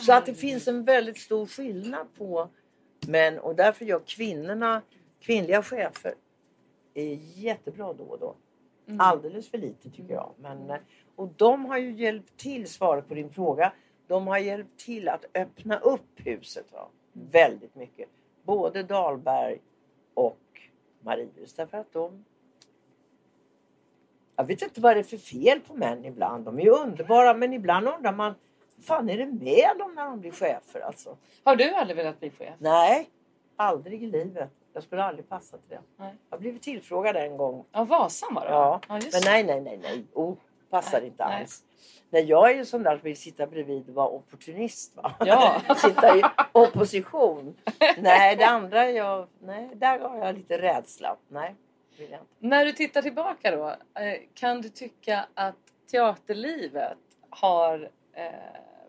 Så 0.00 0.12
att 0.12 0.26
det 0.26 0.34
finns 0.34 0.68
en 0.68 0.84
väldigt 0.84 1.18
stor 1.18 1.46
skillnad 1.46 2.06
på 2.18 2.48
män 3.08 3.38
och 3.38 3.54
därför 3.54 3.84
gör 3.84 4.00
kvinnorna, 4.06 4.82
kvinnliga 5.20 5.62
chefer, 5.62 6.14
är 6.94 7.18
jättebra 7.34 7.92
då 7.92 8.04
och 8.04 8.18
då. 8.18 8.34
Alldeles 8.98 9.50
för 9.50 9.58
lite 9.58 9.90
tycker 9.90 10.14
jag. 10.14 10.32
Men, 10.38 10.70
eh, 10.70 10.76
och 11.16 11.28
de 11.36 11.64
har 11.64 11.78
ju 11.78 11.92
hjälpt 11.92 12.36
till, 12.36 12.68
svaret 12.68 13.08
på 13.08 13.14
din 13.14 13.30
fråga, 13.30 13.72
de 14.06 14.26
har 14.26 14.38
hjälpt 14.38 14.78
till 14.78 15.08
att 15.08 15.24
öppna 15.34 15.78
upp 15.78 16.10
huset 16.16 16.72
va? 16.72 16.88
väldigt 17.12 17.74
mycket. 17.74 18.08
Både 18.42 18.82
Dahlberg 18.82 19.58
och 20.14 20.38
Marius. 21.00 21.54
Därför 21.54 21.78
att 21.78 21.92
de 21.92 22.24
jag 24.36 24.44
vet 24.44 24.62
inte 24.62 24.80
vad 24.80 24.96
det 24.96 25.00
är 25.00 25.04
för 25.04 25.16
fel 25.16 25.60
på 25.60 25.74
män 25.74 26.04
ibland. 26.04 26.44
De 26.44 26.58
är 26.58 26.62
ju 26.62 26.70
underbara 26.70 27.34
men 27.34 27.52
ibland 27.52 27.88
undrar 27.88 28.12
man 28.12 28.34
fan 28.82 29.10
är 29.10 29.18
det 29.18 29.26
med 29.26 29.78
dem 29.78 29.94
när 29.94 30.04
de 30.04 30.20
blir 30.20 30.32
chefer 30.32 30.80
alltså? 30.80 31.16
Har 31.44 31.56
du 31.56 31.74
aldrig 31.74 31.96
velat 31.96 32.20
bli 32.20 32.30
chef? 32.30 32.54
Nej, 32.58 33.10
aldrig 33.56 34.02
i 34.02 34.06
livet. 34.06 34.50
Jag 34.72 34.82
skulle 34.82 35.04
aldrig 35.04 35.28
passa 35.28 35.56
till 35.56 35.68
det. 35.68 35.80
Nej. 35.96 36.14
Jag 36.30 36.40
blivit 36.40 36.62
tillfrågad 36.62 37.16
en 37.16 37.36
gång. 37.36 37.64
Ja, 37.72 37.84
Vasan 37.84 38.34
var 38.34 38.44
det 38.44 38.50
Ja, 38.50 38.80
ja 38.88 38.94
men 38.94 39.22
nej, 39.24 39.44
nej, 39.44 39.60
nej, 39.60 39.78
nej. 39.82 40.04
Oh, 40.12 40.34
passar 40.70 40.98
Nej, 40.98 41.08
inte 41.08 41.24
nej. 41.26 41.40
alls. 41.40 41.62
Nej, 42.10 42.24
jag 42.24 42.50
är 42.50 42.56
ju 42.56 42.64
sån 42.64 42.82
där 42.82 42.96
som 42.96 43.04
vill 43.04 43.16
sitta 43.16 43.46
bredvid 43.46 43.88
och 43.88 43.94
vara 43.94 44.08
opportunist. 44.08 44.96
Va? 44.96 45.14
Ja. 45.20 45.60
sitta 45.76 46.16
i 46.16 46.22
opposition. 46.52 47.56
Nej, 47.98 48.36
det 48.36 48.44
andra 48.46 48.90
jag... 48.90 49.26
Nej, 49.38 49.70
där 49.74 49.98
har 49.98 50.18
jag 50.26 50.34
lite 50.34 50.58
rädsla. 50.62 51.16
Nej, 51.28 51.54
vill 51.98 52.10
jag 52.10 52.20
inte. 52.20 52.32
När 52.38 52.64
du 52.64 52.72
tittar 52.72 53.02
tillbaka 53.02 53.56
då, 53.56 53.68
eh, 54.00 54.20
kan 54.34 54.62
du 54.62 54.68
tycka 54.68 55.26
att 55.34 55.56
teaterlivet 55.90 56.98
har 57.30 57.90
eh, 58.12 58.24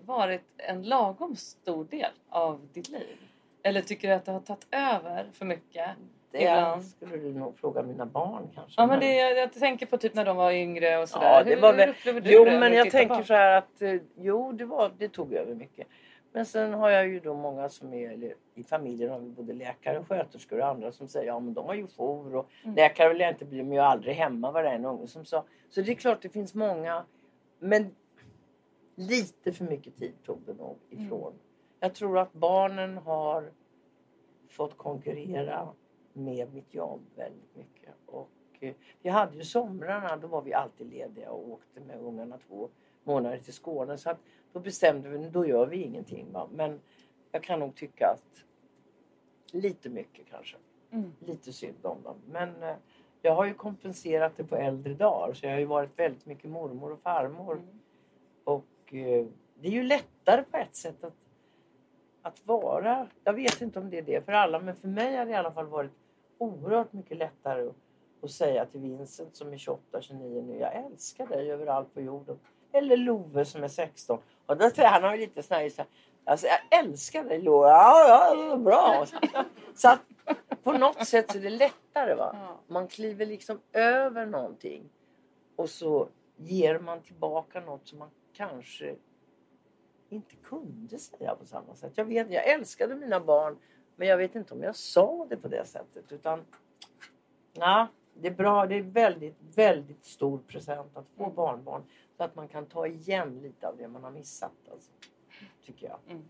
varit 0.09 0.41
en 0.57 0.83
lagom 0.83 1.35
stor 1.35 1.85
del 1.85 2.11
av 2.29 2.67
ditt 2.73 2.89
liv? 2.89 3.17
Eller 3.63 3.81
tycker 3.81 4.07
du 4.07 4.13
att 4.13 4.25
det 4.25 4.31
har 4.31 4.39
tagit 4.39 4.67
över 4.71 5.29
för 5.33 5.45
mycket? 5.45 5.89
Det 6.31 6.41
Ibland. 6.41 6.85
skulle 6.85 7.17
du 7.17 7.33
nog 7.33 7.57
fråga 7.59 7.83
mina 7.83 8.05
barn 8.05 8.49
kanske. 8.55 8.81
Ja, 8.81 8.87
men 8.87 8.99
det, 8.99 9.15
jag 9.15 9.53
tänker 9.53 9.85
på 9.85 9.97
typ 9.97 10.13
när 10.13 10.25
de 10.25 10.37
var 10.37 10.51
yngre 10.51 10.97
och 10.97 11.09
sådär. 11.09 11.31
Ja, 11.33 11.43
det 11.43 11.49
hur, 11.55 11.61
var 11.61 11.71
hur 11.71 12.13
väl- 12.13 12.23
du 12.23 12.31
Jo, 12.31 12.45
det 12.45 12.59
men 12.59 12.73
jag 12.73 12.91
tänker 12.91 13.15
bak? 13.15 13.25
så 13.27 13.33
här 13.33 13.57
att 13.57 13.81
eh, 13.81 13.95
jo, 14.17 14.51
det, 14.51 14.65
var, 14.65 14.91
det 14.97 15.07
tog 15.09 15.33
över 15.33 15.55
mycket. 15.55 15.87
Men 16.31 16.45
sen 16.45 16.73
har 16.73 16.89
jag 16.89 17.07
ju 17.07 17.19
då 17.19 17.33
många 17.33 17.69
som 17.69 17.93
är, 17.93 18.33
i 18.55 18.63
familjen 18.63 19.11
har 19.11 19.19
vi 19.19 19.29
både 19.29 19.53
läkare, 19.53 20.03
sköterskor 20.03 20.59
och 20.59 20.67
andra 20.67 20.91
som 20.91 21.07
säger 21.07 21.27
ja 21.27 21.39
men 21.39 21.53
de 21.53 21.65
har 21.65 21.73
ju 21.73 21.87
jour 21.87 22.35
och 22.35 22.49
Mm. 22.63 22.75
läkare 22.75 23.09
vill 23.09 23.19
jag 23.19 23.29
inte 23.29 23.45
bli, 23.45 23.63
men 23.63 23.71
jag 23.77 23.85
är 23.85 23.89
aldrig 23.89 24.15
hemma 24.15 24.51
var 24.51 24.63
det 24.63 24.69
en 24.69 24.85
unge 24.85 25.07
som 25.07 25.25
sa. 25.25 25.43
Så 25.69 25.81
det 25.81 25.91
är 25.91 25.95
klart 25.95 26.21
det 26.21 26.29
finns 26.29 26.53
många. 26.53 27.03
Men 27.59 27.95
lite 28.99 29.53
för 29.53 29.65
mycket 29.65 29.97
tid 29.97 30.13
tog 30.23 30.39
det 30.45 30.53
nog 30.53 30.77
ifrån. 30.89 31.33
Jag 31.79 31.95
tror 31.95 32.17
att 32.17 32.33
barnen 32.33 32.97
har 32.97 33.51
fått 34.47 34.77
konkurrera 34.77 35.69
med 36.13 36.53
mitt 36.53 36.73
jobb 36.73 37.01
väldigt 37.15 37.55
mycket. 37.55 37.93
Och 38.05 38.29
eh, 38.59 38.73
vi 39.01 39.09
hade 39.09 39.37
ju 39.37 39.43
somrarna, 39.43 40.17
då 40.17 40.27
var 40.27 40.41
vi 40.41 40.53
alltid 40.53 40.89
lediga 40.89 41.31
och 41.31 41.49
åkte 41.49 41.79
med 41.79 41.99
ungarna 41.99 42.37
två 42.47 42.69
månader 43.03 43.37
till 43.37 43.53
Skåne. 43.53 43.97
Så 43.97 44.09
att 44.09 44.19
då 44.53 44.59
bestämde 44.59 45.09
vi, 45.09 45.29
då 45.29 45.45
gör 45.45 45.65
vi 45.65 45.77
ingenting. 45.77 46.31
Va? 46.31 46.49
Men 46.51 46.79
jag 47.31 47.43
kan 47.43 47.59
nog 47.59 47.75
tycka 47.75 48.07
att 48.07 48.43
lite 49.53 49.89
mycket 49.89 50.25
kanske. 50.29 50.57
Mm. 50.91 51.13
Lite 51.19 51.53
synd 51.53 51.85
om 51.85 52.03
dem. 52.03 52.17
Men 52.31 52.63
eh, 52.63 52.75
jag 53.21 53.35
har 53.35 53.45
ju 53.45 53.53
kompenserat 53.53 54.37
det 54.37 54.43
på 54.43 54.55
äldre 54.55 54.93
dagar. 54.93 55.33
Så 55.33 55.45
jag 55.45 55.51
har 55.51 55.59
ju 55.59 55.65
varit 55.65 55.99
väldigt 55.99 56.25
mycket 56.25 56.49
mormor 56.49 56.91
och 56.91 56.99
farmor. 56.99 57.53
Mm. 57.53 57.79
Och 58.43 58.65
eh, 58.93 59.25
det 59.61 59.67
är 59.67 59.71
ju 59.71 59.83
lättare 59.83 60.43
på 60.43 60.57
ett 60.57 60.75
sätt 60.75 61.03
att, 61.03 61.13
att 62.21 62.47
vara. 62.47 63.07
Jag 63.23 63.33
vet 63.33 63.61
inte 63.61 63.79
om 63.79 63.89
det 63.89 63.97
är 63.97 64.01
det 64.01 64.25
för 64.25 64.31
alla. 64.31 64.59
Men 64.59 64.75
för 64.75 64.87
mig 64.87 65.15
har 65.15 65.25
det 65.25 65.31
i 65.31 65.35
alla 65.35 65.51
fall 65.51 65.67
varit 65.67 65.91
oerhört 66.37 66.93
mycket 66.93 67.17
lättare 67.17 67.67
att, 67.67 67.75
att 68.21 68.31
säga 68.31 68.65
till 68.65 68.79
Vincent 68.79 69.35
som 69.35 69.53
är 69.53 69.57
28-29 69.57 70.47
nu. 70.47 70.57
Jag 70.57 70.75
älskar 70.75 71.27
dig 71.27 71.51
överallt 71.51 71.93
på 71.93 72.01
jorden. 72.01 72.39
Eller 72.71 72.97
Love 72.97 73.45
som 73.45 73.63
är 73.63 73.67
16. 73.67 74.19
Och 74.45 74.57
då 74.57 74.63
har 74.63 75.15
ju 75.15 75.21
lite 75.21 75.43
sån 75.43 75.57
här, 75.57 75.69
så 75.69 75.81
här, 75.81 75.89
alltså, 76.25 76.47
jag 76.47 76.79
älskar 76.79 77.23
dig 77.23 77.41
Love. 77.41 77.67
Ja, 77.67 78.35
ja, 78.35 78.57
bra. 78.57 79.05
Så 79.75 79.89
att 79.89 80.01
på 80.63 80.71
något 80.71 81.07
sätt 81.07 81.31
så 81.31 81.37
är 81.37 81.41
det 81.41 81.49
lättare. 81.49 82.15
Va? 82.15 82.35
Man 82.67 82.87
kliver 82.87 83.25
liksom 83.25 83.59
över 83.73 84.25
någonting. 84.25 84.89
Och 85.55 85.69
så 85.69 86.07
ger 86.37 86.79
man 86.79 87.01
tillbaka 87.01 87.59
något 87.59 87.87
som 87.87 87.99
man 87.99 88.09
kanske 88.33 88.95
inte 90.09 90.35
kunde 90.35 90.97
säga 90.99 91.35
på 91.35 91.45
samma 91.45 91.75
sätt. 91.75 91.91
Jag, 91.95 92.05
vet, 92.05 92.31
jag 92.31 92.47
älskade 92.49 92.95
mina 92.95 93.19
barn. 93.19 93.57
Men 93.95 94.07
jag 94.07 94.17
vet 94.17 94.35
inte 94.35 94.53
om 94.53 94.63
jag 94.63 94.75
sa 94.75 95.27
det 95.29 95.37
på 95.37 95.47
det 95.47 95.65
sättet. 95.65 96.11
Utan 96.11 96.45
ja, 97.53 97.87
det 98.13 98.27
är 98.27 98.31
bra. 98.33 98.65
Det 98.65 98.75
är 98.75 98.81
väldigt, 98.81 99.35
väldigt 99.55 100.05
stor 100.05 100.37
present 100.47 100.97
att 100.97 101.05
få 101.17 101.29
barnbarn. 101.29 101.83
Så 102.17 102.23
att 102.23 102.35
man 102.35 102.47
kan 102.47 102.65
ta 102.65 102.87
igen 102.87 103.39
lite 103.43 103.67
av 103.67 103.77
det 103.77 103.87
man 103.87 104.03
har 104.03 104.11
missat. 104.11 104.51
Alltså, 104.71 104.91
tycker 105.65 105.87
jag. 105.87 106.21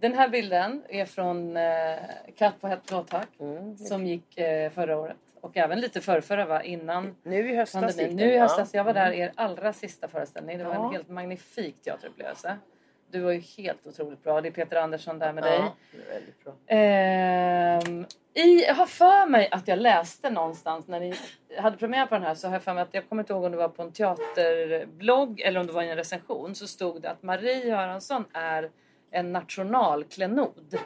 Den 0.00 0.12
här 0.14 0.28
bilden 0.28 0.82
är 0.88 1.04
från 1.04 1.56
eh, 1.56 1.98
Katt 2.36 2.60
på 2.60 2.66
hett 2.68 2.86
blåtak 2.86 3.28
Mm. 3.38 3.76
som 3.76 4.06
gick 4.06 4.38
eh, 4.38 4.70
förra 4.70 4.98
året. 4.98 5.29
Och 5.40 5.56
även 5.56 5.80
lite 5.80 6.00
förrförra 6.00 6.46
va? 6.46 6.62
Innan 6.62 7.16
Nu 7.22 7.50
i 7.50 7.56
höstas 7.56 7.96
pandemin. 7.96 8.16
Nu 8.16 8.32
i 8.34 8.38
höstas. 8.38 8.74
Jag 8.74 8.84
var 8.84 8.94
där 8.94 9.06
Mm. 9.06 9.20
er 9.20 9.32
allra 9.34 9.72
sista 9.72 10.08
föreställning. 10.08 10.58
Det 10.58 10.64
var 10.64 10.74
Ja. 10.74 10.86
en 10.86 10.92
helt 10.92 11.08
magnifik 11.08 11.82
teaterupplevelse. 11.82 12.56
Du 13.10 13.20
var 13.20 13.32
ju 13.32 13.40
helt 13.40 13.86
otroligt 13.86 14.22
bra. 14.22 14.40
Det 14.40 14.48
är 14.48 14.52
Peter 14.52 14.76
Andersson 14.76 15.18
där 15.18 15.32
med 15.32 15.44
dig. 15.44 15.58
Ja, 15.58 15.74
är 16.08 16.14
väldigt 16.14 16.44
bra. 16.44 16.52
Ehm, 16.66 18.06
i, 18.34 18.64
jag 18.66 18.74
har 18.74 18.86
för 18.86 19.26
mig 19.26 19.48
att 19.50 19.68
jag 19.68 19.78
läste 19.78 20.30
någonstans 20.30 20.88
när 20.88 21.00
ni 21.00 21.14
hade 21.58 21.76
premiär 21.76 22.06
på 22.06 22.14
den 22.14 22.22
här 22.24 22.34
så 22.34 22.46
har 22.48 22.54
jag 22.54 22.62
för 22.62 22.74
mig 22.74 22.82
att 22.82 22.94
jag 22.94 23.08
kommer 23.08 23.22
inte 23.22 23.32
ihåg 23.32 23.44
om 23.44 23.50
det 23.52 23.58
var 23.58 23.68
på 23.68 23.82
en 23.82 23.92
teaterblogg 23.92 25.40
eller 25.40 25.60
om 25.60 25.66
det 25.66 25.72
var 25.72 25.82
i 25.82 25.90
en 25.90 25.96
recension 25.96 26.54
så 26.54 26.66
stod 26.66 27.02
det 27.02 27.10
att 27.10 27.22
Marie 27.22 27.66
Göransson 27.66 28.24
är 28.32 28.70
en 29.10 29.32
nationalklenod. 29.32 30.78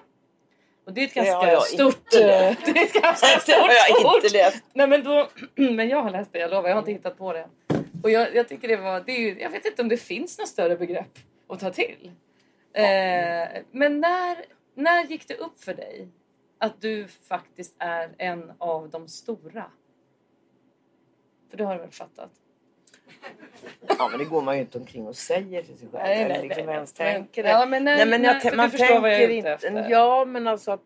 Och 0.85 0.93
det 0.93 1.01
är 1.01 1.05
ett 1.05 1.14
Det 1.14 1.20
ganska 1.20 1.53
jag 1.53 1.62
stort... 1.62 2.05
Det 2.11 2.22
är 2.22 2.51
ett 2.85 2.93
ganska 2.93 3.26
Det 3.47 3.53
har 3.53 3.68
jag 3.68 3.99
stort 3.99 4.24
inte 4.24 4.37
läst. 4.37 4.64
Nej 4.72 4.89
men 4.89 5.05
då, 5.05 5.28
men 5.55 5.89
jag 5.89 6.03
har 6.03 6.11
läst 6.11 6.32
det, 6.32 6.39
jag 6.39 6.51
lovar. 6.51 6.68
Jag 6.68 6.76
har 6.76 6.82
inte 6.82 6.93
hittat 6.93 7.18
på 7.18 7.32
det. 7.32 7.49
Och 8.03 8.11
jag, 8.11 8.35
jag 8.35 8.49
tycker 8.49 8.68
det 8.68 8.76
var, 8.76 9.01
det 9.01 9.12
är 9.12 9.37
jag 9.41 9.51
vet 9.51 9.64
inte 9.64 9.82
om 9.82 9.89
det 9.89 9.97
finns 9.97 10.39
något 10.39 10.49
större 10.49 10.76
begrepp 10.76 11.18
att 11.49 11.61
ta 11.61 11.70
till. 11.70 12.12
Eh, 12.72 13.62
men 13.70 14.01
när, 14.01 14.45
när 14.74 15.05
gick 15.05 15.28
det 15.28 15.35
upp 15.35 15.61
för 15.61 15.74
dig 15.74 16.09
att 16.59 16.80
du 16.80 17.09
faktiskt 17.09 17.74
är 17.78 18.14
en 18.18 18.53
av 18.59 18.91
de 18.91 19.09
stora? 19.09 19.64
För 21.51 21.57
det 21.57 21.64
har 21.64 21.74
du 21.74 21.80
väl 21.80 21.91
fattat? 21.91 22.30
Ja, 23.98 24.09
men 24.09 24.18
det 24.18 24.24
går 24.24 24.42
man 24.42 24.55
ju 24.55 24.61
inte 24.61 24.78
omkring 24.78 25.07
och 25.07 25.16
säger 25.16 25.62
till 25.62 25.78
sig 25.78 25.88
själv. 25.88 26.30
eller 26.30 26.42
liksom 26.42 26.68
ens 26.68 26.92
tänker 26.92 27.42
det. 27.42 27.48
Ja, 27.48 27.66
men 27.66 27.84
när, 27.84 27.96
Nej, 27.96 28.07
men 28.07 28.24
jag, 28.24 28.40
te- 28.40 28.57
man 28.57 28.70
tänker 28.70 29.28
inte... 29.28 29.86
Ja, 29.90 30.24
men 30.24 30.48
alltså 30.48 30.70
att... 30.70 30.80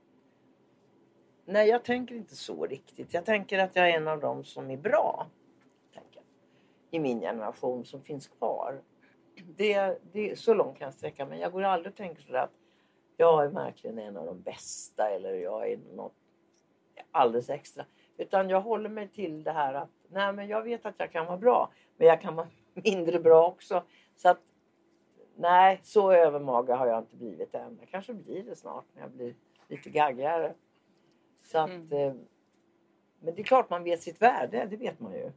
Nej, 1.45 1.69
jag 1.69 1.85
tänker 1.85 2.15
inte 2.15 2.37
så 2.37 2.67
riktigt. 2.67 3.15
Jag 3.15 3.25
tänker 3.25 3.59
att 3.59 3.77
jag 3.77 3.91
är 3.91 3.97
en 3.97 4.09
av 4.09 4.21
dem 4.21 4.45
som 4.45 4.71
är 4.71 4.77
bra. 4.77 5.27
Tänker. 5.95 6.23
I 6.91 6.99
min 6.99 7.21
generation 7.21 7.85
som 7.85 8.03
finns 8.03 8.29
kvar. 8.29 8.81
Det, 9.57 9.99
det, 10.13 10.39
så 10.39 10.55
långt 10.55 10.79
kan 10.79 10.85
jag 10.85 10.95
sträcka 10.95 11.27
mig. 11.27 11.41
Jag 11.41 11.53
går 11.53 11.63
aldrig 11.63 11.93
och 11.93 11.97
tänker 11.97 12.23
sådär 12.23 12.43
att 12.43 12.55
jag 13.17 13.45
är 13.45 13.49
verkligen 13.49 13.99
en 13.99 14.17
av 14.17 14.27
de 14.27 14.41
bästa 14.43 15.11
eller 15.11 15.35
jag 15.35 15.71
är 15.71 15.79
något 15.95 16.15
alldeles 17.11 17.51
extra. 17.51 17.85
Utan 18.19 18.51
jag 18.51 18.61
håller 18.61 18.89
mig 18.89 19.09
till 19.09 19.43
det 19.45 19.53
här 19.53 19.75
att 19.75 19.91
nej, 20.09 20.33
men 20.33 20.49
jag 20.49 20.63
vet 20.63 20.87
att 20.87 20.95
jag 20.99 21.13
kan 21.13 21.27
vara 21.27 21.37
bra. 21.39 21.71
Men 21.97 22.07
jag 22.07 22.21
kan 22.21 22.37
vara 22.37 22.49
mindre 22.75 23.19
bra 23.21 23.47
också. 23.49 23.83
Så 24.17 24.29
att 24.29 24.41
nej, 25.37 25.81
så 25.83 26.13
övermaga 26.13 26.77
har 26.77 26.87
jag 26.87 26.99
inte 26.99 27.17
blivit 27.17 27.55
än. 27.55 27.77
Jag 27.81 27.89
kanske 27.89 28.15
blir 28.15 28.43
det 28.43 28.57
snart 28.57 28.85
när 28.95 29.03
jag 29.03 29.11
blir 29.11 29.35
lite 29.69 29.91
gaggigare. 29.91 30.55
Så 31.43 31.59
att, 31.59 31.71
Mm. 31.71 31.93
eh, 31.93 32.15
men 33.21 33.35
det 33.35 33.41
är 33.43 33.45
klart 33.45 33.71
man 33.71 33.85
vet 33.85 34.03
sitt 34.03 34.23
värde, 34.23 34.67
det 34.71 34.77
vet 34.77 35.01
man 35.01 35.13
ju. 35.13 35.33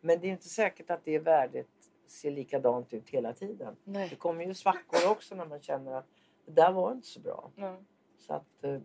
Men 0.00 0.20
det 0.20 0.26
är 0.26 0.32
inte 0.32 0.48
säkert 0.48 0.90
att 0.90 1.04
det 1.04 1.18
värdet 1.18 1.66
ser 2.06 2.30
likadant 2.30 2.92
ut 2.94 3.08
hela 3.08 3.32
tiden. 3.32 3.76
Det 3.84 3.90
Nej. 3.90 4.16
kommer 4.16 4.44
ju 4.44 4.54
svackor 4.54 5.10
också 5.10 5.34
när 5.34 5.46
man 5.46 5.60
känner 5.62 5.92
att 5.92 6.06
det 6.46 6.52
där 6.52 6.72
var 6.72 6.92
inte 6.92 7.06
så 7.06 7.20
bra. 7.20 7.50
Ja. 7.56 7.76
Så 8.18 8.34
att, 8.34 8.64
eh, 8.64 8.80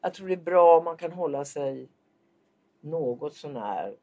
jag 0.00 0.14
tror 0.14 0.28
det 0.28 0.34
är 0.34 0.36
bra 0.36 0.78
om 0.78 0.84
man 0.84 0.96
kan 0.96 1.12
hålla 1.12 1.44
sig 1.44 1.88
något 2.86 3.34
sånär 3.34 3.96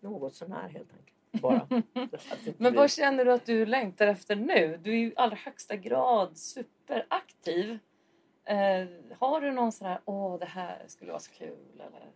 något 0.00 0.34
sånär 0.34 0.68
helt 0.68 0.92
enkelt. 0.92 1.42
Bara. 1.42 1.68
Men 2.58 2.74
vad 2.74 2.90
känner 2.90 3.24
du 3.24 3.32
att 3.32 3.46
du 3.46 3.66
längtar 3.66 4.06
efter 4.06 4.36
nu? 4.36 4.80
Du 4.82 4.90
är 4.90 4.96
ju 4.96 5.06
i 5.06 5.12
allra 5.16 5.36
högsta 5.36 5.76
grad 5.76 6.38
superaktiv. 6.38 7.78
Eh, 8.44 8.86
har 9.18 9.40
du 9.40 9.52
någon 9.52 9.72
sån 9.72 9.86
här, 9.86 10.00
åh 10.04 10.38
det 10.38 10.46
här 10.46 10.84
skulle 10.86 11.10
vara 11.10 11.20
så 11.20 11.32
kul 11.32 11.80
eller? 11.80 12.10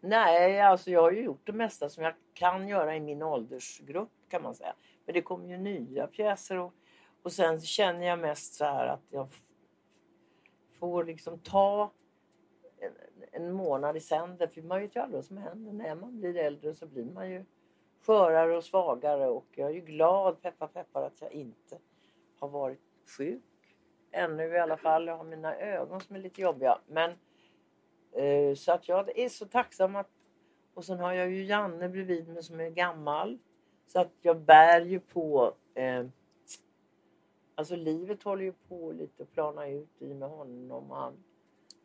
Nej, 0.00 0.60
alltså 0.60 0.90
jag 0.90 1.02
har 1.02 1.12
ju 1.12 1.22
gjort 1.22 1.46
det 1.46 1.52
mesta 1.52 1.88
som 1.88 2.04
jag 2.04 2.14
kan 2.34 2.68
göra 2.68 2.96
i 2.96 3.00
min 3.00 3.22
åldersgrupp 3.22 4.12
kan 4.28 4.42
man 4.42 4.54
säga. 4.54 4.74
Men 5.06 5.14
det 5.14 5.22
kommer 5.22 5.48
ju 5.48 5.56
nya 5.56 6.06
pjäser 6.06 6.56
och, 6.56 6.74
och 7.22 7.32
sen 7.32 7.60
känner 7.60 8.06
jag 8.06 8.18
mest 8.18 8.54
så 8.54 8.64
här 8.64 8.86
att 8.86 9.02
jag 9.10 9.28
får 10.78 11.04
liksom 11.04 11.38
ta 11.38 11.90
en, 13.32 13.52
månad 13.52 13.96
i 13.96 14.00
sänder. 14.00 14.46
För 14.46 14.62
man 14.62 14.80
vet 14.80 14.96
ju 14.96 15.00
aldrig 15.00 15.16
vad 15.16 15.24
som 15.24 15.36
händer. 15.36 15.72
När 15.72 15.94
man 15.94 16.20
blir 16.20 16.36
äldre 16.36 16.74
så 16.74 16.86
blir 16.86 17.04
man 17.04 17.30
ju 17.30 17.44
skörare 18.02 18.56
och 18.56 18.64
svagare 18.64 19.28
och 19.28 19.46
jag 19.50 19.70
är 19.70 19.74
ju 19.74 19.80
glad, 19.80 20.42
peppar 20.42 20.66
peppar, 20.66 21.02
att 21.02 21.20
jag 21.20 21.32
inte 21.32 21.78
har 22.38 22.48
varit 22.48 22.80
sjuk. 23.18 23.42
Ännu 24.10 24.44
i 24.48 24.58
alla 24.58 24.76
fall. 24.76 25.06
Jag 25.06 25.16
har 25.16 25.24
mina 25.24 25.56
ögon 25.56 26.00
som 26.00 26.16
är 26.16 26.20
lite 26.20 26.40
jobbiga. 26.40 26.78
Men 26.86 27.12
Eh, 28.12 28.54
Så 28.54 28.72
att 28.72 28.88
jag 28.88 29.18
är 29.18 29.28
så 29.28 29.46
tacksam 29.46 29.96
att... 29.96 30.10
Och 30.74 30.84
sen 30.84 30.98
har 30.98 31.12
jag 31.12 31.30
ju 31.30 31.44
Janne 31.44 31.88
bredvid 31.88 32.28
mig 32.28 32.42
som 32.42 32.60
är 32.60 32.70
gammal. 32.70 33.38
Så 33.86 34.00
att 34.00 34.12
jag 34.20 34.40
bär 34.40 34.80
ju 34.80 35.00
på... 35.00 35.54
Eh, 35.74 36.06
alltså 37.54 37.76
livet 37.76 38.22
håller 38.22 38.44
ju 38.44 38.52
på 38.52 38.92
lite 38.92 39.22
att 39.22 39.32
plana 39.32 39.68
ut 39.68 40.02
i 40.02 40.14
med 40.14 40.28
honom. 40.28 40.90
Han 40.90 41.24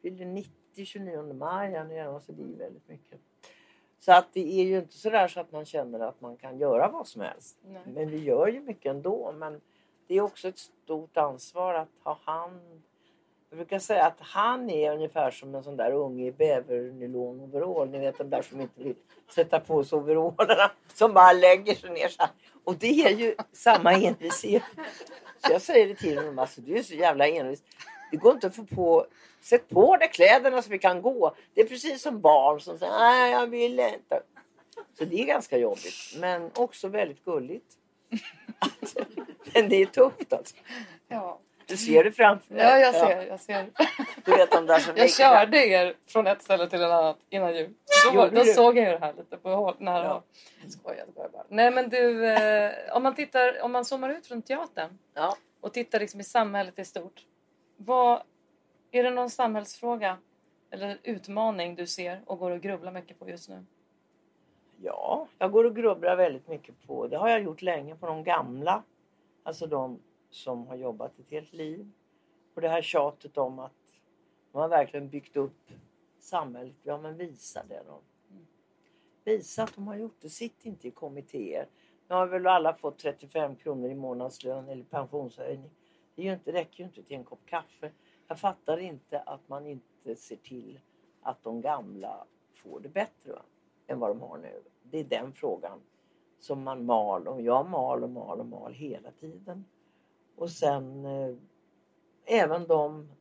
fyllde 0.02 0.26
90 0.26 0.52
29 0.76 1.34
maj 1.34 1.76
han 1.76 1.92
är, 1.92 2.20
så 2.20 2.32
det 2.32 2.44
är 2.44 2.58
väldigt 2.58 2.88
mycket. 2.88 3.20
Så 4.00 4.12
att 4.12 4.28
det 4.34 4.60
är 4.60 4.64
ju 4.64 4.78
inte 4.78 4.94
sådär 4.94 5.28
så 5.28 5.40
att 5.40 5.52
man 5.52 5.66
känner 5.66 6.00
att 6.00 6.22
man 6.22 6.38
kan 6.38 6.58
göra 6.58 6.88
vad 6.88 7.08
som 7.08 7.22
helst. 7.22 7.58
Nej. 7.68 7.82
Men 7.86 8.10
vi 8.10 8.18
gör 8.18 8.48
ju 8.48 8.62
mycket 8.62 8.90
ändå. 8.90 9.34
Men 9.38 9.62
det 10.08 10.16
är 10.16 10.22
också 10.22 10.48
ett 10.48 10.60
stort 10.60 11.18
ansvar 11.18 11.74
att 11.74 11.90
ha 12.04 12.20
hand 12.24 12.84
jag 13.54 13.58
brukar 13.58 13.80
säga 13.80 14.06
att 14.06 14.18
han 14.20 14.70
är 14.70 14.92
ungefär 14.92 15.32
som 15.32 15.56
en 15.56 15.64
sån 15.64 15.78
där 15.78 15.92
unge 15.92 16.26
i 16.26 16.32
bävernylon-overall. 16.32 17.90
Ni 17.90 18.00
vet 18.00 18.18
de 18.18 18.30
där 18.30 18.42
som 18.42 18.62
inte 18.62 18.84
vill 18.84 18.96
sätta 19.30 19.60
på 19.60 19.84
sig 19.84 19.98
overallerna. 19.98 20.72
Som 20.94 21.14
bara 21.14 21.34
lägger 21.34 21.76
sig 21.76 21.90
ner 21.90 22.08
så 22.08 22.22
här. 22.22 22.32
Och 22.64 22.76
det 22.76 23.04
är 23.06 23.10
ju 23.10 23.36
samma 23.52 23.94
envishet. 23.94 24.64
Så 25.38 25.52
jag 25.52 25.62
säger 25.62 25.88
det 25.88 25.96
till 25.96 26.18
honom. 26.18 26.40
Alltså, 26.40 26.62
du 26.62 26.78
är 26.78 26.84
så 26.84 26.94
jävla 26.94 27.28
envis. 27.28 27.64
Det 28.14 28.18
går 28.18 28.32
inte 28.32 28.48
att 28.48 28.56
få 28.56 28.64
på... 28.64 29.06
Sätt 29.42 29.70
på 29.70 29.98
dig 29.98 30.10
kläderna 30.10 30.62
så 30.62 30.70
vi 30.70 30.80
kan 30.80 31.02
gå. 31.02 31.36
Det 31.54 31.62
är 31.62 31.66
precis 31.66 32.02
som 32.02 32.22
barn 32.22 32.62
som 32.62 32.80
säger 32.80 32.94
nej 33.00 33.32
jag 33.32 33.48
vill 33.48 33.80
inte. 33.80 34.22
Så 34.98 35.06
det 35.06 35.22
är 35.22 35.26
ganska 35.26 35.58
jobbigt. 35.58 36.16
Men 36.18 36.52
också 36.56 36.88
väldigt 36.88 37.26
gulligt. 37.26 37.66
Men 39.54 39.70
det 39.70 39.76
är 39.76 39.86
tufft 39.86 40.34
alltså. 40.34 40.56
Ja. 41.08 41.40
Du 41.66 41.78
ser 41.78 42.04
det 42.04 42.12
framför 42.12 42.56
dig. 42.56 42.64
Ja, 42.64 42.80
jag 42.80 42.96
ser. 42.96 43.28
Jag, 43.28 43.40
ser. 43.40 43.70
Du 44.26 44.32
vet 44.32 44.52
de 44.52 44.66
där 44.66 44.80
som 44.80 44.98
jag 44.98 45.12
körde 45.12 45.68
er 45.68 45.96
från 46.08 46.28
ett 46.28 46.42
ställe 46.42 46.70
till 46.70 46.82
ett 46.82 46.92
annat 46.92 47.18
innan 47.30 47.56
jul. 47.56 47.74
Då, 48.06 48.18
var, 48.18 48.30
då 48.30 48.44
såg 48.44 48.78
jag 48.78 48.86
ju 48.86 48.92
det 48.92 49.00
här 49.00 49.14
lite 49.14 49.38
på 49.38 49.50
håll, 49.50 49.76
ja. 49.80 50.24
Skojar, 50.70 51.06
skojar 51.12 51.30
bara. 51.32 51.44
Nej 51.50 51.72
men 51.72 51.90
du, 51.90 52.28
eh, 52.28 52.96
om 52.96 53.04
man 53.04 53.16
tittar, 53.16 53.62
om 53.62 53.72
man 53.72 53.86
zoomar 53.86 54.10
ut 54.10 54.28
från 54.28 54.42
teatern 54.42 55.00
ja. 55.14 55.36
och 55.62 55.74
tittar 55.74 56.00
liksom 56.00 56.20
i 56.20 56.24
samhället 56.24 56.80
i 56.80 56.86
stort. 56.86 57.26
Vad, 57.78 58.24
är 58.92 59.04
det 59.04 59.10
någon 59.10 59.30
samhällsfråga 59.30 60.18
eller 60.70 60.98
utmaning 61.04 61.76
du 61.76 61.88
ser 61.88 62.22
och 62.26 62.40
går 62.40 62.52
och 62.52 62.62
grubblar 62.62 62.92
mycket 62.92 63.20
på 63.20 63.30
just 63.30 63.50
nu? 63.50 63.66
Ja, 64.82 65.28
jag 65.38 65.52
går 65.52 65.64
och 65.64 65.76
grubblar 65.76 66.16
väldigt 66.16 66.48
mycket 66.48 66.76
på, 66.88 67.08
det 67.08 67.18
har 67.18 67.30
jag 67.30 67.44
gjort 67.44 67.62
länge, 67.62 67.96
på 67.96 68.06
de 68.06 68.24
gamla. 68.24 68.84
Alltså 69.44 69.68
de 69.68 70.00
som 70.30 70.68
har 70.68 70.76
jobbat 70.76 71.20
ett 71.20 71.30
helt 71.30 71.54
liv. 71.54 71.92
Och 72.54 72.62
det 72.62 72.70
här 72.70 72.82
tjatet 72.82 73.38
om 73.38 73.60
att 73.60 73.72
de 74.52 74.62
har 74.62 74.68
verkligen 74.68 75.10
byggt 75.10 75.38
upp 75.38 75.72
samhället. 76.20 76.76
Ja, 76.84 76.98
men 76.98 77.18
visa 77.18 77.64
det 77.70 77.84
då. 77.88 78.02
Visa 79.24 79.64
att 79.64 79.76
de 79.76 79.88
har 79.88 79.96
gjort 79.96 80.18
det. 80.22 80.30
Sitt 80.30 80.66
inte 80.66 80.88
i 80.88 80.92
kommittéer. 80.92 81.68
Nu 82.08 82.16
har 82.16 82.28
väl 82.28 82.48
alla 82.48 82.74
fått 82.74 82.98
35 82.98 83.56
kronor 83.56 83.90
i 83.90 83.96
månadslön 83.96 84.70
eller 84.70 84.84
pensionshöjning. 84.84 85.72
Det 86.16 86.22
är 86.22 86.26
ju 86.26 86.34
inte, 86.34 86.52
räcker 86.52 86.80
ju 86.80 86.86
inte 86.86 87.04
till 87.04 87.18
en 87.18 87.24
kopp 87.24 87.46
kaffe. 87.46 87.92
Jag 88.28 88.40
fattar 88.40 88.78
inte 88.78 89.20
att 89.20 89.50
man 89.50 89.68
inte 89.68 90.16
ser 90.16 90.36
till 90.36 90.80
att 91.22 91.44
de 91.44 91.62
gamla 91.62 92.26
får 92.54 92.80
det 92.80 92.90
bättre 92.90 93.42
än 93.88 94.00
vad 94.00 94.10
de 94.10 94.22
har 94.22 94.38
nu. 94.38 94.64
Det 94.84 95.00
är 95.00 95.04
den 95.04 95.34
frågan 95.34 95.80
som 96.40 96.64
man 96.64 96.86
mal 96.86 97.28
och 97.28 97.42
jag 97.42 97.70
mal 97.70 98.04
och 98.04 98.10
mal 98.10 98.40
och 98.40 98.46
mal 98.46 98.74
hela 98.74 99.12
tiden. 99.12 99.66
Och 100.36 100.50
sen 100.50 101.06
eh, 101.06 101.36
även 102.26 102.68
de 102.68 103.12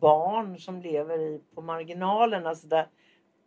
barn 0.00 0.58
som 0.58 0.80
lever 0.80 1.18
i, 1.18 1.40
på 1.54 1.62
marginalen, 1.62 2.46
alltså 2.46 2.66
där 2.66 2.88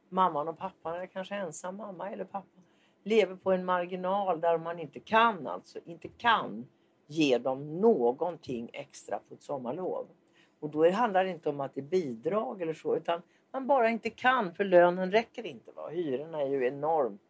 mamman 0.09 0.47
och 0.47 0.57
pappan, 0.57 0.95
eller 0.95 1.05
kanske 1.05 1.35
ensam 1.35 1.77
mamma 1.77 2.09
eller 2.09 2.25
pappa, 2.25 2.61
lever 3.03 3.35
på 3.35 3.51
en 3.51 3.65
marginal 3.65 4.41
där 4.41 4.57
man 4.57 4.79
inte 4.79 4.99
kan 4.99 5.47
alltså, 5.47 5.79
inte 5.85 6.07
kan 6.07 6.67
ge 7.11 7.37
dem 7.37 7.81
någonting 7.81 8.69
extra 8.73 9.19
på 9.27 9.33
ett 9.33 9.41
sommarlov. 9.41 10.07
Och 10.59 10.69
då 10.69 10.89
handlar 10.91 11.23
det 11.23 11.29
inte 11.29 11.49
om 11.49 11.59
att 11.59 11.75
det 11.75 11.81
är 11.81 11.85
bidrag 11.85 12.61
eller 12.61 12.73
så 12.73 12.95
utan 12.95 13.21
man 13.51 13.67
bara 13.67 13.89
inte 13.89 14.09
kan 14.09 14.53
för 14.53 14.63
lönen 14.63 15.11
räcker 15.11 15.45
inte. 15.45 15.71
Va? 15.71 15.89
Hyrorna 15.89 16.41
är 16.41 16.47
ju 16.47 16.67
enormt 16.67 17.21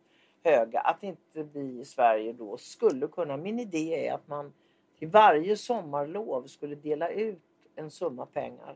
höga. 0.43 0.79
Att 0.79 1.03
inte 1.03 1.43
vi 1.53 1.79
i 1.79 1.85
Sverige 1.85 2.33
då 2.33 2.57
skulle 2.57 3.07
kunna, 3.07 3.37
min 3.37 3.59
idé 3.59 4.07
är 4.07 4.13
att 4.13 4.27
man 4.27 4.53
till 4.99 5.07
varje 5.07 5.57
sommarlov 5.57 6.47
skulle 6.47 6.75
dela 6.75 7.09
ut 7.09 7.41
en 7.75 7.91
summa 7.91 8.25
pengar 8.25 8.75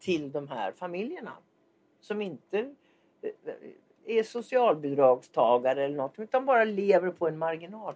till 0.00 0.32
de 0.32 0.48
här 0.48 0.72
familjerna 0.72 1.32
som 2.00 2.22
inte 2.22 2.58
eh, 3.22 3.30
eh, 3.44 4.18
är 4.18 4.22
socialbidragstagare 4.22 5.84
eller 5.84 5.96
något 5.96 6.18
utan 6.18 6.46
bara 6.46 6.64
lever 6.64 7.10
på 7.10 7.28
en 7.28 7.38
marginal. 7.38 7.94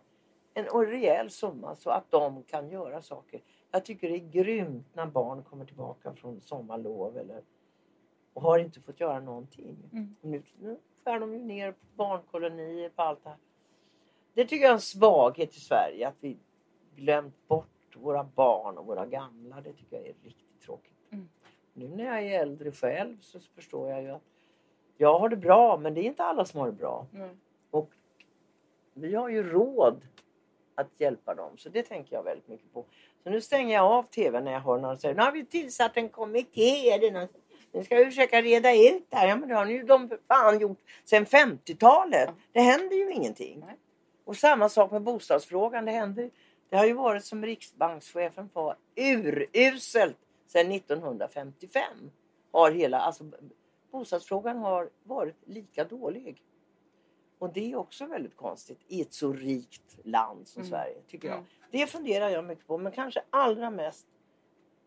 En 0.56 0.64
rejäl 0.64 1.30
summa 1.30 1.74
så 1.74 1.90
att 1.90 2.10
de 2.10 2.42
kan 2.42 2.70
göra 2.70 3.02
saker. 3.02 3.40
Jag 3.70 3.84
tycker 3.84 4.08
det 4.08 4.16
är 4.16 4.30
grymt 4.30 4.86
när 4.94 5.06
barn 5.06 5.42
kommer 5.42 5.64
tillbaka 5.64 6.14
från 6.14 6.40
sommarlov 6.40 7.18
eller, 7.18 7.42
och 8.32 8.42
har 8.42 8.58
inte 8.58 8.80
fått 8.80 9.00
göra 9.00 9.20
någonting. 9.20 9.76
Mm. 9.92 10.16
Nu, 10.20 10.42
nu 10.60 10.78
skär 11.04 11.20
de 11.20 11.32
ju 11.32 11.38
ner 11.38 11.72
på 11.72 11.86
barnkolonier 11.94 12.88
på 12.88 13.02
allt 13.02 13.24
det 13.24 13.28
här. 13.28 13.38
Det 14.34 14.44
tycker 14.44 14.62
jag 14.62 14.70
är 14.70 14.74
en 14.74 14.80
svaghet 14.80 15.56
i 15.56 15.60
Sverige 15.60 16.08
att 16.08 16.16
vi 16.20 16.36
glömt 16.94 17.48
bort 17.48 17.96
våra 17.96 18.24
barn 18.24 18.78
och 18.78 18.86
våra 18.86 19.06
gamla. 19.06 19.60
Det 19.60 19.72
tycker 19.72 19.96
jag 19.96 20.06
är 20.06 20.14
riktigt 20.24 20.60
tråkigt. 20.60 20.96
Mm. 21.10 21.28
Nu 21.72 21.88
när 21.88 22.04
jag 22.04 22.22
är 22.22 22.40
äldre 22.40 22.72
själv 22.72 23.20
så 23.20 23.40
förstår 23.40 23.90
jag 23.90 24.02
ju 24.02 24.10
att 24.10 24.22
jag 24.96 25.18
har 25.18 25.28
det 25.28 25.36
bra 25.36 25.76
men 25.76 25.94
det 25.94 26.00
är 26.00 26.04
inte 26.04 26.24
alla 26.24 26.44
som 26.44 26.60
har 26.60 26.66
det 26.66 26.72
bra. 26.72 27.06
Mm. 27.14 27.40
Och 27.70 27.90
vi 28.94 29.14
har 29.14 29.28
ju 29.28 29.42
råd 29.42 30.02
att 30.76 31.00
hjälpa 31.00 31.34
dem. 31.34 31.58
Så 31.58 31.68
det 31.68 31.82
tänker 31.82 32.16
jag 32.16 32.22
väldigt 32.22 32.48
mycket 32.48 32.72
på. 32.72 32.84
Så 33.22 33.30
nu 33.30 33.40
stänger 33.40 33.74
jag 33.74 33.84
av 33.84 34.02
tvn 34.02 34.44
när 34.44 34.52
jag 34.52 34.60
hör 34.60 34.78
någon 34.78 34.98
säga 34.98 35.14
nu 35.14 35.22
har 35.22 35.32
vi 35.32 35.44
tillsatt 35.44 35.96
en 35.96 36.08
kommitté. 36.08 36.90
Eller 36.90 37.28
Nu 37.72 37.84
ska 37.84 37.96
vi 37.96 38.04
försöka 38.04 38.42
reda 38.42 38.74
ut 38.74 39.06
det 39.08 39.16
här. 39.16 39.28
Ja 39.28 39.36
men 39.36 39.48
det 39.48 39.54
har 39.54 39.64
ni 39.64 39.72
ju 39.72 39.82
de 39.82 40.10
fan 40.28 40.60
gjort 40.60 40.78
sedan 41.04 41.26
50-talet. 41.26 42.30
Det 42.52 42.60
händer 42.60 42.96
ju 42.96 43.12
ingenting. 43.12 43.64
Och 44.24 44.36
samma 44.36 44.68
sak 44.68 44.90
med 44.90 45.02
bostadsfrågan. 45.02 45.84
Det 45.84 45.92
händer 45.92 46.30
det 46.68 46.76
har 46.76 46.86
ju 46.86 46.92
varit 46.92 47.24
som 47.24 47.46
riksbankschefen 47.46 48.50
var 48.52 48.76
uruselt 48.96 50.16
sedan 50.46 50.72
1955. 50.72 52.10
Har 52.52 52.70
hela, 52.70 52.98
alltså, 52.98 53.24
bostadsfrågan 53.90 54.58
har 54.58 54.90
varit 55.02 55.36
lika 55.46 55.84
dålig. 55.84 56.42
Och 57.38 57.52
det 57.52 57.72
är 57.72 57.76
också 57.76 58.06
väldigt 58.06 58.36
konstigt 58.36 58.78
i 58.88 59.00
ett 59.02 59.12
så 59.12 59.32
rikt 59.32 59.98
land 60.04 60.48
som 60.48 60.60
mm. 60.60 60.70
Sverige 60.70 61.02
tycker 61.06 61.28
jag. 61.28 61.38
Mm. 61.38 61.48
Det 61.70 61.86
funderar 61.86 62.28
jag 62.28 62.44
mycket 62.44 62.66
på 62.66 62.78
men 62.78 62.92
kanske 62.92 63.22
allra 63.30 63.70
mest 63.70 64.06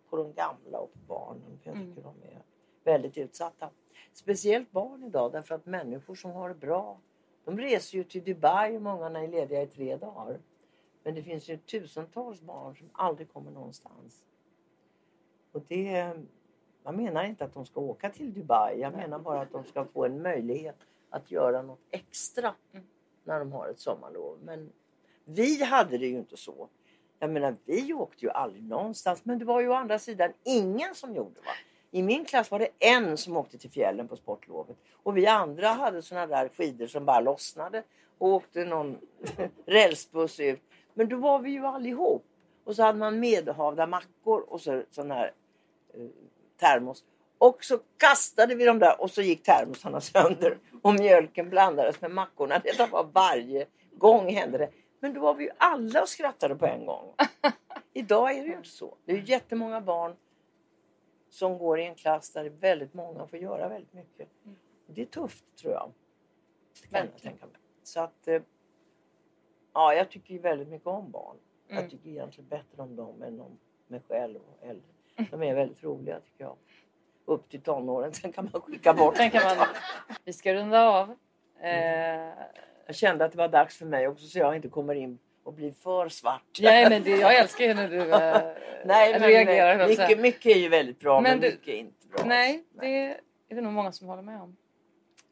på 0.10 0.18
de 0.18 0.34
gamla 0.34 0.78
och 0.78 0.94
på 0.94 1.00
barnen. 1.08 1.60
För 1.64 1.70
jag 1.70 1.76
mm. 1.76 1.88
tycker 1.88 2.10
mm. 2.10 2.22
de 2.22 2.28
är 2.28 2.42
väldigt 2.84 3.18
utsatta. 3.18 3.70
Speciellt 4.14 4.72
barn 4.72 5.04
idag 5.04 5.32
därför 5.32 5.56
att 5.56 5.66
människor 5.66 6.16
som 6.16 6.32
har 6.32 6.50
det 6.50 6.56
bra 6.56 7.00
de 7.50 7.58
reser 7.58 7.98
ju 7.98 8.04
till 8.04 8.24
Dubai 8.24 8.78
och 8.78 8.82
många 8.82 9.20
är 9.20 9.28
lediga 9.28 9.62
i 9.62 9.68
tre 9.68 9.98
dagar. 9.98 10.40
Men 11.04 11.16
det 11.16 11.24
finns 11.24 11.50
ju 11.50 11.58
tusentals 11.58 12.42
barn 12.42 12.76
som 12.76 12.90
aldrig 12.92 13.34
kommer 13.34 13.52
någonstans. 13.52 14.26
Och 15.52 15.62
det, 15.68 16.14
jag 16.84 16.96
menar 16.96 17.24
inte 17.24 17.46
att 17.46 17.54
de 17.54 17.66
ska 17.66 17.82
åka 17.82 18.10
till 18.10 18.34
Dubai. 18.34 18.80
Jag 18.80 18.94
menar 18.94 19.20
bara 19.20 19.42
att 19.42 19.52
de 19.52 19.64
ska 19.64 19.86
få 19.86 20.06
en 20.06 20.22
möjlighet 20.22 20.76
att 21.10 21.32
göra 21.32 21.62
något 21.62 21.80
extra 21.92 22.56
mm. 22.74 22.86
när 23.24 23.40
de 23.40 23.52
har 23.52 23.68
ett 23.68 23.80
sommarlov. 23.80 24.40
Men 24.44 24.72
vi 25.26 25.64
hade 25.64 25.98
det 25.98 26.08
ju 26.08 26.18
inte 26.18 26.38
så. 26.38 26.70
Jag 27.20 27.30
menar, 27.30 27.56
vi 27.66 27.94
åkte 27.94 28.26
ju 28.26 28.32
aldrig 28.32 28.64
någonstans. 28.64 29.26
Men 29.26 29.40
det 29.40 29.46
var 29.46 29.62
ju 29.62 29.70
å 29.70 29.74
andra 29.74 30.00
sidan 30.00 30.34
ingen 30.44 30.96
som 30.96 31.16
gjorde. 31.16 31.40
Va? 31.40 31.52
I 31.92 32.04
min 32.04 32.26
klass 32.26 32.52
var 32.52 32.60
det 32.60 32.70
en 32.80 33.18
som 33.18 33.38
åkte 33.38 33.58
till 33.58 33.70
fjällen 33.70 34.08
på 34.08 34.16
sportlovet. 34.16 34.78
Och 34.92 35.18
vi 35.18 35.28
andra 35.28 35.68
hade 35.68 36.02
såna 36.02 36.28
där 36.28 36.50
skidor 36.50 36.88
som 36.88 37.06
bara 37.06 37.20
lossnade. 37.20 37.84
Och 38.18 38.28
åkte 38.28 38.66
någon 38.66 38.98
rälsbuss 39.66 40.40
ut. 40.40 40.62
Men 40.94 41.10
då 41.10 41.18
var 41.18 41.40
vi 41.40 41.52
ju 41.52 41.66
allihop. 41.66 42.26
Och 42.64 42.76
så 42.76 42.84
hade 42.84 43.00
man 43.00 43.20
medhavda 43.20 43.88
mackor 43.88 44.42
och 44.42 44.62
så, 44.62 44.84
sån 44.90 45.12
här 45.12 45.34
eh, 45.94 46.08
termos. 46.58 47.04
Och 47.40 47.64
så 47.64 47.80
kastade 47.98 48.56
vi 48.56 48.66
dem 48.66 48.80
där 48.80 49.02
och 49.02 49.12
så 49.12 49.22
gick 49.22 49.44
termosarna 49.44 50.02
sönder. 50.02 50.58
Och 50.82 50.94
mjölken 50.94 51.50
blandades 51.50 52.02
med 52.02 52.12
mackorna. 52.12 52.60
Detta 52.60 52.88
var 52.88 53.04
varje 53.04 53.66
gång 53.92 54.34
hände 54.34 54.58
det. 54.58 54.70
Men 55.00 55.14
då 55.14 55.22
var 55.22 55.34
vi 55.34 55.44
ju 55.44 55.50
alla 55.58 56.02
och 56.02 56.10
skrattade 56.10 56.56
på 56.56 56.66
en 56.66 56.86
gång. 56.86 57.14
Idag 57.94 58.32
är 58.32 58.42
det 58.42 58.48
ju 58.48 58.56
inte 58.56 58.70
så. 58.70 58.98
Det 59.06 59.12
är 59.12 59.16
ju 59.18 59.24
jättemånga 59.24 59.82
barn 59.82 60.16
som 61.30 61.58
går 61.58 61.80
i 61.80 61.86
en 61.86 61.96
klass 61.96 62.34
där 62.34 62.50
väldigt 62.50 62.94
många 62.94 63.28
får 63.28 63.40
göra 63.40 63.70
väldigt 63.70 63.94
mycket. 63.94 64.30
Det 64.88 65.02
är 65.02 65.06
tufft 65.06 65.46
tror 65.62 65.74
jag. 65.74 65.92
Det 66.82 66.88
kan 66.88 67.08
jag 67.14 67.22
tänka 67.22 67.46
mig. 67.46 67.56
Så 67.84 68.00
att 68.00 68.28
eh, 68.28 68.42
Ja, 69.74 69.94
jag 69.94 70.10
tycker 70.10 70.40
väldigt 70.40 70.68
mycket 70.68 70.88
om 70.88 71.12
barn. 71.12 71.38
Mm. 71.70 71.82
Jag 71.82 71.92
tycker 71.92 72.10
egentligen 72.10 72.50
bättre 72.50 72.82
om 72.82 72.96
dem 72.96 73.24
än 73.24 73.42
om 73.42 73.60
mig 73.88 74.02
själv 74.08 74.40
och 74.52 74.68
äldre. 74.68 74.90
De 75.32 75.44
är 75.44 75.56
väldigt 75.56 75.84
roliga 75.84 76.20
tycker 76.20 76.44
jag. 76.44 76.56
Upp 77.30 77.50
till 77.50 77.62
tonåren, 77.62 78.14
sen 78.14 78.32
kan 78.32 78.50
man 78.54 78.62
skicka 78.62 78.94
bort. 78.94 79.18
Sen 79.18 79.32
kan 79.32 79.58
man... 79.58 79.68
Vi 80.26 80.34
ska 80.34 80.54
runda 80.54 80.90
av. 80.90 81.16
Eh... 81.62 82.34
Jag 82.90 82.96
kände 82.96 83.26
att 83.26 83.32
det 83.32 83.38
var 83.38 83.48
dags 83.48 83.78
för 83.78 83.86
mig 83.86 84.08
också 84.08 84.26
så 84.26 84.40
jag 84.40 84.56
inte 84.56 84.70
kommer 84.70 84.96
in 84.96 85.20
och 85.44 85.54
blir 85.54 85.72
för 85.72 86.10
svart. 86.10 86.60
Nej, 86.62 86.90
men 86.90 87.04
det, 87.04 87.10
jag 87.10 87.36
älskar 87.36 87.66
ju 87.66 87.74
när 87.74 87.90
du 87.90 88.00
eh, 88.00 88.42
nej, 88.86 89.20
men, 89.20 89.30
reagerar. 89.30 89.88
Mycket, 89.88 90.20
mycket 90.20 90.56
är 90.56 90.60
ju 90.60 90.70
väldigt 90.70 91.00
bra 91.00 91.22
men, 91.22 91.32
men 91.32 91.40
du, 91.40 91.48
mycket 91.48 91.68
är 91.68 91.78
inte 91.78 92.08
bra. 92.08 92.24
Nej, 92.26 92.64
det 92.82 93.06
är 93.50 93.56
det 93.56 93.62
nog 93.62 93.74
många 93.74 93.92
som 93.92 94.08
håller 94.08 94.22
med 94.22 94.42
om. 94.42 94.58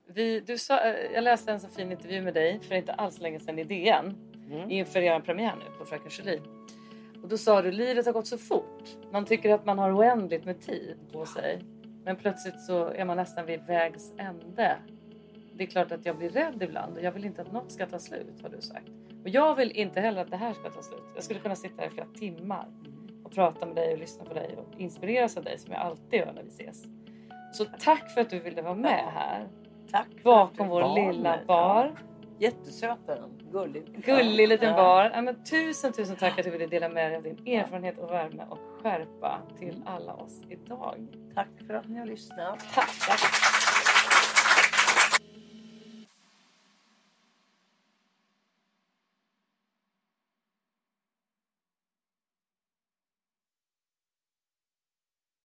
Vi, 0.08 0.40
du 0.40 0.58
sa, 0.58 0.80
eh, 0.80 1.12
jag 1.14 1.24
läste 1.24 1.52
en 1.52 1.60
så 1.60 1.68
fin 1.68 1.92
intervju 1.92 2.22
med 2.22 2.34
dig 2.34 2.60
för 2.60 2.76
inte 2.76 2.94
alls 2.94 3.20
länge 3.20 3.40
sedan 3.40 3.60
i 3.60 3.64
DN 3.64 4.16
mm. 4.52 4.72
inför 4.72 5.00
er 5.00 5.20
premiär 5.20 5.56
nu 5.56 5.78
på 5.78 5.86
Fröken 5.86 6.10
Julie. 6.10 6.42
Och 7.24 7.30
då 7.30 7.38
sa 7.38 7.62
du 7.62 7.72
livet 7.72 8.06
har 8.06 8.14
gått 8.14 8.28
så 8.28 8.38
fort. 8.38 8.84
Man 9.12 9.26
tycker 9.26 9.54
att 9.54 9.66
man 9.66 9.80
har 9.80 9.98
oändligt 9.98 10.46
med 10.46 10.62
tid 10.62 10.98
på 11.12 11.26
sig. 11.26 11.64
Men 12.08 12.16
plötsligt 12.16 12.62
så 12.62 12.88
är 12.88 13.06
man 13.06 13.18
nästan 13.18 13.46
vid 13.46 13.62
vägs 13.68 14.14
ände. 14.18 14.78
Det 15.54 15.64
är 15.64 15.68
klart 15.68 15.92
att 15.92 16.06
jag 16.06 16.18
blir 16.18 16.30
rädd 16.30 16.64
ibland 16.64 16.98
och 16.98 17.04
jag 17.04 17.12
vill 17.12 17.26
inte 17.26 17.42
att 17.42 17.52
något 17.52 17.72
ska 17.72 17.86
ta 17.86 18.00
slut 18.00 18.42
har 18.42 18.50
du 18.50 18.62
sagt. 18.62 18.90
Och 19.24 19.30
jag 19.30 19.56
vill 19.56 19.72
inte 19.72 20.02
heller 20.02 20.22
att 20.22 20.30
det 20.32 20.38
här 20.38 20.54
ska 20.54 20.70
ta 20.70 20.82
slut. 20.82 21.04
Jag 21.16 21.24
skulle 21.24 21.40
kunna 21.40 21.56
sitta 21.56 21.82
här 21.82 21.88
i 21.88 21.90
flera 21.90 22.08
timmar 22.08 22.68
och 23.24 23.32
prata 23.32 23.66
med 23.66 23.76
dig 23.76 23.94
och 23.94 24.00
lyssna 24.00 24.26
på 24.26 24.34
dig 24.34 24.56
och 24.58 24.80
inspireras 24.80 25.38
av 25.38 25.44
dig 25.44 25.58
som 25.58 25.74
jag 25.74 25.82
alltid 25.82 26.20
gör 26.20 26.34
när 26.34 26.44
vi 26.44 26.50
ses. 26.50 26.84
Så 27.54 27.66
tack 27.66 28.12
för 28.12 28.22
att 28.22 28.30
du 28.30 28.40
ville 28.40 28.62
vara 28.62 28.76
med 28.76 29.06
här. 29.14 29.48
Tack 29.92 30.24
Bakom 30.24 30.68
vår 30.68 30.96
lilla 30.96 31.40
bar. 31.48 31.96
Jättesöt 32.40 33.10
är 33.10 33.16
den. 33.16 33.52
Gullig. 33.52 34.06
Gullig 34.06 34.48
liten 34.48 34.76
bar. 34.76 35.12
Ja, 35.14 35.22
men 35.22 35.44
tusen 35.44 35.94
tusen 35.94 36.16
tack 36.16 36.40
att 36.40 36.46
du 36.46 36.52
ville 36.52 36.68
dela 36.68 36.90
med 36.90 37.12
dig 37.12 37.18
av 37.18 37.24
din 37.24 37.48
erfarenhet 37.48 37.98
och 37.98 38.12
värme 38.12 38.44
och 38.50 38.60
skärpa 38.82 39.42
till 39.60 39.84
alla 39.86 40.14
oss 40.14 40.42
idag. 40.50 41.08
Tack 41.36 41.50
för 41.68 41.74
att 41.74 41.90
ni 41.90 42.00
har 42.00 42.06
lyssnat. 42.06 42.60
Tack! 42.74 43.00
tack. 43.08 43.67